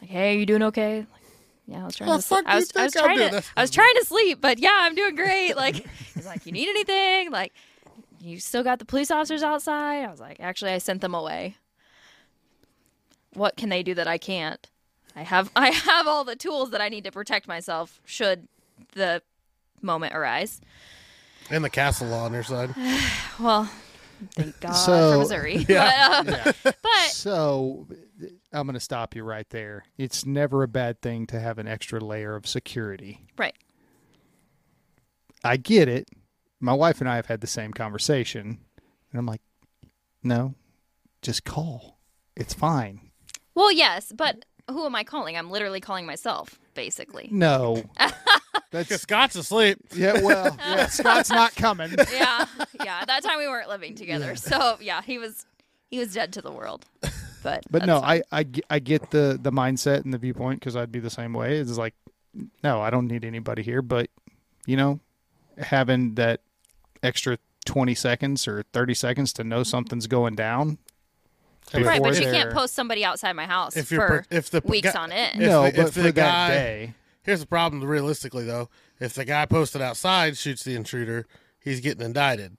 Like, 0.00 0.10
hey, 0.10 0.36
you 0.38 0.46
doing 0.46 0.64
okay? 0.64 1.06
Like, 1.12 1.22
yeah, 1.66 1.82
I 1.82 1.84
was 1.86 1.96
trying 1.96 2.10
Oh, 2.10 2.16
to. 2.16 2.22
fuck 2.22 2.44
I 2.46 2.56
was, 2.56 2.70
I 2.76 2.84
was 2.84 2.92
trying 2.92 3.18
to. 3.18 3.28
that? 3.30 3.50
I 3.56 3.62
was 3.62 3.70
trying 3.70 3.94
to 3.96 4.04
sleep, 4.04 4.40
but 4.40 4.58
yeah, 4.58 4.70
I'm 4.82 4.94
doing 4.94 5.14
great. 5.16 5.54
Like, 5.56 5.86
he's 6.14 6.26
like, 6.26 6.44
you 6.46 6.52
need 6.52 6.68
anything? 6.68 7.30
Like, 7.30 7.52
you 8.20 8.38
still 8.40 8.62
got 8.62 8.78
the 8.78 8.84
police 8.84 9.10
officers 9.10 9.42
outside? 9.42 10.04
I 10.04 10.10
was 10.10 10.20
like, 10.20 10.38
actually, 10.40 10.72
I 10.72 10.78
sent 10.78 11.00
them 11.00 11.14
away. 11.14 11.56
What 13.32 13.56
can 13.56 13.68
they 13.68 13.82
do 13.82 13.94
that 13.94 14.06
I 14.06 14.18
can't? 14.18 14.68
I 15.16 15.22
have 15.22 15.50
I 15.56 15.70
have 15.70 16.06
all 16.06 16.24
the 16.24 16.36
tools 16.36 16.70
that 16.70 16.80
I 16.80 16.88
need 16.88 17.04
to 17.04 17.12
protect 17.12 17.46
myself 17.48 18.00
should 18.04 18.48
the 18.94 19.22
moment 19.82 20.14
arise. 20.14 20.60
And 21.50 21.62
the 21.64 21.70
castle 21.70 22.08
law 22.08 22.24
on 22.24 22.32
their 22.32 22.42
side. 22.42 22.74
Well, 23.40 23.68
thank 24.36 24.58
God 24.60 24.72
So- 24.72 25.12
for 25.12 25.18
Missouri. 25.18 25.66
Yeah. 25.68 26.22
But, 26.24 26.46
uh, 26.46 26.52
but 26.82 27.10
So 27.10 27.86
I'm 28.54 28.66
going 28.66 28.74
to 28.74 28.80
stop 28.80 29.14
you 29.16 29.24
right 29.24 29.48
there. 29.50 29.84
It's 29.98 30.24
never 30.24 30.62
a 30.62 30.68
bad 30.68 31.02
thing 31.02 31.26
to 31.28 31.40
have 31.40 31.58
an 31.58 31.66
extra 31.66 32.00
layer 32.00 32.36
of 32.36 32.46
security. 32.46 33.26
right. 33.36 33.54
I 35.46 35.58
get 35.58 35.88
it. 35.88 36.08
My 36.60 36.72
wife 36.72 37.00
and 37.00 37.10
I 37.10 37.16
have 37.16 37.26
had 37.26 37.42
the 37.42 37.46
same 37.46 37.72
conversation. 37.74 38.60
And 39.12 39.18
I'm 39.18 39.26
like, 39.26 39.42
no, 40.22 40.54
just 41.20 41.44
call. 41.44 41.98
It's 42.34 42.54
fine. 42.54 43.10
Well, 43.54 43.70
yes, 43.70 44.10
but 44.16 44.46
who 44.70 44.86
am 44.86 44.94
I 44.94 45.04
calling? 45.04 45.36
I'm 45.36 45.50
literally 45.50 45.80
calling 45.80 46.06
myself, 46.06 46.58
basically. 46.72 47.28
No. 47.30 47.84
Because 47.98 48.12
That's 48.70 49.02
Scott's 49.02 49.36
asleep. 49.36 49.78
yeah, 49.94 50.20
well, 50.22 50.56
yeah, 50.58 50.86
Scott's 50.86 51.28
not 51.30 51.54
coming. 51.54 51.90
yeah, 52.12 52.46
yeah. 52.82 53.00
At 53.02 53.08
that 53.08 53.22
time, 53.22 53.38
we 53.38 53.46
weren't 53.46 53.68
living 53.68 53.94
together, 53.94 54.34
so 54.34 54.78
yeah, 54.80 55.02
he 55.02 55.18
was 55.18 55.44
he 55.90 55.98
was 55.98 56.14
dead 56.14 56.32
to 56.32 56.42
the 56.42 56.50
world. 56.50 56.86
But 57.44 57.62
But 57.70 57.86
no, 57.86 58.00
fine. 58.00 58.22
I, 58.32 58.40
I, 58.40 58.46
I 58.70 58.78
get 58.80 59.10
the, 59.12 59.38
the 59.40 59.52
mindset 59.52 60.02
and 60.04 60.12
the 60.12 60.18
viewpoint 60.18 60.58
because 60.60 60.74
I'd 60.74 60.90
be 60.90 60.98
the 60.98 61.10
same 61.10 61.32
way. 61.32 61.58
It's 61.58 61.78
like, 61.78 61.94
no, 62.64 62.80
I 62.80 62.90
don't 62.90 63.06
need 63.06 63.24
anybody 63.24 63.62
here. 63.62 63.82
But, 63.82 64.10
you 64.66 64.76
know, 64.76 64.98
having 65.58 66.14
that 66.16 66.40
extra 67.02 67.38
20 67.66 67.94
seconds 67.94 68.48
or 68.48 68.64
30 68.72 68.94
seconds 68.94 69.32
to 69.34 69.44
know 69.44 69.62
something's 69.62 70.06
going 70.08 70.34
down, 70.34 70.78
Right, 71.72 72.02
but 72.02 72.14
you 72.18 72.24
they're- 72.24 72.32
can't 72.32 72.52
post 72.52 72.74
somebody 72.74 73.04
outside 73.06 73.32
my 73.34 73.46
house 73.46 73.74
If 73.76 73.90
you're 73.90 74.06
for 74.06 74.24
if 74.30 74.50
the 74.50 74.60
p- 74.60 74.68
weeks 74.68 74.92
guy- 74.92 75.00
on 75.00 75.12
end. 75.12 75.40
If 75.40 75.48
no, 75.48 75.64
the- 75.64 75.70
but 75.72 75.86
if 75.88 75.94
for 75.94 76.00
the 76.00 76.12
that 76.12 76.14
guy- 76.14 76.48
day, 76.54 76.94
Here's 77.22 77.40
the 77.40 77.46
problem 77.46 77.82
realistically 77.82 78.44
though. 78.44 78.68
If 79.00 79.14
the 79.14 79.24
guy 79.24 79.46
posted 79.46 79.80
outside 79.80 80.36
shoots 80.36 80.62
the 80.62 80.74
intruder, 80.74 81.26
he's 81.58 81.80
getting 81.80 82.04
indicted. 82.04 82.58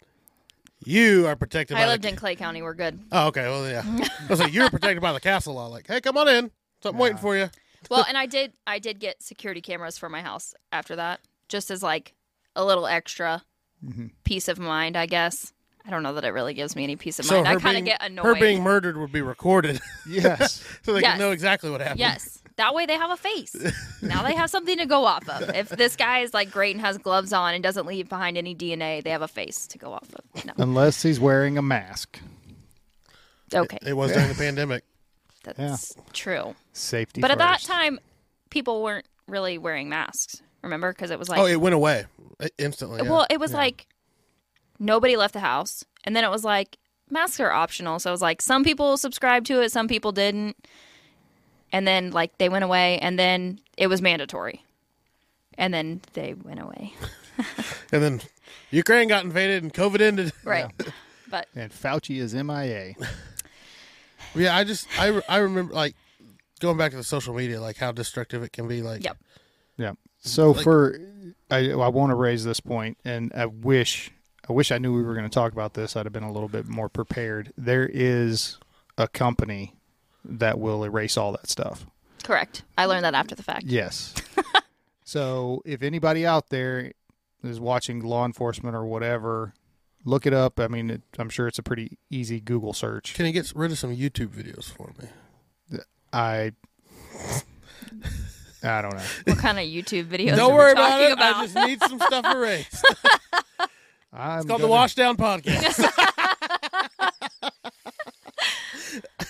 You 0.86 1.28
are 1.28 1.36
protected 1.36 1.78
I 1.78 1.82
by 1.84 1.88
lived 1.88 2.04
the 2.04 2.10
in 2.10 2.16
Clay 2.16 2.36
County. 2.36 2.62
We're 2.62 2.74
good. 2.76 3.00
Oh, 3.12 3.28
okay. 3.28 3.44
Well, 3.48 3.68
yeah. 3.70 3.82
I 3.86 4.26
was 4.30 4.40
like, 4.40 4.54
you're 4.54 4.70
protected 4.70 5.02
by 5.02 5.14
the 5.14 5.20
castle 5.20 5.56
law. 5.56 5.68
Like, 5.68 5.88
hey, 5.88 6.00
come 6.02 6.18
on 6.18 6.28
in. 6.28 6.52
Something 6.84 7.00
waiting 7.00 7.18
for 7.18 7.36
you. 7.36 7.50
Well, 7.90 8.06
and 8.08 8.18
I 8.18 8.26
did 8.26 8.54
I 8.68 8.80
did 8.80 9.00
get 9.00 9.22
security 9.24 9.62
cameras 9.62 9.98
for 9.98 10.10
my 10.10 10.22
house 10.22 10.54
after 10.72 10.96
that, 10.96 11.22
just 11.50 11.70
as 11.72 11.82
like 11.84 12.14
a 12.56 12.64
little 12.64 12.88
extra 12.88 13.44
Mm-hmm. 13.86 14.08
peace 14.24 14.48
of 14.48 14.58
mind, 14.58 14.96
I 14.98 15.06
guess. 15.06 15.54
I 15.86 15.92
don't 15.92 16.02
know 16.02 16.14
that 16.14 16.24
it 16.24 16.30
really 16.30 16.56
gives 16.56 16.76
me 16.76 16.84
any 16.86 16.96
peace 16.96 17.20
of 17.20 17.26
So 17.26 17.36
mind. 17.36 17.48
I 17.50 17.54
her 17.54 17.60
kind 17.60 17.78
of 17.78 17.84
being, 17.84 17.98
get 17.98 18.02
annoyed. 18.02 18.26
her 18.26 18.36
being 18.36 18.64
murdered 18.64 18.98
would 18.98 19.12
be 19.12 19.22
recorded, 19.22 19.80
yes, 20.10 20.64
so 20.82 20.94
they 20.94 21.02
Yes. 21.02 21.12
can 21.12 21.20
know 21.20 21.30
exactly 21.32 21.70
what 21.70 21.82
happened. 21.82 22.00
yes. 22.00 22.42
That 22.58 22.74
way 22.74 22.86
they 22.86 22.94
have 22.96 23.12
a 23.12 23.18
face. 23.18 23.56
now 24.02 24.24
they 24.24 24.34
have 24.34 24.50
something 24.50 24.78
to 24.78 24.86
go 24.86 25.06
off 25.06 25.28
of. 25.28 25.50
If 25.56 25.70
this 25.70 25.96
guy 25.96 26.20
is 26.20 26.34
like 26.34 26.52
great 26.52 26.76
and 26.76 26.84
has 26.86 26.98
gloves 26.98 27.34
on 27.34 27.54
and 27.54 27.62
doesn't 27.62 27.86
leave 27.86 28.08
behind 28.08 28.38
any 28.38 28.56
DNA, 28.56 29.04
they 29.04 29.10
have 29.10 29.22
a 29.22 29.28
face 29.28 29.68
to 29.68 29.78
go 29.78 29.92
off 29.92 30.08
of. 30.14 30.46
No. 30.46 30.54
unless 30.58 31.02
he's 31.02 31.20
wearing 31.20 31.58
a 31.58 31.62
mask. 31.62 32.20
Okay. 33.54 33.78
It 33.86 33.94
was 33.94 34.12
during 34.12 34.30
the 34.30 34.36
pandemic. 34.36 34.84
That's 35.44 35.96
true. 36.14 36.56
Safety. 36.74 37.22
But 37.22 37.32
at 37.32 37.38
that 37.38 37.62
time, 37.62 38.00
people 38.50 38.82
weren't 38.82 39.06
really 39.28 39.58
wearing 39.58 39.90
masks. 39.90 40.42
Remember? 40.62 40.92
Because 40.92 41.12
it 41.12 41.20
was 41.20 41.30
like 41.30 41.40
oh, 41.40 41.46
it 41.46 41.62
went 41.62 41.76
away 41.76 42.06
instantly. 42.58 43.02
yeah. 43.04 43.10
Well, 43.10 43.28
it 43.30 43.40
was 43.40 43.54
like 43.54 43.86
nobody 44.80 45.16
left 45.16 45.34
the 45.34 45.40
house, 45.40 45.84
and 46.04 46.16
then 46.16 46.24
it 46.24 46.32
was 46.32 46.44
like 46.44 46.78
masks 47.10 47.40
are 47.40 47.52
optional. 47.52 48.00
So 48.00 48.10
it 48.10 48.14
was 48.14 48.22
like 48.22 48.42
some 48.42 48.64
people 48.64 48.98
subscribed 48.98 49.46
to 49.48 49.62
it, 49.62 49.72
some 49.72 49.88
people 49.88 50.12
didn't, 50.12 50.58
and 51.76 51.86
then 51.86 52.12
like 52.12 52.38
they 52.38 52.48
went 52.48 52.64
away, 52.64 53.00
and 53.00 53.20
then 53.20 53.60
it 53.78 53.88
was 53.88 54.02
mandatory, 54.02 54.64
and 55.58 55.74
then 55.74 56.00
they 56.14 56.34
went 56.34 56.62
away. 56.62 56.94
and 57.92 58.02
then 58.02 58.22
Ukraine 58.72 59.10
got 59.10 59.26
invaded 59.26 59.62
and 59.62 59.74
COVID 59.74 60.00
ended. 60.02 60.32
Right. 60.44 60.72
But 61.28 61.48
and 61.56 61.72
Fauci 61.72 62.20
is 62.22 62.34
MIA. 62.36 62.94
Yeah, 64.36 64.56
I 64.56 64.64
just 64.64 64.88
I 65.00 65.22
I 65.28 65.38
remember 65.38 65.74
like 65.74 65.96
going 66.60 66.78
back 66.78 66.92
to 66.92 66.98
the 66.98 67.04
social 67.04 67.34
media, 67.34 67.60
like 67.60 67.78
how 67.78 67.92
destructive 67.92 68.44
it 68.44 68.52
can 68.54 68.68
be. 68.68 68.82
Like, 68.82 69.04
Yep. 69.04 69.18
Yeah. 69.78 69.94
So 70.20 70.52
Like- 70.52 70.64
for 70.64 71.00
I 71.50 71.72
I 71.72 71.88
want 71.88 72.12
to 72.12 72.16
raise 72.16 72.44
this 72.46 72.60
point, 72.60 72.98
and 73.04 73.32
I 73.34 73.48
wish 73.48 74.12
I 74.48 74.54
wish 74.54 74.72
I 74.72 74.78
knew 74.78 74.94
we 74.94 75.02
were 75.02 75.16
going 75.16 75.28
to 75.28 75.34
talk 75.34 75.52
about 75.52 75.74
this. 75.74 75.96
I'd 75.96 76.06
have 76.06 76.14
been 76.14 76.24
a 76.24 76.32
little 76.32 76.50
bit 76.50 76.68
more 76.68 76.90
prepared. 76.90 77.52
There 77.58 77.90
is 77.92 78.60
a 78.98 79.08
company 79.08 79.74
that 80.28 80.60
will 80.60 80.84
erase 80.84 81.18
all 81.18 81.32
that 81.34 81.50
stuff. 81.50 81.86
correct. 82.24 82.64
I 82.78 82.86
learned 82.86 83.06
that 83.06 83.14
after 83.14 83.36
the 83.36 83.44
fact. 83.44 83.66
Yes. 83.66 84.14
so 85.04 85.62
if 85.66 85.82
anybody 85.84 86.26
out 86.26 86.50
there 86.50 86.92
is 87.44 87.60
watching 87.60 88.02
law 88.02 88.26
enforcement 88.26 88.76
or 88.76 88.86
whatever, 88.86 89.54
look 90.04 90.26
it 90.26 90.34
up. 90.34 90.60
I 90.60 90.68
mean, 90.68 90.90
it, 90.90 91.02
I'm 91.20 91.30
sure 91.30 91.48
it's 91.48 91.60
a 91.60 91.64
pretty 91.64 91.98
easy 92.10 92.40
Google 92.42 92.74
search. 92.74 93.14
can 93.14 93.26
you 93.28 93.32
get 93.32 93.52
rid 93.56 93.72
of 93.72 93.78
some 93.78 93.96
YouTube 93.96 94.30
videos 94.30 94.66
for 94.72 94.94
me? 95.00 95.08
I 96.12 96.52
I 98.64 98.82
don't 98.82 98.96
know. 98.96 99.04
What 99.26 99.38
kind 99.38 99.60
of 99.60 99.66
YouTube 99.66 100.06
videos 100.06 100.36
Don't 100.38 100.52
are 100.54 100.56
worry 100.58 100.74
we 100.74 100.80
about 100.80 101.02
it. 101.02 101.12
about? 101.12 101.36
I 101.36 101.42
just 101.46 101.56
need 101.56 101.80
some 101.82 102.00
stuff 102.00 102.26
erased. 102.34 102.84
I'm 104.12 104.40
It's 104.40 104.48
called 104.48 104.62
the 104.62 104.68
gonna- 104.68 104.88
Washdown 104.88 105.16
Podcast. 105.18 105.84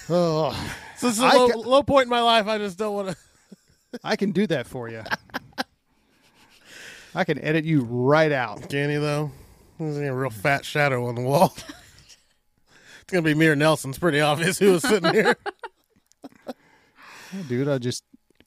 Oh, 0.10 0.54
so 0.98 1.08
this 1.08 1.18
is 1.18 1.24
a 1.24 1.28
low, 1.28 1.50
ca- 1.50 1.60
low 1.60 1.84
point 1.84 2.06
in 2.06 2.10
my 2.10 2.22
life. 2.22 2.48
I 2.48 2.58
just 2.58 2.78
don't 2.78 2.94
want 2.94 3.10
to. 3.10 3.18
I 4.04 4.16
can 4.16 4.32
do 4.32 4.48
that 4.48 4.68
for 4.68 4.90
you. 4.90 5.04
I 7.16 7.24
can 7.24 7.40
edit 7.40 7.64
you 7.64 7.82
right 7.82 8.32
out. 8.32 8.70
Can 8.70 8.90
you 8.90 9.00
though? 9.00 9.32
There's 9.80 9.98
a 9.98 10.14
real 10.14 10.30
fat 10.30 10.66
shadow 10.66 11.08
on 11.08 11.16
the 11.16 11.22
wall. 11.22 11.54
it's 11.56 12.18
gonna 13.08 13.22
be 13.22 13.34
me 13.34 13.48
or 13.48 13.56
Nelson. 13.56 13.92
It's 13.92 14.00
pretty 14.00 14.20
obvious 14.20 14.60
who 14.60 14.74
was 14.74 14.84
sitting 14.84 15.14
here. 15.14 15.38
Dude, 17.48 17.68
I 17.68 17.78
just 17.78 18.04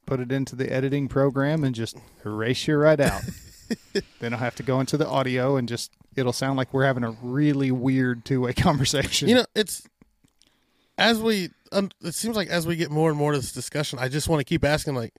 put 0.07 0.20
it 0.20 0.33
into 0.33 0.57
the 0.57 0.73
editing 0.73 1.09
program 1.09 1.65
and 1.65 1.75
just 1.75 1.97
erase 2.25 2.66
you 2.66 2.77
right 2.77 3.01
out. 3.01 3.23
then 4.20 4.33
I'll 4.33 4.41
have 4.41 4.55
to 4.57 4.62
go 4.62 4.81
into 4.81 4.97
the 4.97 5.07
audio 5.07 5.57
and 5.57 5.69
just 5.69 5.93
it'll 6.16 6.33
sound 6.33 6.57
like 6.57 6.73
we're 6.73 6.87
having 6.87 7.05
a 7.05 7.11
really 7.23 7.70
weird 7.70 8.25
two 8.25 8.43
way 8.43 8.53
conversation. 8.55 9.29
You 9.29 9.37
know, 9.37 9.47
it's 9.55 9.87
as 10.99 11.20
we. 11.20 11.51
Um, 11.73 11.91
it 12.03 12.15
seems 12.15 12.37
like 12.37 12.49
as 12.49 12.66
we 12.66 12.77
get 12.77 12.91
more 12.91 13.09
and 13.11 13.19
more 13.19 13.33
to 13.33 13.39
this 13.39 13.53
discussion, 13.53 13.99
I 13.99 14.09
just 14.09 14.29
want 14.29 14.41
to 14.41 14.45
keep 14.45 14.65
asking, 14.65 14.95
like, 14.95 15.12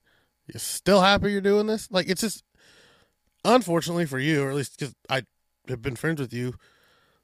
you 0.51 0.59
still 0.59 1.01
happy 1.01 1.31
you're 1.31 1.41
doing 1.41 1.67
this? 1.67 1.89
Like, 1.91 2.07
it's 2.09 2.21
just 2.21 2.43
unfortunately 3.45 4.05
for 4.05 4.19
you, 4.19 4.43
or 4.43 4.49
at 4.49 4.55
least 4.55 4.77
because 4.79 4.93
I 5.09 5.23
have 5.67 5.81
been 5.81 5.95
friends 5.95 6.19
with 6.19 6.33
you, 6.33 6.55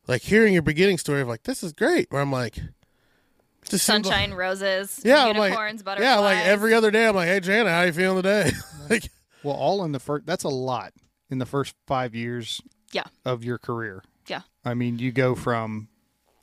like 0.08 0.22
hearing 0.22 0.54
your 0.54 0.62
beginning 0.62 0.98
story 0.98 1.22
of 1.22 1.28
like 1.28 1.44
this 1.44 1.64
is 1.64 1.74
great. 1.74 2.08
Where 2.12 2.22
I'm 2.22 2.32
like, 2.32 2.58
it 2.58 2.64
just 3.70 3.86
seems 3.86 4.06
like- 4.06 4.14
Sunshine, 4.14 4.34
roses, 4.36 5.02
yeah, 5.04 5.26
I'm 5.26 5.36
like, 5.38 5.50
unicorns, 5.52 5.84
butterflies. 5.84 6.06
yeah, 6.08 6.20
like 6.20 6.46
every 6.46 6.74
other 6.74 6.92
day, 6.92 7.08
I'm 7.08 7.16
like, 7.16 7.28
hey, 7.28 7.40
Janna, 7.40 7.70
how 7.70 7.82
you 7.82 7.92
feeling 7.94 8.18
today? 8.22 8.52
like, 8.90 9.10
well, 9.44 9.56
all 9.56 9.84
in 9.84 9.92
the 9.92 10.00
first 10.00 10.26
that's 10.26 10.44
a 10.44 10.50
lot 10.50 10.94
in 11.30 11.40
the 11.40 11.46
first 11.48 11.74
5 11.88 12.14
years 12.14 12.62
Yeah. 12.92 13.06
of 13.26 13.44
your 13.44 13.58
career. 13.58 14.04
Yeah. 14.28 14.42
I 14.64 14.76
mean, 14.76 15.00
you 15.00 15.12
go 15.12 15.34
from 15.36 15.88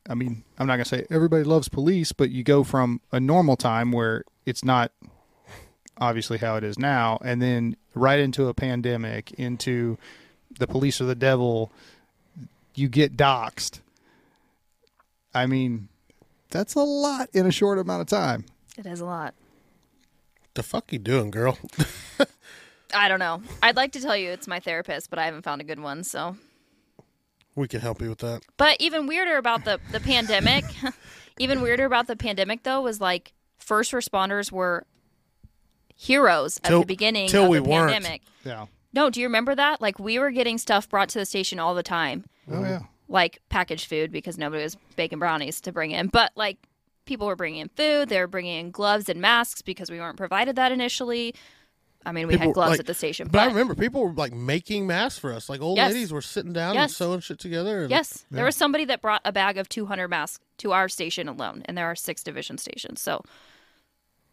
I 0.08 0.14
mean, 0.14 0.44
I'm 0.58 0.66
not 0.66 0.74
going 0.74 0.84
to 0.84 0.88
say 0.88 1.06
everybody 1.10 1.44
loves 1.44 1.68
police, 1.68 2.12
but 2.12 2.30
you 2.30 2.42
go 2.42 2.64
from 2.64 3.00
a 3.12 3.20
normal 3.20 3.56
time 3.56 3.92
where 3.92 4.24
it's 4.46 4.64
not 4.64 4.90
obviously 5.98 6.38
how 6.38 6.56
it 6.56 6.64
is 6.64 6.78
now 6.78 7.18
and 7.22 7.40
then 7.40 7.76
right 7.94 8.18
into 8.18 8.48
a 8.48 8.54
pandemic 8.54 9.30
into 9.32 9.96
the 10.58 10.66
police 10.66 11.00
are 11.00 11.04
the 11.04 11.14
devil 11.14 11.70
you 12.74 12.88
get 12.88 13.14
doxxed 13.16 13.78
i 15.34 15.46
mean 15.46 15.86
that's 16.50 16.74
a 16.74 16.80
lot 16.80 17.28
in 17.34 17.46
a 17.46 17.52
short 17.52 17.78
amount 17.78 18.00
of 18.00 18.08
time 18.08 18.44
It 18.76 18.86
is 18.86 19.00
a 19.00 19.04
lot. 19.04 19.34
the 20.54 20.62
fuck 20.62 20.92
you 20.92 20.98
doing, 20.98 21.30
girl? 21.30 21.58
I 22.94 23.08
don't 23.08 23.20
know. 23.20 23.42
I'd 23.62 23.76
like 23.76 23.92
to 23.92 24.00
tell 24.00 24.16
you 24.16 24.30
it's 24.30 24.48
my 24.48 24.60
therapist, 24.60 25.08
but 25.08 25.18
I 25.18 25.24
haven't 25.26 25.42
found 25.42 25.60
a 25.60 25.64
good 25.64 25.78
one. 25.80 26.04
So, 26.04 26.36
we 27.54 27.68
can 27.68 27.80
help 27.80 28.00
you 28.00 28.08
with 28.08 28.18
that. 28.18 28.42
but 28.56 28.76
even 28.80 29.06
weirder 29.06 29.36
about 29.36 29.64
the 29.64 29.78
the 29.90 30.00
pandemic, 30.00 30.64
even 31.38 31.60
weirder 31.60 31.84
about 31.84 32.06
the 32.06 32.16
pandemic 32.16 32.62
though 32.62 32.80
was 32.80 33.00
like 33.00 33.32
first 33.58 33.92
responders 33.92 34.50
were 34.50 34.86
heroes 35.96 36.58
at 36.58 36.64
Till- 36.68 36.80
the 36.80 36.86
beginning 36.86 37.28
till 37.28 37.44
of 37.44 37.50
we 37.50 37.58
the 37.58 37.64
weren't. 37.68 37.92
pandemic. 37.92 38.22
yeah 38.44 38.66
No, 38.92 39.10
do 39.10 39.20
you 39.20 39.26
remember 39.26 39.54
that? 39.54 39.80
Like 39.80 39.98
we 39.98 40.18
were 40.18 40.30
getting 40.30 40.58
stuff 40.58 40.88
brought 40.88 41.08
to 41.10 41.18
the 41.18 41.26
station 41.26 41.58
all 41.58 41.74
the 41.74 41.82
time, 41.82 42.24
oh 42.50 42.62
yeah 42.62 42.80
like 43.08 43.40
packaged 43.50 43.88
food 43.88 44.10
because 44.10 44.38
nobody 44.38 44.62
was 44.62 44.74
baking 44.96 45.18
brownies 45.18 45.60
to 45.60 45.70
bring 45.70 45.90
in. 45.90 46.06
But 46.06 46.32
like 46.34 46.56
people 47.04 47.26
were 47.26 47.36
bringing 47.36 47.60
in 47.60 47.68
food, 47.68 48.08
they 48.08 48.18
were 48.18 48.26
bringing 48.26 48.58
in 48.58 48.70
gloves 48.70 49.08
and 49.10 49.20
masks 49.20 49.60
because 49.60 49.90
we 49.90 49.98
weren't 50.00 50.16
provided 50.16 50.56
that 50.56 50.72
initially. 50.72 51.34
I 52.04 52.12
mean, 52.12 52.26
we 52.26 52.34
People 52.34 52.48
had 52.48 52.54
gloves 52.54 52.70
like- 52.70 52.80
at 52.80 52.86
the 52.86 52.94
station, 52.94 53.28
But 53.30 53.40
I 53.40 53.46
remember 53.46 53.74
people 53.74 54.02
were 54.04 54.12
like 54.12 54.32
making 54.32 54.86
masks 54.86 55.18
for 55.18 55.32
us. 55.32 55.48
Like 55.48 55.60
old 55.60 55.76
Yes. 55.76 55.92
ladies 55.92 56.12
were 56.12 56.20
sitting 56.22 56.52
down 56.52 56.76
and 56.76 56.90
sewing 56.90 57.20
shit 57.20 57.38
together. 57.38 57.82
And 57.82 57.90
Yes, 57.90 58.24
there 58.30 58.44
was 58.44 58.56
somebody 58.56 58.84
that 58.86 59.00
brought 59.00 59.20
a 59.24 59.32
bag 59.32 59.58
of 59.58 59.68
200 59.68 60.08
masks 60.08 60.44
to 60.58 60.72
our 60.72 60.88
station 60.88 61.28
alone, 61.28 61.62
and 61.66 61.76
there 61.78 61.86
are 61.86 61.94
six 61.96 62.22
division 62.22 62.58
stations. 62.58 63.00
So, 63.00 63.22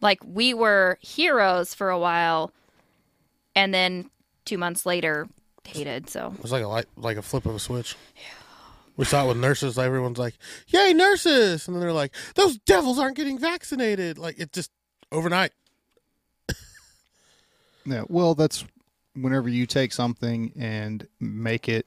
like, 0.02 0.20
we 0.26 0.54
were 0.54 0.98
heroes 1.02 1.74
for 1.74 1.90
a 1.90 2.00
while, 2.00 2.52
and 3.56 3.74
then 3.74 4.10
two 4.46 4.58
months 4.58 4.86
later, 4.86 5.28
hated. 5.66 6.10
So, 6.10 6.34
It 6.36 6.42
was 6.42 6.52
like 6.52 6.64
a 6.64 6.68
light, 6.68 6.86
like 6.96 7.18
a 7.18 7.22
flip 7.22 7.46
of 7.46 7.54
a 7.56 7.60
switch. 7.60 7.96
We 8.98 9.06
saw 9.06 9.24
it 9.24 9.28
with 9.30 9.38
nurses. 9.38 9.78
Everyone's 9.78 10.18
like, 10.18 10.34
"Yay, 10.68 10.94
nurses!" 10.94 11.68
And 11.68 11.76
then 11.76 11.82
they're 11.82 11.94
like, 11.94 12.14
"Those 12.36 12.58
devils 12.58 13.00
aren't 13.00 13.16
getting 13.16 13.38
vaccinated." 13.40 14.18
Like 14.18 14.38
it 14.40 14.52
just 14.52 14.72
overnight. 15.12 15.52
Yeah 17.90 18.04
well 18.08 18.36
that's 18.36 18.66
whenever 19.16 19.50
you 19.50 19.66
take 19.66 19.92
something 19.92 20.52
and 20.58 21.08
make 21.20 21.68
it 21.68 21.86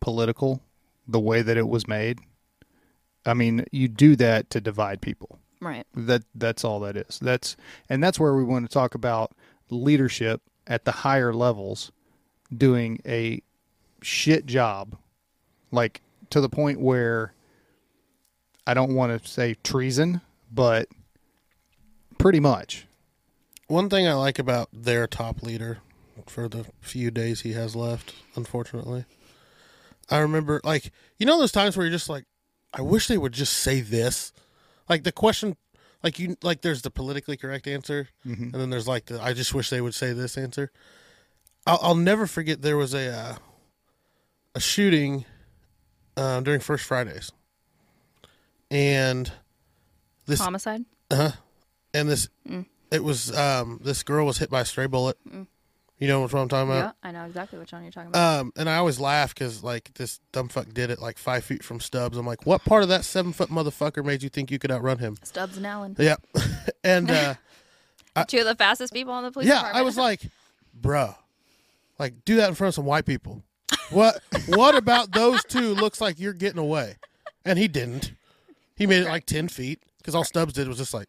political 0.00 0.62
the 1.08 1.20
way 1.20 1.42
that 1.42 1.56
it 1.56 1.68
was 1.68 1.88
made 1.88 2.18
i 3.24 3.34
mean 3.34 3.64
you 3.72 3.88
do 3.88 4.16
that 4.16 4.48
to 4.50 4.60
divide 4.60 5.00
people 5.00 5.38
right. 5.60 5.86
that 5.94 6.22
that's 6.34 6.64
all 6.64 6.80
that 6.80 6.96
is 6.96 7.18
that's 7.20 7.56
and 7.88 8.02
that's 8.02 8.20
where 8.20 8.34
we 8.34 8.44
want 8.44 8.68
to 8.68 8.72
talk 8.72 8.94
about 8.94 9.32
leadership 9.70 10.42
at 10.66 10.84
the 10.84 10.92
higher 10.92 11.32
levels 11.32 11.90
doing 12.56 13.00
a 13.06 13.40
shit 14.02 14.46
job 14.46 14.96
like 15.72 16.00
to 16.30 16.40
the 16.40 16.48
point 16.48 16.80
where 16.80 17.32
i 18.66 18.74
don't 18.74 18.94
want 18.94 19.22
to 19.22 19.28
say 19.28 19.54
treason 19.64 20.20
but 20.52 20.88
pretty 22.18 22.40
much 22.40 22.86
One 23.68 23.88
thing 23.90 24.06
I 24.06 24.14
like 24.14 24.38
about 24.38 24.68
their 24.72 25.06
top 25.06 25.42
leader 25.42 25.78
for 26.26 26.48
the 26.48 26.66
few 26.80 27.10
days 27.10 27.40
he 27.42 27.52
has 27.52 27.74
left, 27.76 28.14
unfortunately, 28.36 29.04
I 30.10 30.18
remember 30.18 30.60
like 30.64 30.92
you 31.18 31.26
know 31.26 31.38
those 31.38 31.52
times 31.52 31.76
where 31.76 31.84
you're 31.86 31.92
just 31.92 32.08
like, 32.08 32.24
I 32.72 32.82
wish 32.82 33.08
they 33.08 33.18
would 33.18 33.32
just 33.32 33.52
say 33.54 33.80
this. 33.80 34.32
like 34.88 35.02
the 35.02 35.10
question, 35.12 35.56
like 36.04 36.18
you, 36.20 36.36
like 36.42 36.60
there's 36.62 36.82
the 36.82 36.90
politically 36.90 37.36
correct 37.36 37.66
answer, 37.66 38.08
Mm-hmm. 38.24 38.44
and 38.44 38.54
then 38.54 38.70
there's 38.70 38.86
like 38.88 39.06
the 39.06 39.20
I 39.20 39.32
just 39.32 39.52
wish 39.52 39.68
they 39.70 39.80
would 39.80 39.94
say 39.94 40.12
this 40.12 40.38
answer. 40.38 40.70
I'll, 41.66 41.78
I'll 41.82 41.94
never 41.96 42.26
forget 42.28 42.62
there 42.62 42.76
was 42.76 42.94
a 42.94 43.12
uh, 43.12 43.36
a 44.54 44.60
shooting 44.60 45.24
uh, 46.16 46.40
during 46.40 46.60
First 46.60 46.84
Fridays, 46.84 47.32
and 48.70 49.30
this 50.26 50.40
Homicide. 50.40 50.84
Uh 51.10 51.16
huh. 51.16 51.30
And 51.94 52.08
this 52.08 52.28
it 52.90 53.02
was 53.04 53.36
um 53.36 53.80
this 53.82 54.02
girl 54.02 54.26
was 54.26 54.38
hit 54.38 54.50
by 54.50 54.60
a 54.60 54.64
stray 54.64 54.86
bullet. 54.86 55.18
You 55.98 56.08
know 56.08 56.20
what 56.20 56.34
I'm 56.34 56.48
talking 56.48 56.70
about? 56.70 56.94
Yeah. 57.02 57.08
I 57.08 57.12
know 57.12 57.24
exactly 57.24 57.58
which 57.58 57.72
one 57.72 57.82
you're 57.82 57.90
talking 57.90 58.10
about. 58.10 58.40
Um, 58.40 58.52
and 58.56 58.68
I 58.68 58.76
always 58.76 59.00
laugh 59.00 59.34
because 59.34 59.64
like 59.64 59.94
this 59.94 60.20
dumb 60.30 60.48
fuck 60.48 60.68
did 60.74 60.90
it 60.90 61.00
like 61.00 61.16
five 61.16 61.42
feet 61.42 61.64
from 61.64 61.80
Stubbs. 61.80 62.18
I'm 62.18 62.26
like, 62.26 62.44
what 62.44 62.62
part 62.64 62.82
of 62.82 62.90
that 62.90 63.04
seven 63.04 63.32
foot 63.32 63.48
motherfucker 63.48 64.04
made 64.04 64.22
you 64.22 64.28
think 64.28 64.50
you 64.50 64.58
could 64.58 64.70
outrun 64.70 64.98
him? 64.98 65.16
Stubbs 65.22 65.56
and 65.56 65.66
Allen, 65.66 65.96
Yeah, 65.98 66.16
and 66.84 67.10
uh, 67.10 67.34
two 68.28 68.40
of 68.40 68.44
the 68.44 68.54
fastest 68.54 68.92
people 68.92 69.14
on 69.14 69.22
the 69.22 69.30
police 69.32 69.48
yeah, 69.48 69.54
department. 69.54 69.78
I 69.78 69.82
was 69.82 69.96
like, 69.96 70.20
bruh, 70.78 71.16
like 71.98 72.26
do 72.26 72.36
that 72.36 72.50
in 72.50 72.54
front 72.54 72.68
of 72.68 72.74
some 72.74 72.84
white 72.84 73.06
people. 73.06 73.42
What 73.90 74.20
what 74.48 74.74
about 74.74 75.12
those 75.12 75.42
two 75.44 75.74
looks 75.74 75.98
like 76.00 76.20
you're 76.20 76.34
getting 76.34 76.58
away? 76.58 76.96
And 77.46 77.58
he 77.58 77.68
didn't. 77.68 78.12
He 78.76 78.86
made 78.86 79.00
it 79.02 79.08
like 79.08 79.24
ten 79.24 79.48
feet 79.48 79.80
because 79.96 80.14
all 80.14 80.24
Stubbs 80.24 80.52
did 80.52 80.68
was 80.68 80.76
just 80.76 80.92
like, 80.92 81.08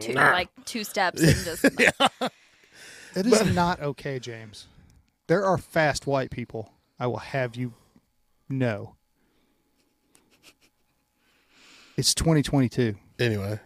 two, 0.00 0.12
like 0.12 0.48
two 0.64 0.84
steps 0.84 1.20
and 1.22 1.44
just 1.44 1.64
It 3.16 3.26
is 3.26 3.54
not 3.54 3.80
okay, 3.80 4.18
James. 4.18 4.66
There 5.26 5.44
are 5.44 5.58
fast 5.58 6.06
white 6.06 6.30
people. 6.30 6.72
I 7.00 7.06
will 7.06 7.16
have 7.18 7.56
you 7.56 7.72
know. 8.48 8.94
It's 11.96 12.14
2022. 12.14 12.94
anyway, 13.18 13.58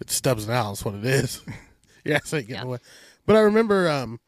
it's 0.00 0.14
Stubbs 0.14 0.44
and 0.44 0.52
Al. 0.52 0.70
That's 0.72 0.84
what 0.84 0.94
it 0.94 1.04
is. 1.04 1.42
yeah, 2.04 2.20
so 2.24 2.38
getting 2.40 2.54
Yeah. 2.54 2.62
away. 2.62 2.78
But 3.24 3.36
I 3.36 3.40
remember 3.40 3.88
um, 3.90 4.20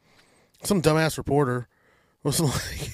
some 0.64 0.82
dumbass 0.82 1.18
reporter 1.18 1.68
was 2.24 2.40
like, 2.40 2.90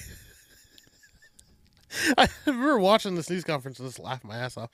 I 2.17 2.27
remember 2.45 2.77
watching 2.79 3.15
this 3.15 3.29
news 3.29 3.43
conference 3.43 3.79
and 3.79 3.87
just 3.87 3.97
laughing 3.99 4.27
my 4.27 4.37
ass 4.37 4.55
off. 4.57 4.69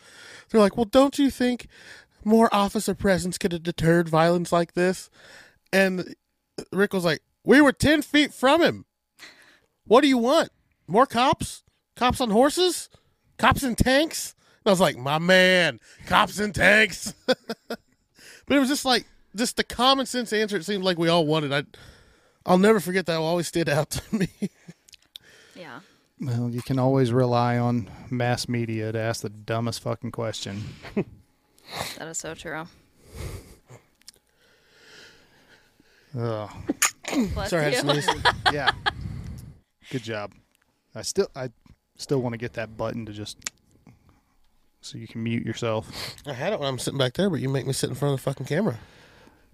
They're 0.49 0.59
like, 0.59 0.75
"Well, 0.75 0.85
don't 0.85 1.17
you 1.17 1.29
think 1.29 1.67
more 2.23 2.53
officer 2.53 2.93
presence 2.93 3.38
could 3.38 3.52
have 3.52 3.64
deterred 3.64 4.10
violence 4.10 4.52
like 4.52 4.73
this?" 4.73 5.10
And 5.73 6.15
Rick 6.72 6.93
was 6.93 7.06
like, 7.06 7.22
"We 7.43 7.61
were 7.61 7.72
ten 7.72 8.02
feet 8.02 8.34
from 8.34 8.61
him. 8.61 8.85
What 9.85 10.02
do 10.02 10.07
you 10.07 10.18
want? 10.18 10.49
More 10.88 11.06
cops? 11.06 11.64
Cops 11.95 12.22
on 12.22 12.30
horses? 12.30 12.89
Cops 13.38 13.64
in 13.64 13.76
tanks?" 13.76 14.35
And 14.64 14.69
I 14.69 14.72
was 14.72 14.81
like, 14.81 14.98
"My 14.98 15.19
man, 15.19 15.80
cops 16.06 16.39
in 16.39 16.53
tanks." 16.53 17.14
but 17.26 17.77
it 18.49 18.60
was 18.60 18.69
just 18.69 18.85
like 18.85 19.06
just 19.35 19.57
the 19.57 19.64
common 19.64 20.06
sense 20.06 20.34
answer. 20.34 20.57
It 20.57 20.65
seemed 20.65 20.84
like 20.84 20.98
we 20.98 21.10
all 21.10 21.26
wanted. 21.26 21.53
I, 21.53 21.64
I'll 22.45 22.57
never 22.57 22.80
forget 22.80 23.06
that. 23.06 23.18
Will 23.18 23.26
always 23.26 23.48
stood 23.48 23.69
out 23.69 23.89
to 23.91 24.15
me. 24.15 24.27
yeah. 25.56 25.80
Well, 26.19 26.49
you 26.49 26.61
can 26.61 26.77
always 26.77 27.11
rely 27.11 27.57
on 27.57 27.89
mass 28.10 28.48
media 28.48 28.91
to 28.91 28.99
ask 28.99 29.22
the 29.22 29.30
dumbest 29.30 29.81
fucking 29.81 30.11
question. 30.11 30.64
That 31.98 32.07
is 32.07 32.18
so 32.18 32.34
true. 32.34 32.65
Ugh. 36.18 36.49
Bless 37.34 37.49
Sorry, 37.49 37.65
I 37.65 37.69
you. 37.69 37.76
had 37.84 37.85
to. 38.03 38.35
Yeah. 38.53 38.72
Good 39.89 40.03
job. 40.03 40.31
I 40.95 41.02
still 41.03 41.27
I 41.35 41.49
still 41.98 42.22
want 42.22 42.34
to 42.34 42.38
get 42.38 42.53
that 42.53 42.76
button 42.77 43.06
to 43.06 43.14
just 43.14 43.38
so 44.81 44.98
you 44.98 45.07
can 45.07 45.23
mute 45.23 45.45
yourself. 45.45 46.15
I 46.26 46.34
had 46.34 46.53
it 46.53 46.60
when 46.60 46.68
I'm 46.68 46.80
sitting 46.80 46.98
back 46.98 47.14
there, 47.14 47.30
but 47.30 47.39
you 47.39 47.49
make 47.49 47.65
me 47.68 47.73
sit 47.73 47.89
in 47.89 47.95
front 47.95 48.14
of 48.14 48.19
the 48.19 48.23
fucking 48.23 48.45
camera. 48.48 48.80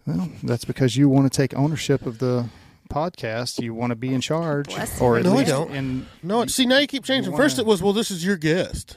Well, 0.05 0.29
that's 0.43 0.63
because 0.65 0.95
you 0.95 1.09
want 1.09 1.31
to 1.31 1.35
take 1.35 1.53
ownership 1.55 2.05
of 2.05 2.19
the 2.19 2.47
podcast. 2.89 3.61
You 3.61 3.73
want 3.73 3.91
to 3.91 3.95
be 3.95 4.13
in 4.13 4.21
charge, 4.21 4.67
Bless 4.67 5.01
or 5.01 5.17
at 5.17 5.25
you. 5.25 5.31
No, 5.31 5.37
I 5.37 5.43
don't. 5.43 5.71
in 5.75 6.07
No, 6.23 6.45
see 6.45 6.65
now 6.65 6.77
you 6.77 6.87
keep 6.87 7.03
changing. 7.03 7.33
wanna- 7.33 7.43
First 7.43 7.59
it 7.59 7.65
was, 7.65 7.81
well, 7.83 7.91
this 7.93 8.09
is 8.09 8.23
your 8.25 8.37
guest, 8.37 8.95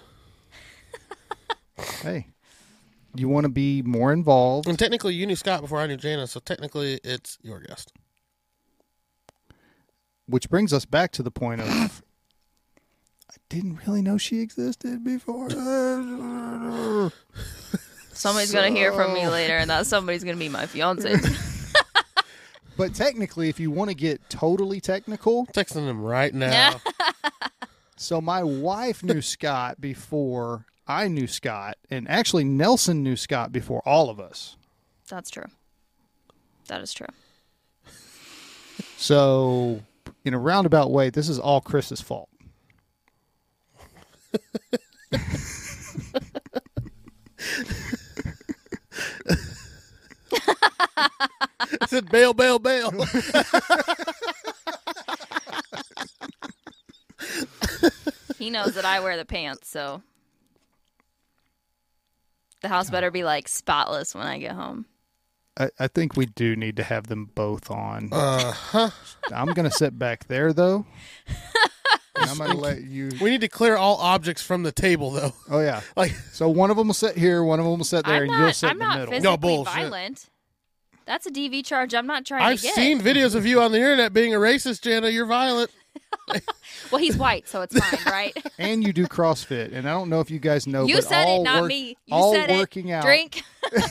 hey, 2.02 2.28
you 3.14 3.28
want 3.28 3.44
to 3.44 3.50
be 3.50 3.82
more 3.82 4.12
involved. 4.12 4.68
and 4.68 4.78
technically 4.78 5.14
you 5.14 5.26
knew 5.26 5.36
Scott 5.36 5.60
before 5.60 5.78
I 5.80 5.86
knew 5.86 5.96
Janna, 5.96 6.28
so 6.28 6.40
technically 6.40 7.00
it's 7.04 7.38
your 7.42 7.60
guest. 7.60 7.92
Which 10.26 10.48
brings 10.48 10.72
us 10.72 10.84
back 10.84 11.10
to 11.12 11.22
the 11.22 11.30
point 11.30 11.60
of 11.60 12.02
I 13.30 13.34
didn't 13.48 13.86
really 13.86 14.02
know 14.02 14.16
she 14.18 14.40
existed 14.40 15.02
before. 15.04 15.50
Somebody's 18.12 18.52
gonna 18.52 18.70
hear 18.70 18.92
from 18.92 19.14
me 19.14 19.26
later, 19.28 19.56
and 19.56 19.70
that 19.70 19.86
somebody's 19.86 20.22
gonna 20.24 20.36
be 20.36 20.48
my 20.48 20.66
fiance. 20.66 21.16
but 22.76 22.94
technically, 22.94 23.48
if 23.48 23.58
you 23.58 23.70
want 23.70 23.88
to 23.90 23.94
get 23.94 24.20
totally 24.28 24.80
technical, 24.80 25.46
Texting 25.46 25.86
them 25.86 26.02
right 26.02 26.34
now. 26.34 26.80
So 27.96 28.18
my 28.18 28.42
wife 28.42 29.02
knew 29.02 29.20
Scott 29.20 29.78
before 29.78 30.64
I 30.90 31.06
knew 31.06 31.28
Scott, 31.28 31.76
and 31.88 32.10
actually 32.10 32.42
Nelson 32.42 33.04
knew 33.04 33.14
Scott 33.14 33.52
before 33.52 33.80
all 33.86 34.10
of 34.10 34.18
us. 34.18 34.56
That's 35.08 35.30
true. 35.30 35.46
That 36.66 36.80
is 36.80 36.92
true. 36.92 37.06
So, 38.96 39.82
in 40.24 40.34
a 40.34 40.38
roundabout 40.38 40.90
way, 40.90 41.08
this 41.08 41.28
is 41.28 41.38
all 41.38 41.60
Chris's 41.60 42.00
fault. 42.00 42.28
I 45.12 45.18
said, 51.86 52.10
bail, 52.10 52.34
bail, 52.34 52.58
bail. 52.58 52.90
He 58.38 58.50
knows 58.50 58.74
that 58.74 58.84
I 58.84 58.98
wear 58.98 59.16
the 59.16 59.24
pants, 59.24 59.68
so 59.68 60.02
the 62.62 62.68
house 62.68 62.90
better 62.90 63.10
be 63.10 63.24
like 63.24 63.48
spotless 63.48 64.14
when 64.14 64.26
I 64.26 64.38
get 64.38 64.52
home. 64.52 64.86
I, 65.58 65.70
I 65.78 65.88
think 65.88 66.16
we 66.16 66.26
do 66.26 66.54
need 66.56 66.76
to 66.76 66.82
have 66.84 67.08
them 67.08 67.30
both 67.34 67.70
on. 67.70 68.08
uh 68.12 68.52
huh. 68.52 68.90
I'm 69.32 69.48
going 69.52 69.68
to 69.68 69.76
sit 69.76 69.98
back 69.98 70.26
there, 70.28 70.52
though. 70.52 70.86
And 72.16 72.28
I'm 72.28 72.36
going 72.38 72.50
to 72.50 72.56
let 72.56 72.82
you. 72.82 73.10
We 73.20 73.30
need 73.30 73.40
to 73.40 73.48
clear 73.48 73.76
all 73.76 73.96
objects 73.96 74.42
from 74.42 74.62
the 74.62 74.72
table, 74.72 75.10
though. 75.12 75.32
Oh, 75.48 75.60
yeah. 75.60 75.80
Like, 75.96 76.10
So 76.32 76.48
one 76.50 76.70
of 76.70 76.76
them 76.76 76.88
will 76.88 76.94
sit 76.94 77.16
here, 77.16 77.42
one 77.42 77.58
of 77.60 77.64
them 77.64 77.78
will 77.78 77.84
sit 77.84 78.04
there, 78.04 78.16
I'm 78.16 78.22
and 78.24 78.30
not. 78.32 78.40
you'll 78.44 78.52
sit 78.52 78.66
I'm 78.66 78.72
in 78.72 78.78
the 78.80 78.84
not 78.84 78.98
middle. 78.98 79.12
physically 79.12 79.30
No 79.30 79.36
bullshit. 79.38 79.74
violent. 79.74 80.28
That's 81.06 81.26
a 81.26 81.30
DV 81.30 81.64
charge. 81.64 81.94
I'm 81.94 82.06
not 82.06 82.26
trying 82.26 82.42
I've 82.42 82.58
to 82.58 82.62
get. 82.64 82.74
seen 82.74 83.00
videos 83.00 83.34
of 83.34 83.46
you 83.46 83.62
on 83.62 83.72
the 83.72 83.78
internet 83.78 84.12
being 84.12 84.34
a 84.34 84.38
racist, 84.38 84.80
Janna. 84.82 85.10
You're 85.10 85.24
violent. 85.24 85.70
Well, 86.90 87.00
he's 87.00 87.16
white, 87.16 87.48
so 87.48 87.62
it's 87.62 87.78
fine, 87.78 88.12
right? 88.12 88.36
and 88.58 88.82
you 88.84 88.92
do 88.92 89.06
CrossFit. 89.06 89.72
And 89.72 89.88
I 89.88 89.92
don't 89.92 90.08
know 90.08 90.20
if 90.20 90.30
you 90.30 90.38
guys 90.38 90.66
know, 90.66 90.86
you 90.86 90.96
but 90.96 91.04
said 91.04 91.26
all 91.26 91.40
it, 91.40 91.44
not 91.44 91.62
work- 91.62 91.68
me. 91.68 91.96
You 92.06 92.14
all 92.14 92.34
said 92.34 92.50
working 92.50 92.88
it. 92.88 92.94
out, 92.94 93.04
Drink. 93.04 93.42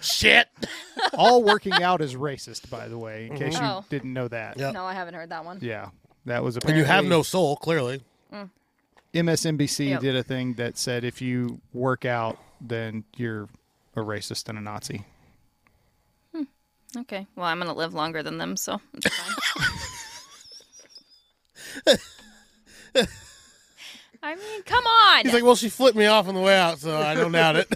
Shit. 0.00 0.48
all 1.14 1.42
working 1.42 1.72
out 1.74 2.00
is 2.00 2.14
racist. 2.14 2.70
By 2.70 2.88
the 2.88 2.98
way, 2.98 3.26
in 3.26 3.36
case 3.36 3.54
you 3.54 3.60
mm-hmm. 3.60 3.78
Oh. 3.78 3.84
didn't 3.88 4.12
know 4.12 4.28
that. 4.28 4.58
Yeah. 4.58 4.70
No, 4.70 4.84
I 4.84 4.94
haven't 4.94 5.14
heard 5.14 5.30
that 5.30 5.44
one. 5.44 5.58
Yeah, 5.60 5.90
that 6.26 6.42
was 6.42 6.56
a. 6.56 6.60
And 6.66 6.76
you 6.76 6.84
have 6.84 7.04
no 7.04 7.22
soul, 7.22 7.56
clearly. 7.56 8.02
Mm. 8.32 8.50
MSNBC 9.14 9.90
Yep. 9.90 10.00
did 10.00 10.16
a 10.16 10.22
thing 10.22 10.54
that 10.54 10.78
said 10.78 11.04
if 11.04 11.20
you 11.20 11.60
work 11.72 12.04
out, 12.04 12.38
then 12.60 13.04
you're 13.16 13.48
a 13.96 14.00
racist 14.00 14.48
and 14.48 14.56
a 14.56 14.60
Nazi. 14.60 15.04
Hmm. 16.34 16.44
Okay. 16.96 17.26
Well, 17.36 17.46
I'm 17.46 17.58
gonna 17.58 17.74
live 17.74 17.92
longer 17.92 18.22
than 18.22 18.38
them, 18.38 18.56
so 18.56 18.80
it's 18.94 19.14
fine. 19.14 19.66
I 24.22 24.34
mean, 24.34 24.62
come 24.64 24.84
on. 24.84 25.24
He's 25.24 25.32
like, 25.32 25.44
well, 25.44 25.56
she 25.56 25.68
flipped 25.68 25.96
me 25.96 26.06
off 26.06 26.28
on 26.28 26.34
the 26.34 26.40
way 26.40 26.56
out, 26.56 26.78
so 26.78 26.98
I 26.98 27.14
don't 27.14 27.32
doubt 27.32 27.56
it. 27.56 27.68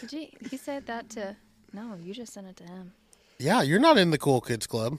Did 0.00 0.12
you? 0.12 0.26
He 0.50 0.56
said 0.56 0.86
that 0.86 1.10
to. 1.10 1.36
No, 1.72 1.96
you 2.02 2.14
just 2.14 2.32
sent 2.32 2.46
it 2.46 2.56
to 2.56 2.64
him. 2.64 2.92
yeah, 3.38 3.62
you're 3.62 3.78
not 3.78 3.96
in 3.98 4.10
the 4.10 4.18
cool 4.18 4.40
kids 4.40 4.66
club. 4.66 4.98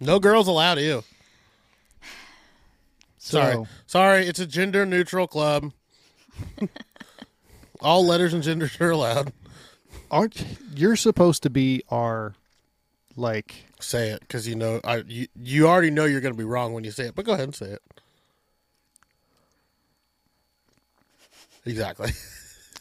No 0.00 0.18
girls 0.18 0.46
allowed 0.48 0.78
you. 0.78 1.04
So, 3.18 3.40
Sorry. 3.40 3.66
Sorry, 3.86 4.26
it's 4.26 4.40
a 4.40 4.46
gender 4.46 4.84
neutral 4.84 5.26
club. 5.26 5.72
All 7.80 8.06
letters 8.06 8.34
and 8.34 8.42
genders 8.42 8.78
are 8.80 8.90
allowed. 8.90 9.32
aren't 10.10 10.44
you're 10.74 10.96
supposed 10.96 11.42
to 11.44 11.50
be 11.50 11.82
our 11.88 12.34
like 13.16 13.65
Say 13.80 14.10
it, 14.10 14.20
because 14.20 14.48
you 14.48 14.54
know 14.54 14.80
I 14.84 15.04
you, 15.06 15.26
you 15.40 15.68
already 15.68 15.90
know 15.90 16.04
you're 16.06 16.20
going 16.20 16.34
to 16.34 16.38
be 16.38 16.44
wrong 16.44 16.72
when 16.72 16.84
you 16.84 16.90
say 16.90 17.06
it. 17.06 17.14
But 17.14 17.26
go 17.26 17.32
ahead 17.32 17.44
and 17.44 17.54
say 17.54 17.66
it. 17.66 17.82
Exactly. 21.64 22.12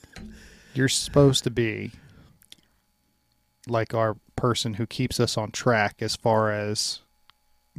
you're 0.74 0.88
supposed 0.88 1.44
to 1.44 1.50
be 1.50 1.92
like 3.68 3.94
our 3.94 4.16
person 4.36 4.76
who 4.76 4.86
keeps 4.86 5.20
us 5.20 5.38
on 5.38 5.52
track 5.52 5.96
as 6.02 6.16
far 6.16 6.52
as 6.52 7.00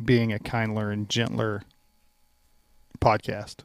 being 0.03 0.33
a 0.33 0.39
kindler 0.39 0.91
and 0.91 1.09
gentler 1.09 1.63
podcast. 3.01 3.61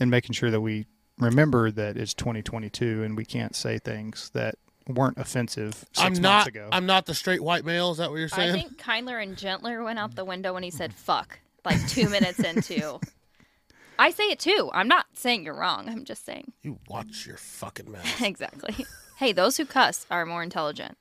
and 0.00 0.10
making 0.10 0.32
sure 0.32 0.50
that 0.50 0.60
we 0.60 0.86
remember 1.18 1.70
that 1.70 1.96
it's 1.96 2.14
2022 2.14 3.02
and 3.02 3.16
we 3.16 3.24
can't 3.24 3.54
say 3.56 3.78
things 3.78 4.30
that 4.34 4.56
weren't 4.88 5.18
offensive 5.18 5.74
6 5.74 5.98
I'm 5.98 6.04
months 6.04 6.20
not. 6.20 6.46
ago. 6.46 6.68
I'm 6.72 6.86
not 6.86 7.06
the 7.06 7.14
straight 7.14 7.42
white 7.42 7.64
male. 7.64 7.90
Is 7.90 7.98
that 7.98 8.10
what 8.10 8.18
you're 8.18 8.28
saying? 8.28 8.50
I 8.50 8.52
think 8.52 8.78
kindler 8.78 9.18
and 9.18 9.36
gentler 9.36 9.82
went 9.82 9.98
out 9.98 10.14
the 10.14 10.24
window 10.24 10.54
when 10.54 10.62
he 10.62 10.70
said 10.70 10.94
"fuck" 10.94 11.38
like 11.64 11.86
two 11.88 12.08
minutes 12.08 12.38
into. 12.38 13.00
I 13.98 14.10
say 14.10 14.24
it 14.24 14.38
too. 14.38 14.70
I'm 14.74 14.88
not 14.88 15.06
saying 15.14 15.44
you're 15.44 15.56
wrong. 15.56 15.88
I'm 15.88 16.04
just 16.04 16.24
saying 16.24 16.52
you 16.62 16.78
watch 16.88 17.26
your 17.26 17.36
fucking 17.36 17.90
mouth. 17.90 18.20
exactly. 18.22 18.86
Hey, 19.16 19.32
those 19.32 19.56
who 19.56 19.64
cuss 19.64 20.06
are 20.10 20.26
more 20.26 20.42
intelligent. 20.42 20.98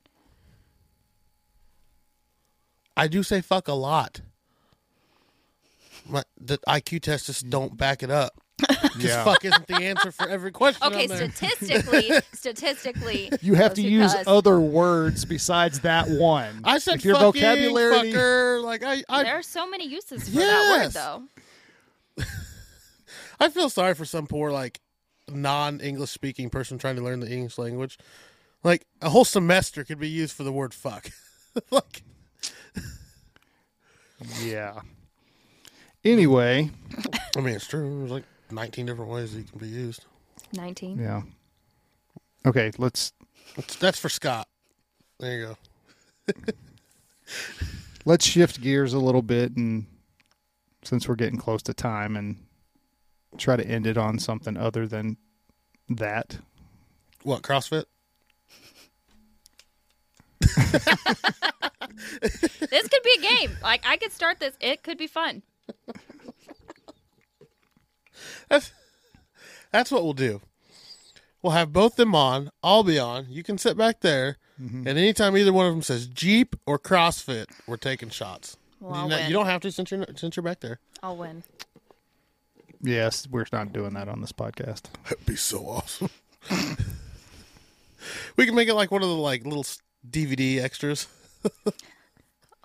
I 2.98 3.08
do 3.08 3.24
say 3.24 3.42
fuck 3.42 3.68
a 3.68 3.74
lot. 3.74 4.22
My, 6.08 6.24
the 6.40 6.60
IQ 6.68 7.02
tests 7.02 7.28
just 7.28 7.50
don't 7.50 7.76
back 7.76 8.04
it 8.04 8.12
up. 8.12 8.40
Because 8.68 9.04
Yeah. 9.04 9.24
fuck 9.26 9.44
isn't 9.44 9.68
the 9.68 9.76
answer 9.76 10.12
for 10.12 10.30
every 10.30 10.52
question. 10.52 10.88
Okay, 10.88 11.04
on 11.04 11.10
there. 11.10 11.30
statistically, 11.32 12.12
statistically, 12.34 13.30
you 13.42 13.56
have 13.56 13.74
to 13.74 13.82
who 13.82 13.90
use 13.90 14.14
cuss- 14.14 14.26
other 14.28 14.60
words 14.60 15.26
besides 15.26 15.82
that 15.82 16.08
one. 16.08 16.62
I 16.64 16.78
said 16.80 16.96
if 16.96 17.06
your 17.06 17.16
fucking, 17.16 17.42
vocabulary. 17.42 18.12
fucker. 18.14 18.64
Like 18.64 18.84
I, 18.84 19.04
I, 19.10 19.24
There 19.24 19.38
are 19.38 19.42
so 19.44 19.68
many 19.70 19.86
uses 19.88 20.30
for 20.30 20.38
that 20.40 20.84
word, 20.84 20.92
though. 20.94 21.24
I 23.40 23.50
feel 23.50 23.70
sorry 23.70 23.94
for 23.96 24.06
some 24.06 24.28
poor 24.28 24.52
like 24.52 24.80
non-English 25.30 26.12
speaking 26.12 26.50
person 26.50 26.78
trying 26.78 26.96
to 26.96 27.02
learn 27.02 27.20
the 27.20 27.30
English 27.30 27.58
language. 27.58 27.98
Like 28.64 28.86
a 29.02 29.10
whole 29.10 29.26
semester 29.26 29.84
could 29.84 30.00
be 30.00 30.08
used 30.08 30.34
for 30.34 30.44
the 30.44 30.54
word 30.54 30.74
fuck. 30.74 31.12
like 31.72 32.04
Yeah. 34.42 34.80
Anyway, 36.06 36.70
I 37.36 37.42
mean, 37.42 37.56
it's 37.56 37.68
true. 37.68 38.00
There's 38.00 38.12
like 38.12 38.24
19 38.56 38.86
different 38.86 39.12
ways 39.12 39.34
that 39.34 39.42
it 39.42 39.50
can 39.52 39.60
be 39.60 39.68
used. 39.68 40.06
Nineteen. 40.54 40.98
yeah. 41.00 41.22
Okay, 42.46 42.72
let's 42.78 43.14
That's, 43.56 43.76
that's 43.76 44.00
for 44.00 44.10
Scott. 44.10 44.48
There 45.20 45.38
you 45.38 45.56
go. 46.28 46.34
let's 48.06 48.26
shift 48.26 48.62
gears 48.62 48.94
a 48.94 49.00
little 49.00 49.22
bit 49.22 49.56
and 49.56 49.86
since 50.84 51.08
we're 51.08 51.16
getting 51.16 51.40
close 51.40 51.62
to 51.64 51.74
time 51.74 52.16
and 52.16 52.38
try 53.38 53.56
to 53.56 53.66
end 53.66 53.88
it 53.88 53.98
on 53.98 54.20
something 54.20 54.56
other 54.58 54.88
than 54.88 55.18
that. 55.90 56.38
What 57.24 57.42
CrossFit? 57.42 57.86
This 62.70 62.88
could 62.88 63.04
be 63.04 63.16
a 63.20 63.22
game. 63.22 63.58
Like 63.64 63.86
I 63.86 63.98
could 63.98 64.12
start 64.12 64.40
this. 64.40 64.56
It 64.60 64.84
could 64.84 64.98
be 64.98 65.08
fun. 65.08 65.42
That's 68.50 68.72
that's 69.72 69.92
what 69.92 70.04
we'll 70.04 70.14
do. 70.14 70.42
We'll 71.42 71.54
have 71.54 71.72
both 71.74 71.96
them 71.96 72.16
on. 72.16 72.50
I'll 72.64 72.84
be 72.84 72.98
on. 72.98 73.28
You 73.30 73.44
can 73.44 73.58
sit 73.58 73.78
back 73.78 74.02
there, 74.02 74.38
mm-hmm. 74.62 74.88
and 74.88 74.98
anytime 74.98 75.38
either 75.38 75.54
one 75.54 75.68
of 75.68 75.74
them 75.74 75.82
says 75.82 76.08
Jeep 76.08 76.56
or 76.66 76.80
CrossFit, 76.80 77.46
we're 77.68 77.78
taking 77.78 78.10
shots. 78.10 78.58
Well, 78.80 78.94
you, 78.94 78.98
I'll 78.98 79.08
know- 79.10 79.18
win. 79.18 79.28
you 79.28 79.34
don't 79.34 79.46
have 79.46 79.62
to 79.62 79.72
since 79.72 79.92
you're 79.92 80.06
since 80.16 80.36
you're 80.36 80.44
back 80.44 80.62
there. 80.62 80.80
I'll 81.04 81.18
win. 81.18 81.44
Yes, 82.82 83.28
we're 83.30 83.46
not 83.52 83.74
doing 83.74 83.94
that 83.94 84.08
on 84.08 84.22
this 84.22 84.32
podcast. 84.32 84.84
That'd 85.04 85.26
be 85.26 85.36
so 85.36 85.68
awesome. 85.68 86.10
we 88.36 88.46
can 88.46 88.54
make 88.54 88.68
it 88.68 88.76
like 88.76 88.92
one 88.92 89.02
of 89.02 89.10
the 89.10 89.16
like 89.16 89.46
little 89.46 89.66
DVD 90.10 90.62
extras. 90.62 91.08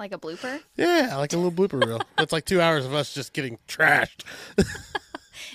Like 0.01 0.15
a 0.15 0.19
blooper. 0.19 0.63
Yeah, 0.79 1.15
like 1.19 1.35
a 1.35 1.37
little 1.37 1.53
blooper 1.53 1.87
reel. 1.87 2.01
That's 2.17 2.33
like 2.33 2.47
two 2.47 2.59
hours 2.59 2.87
of 2.87 2.95
us 2.95 3.13
just 3.13 3.35
getting 3.35 3.59
trashed. 3.69 4.25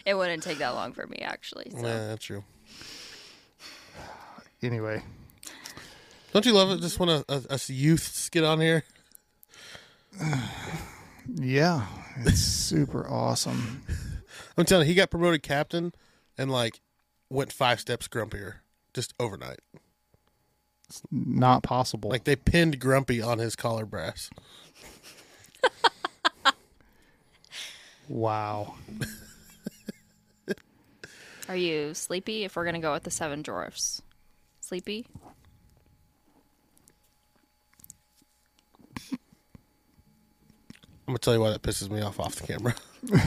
It 0.05 0.15
wouldn't 0.15 0.43
take 0.43 0.59
that 0.59 0.75
long 0.75 0.93
for 0.93 1.07
me, 1.07 1.17
actually. 1.17 1.71
So. 1.71 1.77
Yeah, 1.77 2.07
that's 2.07 2.25
true. 2.25 2.43
Anyway, 4.63 5.03
Don't 6.33 6.43
you 6.43 6.53
love 6.53 6.71
it? 6.71 6.81
Just 6.81 6.97
when 6.99 7.09
a, 7.09 7.23
a, 7.29 7.41
us 7.51 7.69
youths 7.69 8.29
get 8.29 8.43
on 8.43 8.59
here. 8.59 8.83
yeah, 11.35 11.85
it's 12.25 12.39
super 12.39 13.07
awesome. 13.07 13.83
I'm 14.57 14.65
telling 14.65 14.87
you, 14.87 14.93
he 14.93 14.95
got 14.95 15.11
promoted 15.11 15.43
captain 15.43 15.93
and 16.35 16.49
like 16.49 16.81
went 17.29 17.51
five 17.51 17.79
steps 17.79 18.07
grumpier 18.07 18.55
just 18.95 19.13
overnight. 19.19 19.59
It's 20.87 21.01
not 21.11 21.61
possible. 21.61 22.09
Like 22.09 22.23
they 22.23 22.35
pinned 22.35 22.79
Grumpy 22.79 23.21
on 23.21 23.37
his 23.39 23.55
collar 23.55 23.85
brass. 23.85 24.29
wow. 28.07 28.75
Are 31.47 31.55
you 31.55 31.93
sleepy? 31.93 32.43
If 32.43 32.55
we're 32.55 32.65
gonna 32.65 32.79
go 32.79 32.93
with 32.93 33.03
the 33.03 33.11
seven 33.11 33.41
dwarfs, 33.41 34.01
sleepy. 34.61 35.07
I'm 41.07 41.11
gonna 41.13 41.19
tell 41.19 41.35
you 41.35 41.39
why 41.39 41.51
that 41.51 41.61
pisses 41.61 41.89
me 41.89 42.01
off 42.01 42.19
off 42.19 42.35
the 42.35 42.47
camera. 42.47 42.75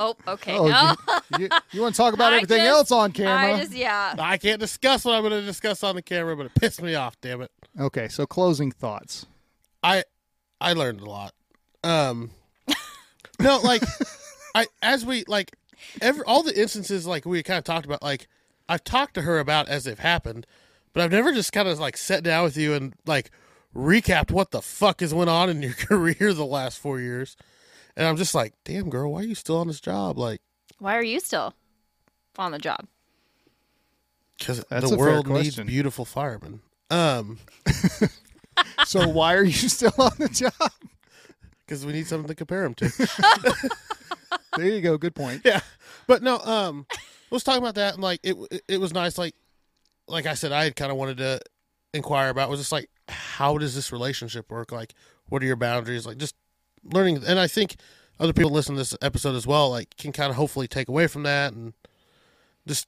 Oh, 0.00 0.14
okay. 0.28 0.56
Oh, 0.56 0.68
no. 0.68 0.94
you, 1.40 1.48
you, 1.72 1.82
want 1.82 1.96
to 1.96 2.00
talk 2.00 2.14
about 2.14 2.32
I 2.32 2.36
everything 2.36 2.58
just- 2.58 2.68
else 2.68 2.92
on 2.92 3.10
camera? 3.10 3.56
I 3.56 3.58
just 3.58 3.74
yeah. 3.74 4.14
I 4.16 4.38
can't 4.38 4.60
discuss 4.60 5.04
what 5.04 5.16
I'm 5.16 5.24
gonna 5.24 5.42
discuss 5.42 5.82
on 5.82 5.96
the 5.96 6.02
camera, 6.02 6.36
but 6.36 6.46
it 6.46 6.54
pissed 6.54 6.80
me 6.80 6.94
off. 6.94 7.20
Damn 7.20 7.42
it! 7.42 7.50
Okay, 7.80 8.06
so 8.06 8.24
closing 8.24 8.70
thoughts. 8.70 9.26
I 9.82 10.04
I 10.60 10.74
learned 10.74 11.00
a 11.00 11.04
lot. 11.04 11.34
Um, 11.82 12.30
no, 13.40 13.58
like 13.58 13.82
I 14.54 14.68
as 14.82 15.04
we 15.04 15.24
like 15.26 15.50
every 16.00 16.22
all 16.24 16.42
the 16.42 16.58
instances 16.58 17.06
like 17.06 17.24
we 17.26 17.42
kind 17.42 17.58
of 17.58 17.64
talked 17.64 17.86
about. 17.86 18.02
Like 18.02 18.28
I've 18.68 18.84
talked 18.84 19.14
to 19.14 19.22
her 19.22 19.38
about 19.38 19.68
as 19.68 19.84
they've 19.84 19.98
happened, 19.98 20.46
but 20.92 21.02
I've 21.02 21.12
never 21.12 21.32
just 21.32 21.52
kind 21.52 21.68
of 21.68 21.78
like 21.78 21.96
sat 21.96 22.22
down 22.22 22.44
with 22.44 22.56
you 22.56 22.74
and 22.74 22.94
like 23.06 23.30
recapped 23.74 24.30
what 24.30 24.50
the 24.50 24.62
fuck 24.62 25.00
has 25.00 25.12
went 25.14 25.30
on 25.30 25.48
in 25.50 25.62
your 25.62 25.72
career 25.78 26.32
the 26.32 26.46
last 26.46 26.78
four 26.78 27.00
years. 27.00 27.36
And 27.96 28.06
I'm 28.06 28.16
just 28.16 28.34
like, 28.34 28.54
damn 28.64 28.90
girl, 28.90 29.12
why 29.12 29.20
are 29.20 29.24
you 29.26 29.34
still 29.34 29.56
on 29.56 29.66
this 29.66 29.80
job? 29.80 30.18
Like, 30.18 30.40
Why 30.78 30.96
are 30.96 31.02
you 31.02 31.18
still 31.20 31.54
on 32.38 32.52
the 32.52 32.58
job? 32.58 32.86
because 34.38 34.64
the 34.68 34.96
world 34.96 35.26
needs 35.26 35.56
question. 35.56 35.66
beautiful 35.66 36.04
firemen. 36.04 36.60
Um, 36.90 37.38
So 38.86 39.08
why 39.08 39.34
are 39.34 39.44
you 39.44 39.52
still 39.68 39.92
on 39.98 40.12
the 40.18 40.28
job? 40.28 40.52
because 41.66 41.84
we 41.84 41.92
need 41.92 42.06
something 42.06 42.28
to 42.28 42.34
compare 42.34 42.62
them 42.62 42.74
to. 42.74 42.88
There 44.56 44.66
you 44.66 44.80
go. 44.80 44.96
Good 44.98 45.14
point. 45.14 45.42
yeah 45.44 45.60
but 46.06 46.22
no 46.22 46.38
um 46.38 46.86
was 47.30 47.44
talking 47.44 47.62
about 47.62 47.74
that 47.74 47.94
and 47.94 48.02
like 48.02 48.20
it 48.22 48.36
it, 48.50 48.62
it 48.68 48.80
was 48.80 48.92
nice 48.94 49.18
like 49.18 49.34
like 50.06 50.24
i 50.26 50.32
said 50.34 50.52
i 50.52 50.64
had 50.64 50.74
kind 50.74 50.90
of 50.90 50.96
wanted 50.96 51.18
to 51.18 51.38
inquire 51.92 52.30
about 52.30 52.48
was 52.48 52.58
just 52.60 52.72
like 52.72 52.88
how 53.08 53.58
does 53.58 53.74
this 53.74 53.92
relationship 53.92 54.50
work 54.50 54.72
like 54.72 54.94
what 55.28 55.42
are 55.42 55.46
your 55.46 55.56
boundaries 55.56 56.06
like 56.06 56.16
just 56.16 56.34
learning 56.84 57.22
and 57.26 57.38
i 57.38 57.46
think 57.46 57.76
other 58.18 58.32
people 58.32 58.50
listen 58.50 58.74
to 58.74 58.80
this 58.80 58.96
episode 59.02 59.34
as 59.36 59.46
well 59.46 59.68
like 59.70 59.94
can 59.98 60.12
kind 60.12 60.30
of 60.30 60.36
hopefully 60.36 60.66
take 60.66 60.88
away 60.88 61.06
from 61.06 61.24
that 61.24 61.52
and 61.52 61.74
just 62.66 62.86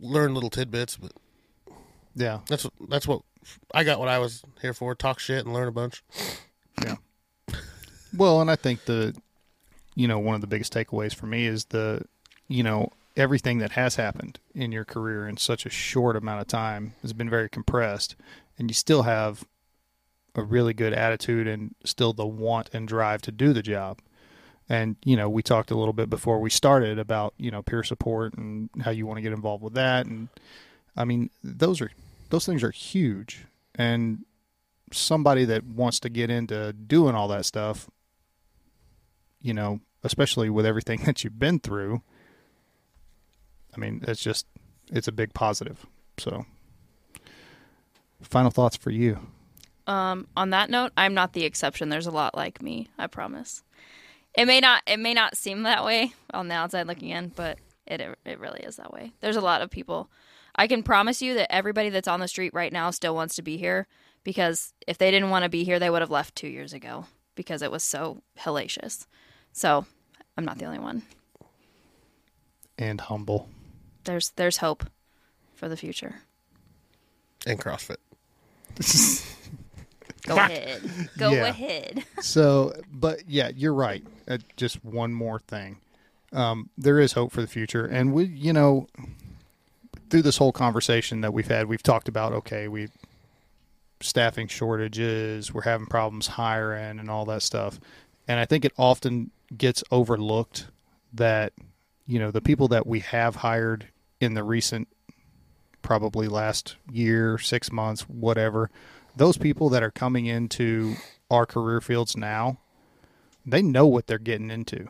learn 0.00 0.34
little 0.34 0.50
tidbits 0.50 0.96
but 0.96 1.12
Yeah. 2.14 2.40
that's 2.48 2.64
what 2.64 2.72
that's 2.88 3.08
what 3.08 3.22
i 3.74 3.82
got 3.82 3.98
what 3.98 4.08
i 4.08 4.18
was 4.20 4.42
here 4.62 4.72
for 4.74 4.94
talk 4.94 5.18
shit 5.18 5.44
and 5.44 5.52
learn 5.52 5.66
a 5.68 5.72
bunch 5.72 6.02
Yeah. 6.84 6.96
Well, 8.16 8.40
and 8.40 8.48
I 8.48 8.54
think 8.54 8.84
the, 8.84 9.12
you 9.94 10.08
know, 10.08 10.18
one 10.18 10.34
of 10.34 10.40
the 10.40 10.46
biggest 10.46 10.72
takeaways 10.72 11.14
for 11.14 11.26
me 11.26 11.46
is 11.46 11.66
the, 11.66 12.02
you 12.48 12.62
know, 12.62 12.90
everything 13.16 13.58
that 13.58 13.72
has 13.72 13.96
happened 13.96 14.38
in 14.54 14.72
your 14.72 14.84
career 14.84 15.28
in 15.28 15.36
such 15.36 15.66
a 15.66 15.70
short 15.70 16.16
amount 16.16 16.40
of 16.40 16.48
time 16.48 16.94
has 17.02 17.12
been 17.12 17.30
very 17.30 17.48
compressed, 17.48 18.16
and 18.58 18.68
you 18.68 18.74
still 18.74 19.02
have 19.02 19.44
a 20.34 20.42
really 20.42 20.74
good 20.74 20.92
attitude 20.92 21.46
and 21.46 21.74
still 21.84 22.12
the 22.12 22.26
want 22.26 22.68
and 22.72 22.88
drive 22.88 23.22
to 23.22 23.30
do 23.30 23.52
the 23.52 23.62
job. 23.62 24.00
And 24.68 24.96
you 25.04 25.16
know, 25.16 25.28
we 25.28 25.42
talked 25.42 25.70
a 25.70 25.76
little 25.76 25.92
bit 25.92 26.10
before 26.10 26.40
we 26.40 26.50
started 26.50 26.98
about 26.98 27.34
you 27.36 27.50
know 27.50 27.62
peer 27.62 27.82
support 27.82 28.34
and 28.34 28.70
how 28.82 28.90
you 28.90 29.06
want 29.06 29.18
to 29.18 29.22
get 29.22 29.32
involved 29.32 29.62
with 29.62 29.74
that, 29.74 30.06
and 30.06 30.28
I 30.96 31.04
mean 31.04 31.30
those 31.42 31.80
are 31.80 31.90
those 32.30 32.46
things 32.46 32.62
are 32.64 32.70
huge, 32.70 33.44
and 33.74 34.24
somebody 34.92 35.44
that 35.44 35.64
wants 35.64 36.00
to 36.00 36.08
get 36.08 36.30
into 36.30 36.72
doing 36.72 37.14
all 37.14 37.28
that 37.28 37.44
stuff, 37.44 37.88
you 39.44 39.52
know, 39.54 39.80
especially 40.02 40.50
with 40.50 40.66
everything 40.66 41.02
that 41.04 41.22
you've 41.22 41.38
been 41.38 41.60
through, 41.60 42.02
I 43.74 43.78
mean, 43.78 44.02
it's 44.08 44.22
just 44.22 44.46
it's 44.90 45.06
a 45.06 45.12
big 45.12 45.34
positive. 45.34 45.86
So, 46.18 46.46
final 48.22 48.50
thoughts 48.50 48.76
for 48.76 48.90
you. 48.90 49.18
Um, 49.86 50.26
on 50.36 50.50
that 50.50 50.70
note, 50.70 50.92
I'm 50.96 51.12
not 51.14 51.34
the 51.34 51.44
exception. 51.44 51.90
There's 51.90 52.06
a 52.06 52.12
lot 52.12 52.34
like 52.34 52.62
me. 52.62 52.88
I 52.98 53.06
promise. 53.06 53.62
It 54.34 54.46
may 54.46 54.60
not. 54.60 54.82
It 54.86 54.98
may 54.98 55.14
not 55.14 55.36
seem 55.36 55.62
that 55.62 55.84
way 55.84 56.12
on 56.32 56.48
the 56.48 56.54
outside 56.54 56.86
looking 56.86 57.10
in, 57.10 57.28
but 57.28 57.58
it 57.86 58.00
it 58.24 58.40
really 58.40 58.60
is 58.60 58.76
that 58.76 58.92
way. 58.92 59.12
There's 59.20 59.36
a 59.36 59.42
lot 59.42 59.60
of 59.60 59.70
people. 59.70 60.08
I 60.56 60.66
can 60.68 60.82
promise 60.84 61.20
you 61.20 61.34
that 61.34 61.52
everybody 61.52 61.90
that's 61.90 62.08
on 62.08 62.20
the 62.20 62.28
street 62.28 62.54
right 62.54 62.72
now 62.72 62.90
still 62.90 63.14
wants 63.14 63.34
to 63.36 63.42
be 63.42 63.56
here 63.56 63.88
because 64.22 64.72
if 64.86 64.98
they 64.98 65.10
didn't 65.10 65.30
want 65.30 65.42
to 65.42 65.48
be 65.48 65.64
here, 65.64 65.80
they 65.80 65.90
would 65.90 66.00
have 66.00 66.10
left 66.12 66.36
two 66.36 66.46
years 66.46 66.72
ago 66.72 67.06
because 67.34 67.60
it 67.60 67.72
was 67.72 67.82
so 67.82 68.22
hellacious. 68.38 69.06
So 69.54 69.86
I'm 70.36 70.44
not 70.44 70.58
the 70.58 70.66
only 70.66 70.78
one. 70.80 71.02
and 72.76 73.00
humble. 73.00 73.48
There's 74.02 74.30
there's 74.30 74.56
hope 74.58 74.84
for 75.54 75.68
the 75.68 75.76
future. 75.76 76.16
And 77.46 77.58
CrossFit. 77.60 77.96
Go 80.26 80.36
ahead. 80.36 80.82
Go 81.18 81.32
Yeah. 81.32 81.44
ahead. 81.46 82.04
so, 82.20 82.72
but 82.90 83.28
yeah, 83.28 83.50
you're 83.54 83.74
right. 83.74 84.02
Uh, 84.26 84.38
just 84.56 84.84
one 84.84 85.12
more 85.14 85.38
thing. 85.38 85.78
Um, 86.32 86.70
there 86.76 86.98
is 86.98 87.12
hope 87.12 87.30
for 87.30 87.40
the 87.42 87.46
future, 87.46 87.84
and 87.86 88.12
we, 88.12 88.24
you 88.24 88.52
know, 88.52 88.88
through 90.10 90.22
this 90.22 90.38
whole 90.38 90.50
conversation 90.52 91.20
that 91.20 91.32
we've 91.32 91.46
had, 91.46 91.66
we've 91.68 91.82
talked 91.82 92.08
about 92.08 92.32
okay, 92.32 92.66
we 92.66 92.88
staffing 94.00 94.48
shortages, 94.48 95.54
we're 95.54 95.62
having 95.62 95.86
problems 95.86 96.26
hiring, 96.26 96.98
and 96.98 97.08
all 97.08 97.24
that 97.26 97.42
stuff. 97.42 97.78
And 98.26 98.40
I 98.40 98.46
think 98.46 98.64
it 98.64 98.72
often 98.76 99.30
gets 99.56 99.84
overlooked 99.90 100.66
that 101.12 101.52
you 102.06 102.18
know 102.18 102.30
the 102.30 102.40
people 102.40 102.68
that 102.68 102.86
we 102.86 103.00
have 103.00 103.36
hired 103.36 103.88
in 104.20 104.34
the 104.34 104.44
recent, 104.44 104.88
probably 105.82 106.28
last 106.28 106.76
year, 106.90 107.38
six 107.38 107.70
months, 107.70 108.02
whatever, 108.02 108.70
those 109.16 109.36
people 109.36 109.68
that 109.70 109.82
are 109.82 109.90
coming 109.90 110.26
into 110.26 110.94
our 111.30 111.46
career 111.46 111.80
fields 111.80 112.16
now, 112.16 112.58
they 113.46 113.62
know 113.62 113.86
what 113.86 114.06
they're 114.06 114.18
getting 114.18 114.50
into. 114.50 114.88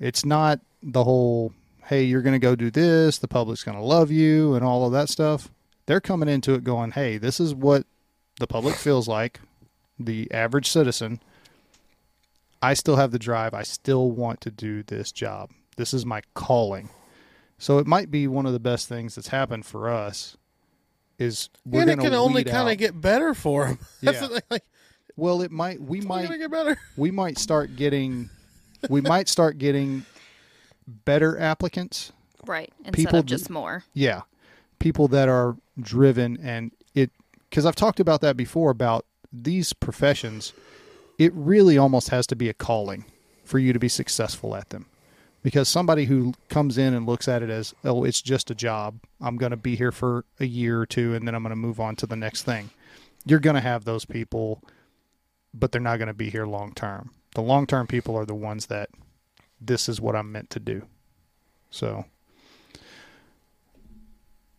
It's 0.00 0.24
not 0.24 0.60
the 0.82 1.04
whole, 1.04 1.52
hey, 1.86 2.02
you're 2.02 2.22
going 2.22 2.34
to 2.34 2.38
go 2.38 2.56
do 2.56 2.70
this, 2.70 3.18
the 3.18 3.28
public's 3.28 3.62
going 3.62 3.76
to 3.76 3.84
love 3.84 4.10
you, 4.10 4.54
and 4.54 4.64
all 4.64 4.86
of 4.86 4.92
that 4.92 5.08
stuff. 5.08 5.50
They're 5.86 6.00
coming 6.00 6.28
into 6.28 6.54
it 6.54 6.64
going, 6.64 6.92
hey, 6.92 7.18
this 7.18 7.38
is 7.38 7.54
what 7.54 7.86
the 8.40 8.46
public 8.46 8.74
feels 8.74 9.06
like, 9.06 9.40
the 9.98 10.30
average 10.32 10.70
citizen. 10.70 11.20
I 12.64 12.74
still 12.74 12.96
have 12.96 13.10
the 13.10 13.18
drive. 13.18 13.54
I 13.54 13.62
still 13.62 14.10
want 14.10 14.40
to 14.42 14.50
do 14.50 14.82
this 14.82 15.12
job. 15.12 15.50
This 15.76 15.92
is 15.92 16.06
my 16.06 16.22
calling. 16.34 16.88
So 17.58 17.78
it 17.78 17.86
might 17.86 18.10
be 18.10 18.26
one 18.26 18.46
of 18.46 18.52
the 18.52 18.60
best 18.60 18.88
things 18.88 19.14
that's 19.14 19.28
happened 19.28 19.66
for 19.66 19.88
us. 19.88 20.36
Is 21.18 21.48
we're 21.64 21.82
and 21.82 21.90
it 21.90 21.98
can 21.98 22.14
only 22.14 22.42
kind 22.42 22.70
of 22.70 22.78
get 22.78 23.00
better 23.00 23.34
for 23.34 23.66
them. 23.66 23.78
Yeah. 24.00 24.26
Like, 24.50 24.64
well. 25.16 25.42
It 25.42 25.50
might. 25.50 25.80
We 25.80 26.00
might. 26.00 26.28
get 26.28 26.50
better. 26.50 26.76
we 26.96 27.10
might 27.10 27.38
start 27.38 27.76
getting 27.76 28.30
we 28.90 29.00
might 29.00 29.28
start 29.28 29.58
getting 29.58 30.04
better 30.86 31.38
applicants 31.38 32.12
Right. 32.46 32.70
Instead 32.80 32.94
People 32.94 33.18
of 33.20 33.26
just 33.26 33.48
more. 33.48 33.84
yeah 33.94 34.22
people 34.78 35.08
that 35.08 35.28
are 35.30 35.56
driven 35.80 36.36
and 36.42 36.72
it 36.94 37.10
because 37.48 37.64
i've 37.64 37.74
talked 37.76 38.00
about 38.00 38.20
that 38.20 38.36
before 38.36 38.70
about 38.70 39.06
these 39.32 39.72
professions 39.72 40.52
it 41.18 41.32
really 41.34 41.78
almost 41.78 42.08
has 42.08 42.26
to 42.28 42.36
be 42.36 42.48
a 42.48 42.54
calling 42.54 43.04
for 43.44 43.58
you 43.58 43.72
to 43.72 43.78
be 43.78 43.88
successful 43.88 44.56
at 44.56 44.70
them. 44.70 44.86
Because 45.42 45.68
somebody 45.68 46.06
who 46.06 46.32
comes 46.48 46.78
in 46.78 46.94
and 46.94 47.04
looks 47.04 47.28
at 47.28 47.42
it 47.42 47.50
as 47.50 47.74
oh 47.84 48.04
it's 48.04 48.22
just 48.22 48.50
a 48.50 48.54
job. 48.54 48.98
I'm 49.20 49.36
going 49.36 49.50
to 49.50 49.58
be 49.58 49.76
here 49.76 49.92
for 49.92 50.24
a 50.40 50.46
year 50.46 50.80
or 50.80 50.86
two 50.86 51.14
and 51.14 51.28
then 51.28 51.34
i'm 51.34 51.42
going 51.42 51.50
to 51.50 51.56
move 51.56 51.78
on 51.80 51.96
to 51.96 52.06
the 52.06 52.16
next 52.16 52.42
thing. 52.44 52.70
You're 53.26 53.40
going 53.40 53.54
to 53.54 53.60
have 53.60 53.84
those 53.84 54.04
people 54.04 54.62
but 55.52 55.70
they're 55.70 55.80
not 55.80 55.98
going 55.98 56.08
to 56.08 56.14
be 56.14 56.30
here 56.30 56.46
long 56.46 56.72
term. 56.72 57.10
The 57.34 57.42
long 57.42 57.66
term 57.66 57.86
people 57.86 58.16
are 58.16 58.24
the 58.24 58.34
ones 58.34 58.66
that 58.66 58.88
this 59.60 59.88
is 59.88 60.00
what 60.00 60.16
i'm 60.16 60.32
meant 60.32 60.48
to 60.50 60.60
do. 60.60 60.86
So 61.70 62.06
all 62.76 62.84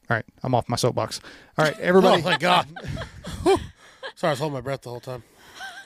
right 0.09 0.25
i'm 0.43 0.53
off 0.53 0.69
my 0.69 0.75
soapbox. 0.75 1.19
All 1.57 1.65
right 1.65 1.79
everybody. 1.79 2.21
Oh 2.21 2.25
my 2.25 2.37
god. 2.37 2.67
Sorry, 4.15 4.29
I 4.29 4.29
was 4.29 4.39
holding 4.39 4.53
my 4.53 4.61
breath 4.61 4.83
the 4.83 4.91
whole 4.91 4.99
time. 4.99 5.23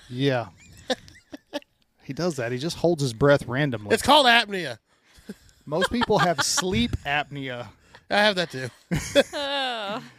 yeah 0.10 0.48
he 2.10 2.14
does 2.14 2.38
that 2.38 2.52
he 2.52 2.58
just 2.58 2.78
holds 2.78 3.04
his 3.04 3.14
breath 3.14 3.46
randomly 3.48 3.94
It's 3.94 4.02
called 4.02 4.26
apnea. 4.26 4.80
most 5.64 5.92
people 5.92 6.18
have 6.18 6.42
sleep 6.42 6.90
apnea 7.06 7.68
I 8.10 8.18
have 8.18 8.36
that 8.38 8.50
too. 8.50 8.70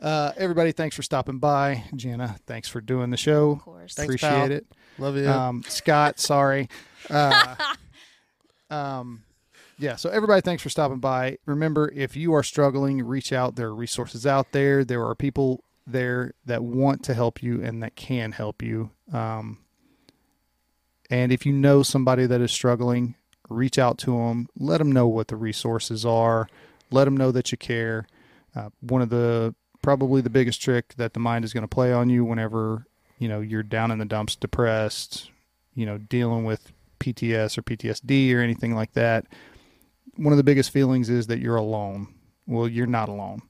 Uh, 0.00 0.32
everybody, 0.36 0.70
thanks 0.70 0.94
for 0.94 1.02
stopping 1.02 1.38
by. 1.40 1.82
Janna, 1.92 2.38
thanks 2.46 2.68
for 2.68 2.80
doing 2.80 3.10
the 3.10 3.16
show. 3.16 3.50
Of 3.50 3.62
course. 3.62 3.94
Thanks, 3.94 4.14
Appreciate 4.14 4.30
pal. 4.30 4.52
it. 4.52 4.66
Love 4.96 5.16
you. 5.16 5.28
Um, 5.28 5.62
Scott, 5.68 6.18
sorry. 6.20 6.68
Uh, 7.10 7.54
um, 8.70 9.22
yeah, 9.78 9.96
so 9.96 10.10
everybody, 10.10 10.40
thanks 10.40 10.62
for 10.62 10.68
stopping 10.68 10.98
by. 10.98 11.38
Remember, 11.46 11.90
if 11.94 12.16
you 12.16 12.34
are 12.34 12.42
struggling, 12.42 13.02
reach 13.02 13.32
out. 13.32 13.56
There 13.56 13.68
are 13.68 13.74
resources 13.74 14.26
out 14.26 14.52
there. 14.52 14.84
There 14.84 15.04
are 15.06 15.14
people 15.14 15.64
there 15.86 16.34
that 16.44 16.62
want 16.62 17.02
to 17.04 17.14
help 17.14 17.42
you 17.42 17.62
and 17.62 17.82
that 17.82 17.96
can 17.96 18.32
help 18.32 18.62
you. 18.62 18.90
Um, 19.12 19.58
and 21.10 21.32
if 21.32 21.46
you 21.46 21.52
know 21.52 21.82
somebody 21.82 22.26
that 22.26 22.40
is 22.40 22.52
struggling, 22.52 23.14
reach 23.48 23.78
out 23.78 23.98
to 23.98 24.12
them. 24.12 24.48
Let 24.58 24.78
them 24.78 24.92
know 24.92 25.06
what 25.06 25.28
the 25.28 25.36
resources 25.36 26.04
are. 26.04 26.48
Let 26.90 27.04
them 27.04 27.16
know 27.16 27.30
that 27.32 27.50
you 27.52 27.58
care. 27.58 28.06
Uh, 28.54 28.70
one 28.80 29.02
of 29.02 29.10
the 29.10 29.54
probably 29.82 30.20
the 30.20 30.30
biggest 30.30 30.60
trick 30.60 30.94
that 30.96 31.14
the 31.14 31.20
mind 31.20 31.44
is 31.44 31.52
going 31.52 31.62
to 31.62 31.68
play 31.68 31.92
on 31.92 32.10
you 32.10 32.24
whenever 32.24 32.86
you 33.18 33.28
know 33.28 33.40
you're 33.40 33.62
down 33.62 33.90
in 33.90 33.98
the 33.98 34.04
dumps, 34.04 34.36
depressed, 34.36 35.30
you 35.74 35.86
know, 35.86 35.98
dealing 35.98 36.44
with 36.44 36.72
PTS 37.00 37.56
or 37.56 37.62
PTSD 37.62 38.34
or 38.34 38.40
anything 38.40 38.74
like 38.74 38.92
that. 38.92 39.26
One 40.16 40.32
of 40.32 40.36
the 40.36 40.44
biggest 40.44 40.70
feelings 40.70 41.08
is 41.08 41.28
that 41.28 41.38
you're 41.38 41.56
alone. 41.56 42.08
Well, 42.46 42.66
you're 42.66 42.86
not 42.86 43.08
alone. 43.08 43.42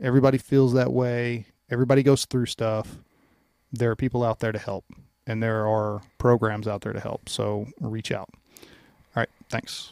Everybody 0.00 0.38
feels 0.38 0.72
that 0.74 0.92
way. 0.92 1.46
Everybody 1.70 2.02
goes 2.02 2.24
through 2.24 2.46
stuff. 2.46 2.98
There 3.72 3.90
are 3.90 3.96
people 3.96 4.24
out 4.24 4.38
there 4.38 4.52
to 4.52 4.58
help, 4.58 4.86
and 5.28 5.42
there 5.42 5.66
are 5.68 6.00
programs 6.16 6.66
out 6.66 6.80
there 6.80 6.92
to 6.92 7.00
help. 7.00 7.28
So 7.28 7.68
reach 7.80 8.10
out. 8.10 8.30
All 9.14 9.22
right. 9.22 9.28
Thanks. 9.48 9.90